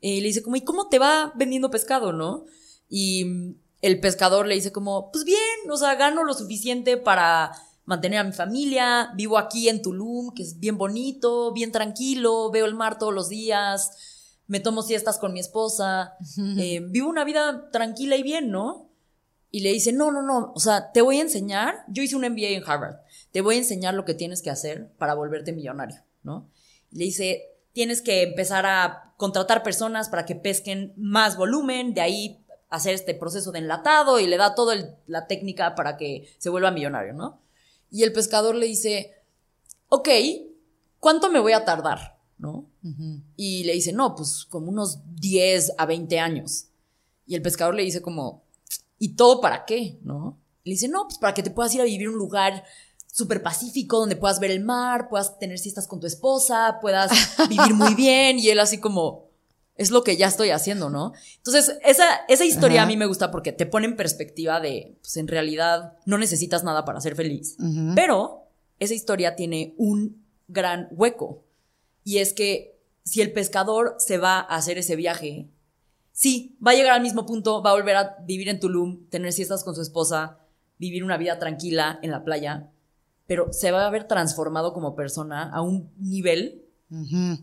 Y 0.00 0.20
le 0.20 0.28
dice 0.28 0.42
como, 0.42 0.56
¿y 0.56 0.62
cómo 0.62 0.88
te 0.88 0.98
va 0.98 1.32
vendiendo 1.34 1.70
pescado, 1.70 2.12
no? 2.12 2.46
Y 2.88 3.56
el 3.82 4.00
pescador 4.00 4.46
le 4.46 4.54
dice 4.54 4.72
como, 4.72 5.10
pues 5.10 5.24
bien, 5.24 5.70
o 5.70 5.76
sea, 5.76 5.96
gano 5.96 6.24
lo 6.24 6.34
suficiente 6.34 6.96
para 6.96 7.52
mantener 7.88 8.18
a 8.18 8.24
mi 8.24 8.32
familia, 8.32 9.12
vivo 9.14 9.38
aquí 9.38 9.70
en 9.70 9.80
Tulum, 9.80 10.34
que 10.34 10.42
es 10.42 10.60
bien 10.60 10.76
bonito, 10.76 11.54
bien 11.54 11.72
tranquilo, 11.72 12.50
veo 12.50 12.66
el 12.66 12.74
mar 12.74 12.98
todos 12.98 13.14
los 13.14 13.30
días, 13.30 14.36
me 14.46 14.60
tomo 14.60 14.82
siestas 14.82 15.18
con 15.18 15.32
mi 15.32 15.40
esposa, 15.40 16.14
eh, 16.58 16.80
vivo 16.90 17.08
una 17.08 17.24
vida 17.24 17.70
tranquila 17.70 18.16
y 18.16 18.22
bien, 18.22 18.50
¿no? 18.50 18.90
Y 19.50 19.60
le 19.60 19.72
dice, 19.72 19.94
no, 19.94 20.12
no, 20.12 20.20
no, 20.20 20.52
o 20.54 20.60
sea, 20.60 20.92
te 20.92 21.00
voy 21.00 21.16
a 21.16 21.22
enseñar, 21.22 21.76
yo 21.88 22.02
hice 22.02 22.14
un 22.14 22.28
MBA 22.30 22.48
en 22.48 22.62
Harvard, 22.66 22.96
te 23.32 23.40
voy 23.40 23.54
a 23.54 23.58
enseñar 23.58 23.94
lo 23.94 24.04
que 24.04 24.12
tienes 24.12 24.42
que 24.42 24.50
hacer 24.50 24.92
para 24.98 25.14
volverte 25.14 25.52
millonario, 25.52 26.02
¿no? 26.22 26.50
le 26.90 27.04
dice, 27.04 27.42
tienes 27.72 28.02
que 28.02 28.22
empezar 28.22 28.66
a 28.66 29.14
contratar 29.16 29.62
personas 29.62 30.10
para 30.10 30.26
que 30.26 30.34
pesquen 30.34 30.92
más 30.96 31.38
volumen, 31.38 31.94
de 31.94 32.02
ahí 32.02 32.44
hacer 32.68 32.94
este 32.94 33.14
proceso 33.14 33.50
de 33.50 33.60
enlatado 33.60 34.20
y 34.20 34.26
le 34.26 34.36
da 34.36 34.54
toda 34.54 34.76
la 35.06 35.26
técnica 35.26 35.74
para 35.74 35.96
que 35.96 36.28
se 36.36 36.50
vuelva 36.50 36.70
millonario, 36.70 37.14
¿no? 37.14 37.40
Y 37.90 38.02
el 38.02 38.12
pescador 38.12 38.54
le 38.54 38.66
dice, 38.66 39.14
ok, 39.88 40.08
¿cuánto 41.00 41.30
me 41.30 41.40
voy 41.40 41.52
a 41.52 41.64
tardar? 41.64 42.18
¿no? 42.38 42.66
Y 43.36 43.64
le 43.64 43.74
dice, 43.74 43.92
no, 43.92 44.14
pues 44.14 44.46
como 44.46 44.68
unos 44.68 45.00
10 45.16 45.72
a 45.76 45.86
20 45.86 46.18
años. 46.20 46.68
Y 47.26 47.34
el 47.34 47.42
pescador 47.42 47.74
le 47.74 47.82
dice 47.82 48.00
como, 48.00 48.42
¿y 48.98 49.10
todo 49.14 49.40
para 49.40 49.64
qué? 49.64 49.98
¿No? 50.02 50.38
le 50.64 50.72
dice, 50.72 50.88
no, 50.88 51.04
pues 51.04 51.16
para 51.16 51.32
que 51.32 51.42
te 51.42 51.50
puedas 51.50 51.74
ir 51.74 51.80
a 51.80 51.84
vivir 51.84 52.08
a 52.08 52.10
un 52.10 52.18
lugar 52.18 52.62
súper 53.06 53.42
pacífico, 53.42 53.98
donde 53.98 54.16
puedas 54.16 54.38
ver 54.38 54.50
el 54.50 54.62
mar, 54.62 55.08
puedas 55.08 55.38
tener 55.38 55.58
siestas 55.58 55.88
con 55.88 55.98
tu 55.98 56.06
esposa, 56.06 56.78
puedas 56.82 57.10
vivir 57.48 57.72
muy 57.72 57.94
bien. 57.94 58.38
Y 58.38 58.50
él 58.50 58.60
así 58.60 58.78
como, 58.78 59.27
es 59.78 59.92
lo 59.92 60.02
que 60.02 60.16
ya 60.16 60.26
estoy 60.26 60.50
haciendo, 60.50 60.90
¿no? 60.90 61.12
Entonces, 61.36 61.78
esa, 61.84 62.04
esa 62.28 62.44
historia 62.44 62.82
a 62.82 62.86
mí 62.86 62.96
me 62.96 63.06
gusta 63.06 63.30
porque 63.30 63.52
te 63.52 63.64
pone 63.64 63.86
en 63.86 63.96
perspectiva 63.96 64.60
de, 64.60 64.98
pues 65.00 65.16
en 65.16 65.28
realidad 65.28 65.94
no 66.04 66.18
necesitas 66.18 66.64
nada 66.64 66.84
para 66.84 67.00
ser 67.00 67.14
feliz. 67.14 67.56
Pero 67.94 68.48
esa 68.80 68.94
historia 68.94 69.36
tiene 69.36 69.74
un 69.78 70.24
gran 70.48 70.88
hueco. 70.90 71.44
Y 72.02 72.18
es 72.18 72.32
que 72.32 72.76
si 73.04 73.20
el 73.20 73.32
pescador 73.32 73.94
se 73.98 74.18
va 74.18 74.40
a 74.40 74.56
hacer 74.56 74.78
ese 74.78 74.96
viaje, 74.96 75.48
sí, 76.10 76.58
va 76.64 76.72
a 76.72 76.74
llegar 76.74 76.94
al 76.94 77.02
mismo 77.02 77.24
punto, 77.24 77.62
va 77.62 77.70
a 77.70 77.74
volver 77.74 77.96
a 77.96 78.16
vivir 78.26 78.48
en 78.48 78.58
Tulum, 78.58 79.08
tener 79.10 79.32
siestas 79.32 79.62
con 79.62 79.76
su 79.76 79.82
esposa, 79.82 80.38
vivir 80.78 81.04
una 81.04 81.16
vida 81.16 81.38
tranquila 81.38 82.00
en 82.02 82.10
la 82.10 82.24
playa, 82.24 82.68
pero 83.28 83.52
se 83.52 83.70
va 83.70 83.84
a 83.84 83.86
haber 83.86 84.08
transformado 84.08 84.72
como 84.72 84.96
persona 84.96 85.50
a 85.50 85.62
un 85.62 85.92
nivel 85.98 86.67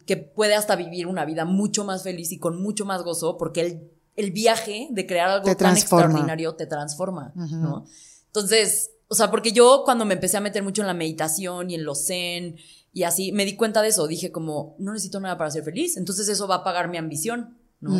que 0.05 0.17
puede 0.17 0.55
hasta 0.55 0.75
vivir 0.75 1.07
una 1.07 1.23
vida 1.25 1.45
mucho 1.45 1.83
más 1.83 2.03
feliz 2.03 2.31
y 2.31 2.39
con 2.39 2.61
mucho 2.61 2.85
más 2.85 3.03
gozo, 3.03 3.37
porque 3.37 3.61
el, 3.61 3.91
el 4.15 4.31
viaje 4.31 4.87
de 4.91 5.05
crear 5.05 5.29
algo 5.29 5.55
tan 5.55 5.77
extraordinario 5.77 6.55
te 6.55 6.65
transforma, 6.65 7.31
¿no? 7.35 7.85
Entonces, 8.27 8.91
o 9.07 9.15
sea, 9.15 9.29
porque 9.29 9.51
yo 9.51 9.83
cuando 9.85 10.03
me 10.05 10.15
empecé 10.15 10.37
a 10.37 10.41
meter 10.41 10.63
mucho 10.63 10.81
en 10.81 10.87
la 10.87 10.93
meditación 10.93 11.69
y 11.69 11.75
en 11.75 11.85
los 11.85 12.07
zen 12.07 12.57
y 12.91 13.03
así 13.03 13.31
me 13.33 13.45
di 13.45 13.55
cuenta 13.55 13.81
de 13.81 13.89
eso. 13.89 14.07
Dije 14.07 14.31
como, 14.31 14.75
no 14.79 14.93
necesito 14.93 15.19
nada 15.19 15.37
para 15.37 15.51
ser 15.51 15.63
feliz. 15.63 15.97
Entonces 15.97 16.27
eso 16.29 16.47
va 16.47 16.55
a 16.55 16.63
pagar 16.63 16.89
mi 16.89 16.97
ambición, 16.97 17.57
¿no? 17.81 17.91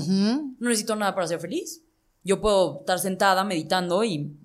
No 0.60 0.70
necesito 0.70 0.96
nada 0.96 1.14
para 1.14 1.28
ser 1.28 1.40
feliz. 1.40 1.82
Yo 2.24 2.42
puedo 2.42 2.80
estar 2.80 2.98
sentada 3.00 3.44
meditando 3.44 4.04
y 4.04 4.36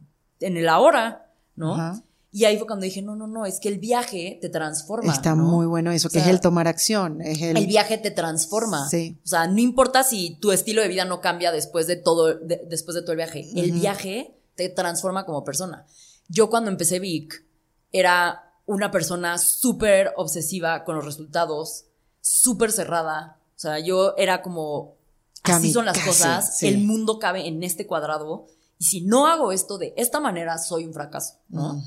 en 0.41 0.57
el 0.57 0.69
ahora, 0.69 1.33
¿no? 1.57 2.03
Y 2.33 2.45
ahí 2.45 2.57
fue 2.59 2.67
cuando 2.67 2.85
dije, 2.85 3.03
no, 3.03 3.17
no, 3.17 3.27
no, 3.27 3.45
es 3.45 3.59
que 3.59 3.69
el 3.69 3.79
viaje 3.79 4.39
te 4.41 4.49
transforma. 4.49 5.13
Está 5.13 5.35
muy 5.35 5.67
bueno 5.67 5.91
eso, 5.91 6.09
que 6.09 6.21
es 6.21 6.29
el 6.29 6.41
tomar 6.41 6.69
acción. 6.69 7.21
Es 7.23 7.43
el... 7.43 7.57
el... 7.57 7.67
viaje 7.67 7.99
te 7.99 8.13
transforma. 8.13 8.89
Sí. 8.89 9.19
O 9.25 9.27
sea, 9.27 9.49
no 9.49 9.59
importa 9.59 10.05
si 10.05 10.37
tu 10.41 10.53
estilo 10.53 10.81
de 10.81 10.89
vida 10.89 11.05
no 11.05 11.21
cambia 11.21 11.51
después 11.51 11.89
de 11.89 11.97
todo, 11.97 12.35
después 12.39 12.95
de 12.95 13.03
todo 13.03 13.13
el 13.13 13.17
viaje. 13.17 13.49
El 13.57 13.73
viaje 13.73 14.37
te 14.55 14.69
transforma 14.69 15.27
como 15.27 15.43
persona. 15.43 15.87
Yo 16.29 16.51
cuando 16.51 16.71
empecé 16.71 17.01
Vic, 17.01 17.45
era 17.91 18.45
una 18.67 18.93
persona 18.93 19.37
súper 19.39 20.13
obsesiva 20.17 20.85
con 20.85 20.95
los 20.95 21.05
resultados, 21.05 21.87
súper 22.21 22.71
cerrada. 22.71 23.41
O 23.57 23.59
sea, 23.59 23.81
yo 23.81 24.15
era 24.17 24.41
como, 24.43 24.95
así 25.43 25.73
son 25.73 25.87
las 25.87 25.99
cosas, 25.99 26.63
el 26.63 26.79
mundo 26.79 27.19
cabe 27.19 27.49
en 27.49 27.63
este 27.65 27.87
cuadrado. 27.87 28.47
Y 28.81 28.85
si 28.85 29.03
no 29.03 29.27
hago 29.27 29.53
esto 29.53 29.77
de 29.77 29.93
esta 29.99 30.21
manera, 30.21 30.57
soy 30.57 30.87
un 30.87 30.95
fracaso, 30.95 31.35
¿no? 31.51 31.85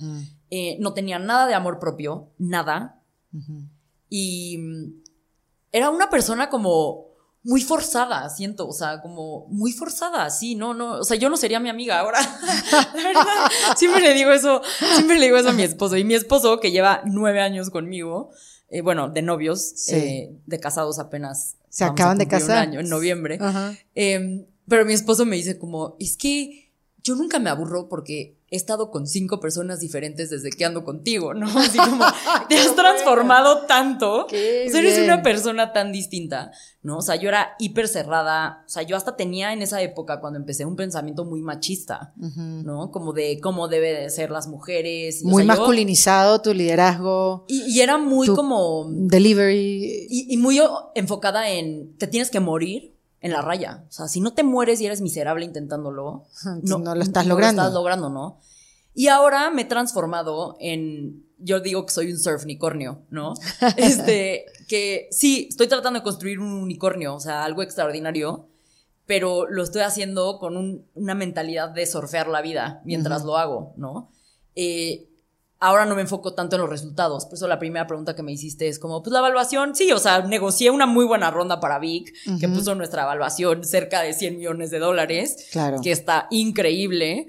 Eh, 0.52 0.78
no 0.80 0.94
tenía 0.94 1.18
nada 1.18 1.48
de 1.48 1.56
amor 1.56 1.80
propio, 1.80 2.30
nada. 2.38 3.02
Y 4.10 4.60
mm, 4.60 5.02
era 5.72 5.90
una 5.90 6.12
persona 6.12 6.52
como 6.52 7.08
muy 7.42 7.62
forzada, 7.62 8.30
siento, 8.30 8.68
o 8.68 8.74
sea, 8.74 9.02
como 9.02 9.48
muy 9.48 9.72
forzada, 9.72 10.30
sí, 10.30 10.54
no, 10.54 10.76
no, 10.76 11.00
o 11.00 11.04
sea, 11.04 11.18
yo 11.18 11.32
no 11.32 11.36
sería 11.36 11.60
mi 11.60 11.70
amiga 11.70 11.98
ahora. 11.98 12.20
la 12.72 12.94
verdad, 12.94 13.52
siempre 13.76 14.02
le 14.02 14.14
digo 14.14 14.30
eso, 14.30 14.62
siempre 14.94 15.18
le 15.18 15.26
digo 15.26 15.38
eso 15.38 15.50
a 15.50 15.54
mi 15.54 15.64
esposo. 15.64 15.98
Y 15.98 16.04
mi 16.04 16.14
esposo, 16.14 16.60
que 16.60 16.70
lleva 16.70 17.02
nueve 17.06 17.42
años 17.42 17.72
conmigo, 17.72 18.30
eh, 18.70 18.82
bueno, 18.82 19.10
de 19.10 19.24
novios, 19.24 19.90
eh, 19.90 20.38
de 20.46 20.60
casados 20.60 21.00
apenas. 21.00 21.56
Se 21.70 21.86
acaban 21.86 22.20
de 22.20 22.28
casar. 22.28 22.58
Un 22.58 22.70
año, 22.70 22.80
en 22.82 22.90
noviembre. 22.90 23.40
Em, 23.96 24.46
pero 24.68 24.86
mi 24.86 24.94
esposo 24.94 25.26
me 25.26 25.38
dice 25.38 25.58
como, 25.58 25.96
es 26.00 26.18
que 26.18 26.63
yo 27.04 27.16
nunca 27.16 27.38
me 27.38 27.50
aburro 27.50 27.90
porque 27.90 28.38
he 28.50 28.56
estado 28.56 28.92
con 28.92 29.08
cinco 29.08 29.40
personas 29.40 29.80
diferentes 29.80 30.30
desde 30.30 30.52
que 30.52 30.64
ando 30.64 30.86
contigo, 30.86 31.34
¿no? 31.34 31.48
Así 31.60 31.78
como, 31.78 32.06
te 32.50 32.56
has 32.56 32.76
transformado 32.76 33.66
tanto. 33.66 34.26
Qué 34.30 34.68
eres 34.68 35.00
una 35.00 35.22
persona 35.22 35.74
tan 35.74 35.92
distinta, 35.92 36.52
¿no? 36.82 37.00
O 37.00 37.02
sea, 37.02 37.16
yo 37.16 37.28
era 37.28 37.56
hiper 37.60 37.90
cerrada. 37.90 38.64
O 38.66 38.70
sea, 38.70 38.84
yo 38.84 38.96
hasta 38.96 39.18
tenía 39.18 39.52
en 39.52 39.62
esa 39.62 39.82
época, 39.82 40.22
cuando 40.22 40.40
empecé, 40.40 40.66
un 40.66 40.78
pensamiento 40.78 41.26
muy 41.26 41.42
machista, 41.42 42.14
¿no? 42.16 42.90
Como 42.92 43.12
de 43.12 43.40
cómo 43.42 43.68
debe 43.68 43.94
de 43.94 44.10
ser 44.10 44.32
las 44.32 44.48
mujeres. 44.48 45.24
muy 45.24 45.44
masculinizado 45.44 46.42
tu 46.42 46.54
liderazgo. 46.54 47.46
Y, 47.50 47.82
era 47.82 47.98
muy 47.98 48.28
como. 48.28 48.88
Delivery. 48.90 50.08
Y, 50.10 50.38
muy 50.38 50.62
enfocada 50.96 51.50
en, 51.50 51.98
te 51.98 52.08
tienes 52.08 52.30
que 52.30 52.40
morir 52.40 52.93
en 53.24 53.32
la 53.32 53.42
raya. 53.42 53.86
O 53.88 53.92
sea, 53.92 54.08
si 54.08 54.20
no 54.20 54.34
te 54.34 54.44
mueres 54.44 54.80
y 54.82 54.86
eres 54.86 55.02
miserable 55.02 55.46
intentándolo, 55.46 56.26
no, 56.62 56.78
no, 56.78 56.94
lo 56.94 57.02
estás 57.02 57.26
logrando. 57.26 57.62
No 57.62 57.64
lo 57.64 57.68
estás 57.70 57.74
logrando, 57.74 58.10
¿no? 58.10 58.40
Y 58.94 59.08
ahora 59.08 59.50
me 59.50 59.64
he 59.64 59.66
transformado 59.66 60.56
en, 60.60 61.26
yo 61.40 61.62
digo 61.62 61.86
que 61.86 61.94
soy 61.94 62.12
un 62.12 62.20
surf 62.20 62.44
unicornio, 62.44 63.02
¿no? 63.10 63.34
Este, 63.78 64.46
que 64.68 65.08
sí, 65.10 65.48
estoy 65.50 65.68
tratando 65.68 66.00
de 66.00 66.04
construir 66.04 66.40
un 66.40 66.52
unicornio, 66.52 67.16
o 67.16 67.20
sea, 67.20 67.46
algo 67.46 67.64
extraordinario, 67.64 68.50
pero 69.06 69.48
lo 69.48 69.64
estoy 69.64 69.82
haciendo 69.82 70.38
con 70.38 70.86
una 70.94 71.16
mentalidad 71.16 71.70
de 71.70 71.86
surfear 71.88 72.28
la 72.28 72.42
vida 72.42 72.82
mientras 72.84 73.24
lo 73.24 73.38
hago, 73.38 73.74
¿no? 73.78 74.12
Eh, 74.56 75.08
ahora 75.64 75.86
no 75.86 75.96
me 75.96 76.02
enfoco 76.02 76.34
tanto 76.34 76.58
en 76.58 76.62
los 76.62 76.70
resultados. 76.70 77.26
Por 77.26 77.36
eso 77.36 77.48
la 77.48 77.58
primera 77.58 77.88
pregunta 77.88 78.14
que 78.16 78.22
me 78.22 78.34
hiciste 78.34 78.68
es 78.68 78.80
como, 78.80 79.02
pues 79.02 79.14
la 79.14 79.20
evaluación, 79.20 79.74
sí, 79.76 79.94
o 79.94 79.98
sea, 79.98 80.22
negocié 80.22 80.70
una 80.72 80.86
muy 80.86 81.06
buena 81.06 81.32
ronda 81.32 81.62
para 81.62 81.80
Vic, 81.80 82.14
que 82.38 82.50
puso 82.50 82.76
nuestra 82.76 83.04
evaluación 83.04 83.64
cerca 83.64 84.02
de 84.02 84.14
100 84.14 84.38
millones 84.38 84.72
de 84.72 84.80
dólares, 84.80 85.48
claro. 85.54 85.80
que 85.82 85.94
está 85.94 86.28
increíble. 86.32 87.28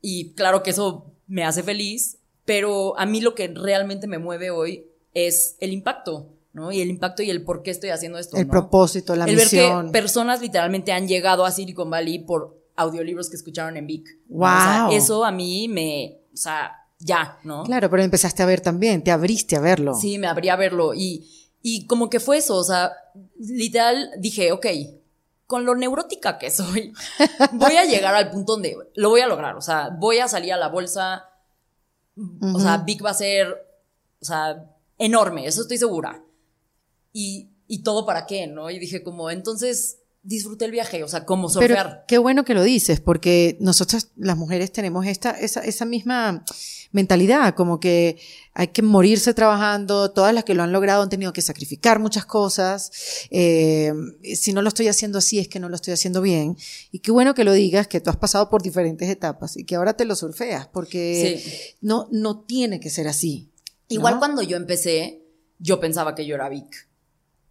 Y 0.00 0.32
claro 0.32 0.62
que 0.62 0.70
eso 0.70 1.12
me 1.26 1.44
hace 1.44 1.62
feliz, 1.62 2.16
pero 2.46 2.98
a 2.98 3.04
mí 3.04 3.20
lo 3.20 3.34
que 3.34 3.48
realmente 3.48 4.06
me 4.06 4.18
mueve 4.18 4.50
hoy 4.50 4.86
es 5.12 5.56
el 5.60 5.72
impacto. 5.72 6.32
¿no? 6.54 6.72
Y 6.72 6.80
el 6.80 6.88
impacto 6.88 7.22
y 7.22 7.28
el 7.28 7.44
por 7.44 7.62
qué 7.62 7.70
estoy 7.70 7.90
haciendo 7.90 8.16
esto. 8.16 8.38
El 8.38 8.46
propósito, 8.46 9.14
la 9.14 9.26
el 9.26 9.36
misión. 9.36 9.76
ver 9.76 9.86
que 9.86 9.92
personas 9.92 10.40
literalmente 10.40 10.92
han 10.92 11.06
llegado 11.06 11.44
a 11.44 11.50
Silicon 11.50 11.90
Valley 11.90 12.20
por 12.20 12.58
audiolibros 12.74 13.28
que 13.28 13.36
escucharon 13.36 13.76
en 13.76 13.86
Vic. 13.86 14.18
Wow. 14.28 14.46
O 14.46 14.48
sea, 14.48 14.88
eso 14.92 15.24
a 15.26 15.30
mí 15.30 15.68
me, 15.68 16.22
o 16.32 16.36
sea, 16.38 16.85
ya, 16.98 17.38
¿no? 17.44 17.64
Claro, 17.64 17.90
pero 17.90 18.02
empezaste 18.02 18.42
a 18.42 18.46
ver 18.46 18.60
también, 18.60 19.02
te 19.02 19.10
abriste 19.10 19.56
a 19.56 19.60
verlo. 19.60 19.94
Sí, 19.94 20.18
me 20.18 20.26
abrí 20.26 20.48
a 20.48 20.56
verlo 20.56 20.94
y, 20.94 21.28
y 21.62 21.86
como 21.86 22.08
que 22.10 22.20
fue 22.20 22.38
eso, 22.38 22.56
o 22.56 22.64
sea, 22.64 22.92
literal 23.38 24.10
dije, 24.18 24.52
ok, 24.52 24.66
con 25.46 25.64
lo 25.64 25.74
neurótica 25.74 26.38
que 26.38 26.50
soy, 26.50 26.92
voy 27.52 27.76
a 27.76 27.84
llegar 27.84 28.14
al 28.14 28.30
punto 28.30 28.52
donde 28.52 28.76
lo 28.94 29.10
voy 29.10 29.20
a 29.20 29.26
lograr, 29.26 29.56
o 29.56 29.60
sea, 29.60 29.90
voy 29.98 30.18
a 30.18 30.28
salir 30.28 30.52
a 30.52 30.56
la 30.56 30.68
bolsa, 30.68 31.28
o 32.40 32.58
sea, 32.58 32.78
Big 32.78 33.04
va 33.04 33.10
a 33.10 33.14
ser, 33.14 33.48
o 34.20 34.24
sea, 34.24 34.64
enorme, 34.98 35.46
eso 35.46 35.62
estoy 35.62 35.78
segura. 35.78 36.22
Y, 37.12 37.50
y 37.66 37.82
todo 37.82 38.06
para 38.06 38.26
qué, 38.26 38.46
¿no? 38.46 38.70
Y 38.70 38.78
dije 38.78 39.02
como, 39.02 39.30
entonces 39.30 39.98
disfruté 40.22 40.64
el 40.64 40.72
viaje, 40.72 41.04
o 41.04 41.08
sea, 41.08 41.24
como 41.24 41.48
surfear. 41.48 41.86
Pero 41.86 42.04
qué 42.08 42.18
bueno 42.18 42.44
que 42.44 42.54
lo 42.54 42.62
dices, 42.62 43.00
porque 43.00 43.56
nosotras 43.60 44.10
las 44.16 44.36
mujeres 44.36 44.72
tenemos 44.72 45.06
esta, 45.06 45.30
esa, 45.30 45.60
esa 45.60 45.84
misma 45.84 46.44
mentalidad, 46.96 47.54
como 47.54 47.78
que 47.78 48.18
hay 48.54 48.68
que 48.68 48.82
morirse 48.82 49.34
trabajando, 49.34 50.10
todas 50.10 50.34
las 50.34 50.42
que 50.42 50.54
lo 50.54 50.64
han 50.64 50.72
logrado 50.72 51.02
han 51.02 51.08
tenido 51.08 51.32
que 51.32 51.42
sacrificar 51.42 52.00
muchas 52.00 52.26
cosas, 52.26 52.90
eh, 53.30 53.92
si 54.34 54.52
no 54.52 54.62
lo 54.62 54.68
estoy 54.68 54.88
haciendo 54.88 55.18
así 55.18 55.38
es 55.38 55.46
que 55.46 55.60
no 55.60 55.68
lo 55.68 55.76
estoy 55.76 55.92
haciendo 55.92 56.22
bien, 56.22 56.56
y 56.90 56.98
qué 56.98 57.12
bueno 57.12 57.34
que 57.34 57.44
lo 57.44 57.52
digas, 57.52 57.86
que 57.86 58.00
tú 58.00 58.10
has 58.10 58.16
pasado 58.16 58.50
por 58.50 58.62
diferentes 58.62 59.08
etapas 59.08 59.56
y 59.56 59.64
que 59.64 59.76
ahora 59.76 59.92
te 59.92 60.06
lo 60.06 60.16
surfeas, 60.16 60.66
porque 60.66 61.72
no, 61.80 62.08
no 62.10 62.40
tiene 62.40 62.80
que 62.80 62.90
ser 62.90 63.06
así. 63.06 63.52
Igual 63.88 64.18
cuando 64.18 64.42
yo 64.42 64.56
empecé, 64.56 65.22
yo 65.58 65.78
pensaba 65.78 66.14
que 66.14 66.26
yo 66.26 66.34
era 66.34 66.48
Vic, 66.48 66.88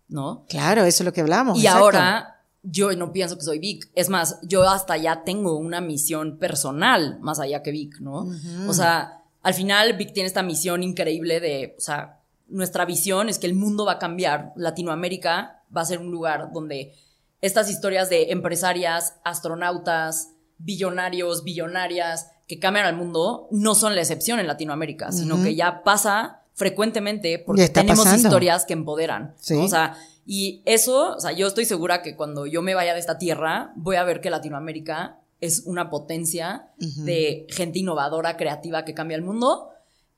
¿no? 0.09 0.45
Claro, 0.49 0.83
eso 0.83 1.03
es 1.03 1.05
lo 1.05 1.13
que 1.13 1.21
hablamos. 1.21 1.61
Y 1.61 1.67
ahora 1.67 2.41
yo 2.63 2.91
no 2.95 3.11
pienso 3.11 3.37
que 3.37 3.43
soy 3.43 3.59
Vic. 3.59 3.89
Es 3.93 4.09
más, 4.09 4.39
yo 4.41 4.67
hasta 4.67 4.97
ya 4.97 5.23
tengo 5.23 5.55
una 5.57 5.81
misión 5.81 6.37
personal 6.39 7.19
más 7.21 7.39
allá 7.39 7.61
que 7.61 7.71
Vic, 7.71 7.99
¿no? 7.99 8.27
O 8.67 8.73
sea, 8.73 9.21
al 9.45 9.53
final 9.53 9.93
Vic 9.93 10.11
tiene 10.11 10.25
esta 10.25 10.41
misión 10.41 10.81
increíble 10.81 11.39
de, 11.39 11.75
o 11.77 11.79
sea, 11.79 12.19
nuestra 12.47 12.83
visión 12.83 13.29
es 13.29 13.37
que 13.37 13.45
el 13.45 13.53
mundo 13.53 13.85
va 13.85 13.93
a 13.93 13.99
cambiar. 13.99 14.53
Latinoamérica 14.55 15.61
va 15.75 15.81
a 15.81 15.85
ser 15.85 15.99
un 15.99 16.09
lugar 16.09 16.49
donde 16.51 16.95
estas 17.41 17.69
historias 17.69 18.09
de 18.09 18.31
empresarias, 18.31 19.17
astronautas, 19.23 20.31
billonarios, 20.57 21.43
billonarias 21.43 22.31
que 22.47 22.57
cambian 22.57 22.87
al 22.87 22.95
mundo 22.95 23.47
no 23.51 23.75
son 23.75 23.93
la 23.93 24.01
excepción 24.01 24.39
en 24.39 24.47
Latinoamérica, 24.47 25.11
sino 25.11 25.43
que 25.43 25.53
ya 25.53 25.83
pasa 25.83 26.41
frecuentemente 26.55 27.37
porque 27.37 27.69
tenemos 27.69 28.11
historias 28.11 28.65
que 28.65 28.73
empoderan. 28.73 29.35
O 29.61 29.67
sea, 29.67 29.95
y 30.25 30.63
eso, 30.65 31.17
o 31.17 31.19
sea, 31.19 31.33
yo 31.33 31.45
estoy 31.45 31.65
segura 31.65 32.01
que 32.01 32.15
cuando 32.15 32.47
yo 32.47 32.63
me 32.63 32.73
vaya 32.73 32.95
de 32.95 32.99
esta 32.99 33.19
tierra, 33.19 33.73
voy 33.75 33.97
a 33.97 34.03
ver 34.03 34.21
que 34.21 34.31
Latinoamérica 34.31 35.19
es 35.45 35.63
una 35.65 35.89
potencia 35.89 36.71
de 36.77 37.47
gente 37.49 37.79
innovadora, 37.79 38.37
creativa 38.37 38.85
que 38.85 38.93
cambia 38.93 39.15
el 39.15 39.23
mundo. 39.23 39.69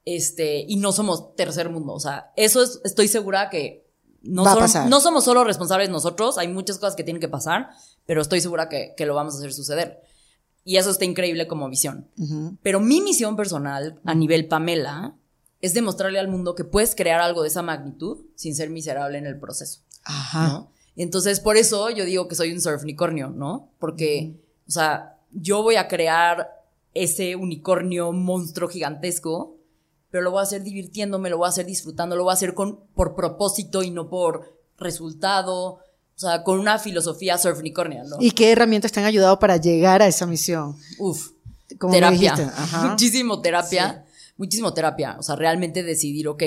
Este, 0.05 0.65
y 0.67 0.77
no 0.77 0.91
somos 0.93 1.35
tercer 1.35 1.69
mundo. 1.69 1.93
O 1.93 1.99
sea, 1.99 2.31
eso 2.35 2.63
es, 2.63 2.79
estoy 2.85 3.09
segura 3.09 3.49
que 3.49 3.87
no, 4.21 4.43
no 4.43 4.99
somos 4.99 5.23
solo 5.23 5.43
responsables 5.43 5.89
nosotros, 5.89 6.37
hay 6.37 6.47
muchas 6.47 6.79
cosas 6.79 6.95
que 6.95 7.03
tienen 7.03 7.21
que 7.21 7.27
pasar, 7.27 7.69
pero 8.05 8.21
estoy 8.21 8.41
segura 8.41 8.69
que, 8.69 8.93
que 8.95 9.05
lo 9.05 9.15
vamos 9.15 9.35
a 9.35 9.37
hacer 9.37 9.53
suceder. 9.53 10.01
Y 10.63 10.77
eso 10.77 10.89
está 10.89 11.05
increíble 11.05 11.47
como 11.47 11.69
visión. 11.69 12.09
Pero 12.61 12.81
mi 12.81 12.99
misión 12.99 13.37
personal 13.37 14.01
a 14.03 14.13
nivel 14.13 14.47
Pamela 14.47 15.15
es 15.61 15.73
demostrarle 15.73 16.19
al 16.19 16.27
mundo 16.27 16.55
que 16.55 16.65
puedes 16.65 16.93
crear 16.93 17.21
algo 17.21 17.41
de 17.41 17.47
esa 17.47 17.61
magnitud 17.61 18.25
sin 18.35 18.53
ser 18.53 18.69
miserable 18.69 19.17
en 19.17 19.25
el 19.25 19.39
proceso. 19.39 19.81
Ajá. 20.03 20.67
Entonces, 20.97 21.39
por 21.39 21.57
eso 21.57 21.89
yo 21.89 22.03
digo 22.03 22.27
que 22.27 22.35
soy 22.35 22.51
un 22.51 22.59
surf 22.59 22.83
unicornio, 22.83 23.29
¿no? 23.29 23.71
Porque, 23.79 24.35
o 24.67 24.71
sea, 24.71 25.16
yo 25.31 25.63
voy 25.63 25.75
a 25.75 25.87
crear 25.87 26.49
ese 26.93 27.35
unicornio 27.35 28.11
monstruo 28.11 28.69
gigantesco, 28.69 29.57
pero 30.09 30.23
lo 30.23 30.31
voy 30.31 30.39
a 30.39 30.43
hacer 30.43 30.63
divirtiéndome, 30.63 31.29
lo 31.29 31.37
voy 31.37 31.47
a 31.47 31.49
hacer 31.49 31.65
disfrutando, 31.65 32.15
lo 32.15 32.23
voy 32.23 32.31
a 32.31 32.33
hacer 32.33 32.53
con, 32.53 32.79
por 32.95 33.15
propósito 33.15 33.83
y 33.83 33.91
no 33.91 34.09
por 34.09 34.57
resultado. 34.77 35.79
O 36.15 36.19
sea, 36.19 36.43
con 36.43 36.59
una 36.59 36.79
filosofía 36.79 37.37
surf 37.37 37.59
unicornia, 37.59 38.03
¿no? 38.03 38.17
¿Y 38.19 38.31
qué 38.31 38.51
herramientas 38.51 38.91
te 38.91 38.99
han 38.99 39.05
ayudado 39.05 39.37
para 39.37 39.57
llegar 39.57 40.01
a 40.01 40.07
esa 40.07 40.25
misión? 40.25 40.75
Uf, 40.97 41.31
terapia. 41.91 42.35
Muchísimo 42.89 43.41
terapia. 43.41 44.05
Muchísimo 44.37 44.73
terapia. 44.73 45.15
O 45.19 45.23
sea, 45.23 45.35
realmente 45.35 45.83
decidir, 45.83 46.27
ok, 46.27 46.43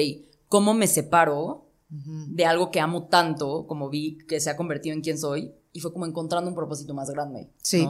¿cómo 0.48 0.74
me 0.74 0.88
separo 0.88 1.66
de 1.88 2.46
algo 2.46 2.70
que 2.70 2.80
amo 2.80 3.08
tanto, 3.08 3.66
como 3.66 3.90
vi 3.90 4.18
que 4.28 4.40
se 4.40 4.48
ha 4.48 4.56
convertido 4.56 4.94
en 4.94 5.02
quien 5.02 5.18
soy, 5.18 5.52
y 5.72 5.80
fue 5.80 5.92
como 5.92 6.06
encontrando 6.06 6.48
un 6.48 6.54
propósito 6.54 6.94
más 6.94 7.10
grande. 7.10 7.48
Sí. 7.62 7.86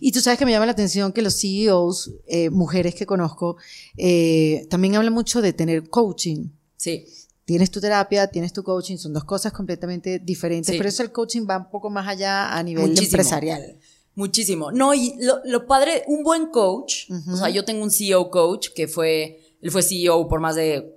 Y 0.00 0.12
tú 0.12 0.20
sabes 0.20 0.38
que 0.38 0.44
me 0.44 0.52
llama 0.52 0.66
la 0.66 0.72
atención 0.72 1.12
que 1.12 1.22
los 1.22 1.40
CEOs, 1.40 2.12
eh, 2.26 2.50
mujeres 2.50 2.94
que 2.94 3.06
conozco, 3.06 3.56
eh, 3.96 4.66
también 4.68 4.96
hablan 4.96 5.12
mucho 5.12 5.40
de 5.40 5.52
tener 5.52 5.88
coaching. 5.88 6.50
Sí. 6.76 7.06
Tienes 7.44 7.70
tu 7.70 7.80
terapia, 7.80 8.26
tienes 8.28 8.52
tu 8.52 8.62
coaching, 8.62 8.96
son 8.96 9.12
dos 9.12 9.24
cosas 9.24 9.52
completamente 9.52 10.18
diferentes, 10.18 10.76
pero 10.76 10.88
eso 10.88 11.02
el 11.02 11.10
coaching 11.10 11.46
va 11.48 11.58
un 11.58 11.70
poco 11.70 11.90
más 11.90 12.06
allá 12.06 12.56
a 12.56 12.62
nivel 12.62 12.96
empresarial. 12.96 13.78
Muchísimo. 14.14 14.70
No, 14.70 14.92
y 14.92 15.14
lo, 15.44 15.66
padre, 15.66 16.04
un 16.06 16.22
buen 16.22 16.46
coach, 16.48 17.10
o 17.10 17.36
sea, 17.36 17.48
yo 17.48 17.64
tengo 17.64 17.82
un 17.82 17.90
CEO 17.90 18.30
coach 18.30 18.68
que 18.74 18.86
fue, 18.86 19.40
él 19.60 19.70
fue 19.70 19.82
CEO 19.82 20.28
por 20.28 20.40
más 20.40 20.54
de 20.54 20.94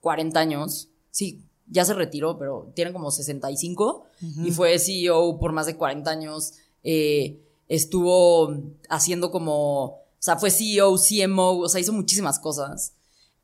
40 0.00 0.38
años, 0.38 0.90
sí, 1.10 1.42
ya 1.72 1.84
se 1.84 1.94
retiró, 1.94 2.38
pero 2.38 2.70
tiene 2.74 2.92
como 2.92 3.10
65 3.10 4.04
y 4.44 4.50
fue 4.52 4.78
CEO 4.78 5.38
por 5.38 5.52
más 5.52 5.66
de 5.66 5.76
40 5.76 6.10
años. 6.10 6.52
Eh, 6.84 7.40
estuvo 7.68 8.54
haciendo 8.88 9.30
como, 9.30 9.84
o 9.84 10.02
sea, 10.18 10.36
fue 10.36 10.50
CEO, 10.50 10.96
CMO, 10.96 11.58
o 11.58 11.68
sea, 11.68 11.80
hizo 11.80 11.92
muchísimas 11.92 12.38
cosas. 12.38 12.92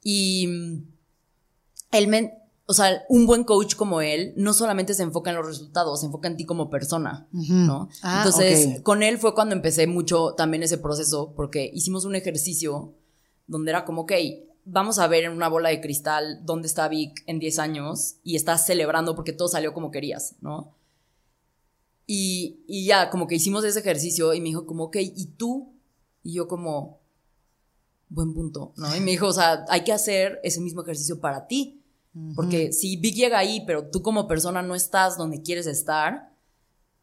Y 0.05 0.47
él 1.91 2.31
o 2.71 2.75
sea, 2.75 3.03
un 3.09 3.27
buen 3.27 3.45
coach 3.45 3.77
como 3.77 4.03
él 4.03 4.35
no 4.37 4.53
solamente 4.53 4.93
se 4.93 5.03
enfoca 5.03 5.31
en 5.31 5.37
los 5.37 5.47
resultados, 5.47 6.01
se 6.01 6.07
enfoca 6.07 6.29
en 6.29 6.37
ti 6.37 6.45
como 6.45 6.69
persona, 6.69 7.27
¿no? 7.33 7.89
Ah, 8.03 8.19
Entonces, 8.19 8.83
con 8.83 9.03
él 9.03 9.17
fue 9.17 9.35
cuando 9.35 9.55
empecé 9.55 9.87
mucho 9.87 10.35
también 10.37 10.63
ese 10.63 10.77
proceso, 10.77 11.33
porque 11.35 11.71
hicimos 11.73 12.05
un 12.05 12.15
ejercicio 12.15 12.93
donde 13.47 13.71
era 13.71 13.87
como, 13.87 14.03
ok, 14.03 14.13
vamos 14.71 14.99
a 14.99 15.07
ver 15.07 15.25
en 15.25 15.33
una 15.33 15.49
bola 15.49 15.71
de 15.71 15.81
cristal 15.81 16.41
dónde 16.45 16.69
está 16.69 16.89
Vic 16.89 17.23
en 17.27 17.39
10 17.39 17.59
años 17.59 18.17
y 18.23 18.37
estás 18.37 18.67
celebrando 18.67 19.15
porque 19.15 19.33
todo 19.33 19.49
salió 19.49 19.73
como 19.73 19.91
querías, 19.91 20.35
¿no? 20.41 20.75
Y, 22.07 22.61
y 22.67 22.87
ya, 22.87 23.11
como 23.11 23.27
que 23.27 23.35
hicimos 23.35 23.65
ese 23.65 23.81
ejercicio 23.81 24.33
y 24.35 24.41
me 24.41 24.47
dijo 24.49 24.65
como, 24.67 24.85
ok, 24.85 24.97
¿y 25.01 25.27
tú? 25.37 25.75
Y 26.23 26.33
yo 26.35 26.49
como, 26.49 27.01
buen 28.09 28.33
punto, 28.35 28.73
¿no? 28.77 28.95
Y 28.97 29.01
me 29.01 29.11
dijo, 29.11 29.27
o 29.27 29.33
sea, 29.33 29.65
hay 29.69 29.85
que 29.85 29.93
hacer 29.93 30.41
ese 30.43 30.61
mismo 30.61 30.83
ejercicio 30.83 31.21
para 31.21 31.47
ti. 31.47 31.75
Porque 32.35 32.73
si 32.73 32.97
Vic 32.97 33.15
llega 33.15 33.39
ahí, 33.39 33.63
pero 33.65 33.91
tú 33.91 34.03
como 34.03 34.27
persona 34.27 34.61
no 34.61 34.75
estás 34.75 35.17
donde 35.17 35.41
quieres 35.43 35.67
estar, 35.69 36.33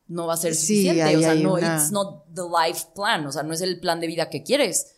no 0.08 0.28
va 0.28 0.34
a 0.34 0.38
ser 0.38 0.54
Sí, 0.56 0.84
suficiente. 0.84 1.16
o 1.16 1.20
sea, 1.22 1.36
no, 1.36 1.54
una- 1.54 1.76
it's 1.78 1.92
not 1.92 2.26
the 2.34 2.42
life 2.42 2.88
plan, 2.94 3.26
o 3.26 3.32
sea, 3.32 3.44
no 3.44 3.54
es 3.54 3.62
el 3.62 3.80
plan 3.80 4.02
de 4.02 4.08
vida 4.08 4.30
que 4.30 4.44
quieres. 4.44 4.95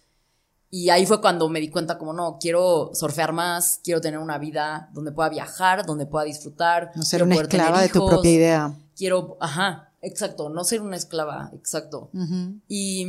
Y 0.70 0.90
ahí 0.90 1.06
fue 1.06 1.22
cuando 1.22 1.48
me 1.48 1.62
di 1.62 1.70
cuenta 1.70 1.98
como, 1.98 2.12
no, 2.12 2.38
quiero 2.40 2.92
surfear 2.94 3.32
más, 3.32 3.80
quiero 3.84 4.02
tener 4.02 4.20
una 4.20 4.38
vida 4.38 4.90
donde 4.94 5.12
pueda 5.12 5.30
viajar, 5.30 5.86
donde 5.86 6.06
pueda 6.06 6.26
disfrutar. 6.26 6.92
No 6.96 7.04
ser 7.04 7.24
una 7.24 7.36
esclava 7.36 7.82
de 7.82 7.90
tu 7.90 8.06
propia 8.06 8.32
idea. 8.32 8.78
Quiero, 8.96 9.38
ajá, 9.40 9.94
exacto, 10.02 10.50
no 10.50 10.64
ser 10.64 10.82
una 10.82 10.98
esclava, 10.98 11.52
exacto. 11.54 12.10
Y 12.68 13.08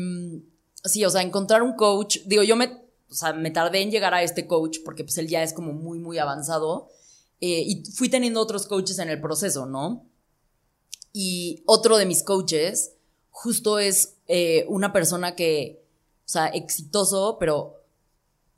sí, 0.85 1.05
o 1.05 1.11
sea, 1.11 1.23
encontrar 1.23 1.63
un 1.63 1.75
coach, 1.75 2.19
digo, 2.27 2.45
yo 2.45 2.55
me, 2.55 2.67
o 3.11 3.15
sea, 3.15 3.33
me 3.33 3.51
tardé 3.51 3.83
en 3.83 3.91
llegar 3.91 4.15
a 4.15 4.23
este 4.23 4.47
coach 4.47 4.79
porque 4.85 5.03
pues 5.03 5.19
él 5.19 5.27
ya 5.27 5.43
es 5.43 5.53
como 5.53 5.73
muy, 5.73 5.99
muy 5.99 6.19
avanzado. 6.19 6.89
eh, 7.41 7.63
y 7.65 7.85
fui 7.93 8.09
teniendo 8.09 8.41
otros 8.41 8.67
coaches 8.67 8.99
en 8.99 9.09
el 9.09 9.21
proceso, 9.21 9.67
¿no? 9.67 10.05
Y 11.13 11.63
otro 11.67 11.97
de 11.97 12.07
mis 12.07 12.23
coaches 12.23 12.93
justo 13.31 13.79
es 13.79 14.15
eh, 14.27 14.67
una 14.69 14.93
persona 14.93 15.35
que, 15.37 15.83
o 16.29 16.31
sea, 16.31 16.49
exitoso, 16.49 17.39
pero 17.41 17.83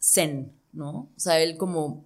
zen, 0.03 0.53
¿no? 0.73 0.91
O 1.17 1.21
sea, 1.21 1.41
él 1.41 1.57
como... 1.57 2.05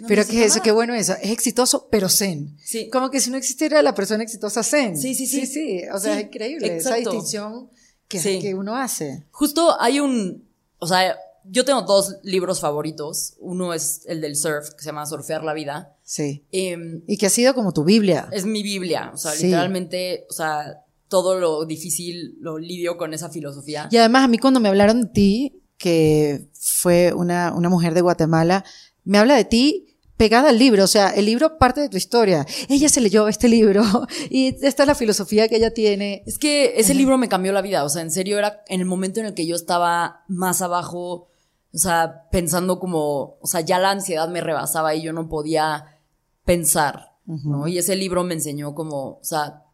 no 0.00 0.08
Pero 0.08 0.20
es 0.20 0.28
eso, 0.30 0.60
qué 0.62 0.72
bueno 0.72 0.94
eso. 0.94 1.14
Es 1.22 1.30
exitoso, 1.30 1.88
pero 1.90 2.10
zen. 2.10 2.54
Sí. 2.62 2.90
Como 2.90 3.10
que 3.10 3.20
si 3.20 3.30
no 3.30 3.38
existiera 3.38 3.80
la 3.80 3.94
persona 3.94 4.22
exitosa 4.22 4.62
zen. 4.62 4.96
Sí, 4.98 5.14
sí, 5.14 5.26
sí. 5.26 5.46
Sí, 5.46 5.46
sí. 5.46 5.82
O 5.94 5.98
sea, 5.98 6.12
Sí, 6.14 6.20
es 6.20 6.26
increíble 6.26 6.76
esa 6.76 6.96
distinción 6.96 7.70
que, 8.08 8.20
Sí. 8.20 8.40
que 8.40 8.54
uno 8.54 8.76
hace. 8.76 9.24
Justo 9.30 9.80
hay 9.80 10.00
un, 10.00 10.46
o 10.78 10.86
sea, 10.86 11.16
yo 11.48 11.64
tengo 11.64 11.80
dos 11.82 12.16
libros 12.22 12.60
favoritos. 12.60 13.34
Uno 13.38 13.72
es 13.72 14.02
el 14.06 14.20
del 14.20 14.36
surf, 14.36 14.70
que 14.74 14.80
se 14.80 14.86
llama 14.86 15.06
Surfear 15.06 15.44
la 15.44 15.54
vida. 15.54 15.96
Sí. 16.02 16.44
Em, 16.52 17.02
Y 17.06 17.16
que 17.16 17.26
ha 17.26 17.30
sido 17.30 17.54
como 17.54 17.72
tu 17.72 17.84
Biblia. 17.84 18.28
es 18.32 18.44
mi 18.44 18.62
Biblia, 18.62 19.12
o 19.14 19.16
sea, 19.16 19.30
Sí. 19.32 19.44
literalmente, 19.46 20.26
o 20.28 20.32
sea, 20.34 20.82
todo 21.08 21.38
lo 21.38 21.64
difícil 21.64 22.36
lo 22.40 22.58
lidio 22.58 22.96
con 22.96 23.14
esa 23.14 23.30
filosofía. 23.30 23.88
Y 23.90 23.96
además 23.96 24.24
a 24.24 24.28
mí 24.28 24.38
cuando 24.38 24.60
me 24.60 24.68
hablaron 24.68 25.02
de 25.02 25.08
ti, 25.08 25.62
que 25.78 26.48
fue 26.54 27.12
una, 27.12 27.52
una 27.54 27.68
mujer 27.68 27.94
de 27.94 28.00
Guatemala, 28.00 28.64
me 29.04 29.18
habla 29.18 29.36
de 29.36 29.44
ti 29.44 29.86
pegada 30.16 30.48
al 30.48 30.58
libro, 30.58 30.84
o 30.84 30.86
sea, 30.86 31.10
el 31.10 31.26
libro 31.26 31.58
parte 31.58 31.80
de 31.80 31.88
tu 31.88 31.96
historia. 31.96 32.46
Ella 32.68 32.88
se 32.88 33.00
leyó 33.00 33.28
este 33.28 33.48
libro 33.48 33.82
y 34.30 34.56
esta 34.64 34.82
es 34.82 34.86
la 34.86 34.94
filosofía 34.94 35.48
que 35.48 35.56
ella 35.56 35.72
tiene. 35.72 36.22
Es 36.26 36.38
que 36.38 36.74
ese 36.76 36.94
libro 36.94 37.18
me 37.18 37.28
cambió 37.28 37.52
la 37.52 37.62
vida, 37.62 37.84
o 37.84 37.88
sea, 37.88 38.02
en 38.02 38.10
serio 38.10 38.38
era 38.38 38.62
en 38.68 38.80
el 38.80 38.86
momento 38.86 39.20
en 39.20 39.26
el 39.26 39.34
que 39.34 39.46
yo 39.46 39.56
estaba 39.56 40.24
más 40.28 40.62
abajo, 40.62 41.28
o 41.72 41.78
sea, 41.78 42.28
pensando 42.30 42.78
como, 42.78 43.36
o 43.40 43.46
sea, 43.46 43.60
ya 43.60 43.78
la 43.78 43.90
ansiedad 43.90 44.28
me 44.28 44.40
rebasaba 44.40 44.94
y 44.94 45.02
yo 45.02 45.12
no 45.12 45.28
podía 45.28 45.98
pensar, 46.44 47.12
¿no? 47.26 47.66
Y 47.66 47.78
ese 47.78 47.96
libro 47.96 48.24
me 48.24 48.34
enseñó 48.34 48.74
como, 48.74 49.18
o 49.18 49.24
sea, 49.24 49.64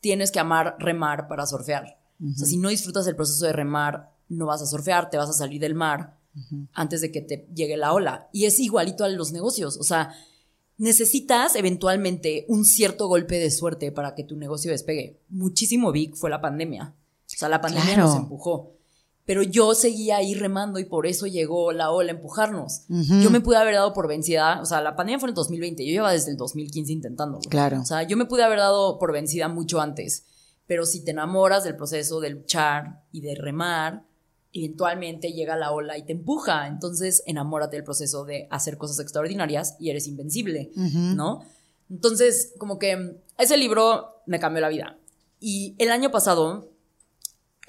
tienes 0.00 0.30
que 0.30 0.40
amar 0.40 0.76
remar 0.78 1.28
para 1.28 1.46
surfear. 1.46 1.98
O 2.22 2.36
sea, 2.36 2.46
si 2.46 2.56
no 2.58 2.68
disfrutas 2.68 3.06
el 3.06 3.16
proceso 3.16 3.46
de 3.46 3.52
remar, 3.52 4.10
no 4.28 4.46
vas 4.46 4.60
a 4.62 4.66
surfear, 4.66 5.08
te 5.10 5.16
vas 5.16 5.30
a 5.30 5.32
salir 5.32 5.60
del 5.60 5.74
mar 5.74 6.16
antes 6.74 7.00
de 7.00 7.10
que 7.10 7.20
te 7.22 7.48
llegue 7.54 7.76
la 7.76 7.92
ola. 7.92 8.28
Y 8.32 8.44
es 8.44 8.58
igualito 8.60 9.04
a 9.04 9.08
los 9.08 9.32
negocios, 9.32 9.76
o 9.78 9.82
sea, 9.82 10.14
necesitas 10.78 11.56
eventualmente 11.56 12.44
un 12.48 12.64
cierto 12.64 13.06
golpe 13.08 13.38
de 13.38 13.50
suerte 13.50 13.92
para 13.92 14.14
que 14.14 14.24
tu 14.24 14.36
negocio 14.36 14.70
despegue. 14.70 15.18
Muchísimo 15.28 15.92
big 15.92 16.16
fue 16.16 16.30
la 16.30 16.40
pandemia. 16.40 16.94
O 16.94 17.22
sea, 17.26 17.48
la 17.48 17.60
pandemia 17.60 17.94
Claro. 17.94 18.08
nos 18.08 18.16
empujó. 18.16 18.72
Pero 19.30 19.44
yo 19.44 19.76
seguía 19.76 20.16
ahí 20.16 20.34
remando 20.34 20.80
y 20.80 20.84
por 20.84 21.06
eso 21.06 21.24
llegó 21.28 21.70
la 21.70 21.92
ola 21.92 22.10
a 22.10 22.16
empujarnos. 22.16 22.82
Yo 22.88 23.30
me 23.30 23.40
pude 23.40 23.58
haber 23.58 23.74
dado 23.74 23.92
por 23.92 24.08
vencida. 24.08 24.60
O 24.60 24.64
sea, 24.64 24.80
la 24.80 24.96
pandemia 24.96 25.20
fue 25.20 25.28
en 25.28 25.30
el 25.30 25.34
2020. 25.36 25.86
Yo 25.86 25.92
llevaba 25.92 26.12
desde 26.12 26.32
el 26.32 26.36
2015 26.36 26.92
intentándolo. 26.92 27.48
Claro. 27.48 27.80
O 27.80 27.84
sea, 27.84 28.02
yo 28.02 28.16
me 28.16 28.24
pude 28.24 28.42
haber 28.42 28.58
dado 28.58 28.98
por 28.98 29.12
vencida 29.12 29.46
mucho 29.46 29.80
antes. 29.80 30.24
Pero 30.66 30.84
si 30.84 31.04
te 31.04 31.12
enamoras 31.12 31.62
del 31.62 31.76
proceso 31.76 32.18
de 32.18 32.30
luchar 32.30 33.04
y 33.12 33.20
de 33.20 33.36
remar, 33.36 34.02
eventualmente 34.52 35.32
llega 35.32 35.54
la 35.54 35.70
ola 35.70 35.96
y 35.96 36.02
te 36.02 36.10
empuja. 36.10 36.66
Entonces, 36.66 37.22
enamórate 37.24 37.76
del 37.76 37.84
proceso 37.84 38.24
de 38.24 38.48
hacer 38.50 38.78
cosas 38.78 38.98
extraordinarias 38.98 39.76
y 39.78 39.90
eres 39.90 40.08
invencible, 40.08 40.72
¿no? 40.74 41.44
Entonces, 41.88 42.52
como 42.58 42.80
que 42.80 43.22
ese 43.38 43.56
libro 43.56 44.22
me 44.26 44.40
cambió 44.40 44.60
la 44.60 44.70
vida. 44.70 44.98
Y 45.38 45.76
el 45.78 45.92
año 45.92 46.10
pasado 46.10 46.69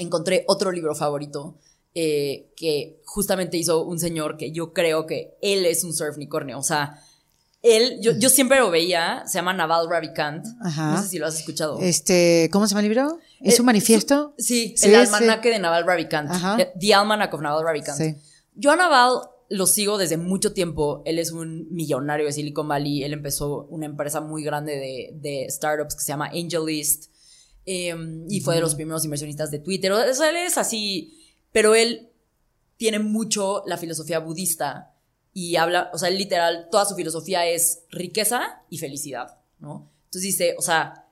encontré 0.01 0.43
otro 0.47 0.71
libro 0.71 0.95
favorito 0.95 1.57
eh, 1.93 2.51
que 2.55 3.01
justamente 3.05 3.57
hizo 3.57 3.83
un 3.83 3.99
señor 3.99 4.37
que 4.37 4.51
yo 4.51 4.73
creo 4.73 5.05
que 5.05 5.35
él 5.41 5.65
es 5.65 5.83
un 5.83 5.93
surfnicornio. 5.93 6.57
O 6.57 6.63
sea, 6.63 7.01
él, 7.61 7.99
yo, 8.01 8.13
yo 8.13 8.29
siempre 8.29 8.59
lo 8.59 8.71
veía, 8.71 9.23
se 9.27 9.35
llama 9.37 9.53
Naval 9.53 9.87
Ravikant. 9.89 10.45
Ajá. 10.63 10.93
No 10.93 11.01
sé 11.03 11.09
si 11.09 11.19
lo 11.19 11.27
has 11.27 11.37
escuchado. 11.39 11.77
Este, 11.79 12.49
¿cómo 12.51 12.65
se 12.65 12.71
llama 12.71 12.81
el 12.81 12.89
libro? 12.89 13.19
¿Es 13.39 13.57
Eh, 13.57 13.61
un 13.61 13.65
manifiesto? 13.67 14.33
Sí, 14.37 14.73
Sí, 14.75 14.87
el 14.87 14.91
sí. 14.91 14.95
almanaque 14.95 15.49
de 15.49 15.59
Naval 15.59 15.85
Ravikant. 15.85 16.29
Ajá. 16.31 16.57
Eh, 16.59 16.71
The 16.79 16.93
Almanac 16.95 17.33
of 17.33 17.41
Naval 17.41 17.63
Ravikant. 17.63 17.97
Sí. 17.97 18.15
Yo 18.55 18.71
a 18.71 18.75
Naval 18.75 19.21
lo 19.49 19.67
sigo 19.67 19.97
desde 19.99 20.17
mucho 20.17 20.53
tiempo. 20.53 21.03
Él 21.05 21.19
es 21.19 21.31
un 21.31 21.67
millonario 21.71 22.25
de 22.25 22.31
Silicon 22.31 22.67
Valley. 22.67 23.03
Él 23.03 23.13
empezó 23.13 23.65
una 23.69 23.85
empresa 23.85 24.21
muy 24.21 24.43
grande 24.43 24.77
de, 24.77 25.09
de 25.13 25.45
startups 25.49 25.93
que 25.95 26.01
se 26.01 26.07
llama 26.07 26.27
AngelList. 26.33 27.10
Eh, 27.65 27.95
y 28.29 28.41
fue 28.41 28.55
de 28.55 28.61
los 28.61 28.75
primeros 28.75 29.03
inversionistas 29.03 29.51
de 29.51 29.59
Twitter. 29.59 29.91
O 29.91 30.13
sea, 30.13 30.29
él 30.29 30.37
es 30.37 30.57
así. 30.57 31.17
Pero 31.51 31.75
él 31.75 32.09
tiene 32.77 32.99
mucho 32.99 33.63
la 33.65 33.77
filosofía 33.77 34.19
budista. 34.19 34.93
Y 35.33 35.55
habla, 35.55 35.89
o 35.93 35.97
sea, 35.97 36.09
él 36.09 36.17
literal, 36.17 36.67
toda 36.71 36.85
su 36.85 36.95
filosofía 36.95 37.45
es 37.45 37.83
riqueza 37.89 38.63
y 38.69 38.79
felicidad, 38.79 39.37
¿no? 39.59 39.89
Entonces 40.05 40.23
dice, 40.23 40.55
o 40.57 40.61
sea, 40.61 41.07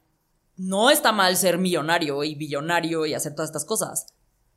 no 0.58 0.90
está 0.90 1.14
mal 1.14 1.38
ser 1.38 1.58
millonario 1.58 2.22
y 2.26 2.36
billonario 2.36 3.06
y 3.06 3.14
hacer 3.14 3.34
todas 3.34 3.48
estas 3.48 3.64
cosas, 3.64 4.08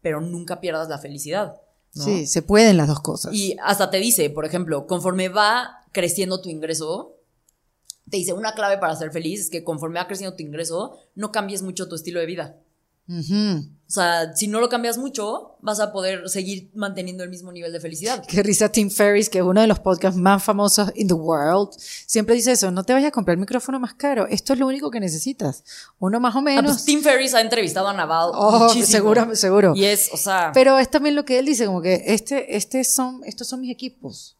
pero 0.00 0.20
nunca 0.20 0.60
pierdas 0.60 0.88
la 0.88 0.98
felicidad. 0.98 1.60
¿no? 1.94 2.04
Sí, 2.04 2.26
se 2.26 2.42
pueden 2.42 2.76
las 2.76 2.88
dos 2.88 3.00
cosas. 3.00 3.32
Y 3.32 3.56
hasta 3.62 3.88
te 3.88 3.98
dice, 3.98 4.28
por 4.30 4.44
ejemplo, 4.44 4.88
conforme 4.88 5.28
va 5.28 5.84
creciendo 5.92 6.40
tu 6.40 6.48
ingreso, 6.48 7.14
te 8.12 8.18
dice 8.18 8.34
una 8.34 8.52
clave 8.52 8.76
para 8.78 8.94
ser 8.94 9.10
feliz 9.10 9.40
es 9.40 9.50
que 9.50 9.64
conforme 9.64 9.98
va 9.98 10.06
creciendo 10.06 10.36
tu 10.36 10.42
ingreso, 10.42 10.92
no 11.16 11.32
cambies 11.32 11.62
mucho 11.62 11.88
tu 11.88 11.96
estilo 11.96 12.20
de 12.20 12.26
vida. 12.26 12.56
Ujú. 13.08 13.66
O 13.88 13.90
sea, 13.94 14.34
si 14.34 14.46
no 14.48 14.60
lo 14.60 14.68
cambias 14.68 14.96
mucho, 14.96 15.56
vas 15.60 15.80
a 15.80 15.92
poder 15.92 16.28
seguir 16.30 16.70
manteniendo 16.74 17.24
el 17.24 17.30
mismo 17.30 17.50
nivel 17.52 17.72
de 17.72 17.80
felicidad. 17.80 18.22
Qué 18.26 18.42
risa 18.42 18.70
Tim 18.70 18.90
Ferriss, 18.90 19.28
que 19.28 19.38
es 19.38 19.44
uno 19.44 19.60
de 19.60 19.66
los 19.66 19.80
podcasts 19.80 20.18
más 20.18 20.42
famosos 20.42 20.90
in 20.94 21.08
the 21.08 21.14
world, 21.14 21.70
siempre 21.78 22.34
dice 22.34 22.52
eso, 22.52 22.70
no 22.70 22.84
te 22.84 22.92
vayas 22.92 23.08
a 23.08 23.10
comprar 23.12 23.34
el 23.34 23.40
micrófono 23.40 23.80
más 23.80 23.94
caro, 23.94 24.26
esto 24.28 24.52
es 24.52 24.58
lo 24.58 24.66
único 24.66 24.90
que 24.90 25.00
necesitas. 25.00 25.64
Uno 25.98 26.20
más 26.20 26.34
o 26.36 26.38
Ah, 26.38 26.42
menos. 26.42 26.72
pues 26.72 26.84
Tim 26.84 27.02
Ferriss 27.02 27.34
ha 27.34 27.40
entrevistado 27.40 27.88
a 27.88 27.92
Naval 27.94 28.30
Oh, 28.34 28.58
muchísimo. 28.68 28.86
seguro, 28.86 29.34
seguro. 29.36 29.72
Y 29.74 29.84
es, 29.84 30.10
o 30.12 30.16
sea, 30.16 30.52
Pero 30.54 30.78
es 30.78 30.90
también 30.90 31.14
lo 31.16 31.24
que 31.24 31.38
él 31.38 31.46
dice, 31.46 31.66
como 31.66 31.82
que 31.82 32.02
este, 32.06 32.56
este 32.56 32.84
son, 32.84 33.22
estos 33.24 33.48
son 33.48 33.60
mis 33.62 33.72
equipos. 33.72 34.36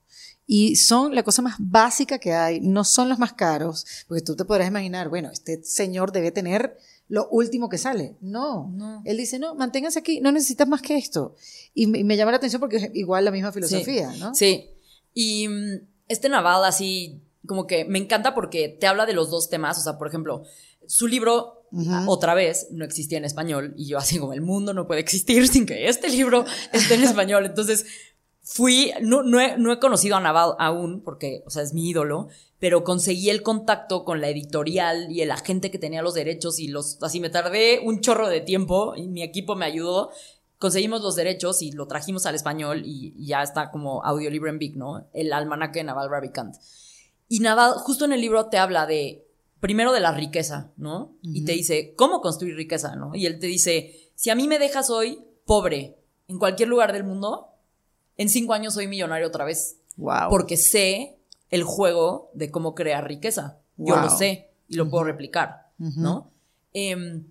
Y 0.47 0.77
son 0.77 1.15
la 1.15 1.23
cosa 1.23 1.41
más 1.43 1.55
básica 1.59 2.19
que 2.19 2.33
hay, 2.33 2.61
no 2.61 2.85
son 2.85 3.09
los 3.09 3.19
más 3.19 3.33
caros, 3.33 3.87
porque 4.09 4.23
tú 4.23 4.35
te 4.37 4.45
podrás 4.45 4.69
imaginar, 4.69 5.09
bueno, 5.09 5.31
este 5.33 5.63
señor 5.63 6.13
debe 6.13 6.31
tener 6.33 6.77
lo 7.09 7.29
último 7.29 7.69
que 7.69 7.79
sale. 7.79 8.17
No, 8.21 8.71
No. 8.75 9.03
él 9.05 9.17
dice, 9.19 9.39
no, 9.39 9.55
manténgase 9.55 9.99
aquí, 9.99 10.21
no 10.21 10.33
necesitas 10.33 10.67
más 10.69 10.83
que 10.83 10.97
esto. 10.97 11.37
Y 11.75 11.87
me, 11.87 12.03
me 12.05 12.17
llama 12.17 12.33
la 12.33 12.39
atención 12.39 12.61
porque 12.61 12.77
es 12.77 12.91
igual 12.95 13.25
la 13.25 13.31
misma 13.31 13.53
filosofía, 13.53 14.13
sí, 14.13 14.19
¿no? 14.21 14.35
Sí. 14.35 14.71
Y 15.15 15.49
mm, 15.49 15.81
este 16.09 16.29
Naval 16.29 16.65
así, 16.65 17.21
como 17.47 17.67
que 17.67 17.85
me 17.85 17.99
encanta 17.99 18.35
porque 18.35 18.69
te 18.69 18.87
habla 18.87 19.07
de 19.07 19.13
los 19.13 19.31
dos 19.31 19.49
temas. 19.51 19.79
O 19.79 19.83
sea, 19.83 19.99
por 19.99 20.09
ejemplo, 20.09 20.45
su 20.87 21.07
libro, 21.07 21.67
a- 21.89 22.05
otra 22.09 22.35
vez, 22.35 22.69
no 22.71 22.85
existía 22.85 23.19
en 23.19 23.25
español. 23.25 23.75
Y 23.77 23.87
yo 23.87 23.99
así 23.99 24.19
como, 24.19 24.33
el 24.33 24.41
mundo 24.41 24.73
no 24.75 24.87
puede 24.87 25.01
existir 25.01 25.47
sin 25.49 25.67
que 25.67 25.89
este 25.89 26.09
libro 26.09 26.45
esté 26.73 26.95
en 26.95 27.03
español. 27.05 27.45
Entonces, 27.47 27.85
fui, 28.43 28.93
no, 29.01 29.23
no, 29.23 29.41
he, 29.41 29.57
no 29.57 29.73
he 29.73 29.79
conocido 29.79 30.17
a 30.17 30.21
Naval 30.21 30.55
aún, 30.59 31.01
porque, 31.01 31.43
o 31.47 31.51
sea, 31.51 31.63
es 31.63 31.73
mi 31.73 31.89
ídolo, 31.89 32.29
pero 32.59 32.85
conseguí 32.85 33.31
el 33.31 33.43
contacto 33.43 34.05
con 34.05 34.21
la 34.21 34.29
editorial 34.29 35.11
y 35.11 35.23
el 35.23 35.31
agente 35.31 35.71
que 35.71 35.79
tenía 35.79 36.03
los 36.03 36.15
derechos 36.15 36.59
y 36.59 36.69
los, 36.69 37.03
así 37.03 37.21
me 37.21 37.31
tardé 37.31 37.81
un 37.85 38.01
chorro 38.01 38.29
de 38.29 38.41
tiempo 38.41 38.95
y 38.97 39.07
mi 39.09 39.23
equipo 39.23 39.55
me 39.55 39.67
ayudó. 39.67 40.11
Conseguimos 40.59 41.03
los 41.03 41.17
derechos 41.17 41.63
y 41.63 41.73
lo 41.73 41.87
trajimos 41.87 42.27
al 42.27 42.35
español 42.35 42.83
y, 42.85 43.15
y 43.17 43.27
ya 43.27 43.43
está 43.43 43.71
como 43.71 44.05
audiolibro 44.05 44.49
en 44.49 44.59
Big, 44.59 44.77
¿no? 44.77 45.09
El 45.13 45.33
almanaque 45.33 45.81
de 45.81 45.85
Naval 45.85 46.11
Ravikant. 46.11 46.55
Y 47.29 47.41
Naval, 47.41 47.75
justo 47.79 48.05
en 48.05 48.13
el 48.13 48.21
libro 48.21 48.47
te 48.47 48.59
habla 48.59 48.87
de, 48.87 49.27
primero 49.63 49.93
de 49.93 50.01
la 50.01 50.13
riqueza, 50.13 50.73
¿no? 50.77 51.17
Y 51.23 51.45
te 51.45 51.53
dice, 51.53 51.95
¿cómo 51.97 52.21
construir 52.21 52.57
riqueza, 52.57 52.97
¿no? 52.97 53.15
Y 53.15 53.27
él 53.27 53.39
te 53.39 53.47
dice, 53.47 54.11
si 54.17 54.29
a 54.29 54.35
mí 54.35 54.49
me 54.49 54.59
dejas 54.59 54.91
hoy 54.91 55.25
pobre 55.47 55.99
en 56.27 56.39
cualquier 56.39 56.69
lugar 56.69 56.93
del 56.93 57.05
mundo, 57.05 57.52
en 58.17 58.29
cinco 58.29 58.53
años 58.55 58.75
soy 58.75 58.87
millonario 58.89 59.27
otra 59.27 59.45
vez. 59.45 59.79
Wow. 59.97 60.29
Porque 60.31 60.57
sé 60.57 61.19
el 61.51 61.65
juego 61.65 62.31
de 62.35 62.51
cómo 62.51 62.75
crear 62.75 63.07
riqueza. 63.07 63.59
Yo 63.77 63.95
Wow. 63.95 64.05
lo 64.05 64.11
sé 64.11 64.51
y 64.69 64.77
lo 64.77 64.89
puedo 64.89 65.05
replicar, 65.05 65.71
¿no? 65.79 66.31
Em, 66.73 67.25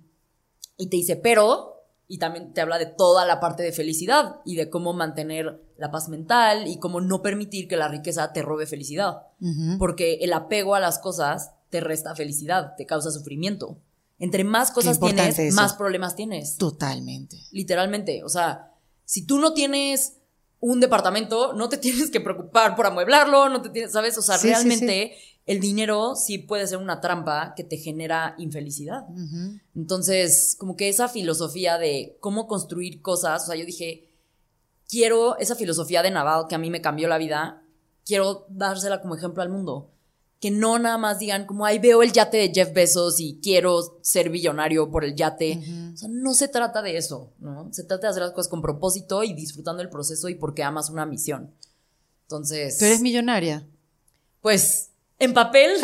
y 0.77 0.87
te 0.87 0.97
dice, 0.97 1.15
pero, 1.15 1.83
y 2.07 2.17
también 2.17 2.53
te 2.53 2.61
habla 2.61 2.77
de 2.77 2.85
toda 2.87 3.25
la 3.25 3.39
parte 3.39 3.63
de 3.63 3.71
felicidad 3.71 4.35
y 4.45 4.55
de 4.55 4.69
cómo 4.69 4.93
mantener 4.93 5.61
la 5.77 5.89
paz 5.91 6.09
mental 6.09 6.67
y 6.67 6.77
cómo 6.77 7.01
no 7.01 7.21
permitir 7.21 7.67
que 7.67 7.77
la 7.77 7.87
riqueza 7.87 8.33
te 8.33 8.41
robe 8.41 8.65
felicidad. 8.67 9.23
Porque 9.79 10.15
el 10.21 10.33
apego 10.33 10.75
a 10.75 10.79
las 10.79 10.99
cosas 10.99 11.51
te 11.69 11.79
resta 11.79 12.13
felicidad, 12.15 12.75
te 12.75 12.85
causa 12.85 13.11
sufrimiento. 13.11 13.77
entre 14.19 14.43
más 14.43 14.69
cosas 14.69 14.99
tienes, 14.99 15.39
eso. 15.39 15.55
más 15.55 15.73
problemas 15.73 16.15
tienes. 16.15 16.57
Totalmente. 16.57 17.37
Literalmente. 17.51 18.23
O 18.23 18.29
sea, 18.29 18.71
si 19.03 19.25
tú 19.25 19.39
no 19.39 19.53
tienes 19.55 20.17
un 20.61 20.79
departamento, 20.79 21.53
no 21.53 21.67
te 21.67 21.77
tienes 21.77 22.09
que 22.09 22.21
preocupar 22.21 22.75
por 22.77 22.85
amueblarlo, 22.85 23.49
no 23.49 23.61
te 23.61 23.69
tienes, 23.69 23.91
¿sabes? 23.91 24.17
O 24.17 24.21
sea, 24.21 24.37
Sí, 24.37 24.47
sí, 24.47 24.53
realmente 24.53 25.15
el 25.45 25.59
dinero 25.59 26.15
sí 26.15 26.37
puede 26.37 26.65
ser 26.67 26.77
una 26.77 27.01
trampa 27.01 27.53
que 27.57 27.63
te 27.63 27.77
genera 27.77 28.35
infelicidad. 28.37 29.05
Entonces, 29.75 30.55
como 30.57 30.77
que 30.77 30.87
esa 30.87 31.09
filosofía 31.09 31.77
de 31.77 32.15
cómo 32.21 32.47
construir 32.47 33.01
cosas, 33.01 33.43
o 33.43 33.45
sea, 33.47 33.55
yo 33.55 33.65
dije, 33.65 34.07
quiero 34.87 35.37
esa 35.39 35.55
filosofía 35.55 36.03
de 36.03 36.11
Naval 36.11 36.45
que 36.47 36.55
a 36.55 36.59
mí 36.59 36.69
me 36.69 36.81
cambió 36.81 37.07
la 37.07 37.17
vida, 37.17 37.63
quiero 38.05 38.45
dársela 38.49 39.01
como 39.01 39.15
ejemplo 39.15 39.41
al 39.41 39.49
mundo. 39.49 39.89
Que 40.41 40.51
no 40.51 40.79
nada 40.79 40.97
más 40.97 41.19
digan 41.19 41.45
como, 41.45 41.65
ay, 41.65 41.79
veo 41.79 42.01
el 42.03 42.11
yate 42.11 42.37
de 42.37 42.51
Jeff 42.53 42.73
Bezos 42.73 43.19
y 43.19 43.39
quiero 43.41 43.99
ser 44.01 44.29
billonario 44.29 44.89
por 44.91 45.05
el 45.05 45.15
yate. 45.15 45.61
O 45.93 45.97
sea, 45.97 46.09
no 46.11 46.33
se 46.33 46.47
trata 46.49 46.81
de 46.81 46.97
eso, 46.97 47.31
¿no? 47.39 47.69
Se 47.71 47.83
trata 47.83 48.07
de 48.07 48.11
hacer 48.11 48.23
las 48.23 48.31
cosas 48.31 48.49
con 48.49 48.61
propósito 48.61 49.23
y 49.23 49.33
disfrutando 49.33 49.81
el 49.83 49.89
proceso 49.89 50.27
y 50.29 50.35
porque 50.35 50.63
amas 50.63 50.89
una 50.89 51.05
misión. 51.05 51.53
Entonces, 52.23 52.77
Tú 52.77 52.85
eres 52.85 53.01
millonaria. 53.01 53.67
pues, 54.41 54.89
en 55.19 55.33
papel, 55.35 55.71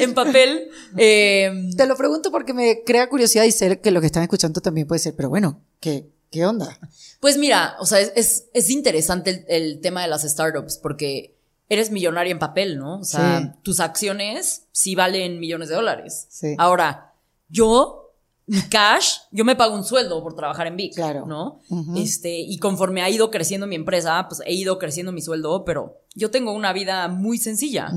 en 0.00 0.14
papel, 0.14 0.70
eh, 0.96 1.50
Te 1.76 1.86
lo 1.86 1.96
pregunto 1.96 2.30
porque 2.30 2.54
me 2.54 2.82
crea 2.84 3.08
curiosidad 3.08 3.44
y 3.44 3.52
sé 3.52 3.80
que 3.80 3.90
lo 3.90 4.00
que 4.00 4.06
están 4.06 4.22
escuchando 4.22 4.60
también 4.60 4.86
puede 4.86 4.98
ser, 5.00 5.14
pero 5.14 5.28
bueno, 5.28 5.62
¿qué, 5.80 6.08
qué 6.30 6.46
onda? 6.46 6.78
Pues 7.20 7.38
mira, 7.38 7.76
o 7.80 7.86
sea, 7.86 8.00
es, 8.00 8.12
es, 8.16 8.44
es 8.52 8.70
interesante 8.70 9.30
el, 9.30 9.44
el 9.48 9.80
tema 9.80 10.02
de 10.02 10.08
las 10.08 10.22
startups 10.22 10.78
porque 10.78 11.35
eres 11.68 11.90
millonario 11.90 12.32
en 12.32 12.38
papel, 12.38 12.78
¿no? 12.78 13.00
O 13.00 13.04
sea, 13.04 13.40
Sí. 13.40 13.58
tus 13.62 13.80
acciones 13.80 14.66
sí 14.72 14.94
valen 14.94 15.40
millones 15.40 15.68
de 15.68 15.74
dólares. 15.74 16.26
Sí. 16.30 16.54
Ahora, 16.58 17.14
yo, 17.48 18.12
mi 18.46 18.60
cash, 18.62 19.18
yo 19.32 19.44
me 19.44 19.56
pago 19.56 19.74
un 19.74 19.82
sueldo 19.84 20.22
por 20.22 20.34
trabajar 20.36 20.66
en 20.68 20.76
Vic, 20.76 20.94
Claro. 20.94 21.26
¿no? 21.26 21.58
Este, 21.96 22.38
y 22.38 22.58
conforme 22.58 23.02
ha 23.02 23.10
ido 23.10 23.30
creciendo 23.30 23.66
mi 23.66 23.74
empresa, 23.74 24.24
pues 24.28 24.40
he 24.46 24.52
ido 24.54 24.78
creciendo 24.78 25.10
mi 25.12 25.20
sueldo, 25.22 25.64
pero 25.64 26.02
yo 26.14 26.30
tengo 26.30 26.52
una 26.52 26.72
vida 26.72 27.08
muy 27.08 27.38
sencilla. 27.38 27.90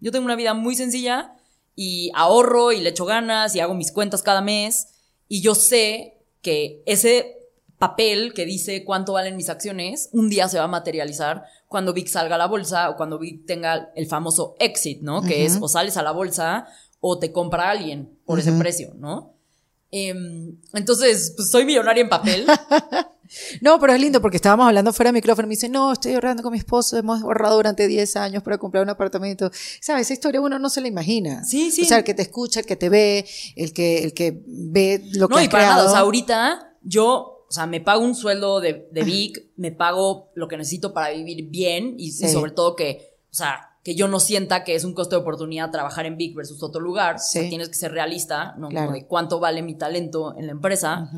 Yo 0.00 0.10
tengo 0.10 0.24
una 0.24 0.36
vida 0.36 0.54
muy 0.54 0.74
sencilla 0.74 1.34
y 1.76 2.10
ahorro 2.14 2.72
y 2.72 2.80
le 2.80 2.90
echo 2.90 3.04
ganas 3.04 3.54
y 3.54 3.60
hago 3.60 3.74
mis 3.74 3.92
cuentas 3.92 4.22
cada 4.22 4.40
mes 4.42 4.88
y 5.28 5.40
yo 5.40 5.54
sé 5.54 6.18
que 6.42 6.82
ese 6.86 7.41
papel 7.82 8.32
que 8.32 8.46
dice 8.46 8.84
cuánto 8.84 9.14
valen 9.14 9.34
mis 9.36 9.48
acciones 9.48 10.08
un 10.12 10.28
día 10.28 10.48
se 10.48 10.56
va 10.56 10.64
a 10.64 10.68
materializar 10.68 11.42
cuando 11.66 11.92
Vic 11.92 12.06
salga 12.06 12.36
a 12.36 12.38
la 12.38 12.46
bolsa 12.46 12.88
o 12.90 12.96
cuando 12.96 13.18
Vic 13.18 13.44
tenga 13.44 13.90
el 13.96 14.06
famoso 14.06 14.54
exit, 14.60 15.00
¿no? 15.02 15.20
Que 15.20 15.44
es 15.46 15.58
o 15.60 15.66
sales 15.66 15.96
a 15.96 16.02
la 16.04 16.12
bolsa 16.12 16.66
o 17.00 17.18
te 17.18 17.32
compra 17.32 17.70
alguien 17.70 18.16
por 18.24 18.38
ese 18.38 18.52
precio, 18.52 18.94
¿no? 18.96 19.34
Em, 19.90 20.56
entonces, 20.74 21.32
pues 21.36 21.50
soy 21.50 21.64
millonaria 21.64 22.02
en 22.02 22.08
papel. 22.08 22.46
No, 23.62 23.80
pero 23.80 23.94
es 23.94 24.00
lindo 24.00 24.20
porque 24.20 24.36
estábamos 24.36 24.66
hablando 24.66 24.92
fuera 24.92 25.08
de 25.08 25.14
micrófono 25.14 25.46
y 25.46 25.48
me 25.48 25.54
dice, 25.54 25.70
no, 25.70 25.90
estoy 25.92 26.12
ahorrando 26.12 26.42
con 26.42 26.52
mi 26.52 26.58
esposo, 26.58 26.98
hemos 26.98 27.22
ahorrado 27.22 27.56
durante 27.56 27.86
10 27.88 28.16
años 28.16 28.42
para 28.42 28.58
comprar 28.58 28.82
un 28.82 28.90
apartamento. 28.90 29.50
¿Sabes? 29.80 30.02
Esa 30.08 30.12
historia 30.12 30.42
uno 30.42 30.58
no 30.58 30.68
se 30.68 30.82
la 30.82 30.88
imagina. 30.88 31.42
Sí, 31.42 31.70
sí. 31.70 31.80
O 31.80 31.84
sea, 31.86 31.96
el 31.96 32.04
que 32.04 32.12
te 32.12 32.20
escucha, 32.20 32.60
el 32.60 32.66
que 32.66 32.76
te 32.76 32.90
ve, 32.90 33.24
el 33.56 33.72
que, 33.72 34.04
el 34.04 34.12
que 34.12 34.42
ve 34.46 35.02
lo 35.14 35.28
que 35.28 35.32
No, 35.34 35.38
has 35.38 35.44
y 35.46 35.48
para 35.48 35.62
creado. 35.62 35.76
nada. 35.78 35.88
O 35.88 35.92
sea, 35.92 36.00
ahorita 36.00 36.76
yo, 36.82 37.31
o 37.52 37.54
sea, 37.54 37.66
me 37.66 37.82
pago 37.82 38.02
un 38.02 38.14
sueldo 38.14 38.60
de, 38.60 38.88
de 38.92 39.04
Vic, 39.04 39.50
me 39.56 39.72
pago 39.72 40.30
lo 40.34 40.48
que 40.48 40.56
necesito 40.56 40.94
para 40.94 41.10
vivir 41.10 41.50
bien 41.50 41.96
y, 41.98 42.10
sobre 42.12 42.50
todo 42.52 42.74
que, 42.74 43.18
o 43.30 43.34
sea, 43.34 43.76
que 43.84 43.94
yo 43.94 44.08
no 44.08 44.20
sienta 44.20 44.64
que 44.64 44.74
es 44.74 44.84
un 44.84 44.94
costo 44.94 45.16
de 45.16 45.20
oportunidad 45.20 45.70
trabajar 45.70 46.06
en 46.06 46.16
Vic 46.16 46.34
versus 46.34 46.62
otro 46.62 46.80
lugar. 46.80 47.16
O 47.16 47.18
sea, 47.18 47.42
Sí. 47.42 47.50
tienes 47.50 47.68
que 47.68 47.74
ser 47.74 47.92
realista, 47.92 48.54
¿no? 48.56 48.70
Claro. 48.70 48.92
De 48.92 49.06
cuánto 49.06 49.38
vale 49.38 49.60
mi 49.60 49.74
talento 49.74 50.34
en 50.38 50.46
la 50.46 50.52
empresa. 50.52 51.10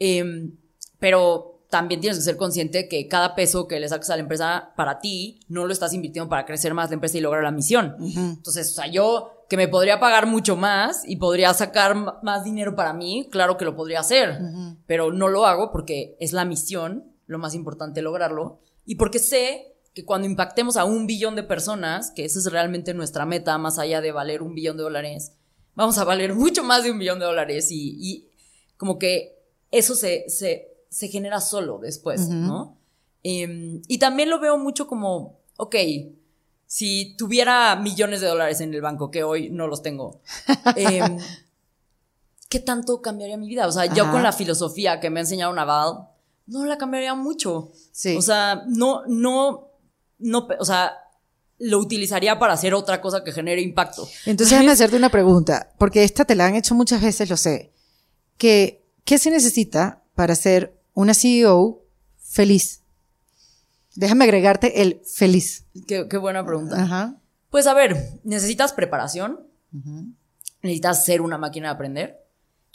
Em, 0.00 0.56
pero 0.98 1.60
también 1.70 2.00
tienes 2.00 2.18
que 2.18 2.24
ser 2.24 2.36
consciente 2.36 2.88
que 2.88 3.06
cada 3.06 3.36
peso 3.36 3.68
que 3.68 3.78
le 3.78 3.88
sacas 3.88 4.10
a 4.10 4.16
la 4.16 4.22
empresa 4.22 4.72
para 4.76 4.98
ti 4.98 5.38
no 5.46 5.64
lo 5.64 5.72
estás 5.72 5.94
invirtiendo 5.94 6.28
para 6.28 6.44
crecer 6.44 6.74
más 6.74 6.90
la 6.90 6.94
empresa 6.94 7.18
y 7.18 7.20
lograr 7.20 7.44
la 7.44 7.52
misión. 7.52 7.94
Entonces, 8.00 8.72
o 8.72 8.74
sea, 8.74 8.88
yo 8.88 9.41
que 9.52 9.58
me 9.58 9.68
podría 9.68 10.00
pagar 10.00 10.26
mucho 10.26 10.56
más 10.56 11.02
y 11.06 11.16
podría 11.16 11.52
sacar 11.52 11.94
más 12.22 12.42
dinero 12.42 12.74
para 12.74 12.94
mí, 12.94 13.28
claro 13.30 13.58
que 13.58 13.66
lo 13.66 13.76
podría 13.76 14.00
hacer, 14.00 14.38
pero 14.86 15.12
no 15.12 15.28
lo 15.28 15.44
hago 15.44 15.70
porque 15.70 16.16
es 16.20 16.32
la 16.32 16.46
misión, 16.46 17.12
lo 17.26 17.38
más 17.38 17.54
importante 17.54 18.00
lograrlo, 18.00 18.60
y 18.86 18.94
porque 18.94 19.18
sé 19.18 19.74
que 19.92 20.06
cuando 20.06 20.26
impactemos 20.26 20.78
a 20.78 20.86
un 20.86 21.06
billón 21.06 21.36
de 21.36 21.42
personas, 21.42 22.12
que 22.12 22.24
esa 22.24 22.38
es 22.38 22.50
realmente 22.50 22.94
nuestra 22.94 23.26
meta, 23.26 23.58
más 23.58 23.78
allá 23.78 24.00
de 24.00 24.10
valer 24.10 24.40
un 24.40 24.54
billón 24.54 24.78
de 24.78 24.84
dólares, 24.84 25.34
vamos 25.74 25.98
a 25.98 26.04
valer 26.04 26.34
mucho 26.34 26.64
más 26.64 26.82
de 26.82 26.90
un 26.90 26.98
billón 26.98 27.18
de 27.18 27.26
dólares 27.26 27.70
y, 27.70 27.98
y 28.00 28.30
como 28.78 28.98
que 28.98 29.38
eso 29.70 29.94
se, 29.94 30.30
se, 30.30 30.78
se 30.88 31.08
genera 31.08 31.42
solo 31.42 31.78
después, 31.78 32.26
¿no? 32.30 32.78
Em, 33.22 33.82
y 33.86 33.98
también 33.98 34.30
lo 34.30 34.40
veo 34.40 34.56
mucho 34.56 34.86
como, 34.86 35.40
ok, 35.58 35.76
si 36.72 37.14
tuviera 37.18 37.76
millones 37.76 38.22
de 38.22 38.28
dólares 38.28 38.62
en 38.62 38.72
el 38.72 38.80
banco, 38.80 39.10
que 39.10 39.22
hoy 39.22 39.50
no 39.50 39.66
los 39.66 39.82
tengo, 39.82 40.22
em, 40.76 41.18
¿qué 42.48 42.60
tanto 42.60 43.02
cambiaría 43.02 43.36
mi 43.36 43.46
vida? 43.46 43.66
O 43.66 43.72
sea, 43.72 43.84
yo 43.92 44.10
con 44.10 44.22
la 44.22 44.32
filosofía 44.32 44.98
que 44.98 45.10
me 45.10 45.20
ha 45.20 45.24
enseñado 45.24 45.52
Naval, 45.52 46.08
no 46.46 46.64
la 46.64 46.78
cambiaría 46.78 47.14
mucho. 47.14 47.72
Sí. 47.92 48.16
O 48.16 48.22
sea, 48.22 48.62
no, 48.68 49.02
no, 49.06 49.68
no, 50.18 50.48
o 50.58 50.64
sea, 50.64 50.94
lo 51.58 51.78
utilizaría 51.78 52.38
para 52.38 52.54
hacer 52.54 52.72
otra 52.72 53.02
cosa 53.02 53.22
que 53.22 53.32
genere 53.32 53.60
impacto. 53.60 54.08
Entonces, 54.24 54.52
déjame 54.52 54.72
hacerte 54.72 54.96
una 54.96 55.10
pregunta, 55.10 55.74
porque 55.76 56.04
esta 56.04 56.24
te 56.24 56.34
la 56.34 56.46
han 56.46 56.54
hecho 56.54 56.74
muchas 56.74 57.02
veces, 57.02 57.28
lo 57.28 57.36
sé. 57.36 57.70
Que, 58.38 58.82
¿Qué 59.04 59.18
se 59.18 59.30
necesita 59.30 60.04
para 60.14 60.34
ser 60.34 60.80
una 60.94 61.12
CEO 61.12 61.82
feliz? 62.16 62.81
Déjame 63.94 64.24
agregarte 64.24 64.82
el 64.82 65.00
feliz. 65.04 65.66
Qué, 65.86 66.06
qué 66.08 66.16
buena 66.16 66.44
pregunta. 66.44 66.80
Ajá. 66.82 67.16
Pues 67.50 67.66
a 67.66 67.74
ver, 67.74 68.20
necesitas 68.24 68.72
preparación, 68.72 69.40
necesitas 70.62 71.04
ser 71.04 71.20
una 71.20 71.38
máquina 71.38 71.68
de 71.68 71.74
aprender, 71.74 72.24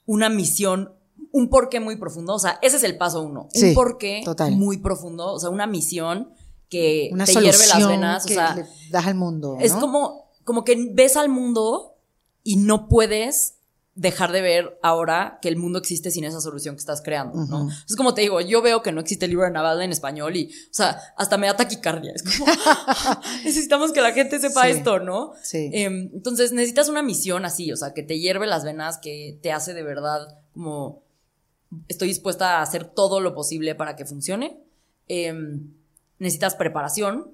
una 0.05 0.29
misión, 0.29 0.93
un 1.31 1.49
porqué 1.49 1.79
muy 1.79 1.95
profundo, 1.97 2.35
o 2.35 2.39
sea, 2.39 2.59
ese 2.61 2.77
es 2.77 2.83
el 2.83 2.97
paso 2.97 3.23
uno, 3.23 3.47
Sí, 3.53 3.69
un 3.69 3.73
porqué 3.73 4.21
total. 4.23 4.51
muy 4.55 4.77
profundo, 4.77 5.33
o 5.33 5.39
sea, 5.39 5.49
una 5.49 5.65
misión 5.67 6.29
que 6.69 7.09
Una 7.11 7.25
te 7.25 7.31
hierve 7.33 7.65
las 7.67 7.87
venas, 7.87 8.25
o 8.25 8.27
sea, 8.27 8.55
le 8.55 8.65
das 8.91 9.07
al 9.07 9.15
mundo. 9.15 9.57
es 9.59 9.73
como, 9.73 10.29
como 10.43 10.63
que 10.63 10.75
ves 10.93 11.17
al 11.17 11.29
mundo 11.29 11.95
y 12.43 12.57
no 12.57 12.87
puedes 12.87 13.55
dejar 13.99 14.31
de 14.31 14.41
ver 14.41 14.77
ahora 14.83 15.39
que 15.41 15.47
el 15.49 15.57
mundo 15.57 15.79
existe 15.79 16.11
sin 16.11 16.23
esa 16.23 16.39
solución 16.39 16.75
que 16.75 16.79
estás 16.79 17.01
creando, 17.01 17.45
¿no? 17.45 17.67
Es 17.89 17.95
como 17.95 18.13
te 18.13 18.21
digo, 18.21 18.39
yo 18.41 18.61
veo 18.61 18.83
que 18.83 18.91
no 18.91 19.01
existe 19.01 19.25
el 19.25 19.31
libro 19.31 19.45
de 19.45 19.51
Naval 19.51 19.81
en 19.81 19.91
español 19.91 20.35
y, 20.35 20.45
o 20.45 20.73
sea, 20.73 21.01
hasta 21.17 21.37
me 21.37 21.47
da 21.47 21.55
taquicardia. 21.55 22.13
Es 22.13 22.21
como, 22.21 22.45
necesitamos 23.43 23.91
que 23.91 24.01
la 24.01 24.13
gente 24.13 24.39
sepa 24.39 24.65
Sí. 24.65 24.71
esto, 24.71 24.99
¿no? 24.99 25.33
Sí. 25.41 25.71
Em, 25.73 26.11
entonces 26.13 26.51
necesitas 26.51 26.89
una 26.89 27.01
misión 27.01 27.43
así, 27.43 27.71
o 27.71 27.75
sea, 27.75 27.93
que 27.93 28.03
te 28.03 28.19
hierve 28.19 28.45
las 28.45 28.63
venas, 28.63 28.99
que 28.99 29.39
te 29.41 29.51
hace 29.51 29.73
de 29.73 29.81
verdad 29.83 30.27
como, 30.53 31.01
estoy 31.87 32.07
dispuesta 32.09 32.59
a 32.59 32.61
hacer 32.61 32.85
todo 32.85 33.19
lo 33.19 33.33
posible 33.33 33.73
para 33.73 33.95
que 33.95 34.05
funcione. 34.05 34.59
Em, 35.07 35.71
necesitas 36.19 36.53
preparación, 36.53 37.31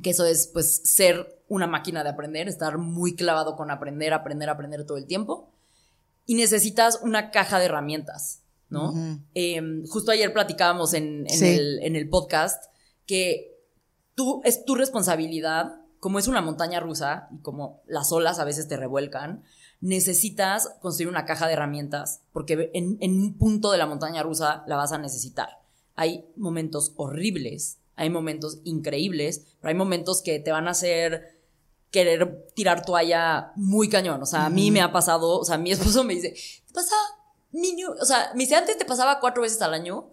que 0.00 0.10
eso 0.10 0.24
es 0.24 0.46
pues 0.46 0.80
ser 0.84 1.40
una 1.48 1.66
máquina 1.66 2.04
de 2.04 2.10
aprender, 2.10 2.46
estar 2.46 2.78
muy 2.78 3.16
clavado 3.16 3.56
con 3.56 3.72
aprender, 3.72 4.12
aprender, 4.12 4.48
aprender 4.48 4.84
todo 4.86 4.96
el 4.96 5.06
tiempo. 5.06 5.50
Y 6.28 6.34
necesitas 6.34 7.00
una 7.02 7.30
caja 7.30 7.58
de 7.58 7.64
herramientas, 7.64 8.42
¿no? 8.68 8.92
Em, 9.32 9.86
justo 9.86 10.10
ayer 10.12 10.30
platicábamos 10.34 10.92
en, 10.92 11.24
en 11.26 11.38
Sí. 11.38 11.46
el, 11.46 11.78
en 11.82 11.96
el 11.96 12.06
podcast 12.10 12.64
que 13.06 13.56
tú, 14.14 14.42
es 14.44 14.66
tu 14.66 14.74
responsabilidad, 14.74 15.80
como 16.00 16.18
es 16.18 16.28
una 16.28 16.42
montaña 16.42 16.80
rusa 16.80 17.28
y 17.34 17.38
como 17.40 17.80
las 17.86 18.12
olas 18.12 18.38
a 18.38 18.44
veces 18.44 18.68
te 18.68 18.76
revuelcan, 18.76 19.42
necesitas 19.80 20.68
construir 20.82 21.08
una 21.08 21.24
caja 21.24 21.46
de 21.46 21.54
herramientas 21.54 22.20
porque 22.34 22.70
en, 22.74 22.98
en 23.00 23.18
un 23.18 23.38
punto 23.38 23.72
de 23.72 23.78
la 23.78 23.86
montaña 23.86 24.22
rusa 24.22 24.64
la 24.66 24.76
vas 24.76 24.92
a 24.92 24.98
necesitar. 24.98 25.48
Hay 25.96 26.26
momentos 26.36 26.92
horribles, 26.96 27.78
hay 27.96 28.10
momentos 28.10 28.58
increíbles, 28.64 29.46
pero 29.60 29.70
hay 29.70 29.74
momentos 29.74 30.20
que 30.20 30.38
te 30.40 30.52
van 30.52 30.68
a 30.68 30.72
hacer 30.72 31.37
querer 31.90 32.46
tirar 32.54 32.84
toalla 32.84 33.52
muy 33.56 33.88
cañón. 33.88 34.22
O 34.22 34.26
sea, 34.26 34.46
a 34.46 34.50
mí 34.50 34.70
me 34.70 34.80
ha 34.80 34.92
pasado, 34.92 35.38
o 35.38 35.44
sea, 35.44 35.58
mi 35.58 35.72
esposo 35.72 36.04
me 36.04 36.14
dice, 36.14 36.34
¿te 36.66 36.72
pasa? 36.72 36.94
niño? 37.52 37.88
O 38.00 38.04
sea, 38.04 38.30
me 38.34 38.40
dice, 38.44 38.56
antes 38.56 38.76
te 38.76 38.84
pasaba 38.84 39.20
cuatro 39.20 39.42
veces 39.42 39.60
al 39.62 39.72
año. 39.74 40.10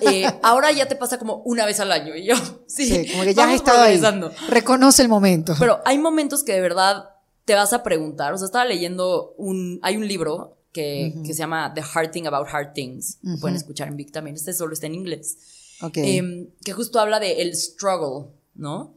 eh, 0.00 0.24
ahora 0.42 0.72
ya 0.72 0.86
te 0.88 0.96
pasa 0.96 1.18
como 1.18 1.42
una 1.44 1.66
vez 1.66 1.78
al 1.80 1.92
año. 1.92 2.16
Y 2.16 2.24
yo, 2.24 2.34
sí, 2.66 2.86
Sí, 2.86 3.10
como 3.12 3.24
que 3.24 3.34
ya 3.34 3.44
has 3.48 3.54
estado 3.54 3.82
ahí. 3.82 4.00
Reconoce 4.48 5.02
el 5.02 5.08
momento. 5.08 5.54
Pero 5.58 5.80
hay 5.84 5.98
momentos 5.98 6.42
que 6.42 6.52
de 6.52 6.60
verdad 6.60 7.10
te 7.44 7.54
vas 7.54 7.72
a 7.72 7.82
preguntar. 7.82 8.32
O 8.32 8.38
sea, 8.38 8.46
estaba 8.46 8.64
leyendo 8.64 9.34
un. 9.36 9.78
Hay 9.82 9.96
un 9.96 10.08
libro 10.08 10.56
que, 10.72 11.14
que 11.24 11.34
se 11.34 11.38
llama 11.40 11.72
The 11.74 11.82
Hard 11.82 12.10
Thing 12.10 12.26
About 12.26 12.48
Hard 12.50 12.72
Things. 12.72 13.18
Pueden 13.40 13.56
escuchar 13.56 13.88
en 13.88 13.96
Vic 13.96 14.10
también. 14.10 14.34
Este 14.36 14.52
solo 14.54 14.72
está 14.72 14.86
en 14.86 14.94
inglés. 14.94 15.36
ok. 15.82 15.98
Em, 15.98 16.48
que 16.64 16.72
justo 16.72 16.98
habla 16.98 17.20
de 17.20 17.42
el 17.42 17.54
struggle, 17.54 18.32
¿no? 18.54 18.96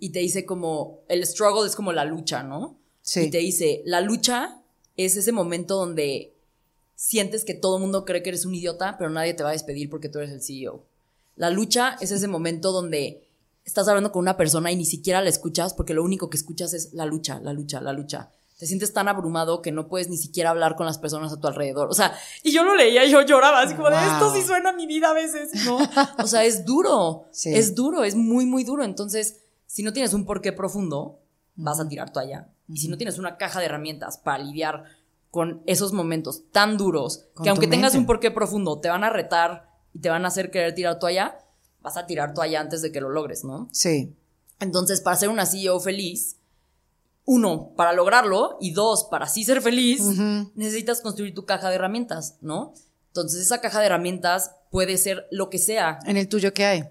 Y 0.00 0.10
te 0.10 0.20
dice 0.20 0.44
como. 0.44 1.00
El 1.08 1.24
struggle 1.26 1.66
es 1.66 1.76
como 1.76 1.92
la 1.92 2.04
lucha, 2.04 2.42
¿no? 2.42 2.78
Sí. 3.02 3.22
Y 3.22 3.30
te 3.30 3.38
dice, 3.38 3.82
la 3.84 4.00
lucha 4.00 4.60
es 4.96 5.16
ese 5.16 5.32
momento 5.32 5.76
donde 5.76 6.34
sientes 6.94 7.44
que 7.44 7.54
todo 7.54 7.76
el 7.76 7.82
mundo 7.82 8.04
cree 8.04 8.22
que 8.22 8.30
eres 8.30 8.46
un 8.46 8.54
idiota, 8.54 8.96
pero 8.98 9.10
nadie 9.10 9.34
te 9.34 9.42
va 9.42 9.50
a 9.50 9.52
despedir 9.52 9.90
porque 9.90 10.08
tú 10.08 10.18
eres 10.18 10.32
el 10.32 10.42
CEO. 10.42 10.84
La 11.36 11.50
lucha 11.50 11.96
es 12.00 12.10
ese 12.10 12.28
momento 12.28 12.72
donde 12.72 13.28
estás 13.64 13.86
hablando 13.88 14.10
con 14.10 14.20
una 14.20 14.36
persona 14.36 14.72
y 14.72 14.76
ni 14.76 14.86
siquiera 14.86 15.20
la 15.20 15.28
escuchas 15.28 15.74
porque 15.74 15.92
lo 15.92 16.02
único 16.02 16.30
que 16.30 16.38
escuchas 16.38 16.72
es 16.72 16.94
la 16.94 17.04
lucha, 17.04 17.40
la 17.40 17.52
lucha, 17.52 17.80
la 17.80 17.92
lucha. 17.92 18.30
Te 18.58 18.66
sientes 18.66 18.92
tan 18.94 19.06
abrumado 19.08 19.60
que 19.60 19.70
no 19.70 19.86
puedes 19.86 20.08
ni 20.08 20.16
siquiera 20.16 20.50
hablar 20.50 20.76
con 20.76 20.86
las 20.86 20.96
personas 20.98 21.30
a 21.32 21.38
tu 21.38 21.46
alrededor. 21.46 21.88
O 21.90 21.94
sea, 21.94 22.14
y 22.42 22.52
yo 22.52 22.64
lo 22.64 22.74
leía 22.74 23.04
y 23.04 23.10
yo 23.10 23.20
lloraba, 23.20 23.60
así 23.60 23.74
como 23.74 23.90
de 23.90 23.96
esto 23.96 24.32
sí 24.34 24.42
suena 24.42 24.70
a 24.70 24.72
mi 24.72 24.86
vida 24.86 25.10
a 25.10 25.12
veces, 25.12 25.50
¿no? 25.66 25.78
O 26.18 26.26
sea, 26.26 26.44
es 26.44 26.64
duro, 26.64 27.26
Sí. 27.32 27.54
es 27.54 27.74
duro, 27.74 28.02
es 28.04 28.14
muy, 28.14 28.46
muy 28.46 28.64
duro. 28.64 28.82
Entonces, 28.82 29.42
si 29.66 29.82
no 29.82 29.92
tienes 29.92 30.14
un 30.14 30.24
porqué 30.24 30.52
profundo, 30.52 31.18
vas 31.54 31.80
a 31.80 31.88
tirar 31.88 32.10
toalla. 32.12 32.48
Y 32.68 32.78
si 32.78 32.88
no 32.88 32.96
tienes 32.96 33.18
una 33.18 33.36
caja 33.36 33.60
de 33.60 33.66
herramientas 33.66 34.16
para 34.18 34.42
lidiar 34.42 34.84
con 35.30 35.62
esos 35.66 35.92
momentos 35.92 36.44
tan 36.50 36.78
duros, 36.78 37.26
Con 37.34 37.44
que 37.44 37.50
aunque 37.50 37.66
tengas 37.66 37.92
mente. 37.92 37.98
un 37.98 38.06
porqué 38.06 38.30
profundo, 38.30 38.78
te 38.80 38.88
van 38.88 39.04
a 39.04 39.10
retar 39.10 39.68
y 39.92 39.98
te 40.00 40.08
van 40.08 40.24
a 40.24 40.28
hacer 40.28 40.50
querer 40.50 40.74
tirar 40.74 40.98
toalla, 40.98 41.38
vas 41.82 41.98
a 41.98 42.06
tirar 42.06 42.32
toalla 42.32 42.60
antes 42.60 42.80
de 42.80 42.90
que 42.90 43.02
lo 43.02 43.10
logres, 43.10 43.44
¿no? 43.44 43.68
Sí. 43.70 44.14
Entonces, 44.60 45.02
para 45.02 45.16
ser 45.16 45.28
una 45.28 45.44
CEO 45.44 45.78
feliz, 45.78 46.36
uno, 47.26 47.72
para 47.76 47.92
lograrlo, 47.92 48.56
y 48.60 48.70
dos, 48.70 49.04
para 49.10 49.26
sí 49.26 49.44
ser 49.44 49.60
feliz, 49.60 50.00
necesitas 50.54 51.00
construir 51.00 51.34
tu 51.34 51.44
caja 51.44 51.68
de 51.68 51.74
herramientas, 51.74 52.36
¿no? 52.40 52.72
Entonces, 53.08 53.42
esa 53.42 53.60
caja 53.60 53.80
de 53.80 53.86
herramientas 53.86 54.52
puede 54.70 54.96
ser 54.96 55.26
lo 55.30 55.50
que 55.50 55.58
sea. 55.58 55.98
En 56.06 56.16
el 56.16 56.28
tuyo, 56.28 56.54
¿qué 56.54 56.64
hay? 56.64 56.84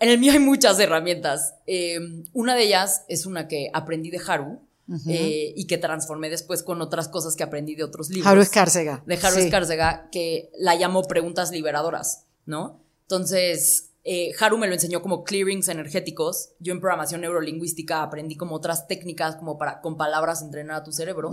En 0.00 0.08
el 0.08 0.18
mío 0.18 0.32
hay 0.32 0.38
muchas 0.38 0.78
herramientas. 0.78 1.54
Eh, 1.66 1.98
una 2.32 2.54
de 2.54 2.62
ellas 2.62 3.02
es 3.08 3.26
una 3.26 3.48
que 3.48 3.68
aprendí 3.74 4.10
de 4.10 4.20
Haru 4.26 4.60
eh, 5.06 5.52
y 5.56 5.66
que 5.66 5.76
transformé 5.76 6.30
después 6.30 6.62
con 6.62 6.80
otras 6.80 7.08
cosas 7.08 7.34
que 7.36 7.42
aprendí 7.42 7.74
de 7.74 7.84
otros 7.84 8.08
libros 8.08 8.26
Haru 8.26 8.40
Escárcega. 8.40 9.02
de 9.04 9.16
Haru 9.16 9.36
Sí. 9.36 9.42
Escárcega, 9.42 10.08
que 10.10 10.50
la 10.58 10.76
llamo 10.76 11.02
preguntas 11.02 11.50
liberadoras, 11.50 12.24
¿no? 12.46 12.80
Entonces, 13.02 13.87
eh, 14.04 14.32
Haru 14.40 14.58
me 14.58 14.66
lo 14.66 14.74
enseñó 14.74 15.02
como 15.02 15.24
clearings 15.24 15.68
energéticos. 15.68 16.50
Yo 16.60 16.72
en 16.72 16.80
programación 16.80 17.20
neurolingüística 17.20 18.02
aprendí 18.02 18.36
como 18.36 18.54
otras 18.54 18.86
técnicas 18.86 19.36
como 19.36 19.58
para 19.58 19.80
con 19.80 19.96
palabras 19.96 20.42
entrenar 20.42 20.76
a 20.76 20.84
tu 20.84 20.92
cerebro. 20.92 21.30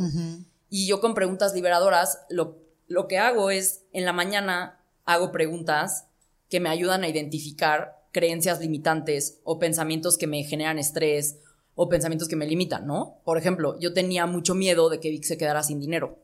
Y 0.70 0.88
yo 0.88 1.00
con 1.00 1.14
preguntas 1.14 1.54
liberadoras 1.54 2.20
lo, 2.30 2.58
lo 2.88 3.08
que 3.08 3.18
hago 3.18 3.50
es 3.50 3.84
en 3.94 4.06
la 4.06 4.14
mañana 4.14 4.80
hago 5.06 5.32
preguntas 5.32 6.08
que 6.50 6.60
me 6.60 6.70
ayudan 6.70 7.04
a 7.04 7.08
identificar 7.08 8.08
creencias 8.12 8.60
limitantes 8.60 9.40
o 9.44 9.60
pensamientos 9.60 10.18
que 10.18 10.28
me 10.28 10.44
generan 10.44 10.80
estrés 10.80 11.40
o 11.76 11.90
pensamientos 11.90 12.28
que 12.28 12.38
me 12.38 12.48
limitan, 12.48 12.88
¿no? 12.88 13.20
Por 13.26 13.38
ejemplo, 13.38 13.78
yo 13.80 13.94
tenía 13.94 14.26
mucho 14.26 14.56
miedo 14.56 14.90
de 14.90 15.00
que 15.00 15.10
Vic 15.10 15.24
se 15.24 15.38
quedara 15.38 15.64
sin 15.64 15.80
dinero. 15.80 16.20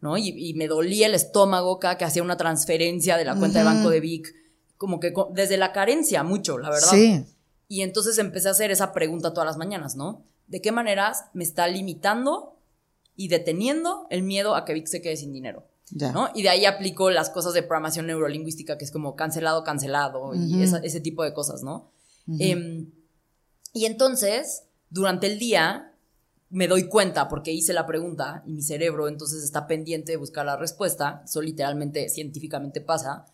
¿no? 0.00 0.16
Y, 0.16 0.28
y 0.28 0.54
me 0.54 0.68
dolía 0.68 1.06
el 1.06 1.14
estómago 1.14 1.78
cada 1.78 1.98
que 1.98 2.04
hacía 2.04 2.22
una 2.22 2.36
transferencia 2.36 3.16
de 3.16 3.24
la 3.24 3.34
cuenta 3.34 3.58
de 3.58 3.64
banco 3.64 3.90
de 3.90 4.00
Vic, 4.00 4.32
como 4.78 4.98
que 5.00 5.12
desde 5.32 5.56
la 5.58 5.72
carencia 5.72 6.22
mucho, 6.22 6.56
la 6.58 6.70
verdad. 6.70 6.88
Sí. 6.90 7.24
Y 7.68 7.82
entonces 7.82 8.16
empecé 8.18 8.48
a 8.48 8.52
hacer 8.52 8.70
esa 8.70 8.92
pregunta 8.94 9.34
todas 9.34 9.46
las 9.46 9.58
mañanas, 9.58 9.94
¿no? 9.96 10.24
¿De 10.46 10.62
qué 10.62 10.72
maneras 10.72 11.26
me 11.34 11.44
está 11.44 11.68
limitando 11.68 12.56
y 13.16 13.28
deteniendo 13.28 14.06
el 14.08 14.22
miedo 14.22 14.54
a 14.54 14.64
que 14.64 14.72
Vic 14.72 14.86
se 14.86 15.02
quede 15.02 15.16
sin 15.18 15.32
dinero? 15.32 15.64
Ya. 15.90 16.12
¿no? 16.12 16.28
Y 16.34 16.42
de 16.42 16.50
ahí 16.50 16.64
aplico 16.66 17.10
las 17.10 17.28
cosas 17.30 17.52
de 17.54 17.62
programación 17.62 18.06
neurolingüística, 18.06 18.76
que 18.78 18.84
es 18.84 18.90
como 18.90 19.16
cancelado, 19.16 19.64
cancelado, 19.64 20.34
y 20.34 20.62
esa- 20.62 20.78
ese 20.78 21.00
tipo 21.00 21.22
de 21.24 21.32
cosas, 21.34 21.62
¿no? 21.62 21.90
Em, 22.38 22.90
y 23.72 23.86
entonces, 23.86 24.64
durante 24.90 25.26
el 25.26 25.38
día, 25.38 25.92
me 26.50 26.66
doy 26.66 26.88
cuenta, 26.88 27.28
porque 27.28 27.52
hice 27.52 27.72
la 27.72 27.86
pregunta, 27.86 28.42
y 28.46 28.52
mi 28.52 28.62
cerebro 28.62 29.08
entonces 29.08 29.42
está 29.42 29.66
pendiente 29.66 30.12
de 30.12 30.16
buscar 30.16 30.46
la 30.46 30.56
respuesta, 30.56 31.22
eso 31.24 31.42
literalmente, 31.42 32.08
científicamente 32.08 32.80
pasa. 32.80 33.26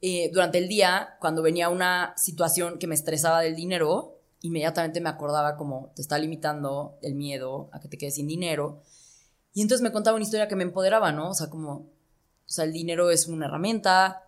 Eh, 0.00 0.30
durante 0.32 0.58
el 0.58 0.68
día, 0.68 1.16
cuando 1.20 1.42
venía 1.42 1.68
una 1.68 2.14
situación 2.16 2.78
que 2.78 2.86
me 2.86 2.94
estresaba 2.94 3.40
del 3.40 3.56
dinero, 3.56 4.20
inmediatamente 4.42 5.00
me 5.00 5.08
acordaba 5.08 5.56
como 5.56 5.92
te 5.96 6.02
está 6.02 6.18
limitando 6.18 6.98
el 7.02 7.14
miedo 7.14 7.68
a 7.72 7.80
que 7.80 7.88
te 7.88 7.98
quedes 7.98 8.14
sin 8.14 8.28
dinero. 8.28 8.80
Y 9.54 9.62
entonces 9.62 9.82
me 9.82 9.92
contaba 9.92 10.16
una 10.16 10.24
historia 10.24 10.48
que 10.48 10.56
me 10.56 10.64
empoderaba, 10.64 11.12
¿no? 11.12 11.30
O 11.30 11.34
sea, 11.34 11.50
como, 11.50 11.72
o 11.72 11.88
sea, 12.46 12.64
el 12.64 12.72
dinero 12.72 13.10
es 13.10 13.26
una 13.26 13.46
herramienta, 13.46 14.22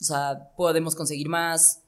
o 0.00 0.04
sea, 0.04 0.50
podemos 0.56 0.94
conseguir 0.94 1.28
más, 1.28 1.82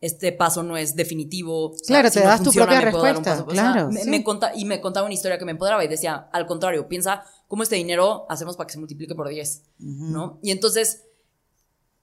este 0.00 0.32
paso 0.32 0.62
no 0.62 0.76
es 0.76 0.96
definitivo. 0.96 1.70
o 1.72 1.76
sea, 1.76 1.86
Claro, 2.00 2.10
te 2.10 2.20
no 2.20 2.26
das 2.26 2.38
tu 2.38 2.44
funciona, 2.44 2.66
propia 2.66 2.78
dar 2.80 2.88
un 2.94 3.14
respuesta, 3.14 3.30
paso. 3.30 3.44
O 3.50 3.54
sea, 3.54 3.72
claro, 3.72 3.90
me- 3.90 4.02
sí. 4.02 4.08
me 4.10 4.24
conta- 4.24 4.52
y 4.54 4.64
me 4.64 4.80
contaba 4.80 5.04
una 5.06 5.14
historia 5.14 5.38
que 5.38 5.44
me 5.44 5.52
empoderaba 5.52 5.84
y 5.84 5.88
decía, 5.88 6.28
al 6.32 6.46
contrario, 6.46 6.88
piensa 6.88 7.24
cómo 7.48 7.62
este 7.62 7.76
dinero 7.76 8.24
hacemos 8.30 8.56
para 8.56 8.66
que 8.66 8.72
se 8.72 8.78
multiplique 8.78 9.14
por 9.14 9.28
10, 9.28 9.62
¿no? 9.78 10.38
Y 10.42 10.50
entonces, 10.52 11.02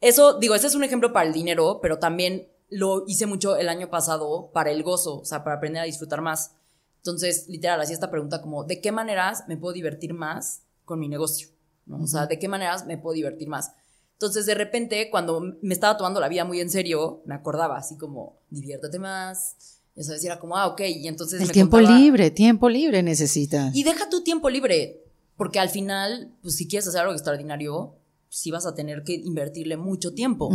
eso, 0.02 0.38
digo, 0.38 0.54
ese 0.56 0.68
es 0.68 0.76
un 0.76 0.84
ejemplo 0.84 1.12
para 1.12 1.26
el 1.26 1.34
dinero, 1.34 1.80
pero 1.82 1.98
también 2.00 2.48
lo 2.70 3.04
hice 3.08 3.26
mucho 3.26 3.56
el 3.56 3.70
año 3.70 3.90
pasado 3.90 4.52
para 4.54 4.72
el 4.72 4.84
gozo, 4.84 5.20
o 5.20 5.26
sea, 5.26 5.44
para 5.44 5.56
aprender 5.56 5.82
a 5.82 5.86
disfrutar 5.86 6.22
más. 6.22 6.52
Entonces, 6.98 7.48
literal, 7.48 7.80
hacía 7.82 7.94
esta 7.94 8.12
pregunta 8.12 8.42
como, 8.42 8.64
¿de 8.66 8.82
qué 8.82 8.92
maneras 8.92 9.46
me 9.48 9.58
puedo 9.58 9.74
divertir 9.74 10.14
más 10.14 10.62
con 10.86 11.00
mi 11.00 11.08
negocio? 11.08 11.48
¿no? 11.86 12.04
O 12.04 12.08
sea, 12.08 12.26
¿de 12.28 12.38
qué 12.38 12.48
maneras 12.50 12.86
me 12.86 12.98
puedo 12.98 13.14
divertir 13.14 13.48
más? 13.48 13.72
Entonces, 14.20 14.48
de 14.48 14.56
repente, 14.56 15.10
cuando 15.12 15.40
me 15.62 15.74
estaba 15.74 15.96
tomando 15.96 16.20
la 16.20 16.28
vida 16.28 16.44
muy 16.44 16.60
en 16.60 16.72
serio, 16.72 17.22
me 17.26 17.36
acordaba 17.36 17.78
así 17.78 17.98
como, 17.98 18.40
diviértete 18.50 18.98
más. 18.98 19.56
Y 19.96 20.02
eso 20.02 20.14
era 20.14 20.40
como, 20.40 20.58
ah, 20.58 20.68
ok. 20.68 20.82
Y 20.88 21.08
entonces 21.08 21.40
El 21.42 21.48
me 21.48 21.54
tiempo 21.54 21.78
contaba- 21.78 21.98
libre, 22.00 22.32
tiempo 22.32 22.68
libre 22.70 23.04
necesitas. 23.04 23.76
y 23.76 23.84
deja 23.84 24.10
tu 24.10 24.24
tiempo 24.24 24.50
libre, 24.50 25.04
porque 25.36 25.60
al 25.60 25.70
final, 25.70 26.34
pues 26.42 26.56
si 26.56 26.68
quieres 26.68 26.88
hacer 26.88 27.02
algo 27.02 27.14
extraordinario, 27.14 27.94
sí 28.30 28.50
vas 28.50 28.66
a 28.66 28.74
tener 28.74 29.04
que 29.04 29.14
invertirle 29.14 29.78
mucho 29.78 30.14
tiempo. 30.16 30.50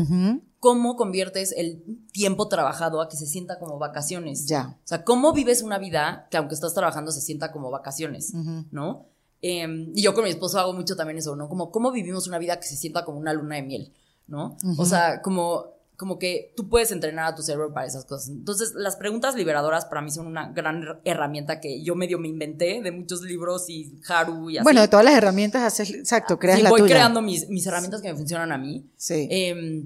¿Cómo 0.59 0.95
conviertes 0.97 1.53
el 1.57 1.83
tiempo 2.13 2.47
trabajado 2.49 3.01
a 3.01 3.09
que 3.09 3.17
se 3.17 3.27
sienta 3.27 3.59
como 3.61 3.79
vacaciones? 3.79 4.47
Ya. 4.47 4.77
O 4.85 4.87
sea, 4.89 5.05
¿cómo 5.05 5.33
vives 5.33 5.63
una 5.63 5.79
vida 5.79 6.27
que 6.31 6.37
aunque 6.37 6.55
estás 6.55 6.75
trabajando 6.75 7.11
se 7.13 7.21
sienta 7.21 7.51
como 7.53 7.71
vacaciones? 7.71 8.33
¿No? 8.73 9.07
Eh, 9.43 9.91
y 9.95 10.03
yo 10.03 10.15
con 10.15 10.25
mi 10.25 10.31
esposo 10.31 10.59
hago 10.59 10.73
mucho 10.73 10.95
también 10.97 11.19
eso, 11.19 11.35
¿no? 11.37 11.49
Como, 11.49 11.71
¿cómo 11.71 11.91
vivimos 11.93 12.27
una 12.29 12.39
vida 12.39 12.59
que 12.61 12.67
se 12.67 12.77
sienta 12.77 13.05
como 13.05 13.19
una 13.19 13.33
luna 13.33 13.57
de 13.57 13.63
miel? 13.63 13.93
¿No? 14.29 14.57
O 14.79 14.87
sea, 14.87 15.21
como, 15.21 15.67
como 15.97 16.19
que 16.19 16.55
tú 16.57 16.69
puedes 16.69 16.91
entrenar 16.93 17.27
a 17.27 17.35
tu 17.35 17.43
cerebro 17.43 17.75
para 17.75 17.87
esas 17.87 18.05
cosas. 18.05 18.29
Entonces, 18.31 18.73
las 18.77 18.95
preguntas 18.97 19.35
liberadoras 19.35 19.85
para 19.85 20.01
mí 20.01 20.11
son 20.13 20.27
una 20.29 20.51
gran 20.53 20.83
her- 20.83 21.01
herramienta 21.05 21.61
que 21.61 21.83
yo 21.83 21.97
medio 21.97 22.19
me 22.19 22.29
inventé 22.29 22.81
de 22.83 22.93
muchos 22.93 23.23
libros 23.23 23.69
y 23.69 24.01
Haru 24.09 24.49
y 24.49 24.59
así. 24.59 24.63
Bueno, 24.65 24.81
de 24.81 24.89
todas 24.89 25.05
las 25.05 25.15
herramientas 25.15 25.63
haces, 25.65 25.91
exacto, 25.91 26.39
creas 26.39 26.59
Sí, 26.59 26.63
la 26.63 26.71
voy 26.71 26.81
tuya. 26.81 26.95
creando 26.95 27.21
mis, 27.21 27.49
mis 27.49 27.67
herramientas 27.67 28.01
que 28.01 28.11
me 28.13 28.17
funcionan 28.17 28.53
a 28.53 28.59
mí. 28.59 28.87
Sí. 28.97 29.27
Eh, 29.31 29.85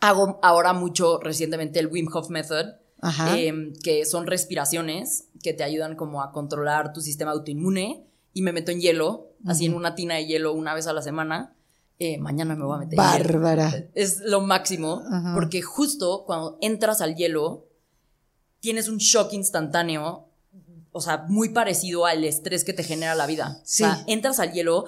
hago 0.00 0.38
ahora 0.42 0.72
mucho 0.72 1.18
recientemente 1.20 1.80
el 1.80 1.88
Wim 1.88 2.08
Hof 2.12 2.28
Method, 2.30 2.66
Ajá. 3.00 3.36
eh, 3.38 3.72
que 3.82 4.04
son 4.04 4.26
respiraciones 4.26 5.28
que 5.42 5.52
te 5.54 5.64
ayudan 5.64 5.96
como 5.96 6.22
a 6.22 6.32
controlar 6.32 6.92
tu 6.92 7.00
sistema 7.00 7.32
autoinmune 7.32 8.04
y 8.32 8.42
me 8.42 8.52
meto 8.52 8.70
en 8.70 8.80
hielo, 8.80 9.32
así 9.46 9.66
en 9.66 9.74
una 9.74 9.94
tina 9.94 10.14
de 10.16 10.26
hielo 10.26 10.52
una 10.52 10.74
vez 10.74 10.86
a 10.86 10.92
la 10.92 11.02
semana. 11.02 11.54
Eh, 12.00 12.18
mañana 12.18 12.54
me 12.54 12.64
voy 12.64 12.76
a 12.76 12.78
meter 12.78 12.98
en 12.98 13.04
hielo. 13.04 13.24
Bárbara. 13.40 13.84
Es 13.94 14.20
lo 14.20 14.40
máximo, 14.40 15.02
Ajá. 15.10 15.34
porque 15.34 15.62
justo 15.62 16.24
cuando 16.26 16.56
entras 16.60 17.00
al 17.00 17.16
hielo, 17.16 17.66
tienes 18.60 18.88
un 18.88 18.98
shock 18.98 19.32
instantáneo, 19.32 20.28
o 20.92 21.00
sea, 21.00 21.24
muy 21.28 21.48
parecido 21.50 22.06
al 22.06 22.24
estrés 22.24 22.64
que 22.64 22.72
te 22.72 22.82
genera 22.84 23.14
la 23.14 23.26
vida. 23.26 23.60
Sí. 23.64 23.82
O 23.82 23.86
sea, 23.86 24.04
entras 24.06 24.38
al 24.40 24.52
hielo, 24.52 24.86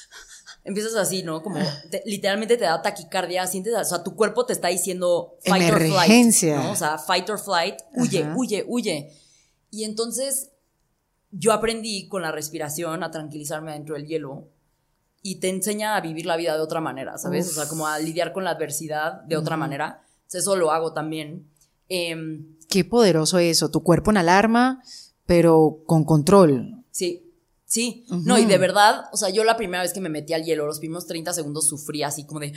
empiezas 0.64 0.94
así, 0.94 1.22
¿no? 1.22 1.42
Como 1.42 1.58
te- 1.90 2.02
literalmente 2.06 2.56
te 2.56 2.64
da 2.64 2.80
taquicardia, 2.82 3.46
sientes, 3.46 3.74
o 3.74 3.84
sea, 3.84 4.02
tu 4.04 4.14
cuerpo 4.14 4.46
te 4.46 4.52
está 4.52 4.68
diciendo 4.68 5.36
fight 5.44 5.70
or 5.72 5.78
flight. 5.78 5.92
Emergencia. 5.92 6.62
¿no? 6.62 6.72
O 6.72 6.76
sea, 6.76 6.98
fight 6.98 7.28
or 7.30 7.38
flight, 7.38 7.76
huye, 7.96 8.22
Ajá. 8.22 8.34
huye, 8.36 8.64
huye. 8.68 9.12
Y 9.70 9.84
entonces 9.84 10.50
yo 11.32 11.52
aprendí 11.52 12.08
con 12.08 12.22
la 12.22 12.30
respiración 12.30 13.02
a 13.02 13.10
tranquilizarme 13.10 13.72
dentro 13.72 13.94
del 13.96 14.06
hielo 14.06 14.48
y 15.22 15.36
te 15.40 15.48
enseña 15.48 15.96
a 15.96 16.00
vivir 16.00 16.26
la 16.26 16.36
vida 16.36 16.54
de 16.54 16.60
otra 16.60 16.80
manera, 16.80 17.16
¿sabes? 17.18 17.46
Uf. 17.46 17.52
O 17.52 17.54
sea, 17.60 17.68
como 17.68 17.86
a 17.86 17.98
lidiar 17.98 18.32
con 18.32 18.44
la 18.44 18.50
adversidad 18.50 19.22
de 19.22 19.36
otra 19.36 19.56
manera. 19.56 20.02
Entonces, 20.22 20.42
eso 20.42 20.56
lo 20.56 20.70
hago 20.72 20.92
también. 20.92 21.48
Em, 21.88 22.56
Qué 22.68 22.84
poderoso 22.84 23.38
eso, 23.38 23.70
tu 23.70 23.82
cuerpo 23.82 24.10
en 24.10 24.18
alarma, 24.18 24.82
pero 25.26 25.82
con 25.86 26.04
control. 26.04 26.84
sí, 26.90 27.28
sí. 27.64 28.04
No, 28.10 28.38
y 28.38 28.44
de 28.44 28.58
verdad, 28.58 29.04
o 29.12 29.16
sea, 29.16 29.30
yo 29.30 29.44
la 29.44 29.56
primera 29.56 29.82
vez 29.82 29.92
que 29.94 30.00
me 30.00 30.08
metí 30.10 30.34
al 30.34 30.44
hielo, 30.44 30.66
los 30.66 30.78
primeros 30.80 31.06
30 31.06 31.32
segundos 31.32 31.68
sufrí 31.68 32.02
así 32.02 32.26
como 32.26 32.40
de, 32.40 32.52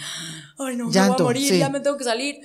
ay, 0.57 0.75
no, 0.75 0.77
me 0.77 0.83
voy 0.85 0.93
Llanto, 0.93 1.23
a 1.23 1.27
morir, 1.27 1.49
sí. 1.49 1.59
ya 1.59 1.69
me 1.69 1.79
tengo 1.79 1.97
que 1.97 2.03
salir. 2.03 2.39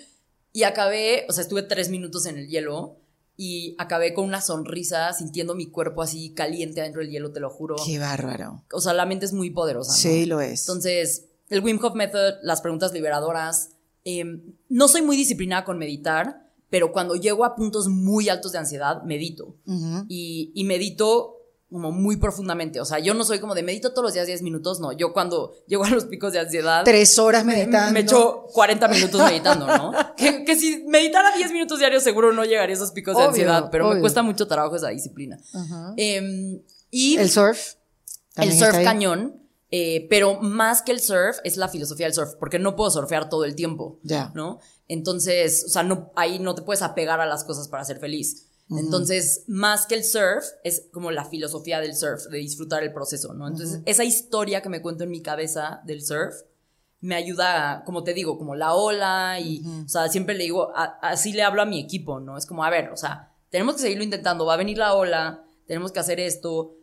Y 0.52 0.64
acabé, 0.64 1.26
o 1.28 1.32
sea, 1.32 1.42
estuve 1.42 1.62
tres 1.62 1.88
minutos 1.88 2.26
en 2.26 2.36
el 2.38 2.46
hielo 2.48 2.99
y 3.42 3.74
acabé 3.78 4.12
con 4.12 4.26
una 4.26 4.42
sonrisa, 4.42 5.14
sintiendo 5.14 5.54
mi 5.54 5.70
cuerpo 5.70 6.02
así 6.02 6.34
caliente 6.34 6.82
adentro 6.82 7.00
del 7.00 7.10
hielo, 7.10 7.32
te 7.32 7.40
lo 7.40 7.48
juro. 7.48 7.74
Qué 7.82 7.98
bárbaro. 7.98 8.66
O 8.70 8.82
sea, 8.82 8.92
la 8.92 9.06
mente 9.06 9.24
es 9.24 9.32
muy 9.32 9.48
poderosa. 9.48 9.92
¿no? 9.92 9.96
Sí, 9.96 10.26
lo 10.26 10.42
es. 10.42 10.68
Entonces, 10.68 11.24
el 11.48 11.64
Wim 11.64 11.82
Hof 11.82 11.94
Method, 11.94 12.34
las 12.42 12.60
preguntas 12.60 12.92
liberadoras. 12.92 13.70
eh, 14.04 14.24
no 14.68 14.88
soy 14.88 15.00
muy 15.00 15.16
disciplinada 15.16 15.64
con 15.64 15.78
meditar, 15.78 16.50
pero 16.68 16.92
cuando 16.92 17.14
llego 17.14 17.46
a 17.46 17.56
puntos 17.56 17.88
muy 17.88 18.28
altos 18.28 18.52
de 18.52 18.58
ansiedad, 18.58 19.02
medito. 19.04 19.56
Y 20.06 20.62
medito 20.66 21.39
como 21.70 21.92
muy 21.92 22.16
profundamente. 22.16 22.80
O 22.80 22.84
sea, 22.84 22.98
yo 22.98 23.14
no 23.14 23.24
soy 23.24 23.38
como 23.38 23.54
de 23.54 23.62
medito 23.62 23.90
todos 23.90 24.04
los 24.04 24.14
días 24.14 24.26
10 24.26 24.42
minutos, 24.42 24.80
no. 24.80 24.92
Yo 24.92 25.12
cuando 25.12 25.54
llego 25.66 25.84
a 25.84 25.90
los 25.90 26.04
picos 26.06 26.32
de 26.32 26.40
ansiedad. 26.40 26.82
Tres 26.84 27.18
horas 27.18 27.44
meditando. 27.44 27.92
Me 27.92 28.00
echo 28.00 28.44
40 28.52 28.88
minutos 28.88 29.20
meditando, 29.22 29.66
¿no? 29.66 29.92
que, 30.16 30.44
que, 30.44 30.56
si 30.56 30.84
meditara 30.88 31.34
10 31.36 31.52
minutos 31.52 31.78
diarios 31.78 32.02
seguro 32.02 32.32
no 32.32 32.44
llegaría 32.44 32.74
a 32.74 32.76
esos 32.76 32.90
picos 32.90 33.16
de 33.16 33.24
ansiedad, 33.24 33.68
pero 33.70 33.92
me 33.94 34.00
cuesta 34.00 34.22
mucho 34.22 34.46
trabajo 34.48 34.76
esa 34.76 34.88
disciplina. 34.88 35.38
eh, 35.96 36.60
y 36.90 37.16
el 37.16 37.30
surf. 37.30 37.74
El 38.36 38.52
surf 38.52 38.82
cañón. 38.82 39.36
Eh, 39.72 40.08
pero 40.10 40.40
más 40.40 40.82
que 40.82 40.90
el 40.90 41.00
surf 41.00 41.38
es 41.44 41.56
la 41.56 41.68
filosofía 41.68 42.06
del 42.06 42.12
surf, 42.14 42.34
porque 42.40 42.58
no 42.58 42.74
puedo 42.74 42.90
surfear 42.90 43.28
todo 43.28 43.44
el 43.44 43.54
tiempo, 43.54 44.00
Ya. 44.02 44.32
¿no? 44.34 44.58
Entonces, 44.88 45.64
o 45.64 45.68
sea, 45.68 45.84
no, 45.84 46.10
ahí 46.16 46.40
no 46.40 46.56
te 46.56 46.62
puedes 46.62 46.82
apegar 46.82 47.20
a 47.20 47.26
las 47.26 47.44
cosas 47.44 47.68
para 47.68 47.84
ser 47.84 48.00
feliz. 48.00 48.48
Entonces, 48.78 49.44
más 49.48 49.86
que 49.86 49.96
el 49.96 50.04
surf, 50.04 50.44
es 50.64 50.86
como 50.92 51.10
la 51.10 51.24
filosofía 51.24 51.80
del 51.80 51.96
surf, 51.96 52.26
de 52.30 52.38
disfrutar 52.38 52.82
el 52.84 52.92
proceso, 52.92 53.34
¿no? 53.34 53.48
Entonces, 53.48 53.80
esa 53.84 54.04
historia 54.04 54.62
que 54.62 54.68
me 54.68 54.80
cuento 54.80 55.04
en 55.04 55.10
mi 55.10 55.22
cabeza 55.22 55.80
del 55.84 56.02
surf 56.02 56.34
me 57.00 57.14
ayuda, 57.14 57.72
a, 57.72 57.84
como 57.84 58.04
te 58.04 58.12
digo, 58.14 58.36
como 58.38 58.54
la 58.54 58.74
ola 58.74 59.40
y, 59.40 59.62
o 59.84 59.88
sea, 59.88 60.08
siempre 60.08 60.34
le 60.36 60.44
digo, 60.44 60.70
a- 60.76 60.98
así 61.02 61.32
le 61.32 61.42
hablo 61.42 61.62
a 61.62 61.66
mi 61.66 61.80
equipo, 61.80 62.20
¿no? 62.20 62.36
Es 62.36 62.46
como, 62.46 62.62
a 62.62 62.70
ver, 62.70 62.90
o 62.90 62.96
sea, 62.96 63.32
tenemos 63.48 63.74
que 63.76 63.82
seguirlo 63.82 64.04
intentando, 64.04 64.44
va 64.46 64.54
a 64.54 64.58
venir 64.58 64.76
la 64.78 64.94
ola, 64.94 65.42
tenemos 65.66 65.90
que 65.92 65.98
hacer 66.00 66.20
esto, 66.20 66.74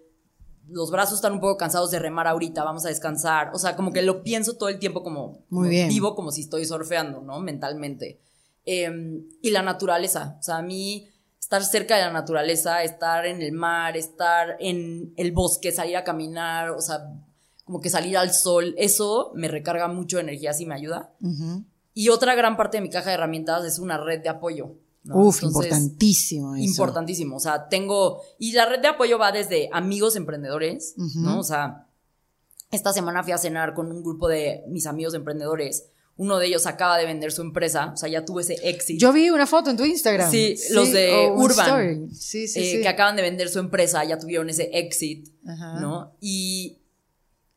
los 0.67 0.91
brazos 0.91 1.15
están 1.15 1.33
un 1.33 1.39
poco 1.39 1.55
cansados 1.55 1.91
de 1.91 1.99
remar 1.99 2.27
ahorita, 2.27 2.63
vamos 2.63 2.85
a 2.85 2.89
descansar. 2.89 3.51
O 3.53 3.59
sea, 3.59 3.75
como 3.77 3.93
que 3.93 4.01
lo 4.01 4.23
pienso 4.23 4.57
todo 4.57 4.67
el 4.69 4.79
tiempo 4.79 5.01
como, 5.03 5.45
Muy 5.49 5.69
bien. 5.69 5.87
vivo 5.87 6.13
como 6.15 6.31
si 6.31 6.41
estoy 6.41 6.65
surfeando, 6.65 7.21
¿no? 7.21 7.39
Mentalmente. 7.39 8.19
Eh, 8.65 9.21
y 9.41 9.51
la 9.51 9.61
naturaleza. 9.61 10.35
O 10.39 10.43
sea, 10.43 10.57
a 10.57 10.61
mí 10.61 11.07
estar 11.47 11.63
cerca 11.63 11.95
de 11.95 12.01
la 12.01 12.11
naturaleza, 12.11 12.83
estar 12.83 13.25
en 13.25 13.41
el 13.41 13.53
mar, 13.53 13.95
estar 13.95 14.57
en 14.59 15.13
el 15.15 15.31
bosque, 15.31 15.71
salir 15.71 15.95
a 15.95 16.03
caminar, 16.03 16.71
o 16.71 16.81
sea, 16.81 17.09
como 17.63 17.79
que 17.79 17.89
salir 17.89 18.17
al 18.17 18.33
sol, 18.33 18.75
eso 18.77 19.31
me 19.33 19.47
recarga 19.47 19.87
mucho 19.87 20.17
de 20.17 20.23
energía, 20.23 20.51
sí 20.51 20.65
me 20.65 20.75
ayuda. 20.75 21.13
Y 21.93 22.09
otra 22.09 22.35
gran 22.35 22.57
parte 22.57 22.77
de 22.77 22.81
mi 22.81 22.89
caja 22.89 23.11
de 23.11 23.13
herramientas 23.13 23.63
es 23.63 23.79
una 23.79 23.97
red 23.97 24.21
de 24.21 24.27
apoyo. 24.27 24.75
¿no? 25.05 25.19
Uf, 25.19 25.41
Entonces, 25.41 25.71
importantísimo 25.71 26.53
eso. 26.53 26.65
Importantísimo. 26.65 27.37
O 27.37 27.39
sea, 27.39 27.69
tengo. 27.69 28.21
Y 28.37 28.51
la 28.51 28.65
red 28.65 28.81
de 28.81 28.89
apoyo 28.89 29.17
va 29.17 29.31
desde 29.31 29.69
amigos 29.71 30.17
emprendedores. 30.17 30.95
¿no? 30.97 31.39
O 31.39 31.43
sea, 31.43 31.87
esta 32.71 32.91
semana 32.91 33.23
fui 33.23 33.31
a 33.31 33.37
cenar 33.37 33.73
con 33.73 33.89
un 33.89 34.03
grupo 34.03 34.27
de 34.27 34.65
mis 34.67 34.85
amigos 34.85 35.13
emprendedores. 35.13 35.85
Uno 36.17 36.39
de 36.39 36.47
ellos 36.47 36.65
acaba 36.65 36.97
de 36.97 37.05
vender 37.05 37.31
su 37.31 37.41
empresa, 37.41 37.91
o 37.93 37.97
sea, 37.97 38.09
ya 38.09 38.25
tuvo 38.25 38.39
ese 38.39 38.55
éxito. 38.63 38.99
Yo 38.99 39.13
vi 39.13 39.29
una 39.29 39.45
foto 39.45 39.69
en 39.69 39.77
tu 39.77 39.85
Instagram. 39.85 40.31
Sí, 40.31 40.55
los 40.71 40.91
de 40.91 41.31
Urban. 41.33 42.09
Sí, 42.13 42.47
sí, 42.47 42.59
eh, 42.59 42.71
sí. 42.77 42.81
que 42.81 42.87
acaban 42.87 43.15
de 43.15 43.21
vender 43.21 43.49
su 43.49 43.59
empresa, 43.59 44.03
ya 44.03 44.17
tuvieron 44.17 44.49
ese 44.49 44.69
exit, 44.73 45.29
Ajá. 45.45 45.79
¿no? 45.79 46.15
Y 46.19 46.79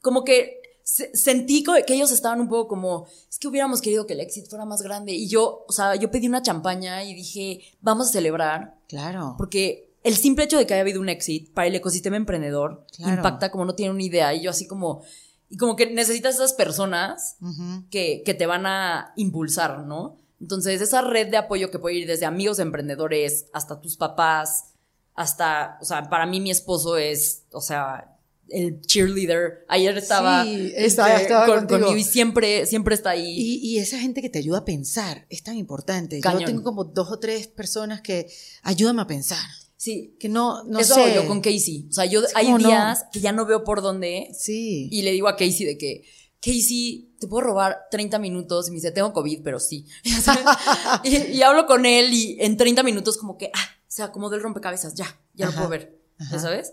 como 0.03 0.25
que 0.25 0.61
se- 0.83 1.15
sentí 1.17 1.63
que 1.87 1.95
ellos 1.95 2.11
estaban 2.11 2.41
un 2.41 2.49
poco 2.49 2.69
como, 2.69 3.07
es 3.31 3.39
que 3.39 3.49
hubiéramos 3.49 3.81
querido 3.81 4.07
que 4.07 4.13
el 4.15 4.21
exit 4.21 4.47
fuera 4.49 4.65
más 4.65 4.83
grande. 4.83 5.13
Y 5.13 5.29
yo, 5.29 5.65
o 5.69 5.73
sea, 5.73 5.95
yo 5.95 6.11
pedí 6.11 6.27
una 6.29 6.43
champaña 6.43 7.05
y 7.05 7.15
dije, 7.15 7.61
vamos 7.81 8.09
a 8.09 8.13
celebrar, 8.13 8.75
Claro. 8.89 9.37
porque 9.39 9.91
el 10.03 10.17
simple 10.17 10.45
hecho 10.45 10.59
de 10.59 10.67
que 10.67 10.75
haya 10.75 10.81
habido 10.83 11.01
un 11.01 11.09
exit 11.09 11.53
para 11.53 11.69
el 11.69 11.75
ecosistema 11.77 12.17
emprendedor 12.17 12.87
Claro. 12.97 13.15
impacta 13.17 13.51
como 13.51 13.65
no 13.65 13.75
tiene 13.75 13.93
una 13.93 14.03
idea. 14.03 14.35
Y 14.35 14.43
yo 14.43 14.51
así 14.51 14.67
como, 14.67 15.03
y 15.51 15.57
como 15.57 15.77
que 15.77 15.87
necesitas 15.91 16.37
esas 16.37 16.53
personas 16.55 17.37
Ujú. 17.43 17.85
que, 17.91 18.23
que 18.25 18.33
te 18.35 18.47
van 18.47 18.65
a 18.67 19.13
impulsar, 19.17 19.81
¿no? 19.87 20.17
Entonces, 20.41 20.81
esa 20.81 21.03
red 21.03 21.29
de 21.29 21.37
apoyo 21.37 21.71
que 21.71 21.79
puede 21.79 21.97
ir 21.97 22.07
desde 22.07 22.25
amigos 22.25 22.59
emprendedores 22.61 23.47
hasta 23.53 23.81
tus 23.81 23.97
papás, 23.99 24.67
hasta, 25.15 25.77
o 25.83 25.85
sea, 25.85 26.09
para 26.09 26.25
mí 26.25 26.41
mi 26.41 26.51
esposo 26.51 26.97
es, 26.97 27.43
o 27.53 27.61
sea, 27.61 28.17
el 28.49 28.81
cheerleader. 28.81 29.65
Ayer 29.69 29.97
estaba, 29.99 30.45
Sí, 30.45 30.67
este, 30.69 30.87
estaba- 30.87 31.21
estaba 31.21 31.47
con- 31.47 31.67
conmigo 31.67 31.97
y 31.97 32.05
siempre, 32.05 32.65
siempre 32.67 32.95
está 32.95 33.11
ahí. 33.11 33.27
Y, 33.37 33.57
y 33.59 33.79
esa 33.79 33.99
gente 33.99 34.23
que 34.23 34.31
te 34.31 34.39
ayuda 34.39 34.59
a 34.59 34.65
pensar 34.65 35.27
es 35.29 35.43
tan 35.43 35.57
importante. 35.57 36.21
Cañón. 36.21 36.41
Yo 36.41 36.47
tengo 36.47 36.63
como 36.63 36.85
dos 36.85 37.11
o 37.13 37.19
tres 37.19 37.47
personas 37.49 38.01
que 38.01 38.29
ayúdame 38.63 39.03
a 39.03 39.07
pensar. 39.07 39.39
Sí, 39.81 40.15
Que 40.21 40.29
no, 40.29 40.63
no 40.65 40.79
eso 40.79 40.95
sé. 40.95 41.01
hago 41.01 41.15
yo 41.23 41.27
con 41.27 41.41
Casey. 41.41 41.87
O 41.89 41.93
sea, 41.93 42.05
yo 42.05 42.21
hay 42.35 42.53
días 42.59 43.07
que 43.11 43.21
ya 43.21 43.33
no 43.33 43.47
veo 43.47 43.65
por 43.65 43.81
dónde 43.81 44.29
Sí. 44.39 44.89
y 44.93 45.01
le 45.01 45.13
digo 45.13 45.27
a 45.27 45.37
Casey 45.37 45.65
de 45.65 45.79
que, 45.79 46.05
Casey, 46.43 47.15
te 47.19 47.27
puedo 47.27 47.43
robar 47.47 47.79
30 47.91 48.19
minutos. 48.19 48.69
Y 48.69 48.73
me 48.73 48.75
dice, 48.77 48.91
tengo 48.91 49.13
COVID, 49.15 49.41
pero 49.43 49.59
sí. 49.59 49.87
y, 51.05 51.17
y 51.17 51.43
hablo 51.43 51.65
con 51.67 51.87
él 51.87 52.13
y 52.13 52.37
en 52.41 52.59
30 52.59 52.83
minutos 52.83 53.17
como 53.17 53.39
que, 53.39 53.51
ah, 53.55 53.69
se 53.89 54.03
acomodó 54.03 54.37
el 54.37 54.43
rompecabezas, 54.43 54.95
ya, 54.95 55.19
ya 55.35 55.47
lo 55.47 55.53
puedo 55.53 55.69
ver. 55.71 55.99
ajá. 56.19 56.37
¿Ya 56.37 56.39
sabes? 56.41 56.73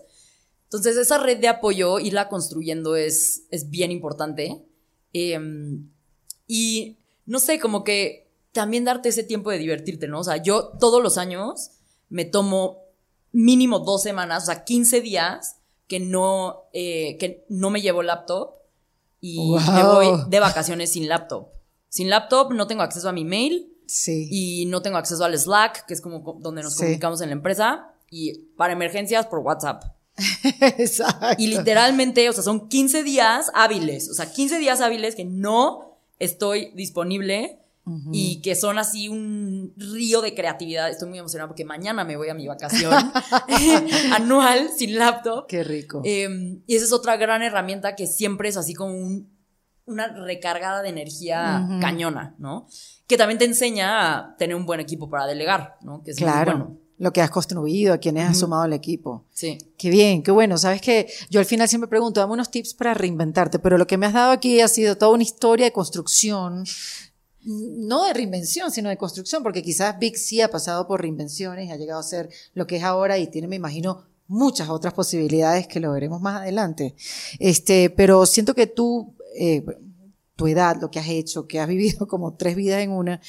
Entonces, 0.64 0.98
esa 0.98 1.16
red 1.16 1.38
de 1.38 1.48
apoyo, 1.48 1.98
irla 1.98 2.28
construyendo 2.28 2.94
es, 2.94 3.44
es 3.50 3.70
bien 3.70 3.90
importante. 3.90 4.62
Em, 5.14 5.88
y 6.46 6.98
no 7.24 7.38
sé, 7.38 7.58
como 7.58 7.84
que 7.84 8.30
también 8.52 8.84
darte 8.84 9.08
ese 9.08 9.22
tiempo 9.22 9.50
de 9.50 9.56
divertirte, 9.58 10.08
¿no? 10.08 10.20
O 10.20 10.24
sea, 10.24 10.36
yo 10.42 10.72
todos 10.78 11.02
los 11.02 11.16
años 11.16 11.70
me 12.10 12.24
tomo 12.26 12.87
mínimo 13.38 13.78
dos 13.78 14.02
semanas, 14.02 14.42
o 14.42 14.46
sea, 14.46 14.64
15 14.64 15.00
días 15.00 15.56
que 15.86 16.00
no, 16.00 16.64
eh, 16.72 17.16
que 17.18 17.44
no 17.48 17.70
me 17.70 17.80
llevo 17.80 18.02
laptop 18.02 18.50
y 19.20 19.36
Wow. 19.38 19.60
me 19.72 19.84
voy 19.84 20.06
de 20.28 20.40
vacaciones 20.40 20.92
sin 20.92 21.08
laptop. 21.08 21.46
Sin 21.88 22.10
laptop 22.10 22.52
no 22.52 22.66
tengo 22.66 22.82
acceso 22.82 23.08
a 23.08 23.12
mi 23.12 23.24
mail 23.24 23.72
Sí. 23.86 24.28
y 24.30 24.66
no 24.66 24.82
tengo 24.82 24.98
acceso 24.98 25.24
al 25.24 25.38
Slack, 25.38 25.86
que 25.86 25.94
es 25.94 26.00
como 26.00 26.22
co- 26.22 26.36
donde 26.40 26.62
nos 26.62 26.74
Sí. 26.74 26.80
comunicamos 26.80 27.20
en 27.20 27.28
la 27.30 27.34
empresa, 27.34 27.92
y 28.10 28.38
para 28.56 28.72
emergencias 28.72 29.26
por 29.26 29.38
WhatsApp. 29.40 29.84
Exacto. 30.78 31.36
Y 31.38 31.46
literalmente, 31.46 32.28
o 32.28 32.32
sea, 32.32 32.42
son 32.42 32.68
15 32.68 33.02
días 33.02 33.50
hábiles, 33.54 34.10
o 34.10 34.14
sea, 34.14 34.32
15 34.32 34.58
días 34.58 34.80
hábiles 34.80 35.14
que 35.14 35.24
no 35.24 35.96
estoy 36.18 36.72
disponible 36.74 37.58
y 38.12 38.40
que 38.42 38.54
son 38.54 38.78
así 38.78 39.08
un 39.08 39.72
río 39.76 40.20
de 40.20 40.34
creatividad. 40.34 40.88
Estoy 40.90 41.08
muy 41.08 41.18
emocionada 41.18 41.48
porque 41.48 41.64
mañana 41.64 42.04
me 42.04 42.16
voy 42.16 42.28
a 42.28 42.34
mi 42.34 42.46
vacación 42.46 42.92
anual 44.12 44.70
sin 44.76 44.96
laptop. 44.98 45.46
Qué 45.46 45.64
rico. 45.64 46.02
Eh, 46.04 46.58
y 46.66 46.74
esa 46.76 46.84
es 46.84 46.92
otra 46.92 47.16
gran 47.16 47.42
herramienta 47.42 47.94
que 47.96 48.06
siempre 48.06 48.48
es 48.48 48.56
así 48.56 48.74
como 48.74 48.94
un- 48.94 49.36
una 49.86 50.08
recargada 50.08 50.82
de 50.82 50.90
energía 50.90 51.64
Ujú. 51.66 51.80
cañona, 51.80 52.34
¿no? 52.38 52.66
Que 53.06 53.16
también 53.16 53.38
te 53.38 53.46
enseña 53.46 54.18
a 54.18 54.36
tener 54.36 54.54
un 54.54 54.66
buen 54.66 54.80
equipo 54.80 55.08
para 55.08 55.26
delegar, 55.26 55.76
¿no? 55.80 56.02
Que 56.02 56.10
es 56.10 56.20
muy 56.20 56.30
claro. 56.30 56.52
bueno. 56.52 56.78
Lo 56.98 57.12
que 57.12 57.22
has 57.22 57.30
construido, 57.30 57.94
a 57.94 57.98
quienes 57.98 58.28
has 58.28 58.38
sumado 58.40 58.64
al 58.64 58.72
equipo. 58.72 59.24
Sí. 59.32 59.56
Qué 59.78 59.88
bien, 59.88 60.20
qué 60.22 60.32
bueno. 60.32 60.58
Sabes 60.58 60.80
que 60.82 61.08
yo 61.30 61.38
al 61.38 61.46
final 61.46 61.68
siempre 61.68 61.86
pregunto, 61.88 62.18
dame 62.20 62.32
unos 62.32 62.50
tips 62.50 62.74
para 62.74 62.92
reinventarte, 62.92 63.60
pero 63.60 63.78
lo 63.78 63.86
que 63.86 63.96
me 63.96 64.06
has 64.06 64.12
dado 64.14 64.32
aquí 64.32 64.60
ha 64.60 64.66
sido 64.66 64.98
toda 64.98 65.12
una 65.12 65.22
historia 65.22 65.66
de 65.66 65.72
construcción, 65.72 66.64
no 67.48 68.04
de 68.04 68.12
reinvención, 68.12 68.70
sino 68.70 68.90
de 68.90 68.98
construcción, 68.98 69.42
porque 69.42 69.62
quizás 69.62 69.98
Vic 69.98 70.16
sí 70.16 70.42
ha 70.42 70.50
pasado 70.50 70.86
por 70.86 71.00
reinvenciones 71.00 71.70
ha 71.70 71.76
llegado 71.76 71.98
a 71.98 72.02
ser 72.02 72.28
lo 72.52 72.66
que 72.66 72.76
es 72.76 72.82
ahora 72.82 73.16
y 73.18 73.26
tiene, 73.26 73.48
me 73.48 73.56
imagino, 73.56 74.04
muchas 74.26 74.68
otras 74.68 74.92
posibilidades 74.92 75.66
que 75.66 75.80
lo 75.80 75.92
veremos 75.92 76.20
más 76.20 76.42
adelante. 76.42 76.94
Este, 77.38 77.88
pero 77.88 78.26
siento 78.26 78.54
que 78.54 78.66
tú, 78.66 79.14
eh, 79.34 79.64
tu 80.36 80.46
edad, 80.46 80.76
lo 80.78 80.90
que 80.90 80.98
has 80.98 81.08
hecho, 81.08 81.46
que 81.46 81.58
has 81.58 81.68
vivido 81.68 82.06
como 82.08 82.34
tres 82.34 82.54
vidas 82.54 82.82
en 82.82 82.90
una, 82.90 83.20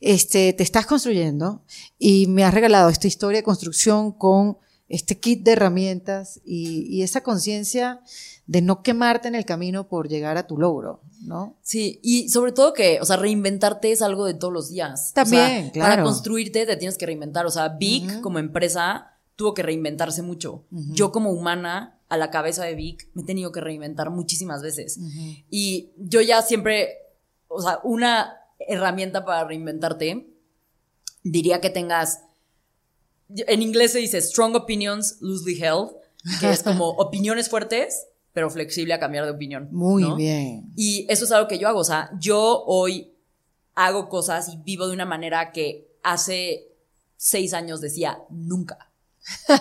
este, 0.00 0.52
te 0.52 0.62
estás 0.62 0.86
construyendo 0.86 1.64
y 1.98 2.28
me 2.28 2.44
has 2.44 2.54
regalado 2.54 2.88
esta 2.90 3.08
historia 3.08 3.40
de 3.40 3.44
construcción 3.44 4.12
con 4.12 4.58
este 4.88 5.18
kit 5.18 5.42
de 5.42 5.52
herramientas 5.52 6.40
y, 6.44 6.86
y 6.88 7.02
esa 7.02 7.22
conciencia 7.22 8.00
de 8.46 8.60
no 8.60 8.82
quemarte 8.82 9.28
en 9.28 9.34
el 9.34 9.44
camino 9.44 9.88
por 9.88 10.08
llegar 10.08 10.36
a 10.36 10.46
tu 10.46 10.58
logro, 10.58 11.00
¿no? 11.22 11.56
Sí, 11.62 11.98
y 12.02 12.28
sobre 12.28 12.52
todo 12.52 12.74
que, 12.74 13.00
o 13.00 13.04
sea, 13.04 13.16
reinventarte 13.16 13.90
es 13.90 14.02
algo 14.02 14.26
de 14.26 14.34
todos 14.34 14.52
los 14.52 14.68
días. 14.68 15.12
También, 15.14 15.42
O 15.42 15.62
sea, 15.62 15.72
claro. 15.72 15.90
Para 15.90 16.02
construirte 16.02 16.66
te 16.66 16.76
tienes 16.76 16.98
que 16.98 17.06
reinventar. 17.06 17.46
O 17.46 17.50
sea, 17.50 17.68
Vic 17.68 18.20
como 18.20 18.38
empresa 18.38 19.12
tuvo 19.36 19.54
que 19.54 19.62
reinventarse 19.62 20.22
mucho. 20.22 20.64
Yo 20.70 21.10
como 21.10 21.30
humana, 21.30 21.98
a 22.08 22.16
la 22.16 22.30
cabeza 22.30 22.64
de 22.64 22.74
Vic, 22.74 23.08
me 23.14 23.22
he 23.22 23.24
tenido 23.24 23.50
que 23.50 23.60
reinventar 23.60 24.10
muchísimas 24.10 24.62
veces. 24.62 24.98
Y 25.50 25.90
yo 25.96 26.20
ya 26.20 26.42
siempre, 26.42 26.98
o 27.48 27.62
sea, 27.62 27.80
una 27.82 28.36
herramienta 28.58 29.24
para 29.24 29.44
reinventarte, 29.44 30.28
diría 31.22 31.60
que 31.60 31.70
tengas, 31.70 32.20
en 33.28 33.62
inglés 33.62 33.92
se 33.92 33.98
dice 33.98 34.20
strong 34.20 34.54
opinions, 34.54 35.16
loosely 35.20 35.60
held, 35.62 35.90
que 36.40 36.50
es 36.50 36.62
como 36.62 36.90
opiniones 36.98 37.48
fuertes, 37.48 38.06
pero 38.34 38.50
flexible 38.50 38.92
a 38.92 38.98
cambiar 38.98 39.24
de 39.24 39.30
opinión. 39.30 39.68
Muy 39.70 40.02
¿no? 40.02 40.16
bien. 40.16 40.72
Y 40.76 41.06
eso 41.08 41.24
es 41.24 41.32
algo 41.32 41.48
que 41.48 41.58
yo 41.58 41.68
hago. 41.68 41.78
O 41.78 41.84
sea, 41.84 42.10
yo 42.18 42.64
hoy 42.66 43.14
hago 43.76 44.08
cosas 44.08 44.48
y 44.48 44.56
vivo 44.58 44.88
de 44.88 44.92
una 44.92 45.06
manera 45.06 45.52
que 45.52 45.96
hace 46.02 46.68
seis 47.16 47.54
años 47.54 47.80
decía 47.80 48.18
nunca. 48.28 48.90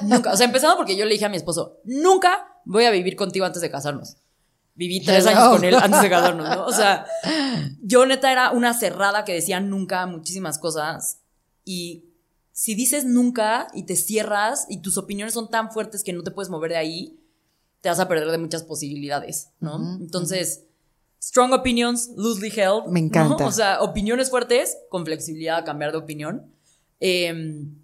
Nunca. 0.04 0.34
O 0.34 0.36
sea, 0.36 0.48
empezando 0.48 0.76
porque 0.76 0.98
yo 0.98 1.06
le 1.06 1.14
dije 1.14 1.26
a 1.26 1.30
mi 1.30 1.38
esposo, 1.38 1.80
nunca 1.86 2.48
voy 2.66 2.86
a 2.86 2.92
vivir 2.92 3.16
contigo 3.16 3.46
antes 3.46 3.62
de 3.62 3.70
casarnos. 3.70 4.18
Viví 4.74 5.02
tres 5.02 5.28
Hello. 5.28 5.38
años 5.38 5.50
con 5.56 5.64
él 5.66 5.76
antes 5.76 6.02
de 6.02 6.10
casarnos, 6.10 6.50
¿no? 6.50 6.66
O 6.66 6.74
sea, 6.74 7.06
yo 7.82 8.08
neta 8.08 8.32
era 8.32 8.52
una 8.52 8.74
cerrada 8.74 9.24
que 9.24 9.36
decía 9.36 9.60
nunca 9.60 10.08
muchísimas 10.08 10.58
cosas 10.58 11.20
y 11.64 12.06
si 12.52 12.74
dices 12.74 13.06
nunca 13.06 13.68
y 13.76 13.84
te 13.84 13.96
cierras 13.96 14.66
y 14.68 14.82
tus 14.82 14.98
opiniones 14.98 15.36
son 15.36 15.52
tan 15.52 15.72
fuertes 15.72 16.04
que 16.04 16.12
no 16.12 16.24
te 16.24 16.32
puedes 16.32 16.50
mover 16.50 16.72
de 16.72 16.78
ahí, 16.78 17.20
te 17.84 17.90
vas 17.90 18.00
a 18.00 18.08
perder 18.08 18.32
de 18.32 18.38
muchas 18.38 18.64
posibilidades, 18.64 19.50
¿no? 19.60 19.76
Entonces, 20.00 20.64
strong 21.22 21.52
opinions, 21.52 22.12
loosely 22.16 22.48
held. 22.56 22.88
Me 22.88 23.02
encanta. 23.02 23.44
¿no? 23.44 23.50
O 23.50 23.52
sea, 23.52 23.82
opiniones 23.82 24.30
fuertes 24.30 24.78
con 24.90 25.04
flexibilidad 25.04 25.58
a 25.58 25.64
cambiar 25.66 25.92
de 25.92 25.98
opinión. 25.98 26.50
Em, 27.02 27.76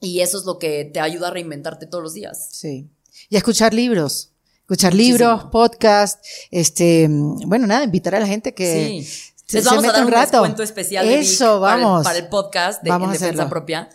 y 0.00 0.18
eso 0.18 0.36
es 0.36 0.44
lo 0.44 0.58
que 0.58 0.84
te 0.92 0.98
ayuda 0.98 1.28
a 1.28 1.30
reinventarte 1.30 1.86
todos 1.86 2.02
los 2.02 2.14
días. 2.14 2.48
Sí. 2.50 2.88
Y 3.30 3.36
a 3.36 3.38
escuchar 3.38 3.72
libros. 3.72 4.32
Escuchar 4.62 4.92
Muchísimo. 4.92 5.18
libros, 5.18 5.44
podcast, 5.52 6.24
este, 6.50 7.06
bueno, 7.08 7.68
nada, 7.68 7.84
invitar 7.84 8.16
a 8.16 8.20
la 8.20 8.26
gente 8.26 8.52
que 8.52 8.88
Sí. 9.04 9.04
se, 9.46 9.56
Les 9.58 9.64
se 9.64 9.70
vamos 9.70 9.84
a 9.84 9.92
dar 9.92 10.04
un, 10.04 10.10
rato. 10.10 10.30
descuento 10.38 10.62
especial 10.64 11.06
de 11.06 11.20
Eso, 11.20 11.60
para 11.60 11.76
el- 11.76 11.82
vamos. 11.84 12.02
Para, 12.04 12.18
el, 12.18 12.28
podcast 12.28 12.82
de 12.82 12.90
Vamos 12.90 13.06
en 13.08 13.12
defensa 13.12 13.48
propia. 13.48 13.88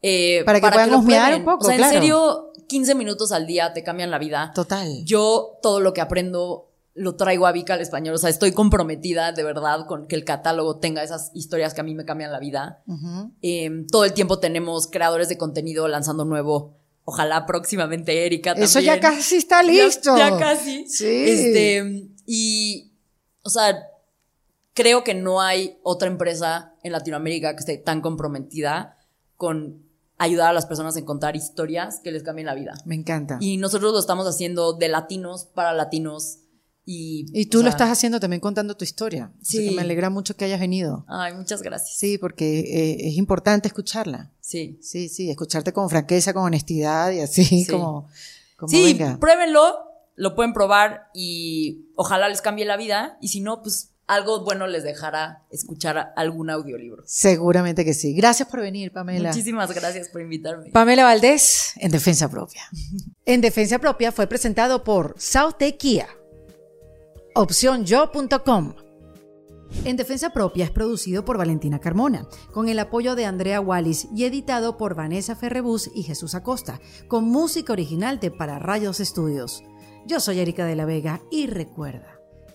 Eh, 0.00 0.42
Para 0.46 0.60
que 0.60 0.66
puedan 0.68 0.90
lo 0.90 0.98
husmear 0.98 1.24
prueben. 1.32 1.40
un 1.40 1.44
poco, 1.44 1.64
O 1.66 1.68
sea, 1.68 1.76
claro. 1.76 1.92
en 1.94 2.00
serio, 2.00 2.51
15 2.72 2.94
minutos 2.94 3.32
al 3.32 3.46
día 3.46 3.72
te 3.74 3.82
cambian 3.84 4.10
la 4.10 4.18
vida. 4.18 4.52
Total. 4.54 5.04
Yo 5.04 5.58
todo 5.62 5.80
lo 5.80 5.92
que 5.92 6.00
aprendo 6.00 6.70
lo 6.94 7.16
traigo 7.16 7.46
a 7.46 7.52
Vic 7.52 7.68
al 7.70 7.80
español. 7.80 8.14
O 8.14 8.18
sea, 8.18 8.30
estoy 8.30 8.52
comprometida 8.52 9.32
de 9.32 9.42
verdad 9.44 9.86
con 9.86 10.06
que 10.06 10.14
el 10.16 10.24
catálogo 10.24 10.78
tenga 10.78 11.02
esas 11.02 11.30
historias 11.34 11.74
que 11.74 11.80
a 11.82 11.84
mí 11.84 11.94
me 11.94 12.04
cambian 12.04 12.32
la 12.32 12.38
vida. 12.38 12.82
Eh, 13.42 13.70
todo 13.90 14.04
el 14.04 14.12
tiempo 14.14 14.38
tenemos 14.40 14.86
creadores 14.88 15.28
de 15.28 15.36
contenido 15.38 15.86
lanzando 15.88 16.24
nuevo. 16.24 16.74
Ojalá 17.04 17.46
próximamente 17.46 18.24
Erika 18.26 18.50
también. 18.52 18.64
Eso 18.64 18.80
ya 18.80 19.00
casi 19.00 19.36
está 19.36 19.62
Ya- 19.62 19.68
listo. 19.84 20.16
Ya, 20.16 20.36
casi. 20.38 20.88
Sí. 20.88 21.06
Este, 21.06 22.08
y, 22.26 22.92
o 23.42 23.50
sea, 23.50 23.88
creo 24.74 25.02
que 25.04 25.14
no 25.14 25.40
hay 25.40 25.78
otra 25.82 26.08
empresa 26.08 26.74
en 26.82 26.92
Latinoamérica 26.92 27.52
que 27.54 27.60
esté 27.60 27.76
tan 27.78 28.00
comprometida 28.00 28.96
con 29.36 29.82
ayudar 30.24 30.50
a 30.50 30.52
las 30.52 30.66
personas 30.66 30.96
a 30.96 31.00
encontrar 31.00 31.36
historias 31.36 32.00
que 32.02 32.10
les 32.12 32.22
cambien 32.22 32.46
la 32.46 32.54
vida. 32.54 32.74
Me 32.84 32.94
encanta. 32.94 33.38
Y, 33.40 33.54
Y 33.54 33.56
nosotros 33.56 33.92
lo 33.92 33.98
estamos 33.98 34.26
haciendo 34.26 34.72
de 34.74 34.88
latinos 34.88 35.44
para 35.54 35.72
latinos. 35.72 36.38
Y, 36.84 37.46
tú 37.46 37.58
o 37.58 37.60
lo 37.60 37.66
sea, 37.68 37.70
estás 37.70 37.90
haciendo 37.90 38.18
también 38.18 38.40
contando 38.40 38.76
tu 38.76 38.82
historia. 38.84 39.32
Así 39.40 39.58
Sí. 39.58 39.68
que 39.68 39.74
me 39.76 39.82
alegra 39.82 40.10
mucho 40.10 40.36
que 40.36 40.44
hayas 40.46 40.58
venido. 40.58 41.04
Ay, 41.08 41.32
muchas 41.34 41.62
gracias. 41.62 41.96
Sí, 41.96 42.18
porque 42.18 42.58
eh, 42.60 43.08
es 43.08 43.14
importante 43.16 43.68
escucharla. 43.68 44.32
Sí. 44.40 44.78
Sí, 44.82 45.08
sí, 45.08 45.30
escucharte 45.30 45.72
con 45.72 45.88
franqueza, 45.88 46.32
con 46.32 46.42
honestidad 46.42 47.12
y 47.12 47.20
así 47.20 47.44
Sí. 47.44 47.66
como, 47.70 48.08
como 48.56 48.68
Sí, 48.68 48.82
venga. 48.82 49.16
pruébenlo, 49.20 49.76
lo 50.16 50.34
pueden 50.34 50.52
probar 50.52 51.08
y 51.14 51.86
ojalá 51.94 52.28
les 52.28 52.42
cambie 52.42 52.64
la 52.64 52.76
vida. 52.76 53.16
Y 53.20 53.28
si 53.28 53.40
no, 53.40 53.62
pues 53.62 53.91
algo 54.14 54.44
bueno 54.44 54.66
les 54.66 54.84
dejará 54.84 55.44
escuchar 55.50 56.12
algún 56.16 56.50
audiolibro. 56.50 57.02
Seguramente 57.06 57.84
que 57.84 57.94
sí. 57.94 58.14
Gracias 58.14 58.48
por 58.48 58.60
venir, 58.60 58.92
Pamela. 58.92 59.30
Muchísimas 59.30 59.72
gracias 59.74 60.08
por 60.08 60.20
invitarme. 60.20 60.70
Pamela 60.70 61.04
Valdés, 61.04 61.72
en 61.76 61.90
Defensa 61.90 62.30
Propia. 62.30 62.62
En 63.24 63.40
Defensa 63.40 63.78
Propia 63.78 64.10
fue 64.10 64.26
presentado 64.26 64.82
por 64.82 65.14
Saute 65.16 65.76
Kia. 65.76 66.08
Opciónyo.com. 67.34 68.74
En 69.84 69.96
Defensa 69.96 70.30
Propia 70.30 70.64
es 70.64 70.70
producido 70.70 71.24
por 71.24 71.38
Valentina 71.38 71.78
Carmona, 71.78 72.26
con 72.52 72.68
el 72.68 72.78
apoyo 72.80 73.14
de 73.14 73.24
Andrea 73.24 73.60
Wallis 73.60 74.08
y 74.14 74.24
editado 74.24 74.76
por 74.76 74.96
Vanessa 74.96 75.36
Ferrebus 75.36 75.90
y 75.94 76.02
Jesús 76.02 76.34
Acosta, 76.34 76.80
con 77.06 77.24
música 77.24 77.72
original 77.72 78.18
de 78.18 78.32
Para 78.32 78.58
Rayos 78.58 78.98
Estudios. 79.00 79.62
Yo 80.04 80.18
soy 80.18 80.40
Erika 80.40 80.66
de 80.66 80.76
la 80.76 80.84
Vega 80.84 81.22
y 81.30 81.46
recuerda 81.46 82.11